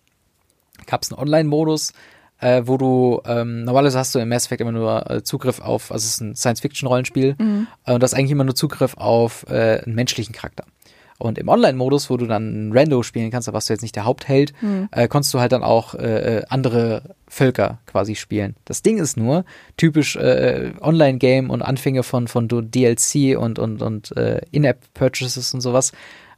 gab 0.88 1.04
es 1.04 1.12
einen 1.12 1.22
Online-Modus, 1.22 1.94
äh, 2.40 2.64
wo 2.66 2.78
du, 2.78 3.22
ähm, 3.28 3.64
normalerweise 3.64 4.00
hast 4.00 4.16
du 4.16 4.20
im 4.20 4.30
Mass 4.30 4.48
Effect 4.48 4.62
immer 4.62 4.72
nur 4.72 5.08
äh, 5.08 5.22
Zugriff 5.22 5.62
auf, 5.62 5.92
also 5.92 6.04
es 6.04 6.14
ist 6.16 6.22
ein 6.22 6.36
Science-Fiction-Rollenspiel, 6.36 7.36
äh, 7.86 7.94
und 7.94 8.02
das 8.02 8.16
eigentlich 8.16 8.32
immer 8.32 8.44
nur 8.44 8.56
Zugriff 8.56 8.98
auf 8.98 9.46
äh, 9.48 9.84
einen 9.86 9.94
menschlichen 9.94 10.34
Charakter. 10.34 10.66
Und 11.18 11.38
im 11.38 11.48
Online-Modus, 11.48 12.10
wo 12.10 12.18
du 12.18 12.28
dann 12.28 12.72
Rando 12.74 13.02
spielen 13.02 13.32
kannst, 13.32 13.48
da 13.48 13.54
warst 13.54 13.70
du 13.70 13.74
jetzt 13.74 13.82
nicht 13.82 13.96
der 13.96 14.04
Hauptheld, 14.04 14.54
äh, 14.92 15.08
konntest 15.08 15.34
du 15.34 15.40
halt 15.40 15.54
dann 15.54 15.64
auch 15.64 15.96
äh, 15.96 16.40
äh, 16.40 16.44
andere 16.50 17.16
Völker 17.28 17.80
quasi 17.86 18.16
spielen. 18.16 18.56
Das 18.66 18.82
Ding 18.82 18.98
ist 18.98 19.16
nur, 19.16 19.46
typisch 19.78 20.18
äh, 20.18 20.74
Online-Game 20.82 21.50
und 21.50 21.62
Anfänge 21.62 22.04
von, 22.04 22.28
von 22.28 22.50
DLC 22.50 23.38
und, 23.38 23.60
und, 23.60 23.82
und 23.82 24.16
äh, 24.18 24.42
In-App-Purchases 24.52 25.54
und 25.54 25.62
sowas, 25.62 25.94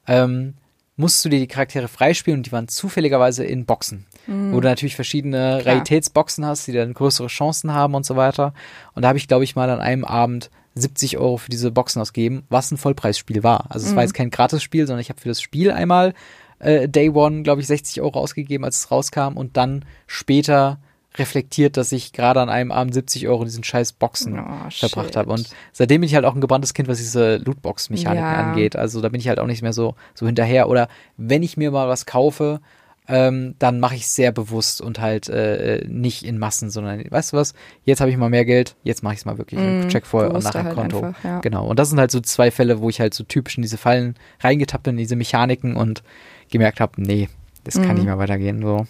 ähm, 0.07 0.53
musst 0.95 1.23
du 1.23 1.30
dir 1.30 1.39
die 1.39 1.47
Charaktere 1.47 1.88
freispielen 1.88 2.39
und 2.39 2.45
die 2.45 2.51
waren 2.51 2.67
zufälligerweise 2.67 3.43
in 3.43 3.65
Boxen. 3.65 4.05
Wo 4.51 4.59
du 4.59 4.67
natürlich 4.67 4.95
verschiedene 4.95 5.59
Klar. 5.61 5.75
Raritätsboxen 5.75 6.45
hast, 6.45 6.67
die 6.67 6.73
dann 6.73 6.93
größere 6.93 7.28
Chancen 7.28 7.71
haben 7.71 7.95
und 7.95 8.05
so 8.05 8.17
weiter. 8.17 8.53
Und 8.93 9.03
da 9.03 9.07
habe 9.07 9.17
ich, 9.17 9.30
glaube 9.30 9.45
ich, 9.45 9.55
mal 9.55 9.69
an 9.69 9.80
einem 9.80 10.03
Abend 10.03 10.49
70 10.82 11.17
Euro 11.17 11.38
für 11.38 11.49
diese 11.49 11.71
Boxen 11.71 12.01
ausgegeben, 12.01 12.43
was 12.49 12.71
ein 12.71 12.78
Vollpreisspiel 12.78 13.43
war. 13.43 13.65
Also 13.69 13.86
es 13.88 13.95
war 13.95 14.03
jetzt 14.03 14.13
kein 14.13 14.30
Gratisspiel, 14.30 14.86
sondern 14.88 15.01
ich 15.01 15.09
habe 15.09 15.19
für 15.19 15.30
das 15.30 15.41
Spiel 15.41 15.71
einmal 15.71 16.13
äh, 16.59 16.88
Day 16.89 17.09
One, 17.09 17.43
glaube 17.43 17.61
ich, 17.61 17.67
60 17.67 18.01
Euro 18.01 18.19
ausgegeben, 18.19 18.63
als 18.65 18.78
es 18.78 18.91
rauskam 18.91 19.36
und 19.38 19.57
dann 19.57 19.86
später 20.07 20.80
reflektiert, 21.15 21.78
dass 21.78 21.91
ich 21.91 22.13
gerade 22.13 22.41
an 22.41 22.49
einem 22.49 22.71
Abend 22.71 22.93
70 22.93 23.28
Euro 23.28 23.39
in 23.41 23.47
diesen 23.47 23.63
scheiß 23.63 23.93
Boxen 23.93 24.38
Oh, 24.39 24.69
verbracht 24.69 25.15
habe. 25.15 25.32
Und 25.32 25.49
seitdem 25.73 26.01
bin 26.01 26.07
ich 26.07 26.15
halt 26.15 26.25
auch 26.25 26.36
ein 26.36 26.41
gebranntes 26.41 26.73
Kind, 26.75 26.88
was 26.88 26.99
diese 26.99 27.38
Lootbox-Mechaniken 27.38 28.32
Ja. 28.32 28.38
angeht. 28.38 28.75
Also 28.75 29.01
da 29.01 29.09
bin 29.09 29.19
ich 29.19 29.28
halt 29.28 29.39
auch 29.39 29.47
nicht 29.47 29.61
mehr 29.63 29.73
so, 29.73 29.95
so 30.13 30.25
hinterher. 30.28 30.69
Oder 30.69 30.88
wenn 31.17 31.41
ich 31.43 31.57
mir 31.57 31.71
mal 31.71 31.88
was 31.88 32.05
kaufe, 32.05 32.59
ähm, 33.08 33.55
dann 33.60 33.80
mache 33.80 33.95
ich 33.95 34.08
sehr 34.08 34.32
bewusst 34.32 34.82
und 34.82 34.99
halt 34.99 35.30
äh, 35.30 35.86
nicht 35.88 36.24
in 36.24 36.38
Massen, 36.38 36.70
sondern 36.70 37.03
weißt 37.10 37.34
du 37.34 37.38
was, 37.38 37.53
jetzt 37.84 38.01
habe 38.01 38.12
ich 38.12 38.18
mal 38.18 38.30
mehr 38.30 38.45
Geld, 38.45 38.76
jetzt 38.84 39.01
mache 39.03 39.14
ich 39.14 39.20
es 39.22 39.26
mal 39.26 39.38
wirklich. 39.38 39.60
Mm, 39.62 39.88
Check 39.88 40.05
vorher 40.05 40.34
und 40.34 40.43
nachher 40.43 40.64
halt 40.66 40.76
Konto. 40.76 41.01
einfach, 41.03 41.24
ja. 41.24 41.39
Genau. 41.39 41.68
Und 41.68 41.80
das 41.80 41.89
sind 41.89 41.99
halt 41.99 42.12
so 42.12 42.20
zwei 42.20 42.51
Fälle, 42.51 42.82
wo 42.82 42.89
ich 42.89 42.99
halt 42.99 43.14
so 43.14 43.24
typisch 43.24 43.58
in 43.58 43.62
diese 43.62 43.78
Fallen 43.78 44.16
reingetappt 44.41 44.84
bin, 44.84 44.95
in 44.95 44.99
diese 44.99 45.16
Mechaniken 45.16 45.76
und 45.78 46.03
gemerkt 46.51 46.80
habe, 46.80 47.01
nee, 47.01 47.30
das 47.64 47.76
kann 47.76 47.88
Mhm. 47.89 47.93
nicht 47.95 48.05
mehr 48.05 48.18
weitergehen. 48.18 48.62
So. 48.62 48.86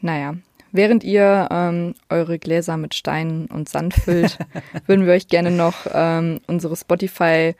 Naja, 0.00 0.34
während 0.72 1.04
ihr 1.04 1.48
ähm, 1.50 1.94
eure 2.08 2.38
Gläser 2.38 2.76
mit 2.76 2.94
Steinen 2.94 3.46
und 3.46 3.68
Sand 3.68 3.94
füllt, 3.94 4.38
würden 4.86 5.06
wir 5.06 5.12
euch 5.12 5.28
gerne 5.28 5.50
noch 5.50 5.86
ähm, 5.92 6.40
unsere 6.46 6.76
Spotify 6.76 7.54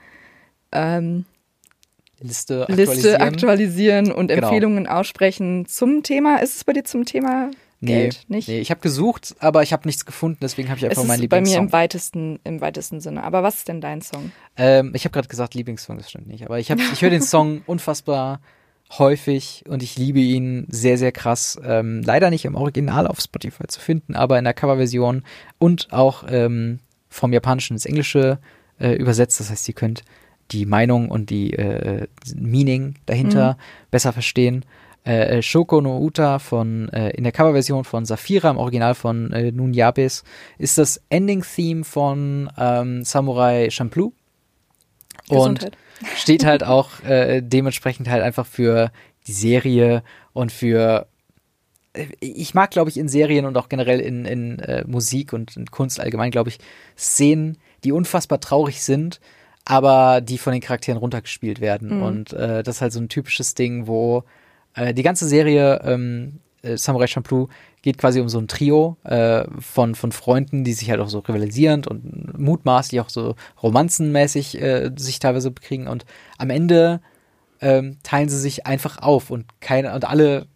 ähm, 0.73 1.25
Liste 2.21 2.67
Liste 2.69 3.21
aktualisieren. 3.21 3.23
aktualisieren 3.23 4.13
und 4.13 4.29
Genau. 4.29 4.47
Empfehlungen 4.49 4.87
aussprechen 4.87 5.67
zum 5.67 6.03
Thema. 6.03 6.39
Ist 6.39 6.57
es 6.57 6.65
bei 6.65 6.73
dir 6.73 6.85
zum 6.85 7.05
Thema 7.05 7.51
Nee, 7.81 7.93
Geld? 7.93 8.25
Nicht? 8.29 8.49
nee, 8.49 8.59
ich 8.59 8.71
habe 8.71 8.81
gesucht, 8.81 9.37
aber 9.39 9.63
ich 9.63 9.73
habe 9.73 9.87
nichts 9.87 10.05
gefunden, 10.05 10.39
deswegen 10.43 10.69
habe 10.69 10.79
ich 10.79 10.85
es 10.85 10.91
einfach 10.91 11.05
meinen 11.05 11.23
ist 11.23 11.29
bei 11.29 11.37
mir 11.41 11.45
Lieblingssong. 11.47 11.67
im 11.67 11.73
weitesten, 11.73 12.41
im 12.43 12.61
weitesten 12.61 13.01
Sinne. 13.01 13.23
Aber 13.23 13.45
was 13.45 13.57
ist 13.59 13.69
denn 13.69 13.81
dein 13.81 14.01
Song? 14.03 14.33
Ähm, 14.57 14.91
ich 14.95 15.05
habe 15.05 15.13
gerade 15.13 15.29
gesagt 15.29 15.55
Lieblingssong, 15.55 15.97
das 15.97 16.11
stimmt 16.11 16.27
nicht. 16.27 16.45
Aber 16.45 16.59
ich, 16.59 16.71
hab- 16.73 16.81
ich 16.93 17.03
höre 17.03 17.11
den 17.11 17.23
Song 17.23 17.63
unfassbar 17.67 18.41
häufig 18.99 19.65
und 19.69 19.83
ich 19.83 19.97
liebe 19.99 20.19
ihn 20.19 20.67
sehr, 20.71 20.99
sehr 20.99 21.13
krass. 21.13 21.59
Ähm, 21.65 22.03
leider 22.05 22.31
nicht 22.31 22.45
im 22.47 22.55
Original 22.55 23.07
auf 23.07 23.21
Spotify 23.21 23.67
zu 23.69 23.81
finden, 23.81 24.17
aber 24.17 24.39
in 24.39 24.45
der 24.45 24.55
Coverversion 24.55 25.23
und 25.59 25.89
auch 25.93 26.25
ähm, 26.29 26.79
vom 27.09 27.33
Japanischen 27.33 27.75
ins 27.75 27.87
Englische 27.87 28.39
äh, 28.81 28.93
übersetzt. 28.95 29.41
Das 29.41 29.51
heißt, 29.51 29.69
ihr 29.69 29.75
könnt 29.75 30.03
die 30.51 30.67
Meinung 30.67 31.11
und 31.11 31.31
die 31.31 31.53
äh, 31.53 32.07
Meaning 32.35 32.97
dahinter 33.07 33.59
besser 33.91 34.13
verstehen. 34.13 34.65
Äh, 35.09 35.39
äh, 35.39 35.43
Shoko 35.43 35.81
no 35.81 35.99
Uta 35.99 36.39
von 36.39 36.89
äh, 36.91 37.11
in 37.11 37.25
der 37.25 37.33
Coverversion 37.33 37.85
von 37.85 38.05
Safira, 38.05 38.51
im 38.51 38.59
Original 38.59 38.95
von 38.95 39.33
äh, 39.33 39.53
Nun 39.53 39.73
Yabes, 39.73 40.25
ist 40.59 40.77
das 40.77 41.01
Ending-Theme 41.09 41.85
von 41.85 42.51
ähm, 42.59 43.05
Samurai 43.05 43.71
Champloo. 43.71 44.13
Und 45.29 45.71
steht 46.17 46.45
halt 46.45 46.65
auch 46.65 47.03
äh, 47.05 47.41
dementsprechend 47.43 48.09
halt 48.09 48.23
einfach 48.23 48.47
für 48.47 48.91
die 49.27 49.33
Serie 49.33 50.03
und 50.33 50.53
für 50.53 51.07
äh, 51.95 52.07
ich 52.21 52.55
mag, 52.55 52.71
glaube 52.71 52.91
ich, 52.91 52.99
in 52.99 53.09
Serien 53.09 53.47
und 53.47 53.57
auch 53.57 53.69
generell 53.69 54.01
in, 54.01 54.25
in 54.25 54.59
äh, 54.59 54.85
Musik 54.87 55.33
und 55.33 55.57
in 55.57 55.71
Kunst 55.71 56.01
allgemein, 56.01 56.31
glaube 56.31 56.51
ich, 56.51 56.59
Szenen, 56.97 57.57
die 57.85 57.93
unfassbar 57.93 58.41
traurig 58.41 58.83
sind, 58.83 59.21
aber 59.69 60.23
die 60.23 60.39
von 60.39 60.55
den 60.55 60.63
Charakteren 60.63 60.99
runtergespielt 60.99 61.61
werden. 61.61 61.99
Mhm. 61.99 62.03
Und 62.03 62.33
äh, 62.33 62.63
das 62.63 62.77
ist 62.77 62.81
halt 62.81 62.93
so 62.95 63.01
ein 63.01 63.11
typisches 63.11 63.55
Ding, 63.55 63.87
wo 63.87 64.25
äh, 64.75 64.95
die 64.95 65.03
ganze 65.03 65.29
Serie 65.29 65.83
ähm, 65.85 66.41
äh, 66.63 66.79
Samurai 66.79 67.07
Champloo 67.07 67.49
geht 67.83 67.99
quasi 67.99 68.19
um 68.19 68.31
so 68.31 68.39
ein 68.39 68.49
Trio 68.49 68.97
äh, 69.05 69.45
von, 69.61 69.95
von 69.95 70.11
Freunden, 70.11 70.65
die 70.65 70.73
sich 70.73 70.89
halt 70.89 71.01
auch 71.01 71.11
so 71.11 71.19
rivalisierend 71.19 71.87
und 71.87 72.39
mutmaßlich 72.39 72.99
auch 73.03 73.11
so 73.11 73.35
romanzenmäßig 73.63 74.59
äh, 74.59 74.91
sich 74.97 75.19
teilweise 75.19 75.51
bekriegen. 75.51 75.87
Und 75.87 76.07
am 76.39 76.49
Ende 76.49 77.03
ähm, 77.61 77.99
teilen 78.03 78.31
sie 78.31 78.41
sich 78.41 78.67
einfach 78.67 79.03
auf 79.03 79.31
und 79.31 79.61
keine 79.61 79.93
und 79.93 80.09
alle 80.09 80.47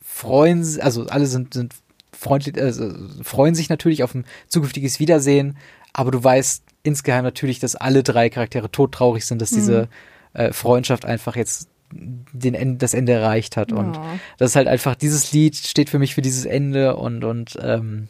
freuen 0.00 0.66
also 0.80 1.06
alle 1.06 1.26
sind, 1.26 1.54
sind 1.54 1.76
freundlich, 2.12 2.60
also 2.60 2.92
freuen 3.22 3.54
sich 3.54 3.68
natürlich 3.68 4.02
auf 4.02 4.16
ein 4.16 4.24
zukünftiges 4.48 4.98
Wiedersehen, 4.98 5.56
aber 5.92 6.10
du 6.10 6.22
weißt 6.22 6.62
insgeheim 6.82 7.24
natürlich, 7.24 7.58
dass 7.60 7.76
alle 7.76 8.02
drei 8.02 8.28
Charaktere 8.30 8.70
todtraurig 8.70 9.24
sind, 9.24 9.40
dass 9.40 9.50
diese 9.50 9.88
äh, 10.34 10.52
Freundschaft 10.52 11.04
einfach 11.04 11.36
jetzt 11.36 11.68
den 11.92 12.54
Ende, 12.54 12.78
das 12.78 12.94
Ende 12.94 13.12
erreicht 13.12 13.56
hat. 13.56 13.70
Und 13.72 13.96
Oh. 13.98 14.00
das 14.38 14.50
ist 14.52 14.56
halt 14.56 14.66
einfach, 14.68 14.94
dieses 14.94 15.32
Lied 15.32 15.56
steht 15.56 15.90
für 15.90 15.98
mich 15.98 16.14
für 16.14 16.22
dieses 16.22 16.46
Ende 16.46 16.96
und, 16.96 17.22
und 17.24 17.58
ähm, 17.62 18.08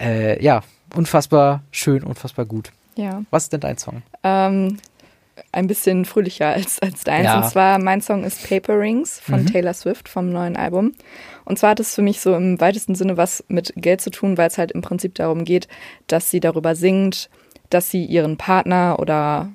äh, 0.00 0.42
ja, 0.42 0.62
unfassbar 0.94 1.62
schön, 1.70 2.02
unfassbar 2.02 2.44
gut. 2.44 2.72
Ja. 2.96 3.22
Was 3.30 3.44
ist 3.44 3.52
denn 3.52 3.60
dein 3.60 3.78
Song? 3.78 4.02
Ähm, 4.24 4.78
ein 5.52 5.66
bisschen 5.66 6.04
fröhlicher 6.04 6.48
als, 6.48 6.78
als 6.80 7.04
deins. 7.04 7.24
Ja. 7.26 7.36
Und 7.40 7.48
zwar, 7.50 7.78
mein 7.78 8.00
Song 8.00 8.24
ist 8.24 8.48
Paper 8.48 8.78
Rings 8.78 9.20
von 9.20 9.42
Mhm. 9.42 9.46
Taylor 9.46 9.74
Swift 9.74 10.08
vom 10.08 10.30
neuen 10.30 10.56
Album. 10.56 10.92
Und 11.44 11.58
zwar 11.58 11.70
hat 11.70 11.80
es 11.80 11.94
für 11.94 12.02
mich 12.02 12.20
so 12.20 12.34
im 12.34 12.60
weitesten 12.60 12.94
Sinne 12.94 13.16
was 13.16 13.44
mit 13.48 13.72
Geld 13.76 14.00
zu 14.00 14.10
tun, 14.10 14.38
weil 14.38 14.48
es 14.48 14.58
halt 14.58 14.72
im 14.72 14.80
Prinzip 14.82 15.14
darum 15.14 15.44
geht, 15.44 15.68
dass 16.06 16.30
sie 16.30 16.40
darüber 16.40 16.74
singt, 16.74 17.28
dass 17.70 17.90
sie 17.90 18.04
ihren 18.04 18.36
Partner 18.36 18.96
oder 18.98 19.50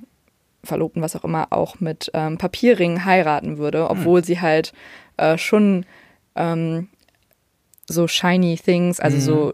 Verlobten, 0.63 1.01
was 1.01 1.15
auch 1.15 1.23
immer, 1.23 1.47
auch 1.51 1.79
mit 1.79 2.11
ähm, 2.13 2.37
Papierringen 2.37 3.05
heiraten 3.05 3.57
würde, 3.57 3.89
obwohl 3.89 4.23
sie 4.25 4.41
halt 4.41 4.73
äh, 5.17 5.37
schon 5.37 5.85
ähm, 6.35 6.89
so 7.87 8.07
shiny 8.07 8.57
things, 8.57 8.99
also 8.99 9.17
Mhm. 9.17 9.21
so 9.21 9.53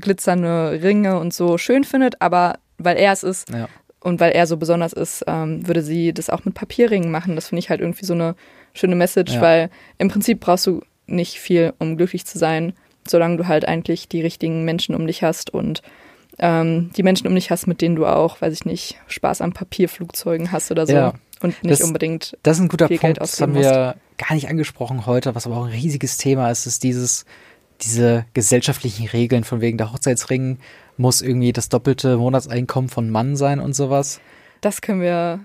glitzernde 0.00 0.80
Ringe 0.82 1.18
und 1.18 1.32
so 1.34 1.58
schön 1.58 1.84
findet, 1.84 2.20
aber 2.20 2.58
weil 2.78 2.96
er 2.96 3.12
es 3.12 3.22
ist, 3.22 3.50
Ja. 3.50 3.68
Und 4.06 4.20
weil 4.20 4.32
er 4.32 4.46
so 4.46 4.56
besonders 4.56 4.92
ist, 4.92 5.24
ähm, 5.26 5.66
würde 5.66 5.82
sie 5.82 6.12
das 6.14 6.30
auch 6.30 6.44
mit 6.44 6.54
Papierringen 6.54 7.10
machen. 7.10 7.34
Das 7.34 7.48
finde 7.48 7.58
ich 7.60 7.70
halt 7.70 7.80
irgendwie 7.80 8.04
so 8.06 8.14
eine 8.14 8.34
schöne 8.72 8.94
Message, 8.94 9.34
Ja. 9.34 9.40
weil 9.40 9.70
im 9.98 10.08
Prinzip 10.08 10.40
brauchst 10.40 10.66
du 10.66 10.82
nicht 11.06 11.38
viel, 11.38 11.72
um 11.78 11.96
glücklich 11.96 12.24
zu 12.24 12.38
sein, 12.38 12.72
solange 13.06 13.36
du 13.36 13.46
halt 13.48 13.66
eigentlich 13.66 14.08
die 14.08 14.20
richtigen 14.22 14.64
Menschen 14.64 14.94
um 14.94 15.06
dich 15.06 15.22
hast 15.22 15.50
und 15.50 15.82
ähm, 16.38 16.90
die 16.96 17.02
Menschen 17.02 17.26
um 17.26 17.34
dich 17.34 17.50
hast, 17.50 17.66
mit 17.66 17.80
denen 17.80 17.96
du 17.96 18.06
auch, 18.06 18.40
weiß 18.40 18.52
ich 18.52 18.64
nicht, 18.66 18.96
Spaß 19.08 19.40
an 19.40 19.52
Papierflugzeugen 19.52 20.52
hast 20.52 20.70
oder 20.70 20.86
so. 20.86 20.92
Ja. 20.92 21.12
Und 21.40 21.62
nicht 21.62 21.80
Das- 21.80 21.86
unbedingt. 21.86 22.36
Das 22.42 22.56
ist 22.58 22.62
ein 22.62 22.68
guter 22.68 22.88
Punkt, 22.88 23.20
das 23.20 23.40
haben 23.40 23.54
wir 23.54 23.96
gar 24.18 24.34
nicht 24.34 24.48
angesprochen 24.48 25.06
heute, 25.06 25.34
was 25.34 25.46
aber 25.46 25.56
auch 25.58 25.64
ein 25.66 25.72
riesiges 25.72 26.16
Thema 26.18 26.50
ist, 26.50 26.66
ist 26.66 26.82
dieses, 26.82 27.24
diese 27.82 28.24
gesellschaftlichen 28.34 29.06
Regeln 29.08 29.44
von 29.44 29.60
wegen 29.60 29.78
der 29.78 29.92
Hochzeitsring 29.92 30.58
muss 30.96 31.20
irgendwie 31.22 31.52
das 31.52 31.68
doppelte 31.68 32.16
Monatseinkommen 32.16 32.88
von 32.88 33.10
Mann 33.10 33.36
sein 33.36 33.60
und 33.60 33.74
sowas. 33.74 34.20
Das 34.62 34.80
können 34.80 35.00
wir 35.02 35.40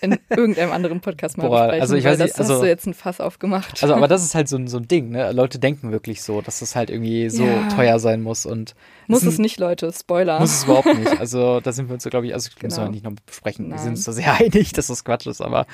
in 0.00 0.16
irgendeinem 0.30 0.70
anderen 0.72 1.00
Podcast 1.00 1.36
mal 1.36 1.48
Boah, 1.48 1.60
besprechen, 1.62 1.80
also 1.82 1.96
ich 1.96 2.04
weil 2.04 2.12
weiß 2.12 2.18
nicht, 2.20 2.30
das 2.34 2.38
also- 2.40 2.54
hast 2.54 2.60
du 2.62 2.66
jetzt 2.68 2.86
ein 2.86 2.94
Fass 2.94 3.20
aufgemacht. 3.20 3.82
Also, 3.82 3.94
aber 3.94 4.06
das 4.08 4.22
ist 4.24 4.34
halt 4.34 4.48
so, 4.48 4.56
ein- 4.56 4.68
so 4.68 4.78
ein 4.78 4.86
Ding, 4.88 5.10
ne? 5.10 5.32
Leute 5.32 5.58
denken 5.58 5.90
wirklich 5.90 6.22
so, 6.22 6.40
dass 6.40 6.60
das 6.60 6.76
halt 6.76 6.90
irgendwie 6.90 7.28
so 7.28 7.44
Ja. 7.44 7.68
teuer 7.68 7.98
sein 7.98 8.22
muss 8.22 8.46
und 8.46 8.74
Muss 9.08 9.24
es 9.24 9.38
ein- 9.38 9.42
nicht, 9.42 9.58
Leute, 9.58 9.92
Spoiler. 9.92 10.38
Muss 10.38 10.52
es 10.58 10.64
überhaupt 10.64 10.86
nicht. 10.96 11.12
Also, 11.20 11.60
da 11.60 11.72
sind 11.72 11.88
wir 11.88 11.94
uns, 11.94 12.02
so, 12.04 12.10
glaube 12.10 12.26
ich, 12.26 12.34
also 12.34 12.50
müssen 12.62 12.76
wir 12.76 12.82
Genau. 12.84 12.90
nicht 12.92 13.04
noch 13.04 13.12
besprechen. 13.26 13.66
Wir 13.66 13.70
Nein. 13.74 13.78
sind 13.82 13.90
uns 13.94 14.04
da 14.04 14.12
sehr 14.12 14.32
einig, 14.34 14.72
dass 14.72 14.86
das 14.86 15.04
Quatsch 15.04 15.26
ist, 15.26 15.40
aber 15.40 15.66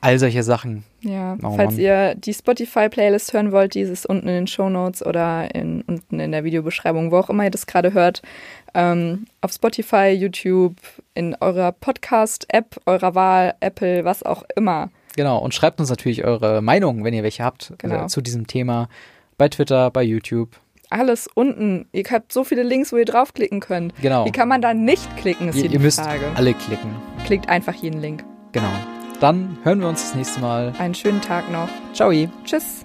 all 0.00 0.18
solche 0.18 0.42
Sachen. 0.42 0.84
Ja, 1.00 1.36
oh, 1.42 1.56
falls 1.56 1.72
Mann. 1.72 1.80
ihr 1.80 2.14
die 2.14 2.34
Spotify-Playlist 2.34 3.32
hören 3.32 3.52
wollt, 3.52 3.74
die 3.74 3.80
ist 3.80 4.06
unten 4.06 4.28
in 4.28 4.34
den 4.34 4.46
Show 4.46 4.68
Notes 4.68 5.04
oder 5.04 5.54
in, 5.54 5.82
unten 5.82 6.20
in 6.20 6.32
der 6.32 6.44
Videobeschreibung, 6.44 7.10
wo 7.10 7.18
auch 7.18 7.30
immer 7.30 7.44
ihr 7.44 7.50
das 7.50 7.66
gerade 7.66 7.92
hört. 7.92 8.22
Ähm, 8.74 9.26
auf 9.40 9.52
Spotify, 9.52 10.08
YouTube, 10.08 10.76
in 11.14 11.36
eurer 11.40 11.72
Podcast-App, 11.72 12.80
eurer 12.86 13.14
Wahl, 13.14 13.54
Apple, 13.60 14.04
was 14.04 14.22
auch 14.22 14.42
immer. 14.56 14.90
Genau, 15.16 15.38
und 15.38 15.54
schreibt 15.54 15.80
uns 15.80 15.90
natürlich 15.90 16.24
eure 16.24 16.60
Meinung, 16.60 17.04
wenn 17.04 17.14
ihr 17.14 17.22
welche 17.22 17.44
habt, 17.44 17.70
äh, 17.70 17.74
genau. 17.78 18.04
äh, 18.04 18.06
zu 18.08 18.20
diesem 18.20 18.46
Thema. 18.46 18.88
Bei 19.38 19.48
Twitter, 19.48 19.90
bei 19.90 20.02
YouTube. 20.02 20.50
Alles 20.90 21.28
unten. 21.34 21.86
Ihr 21.92 22.04
habt 22.10 22.32
so 22.32 22.44
viele 22.44 22.62
Links, 22.62 22.92
wo 22.92 22.96
ihr 22.96 23.04
draufklicken 23.04 23.60
könnt. 23.60 23.94
Genau. 24.00 24.26
Wie 24.26 24.32
kann 24.32 24.48
man 24.48 24.60
da 24.62 24.74
nicht 24.74 25.16
klicken, 25.16 25.48
ist 25.48 25.56
ihr, 25.56 25.68
die 25.68 25.74
ihr 25.74 25.90
Frage. 25.92 26.22
Ihr 26.22 26.28
müsst 26.28 26.38
alle 26.38 26.54
klicken. 26.54 26.94
Klickt 27.24 27.48
einfach 27.48 27.74
jeden 27.74 28.00
Link. 28.00 28.24
Genau. 28.52 28.70
Dann 29.20 29.58
hören 29.62 29.80
wir 29.80 29.88
uns 29.88 30.02
das 30.02 30.14
nächste 30.14 30.40
Mal. 30.40 30.72
Einen 30.78 30.94
schönen 30.94 31.20
Tag 31.20 31.50
noch. 31.50 31.68
Ciao. 31.92 32.10
Tschüss. 32.44 32.84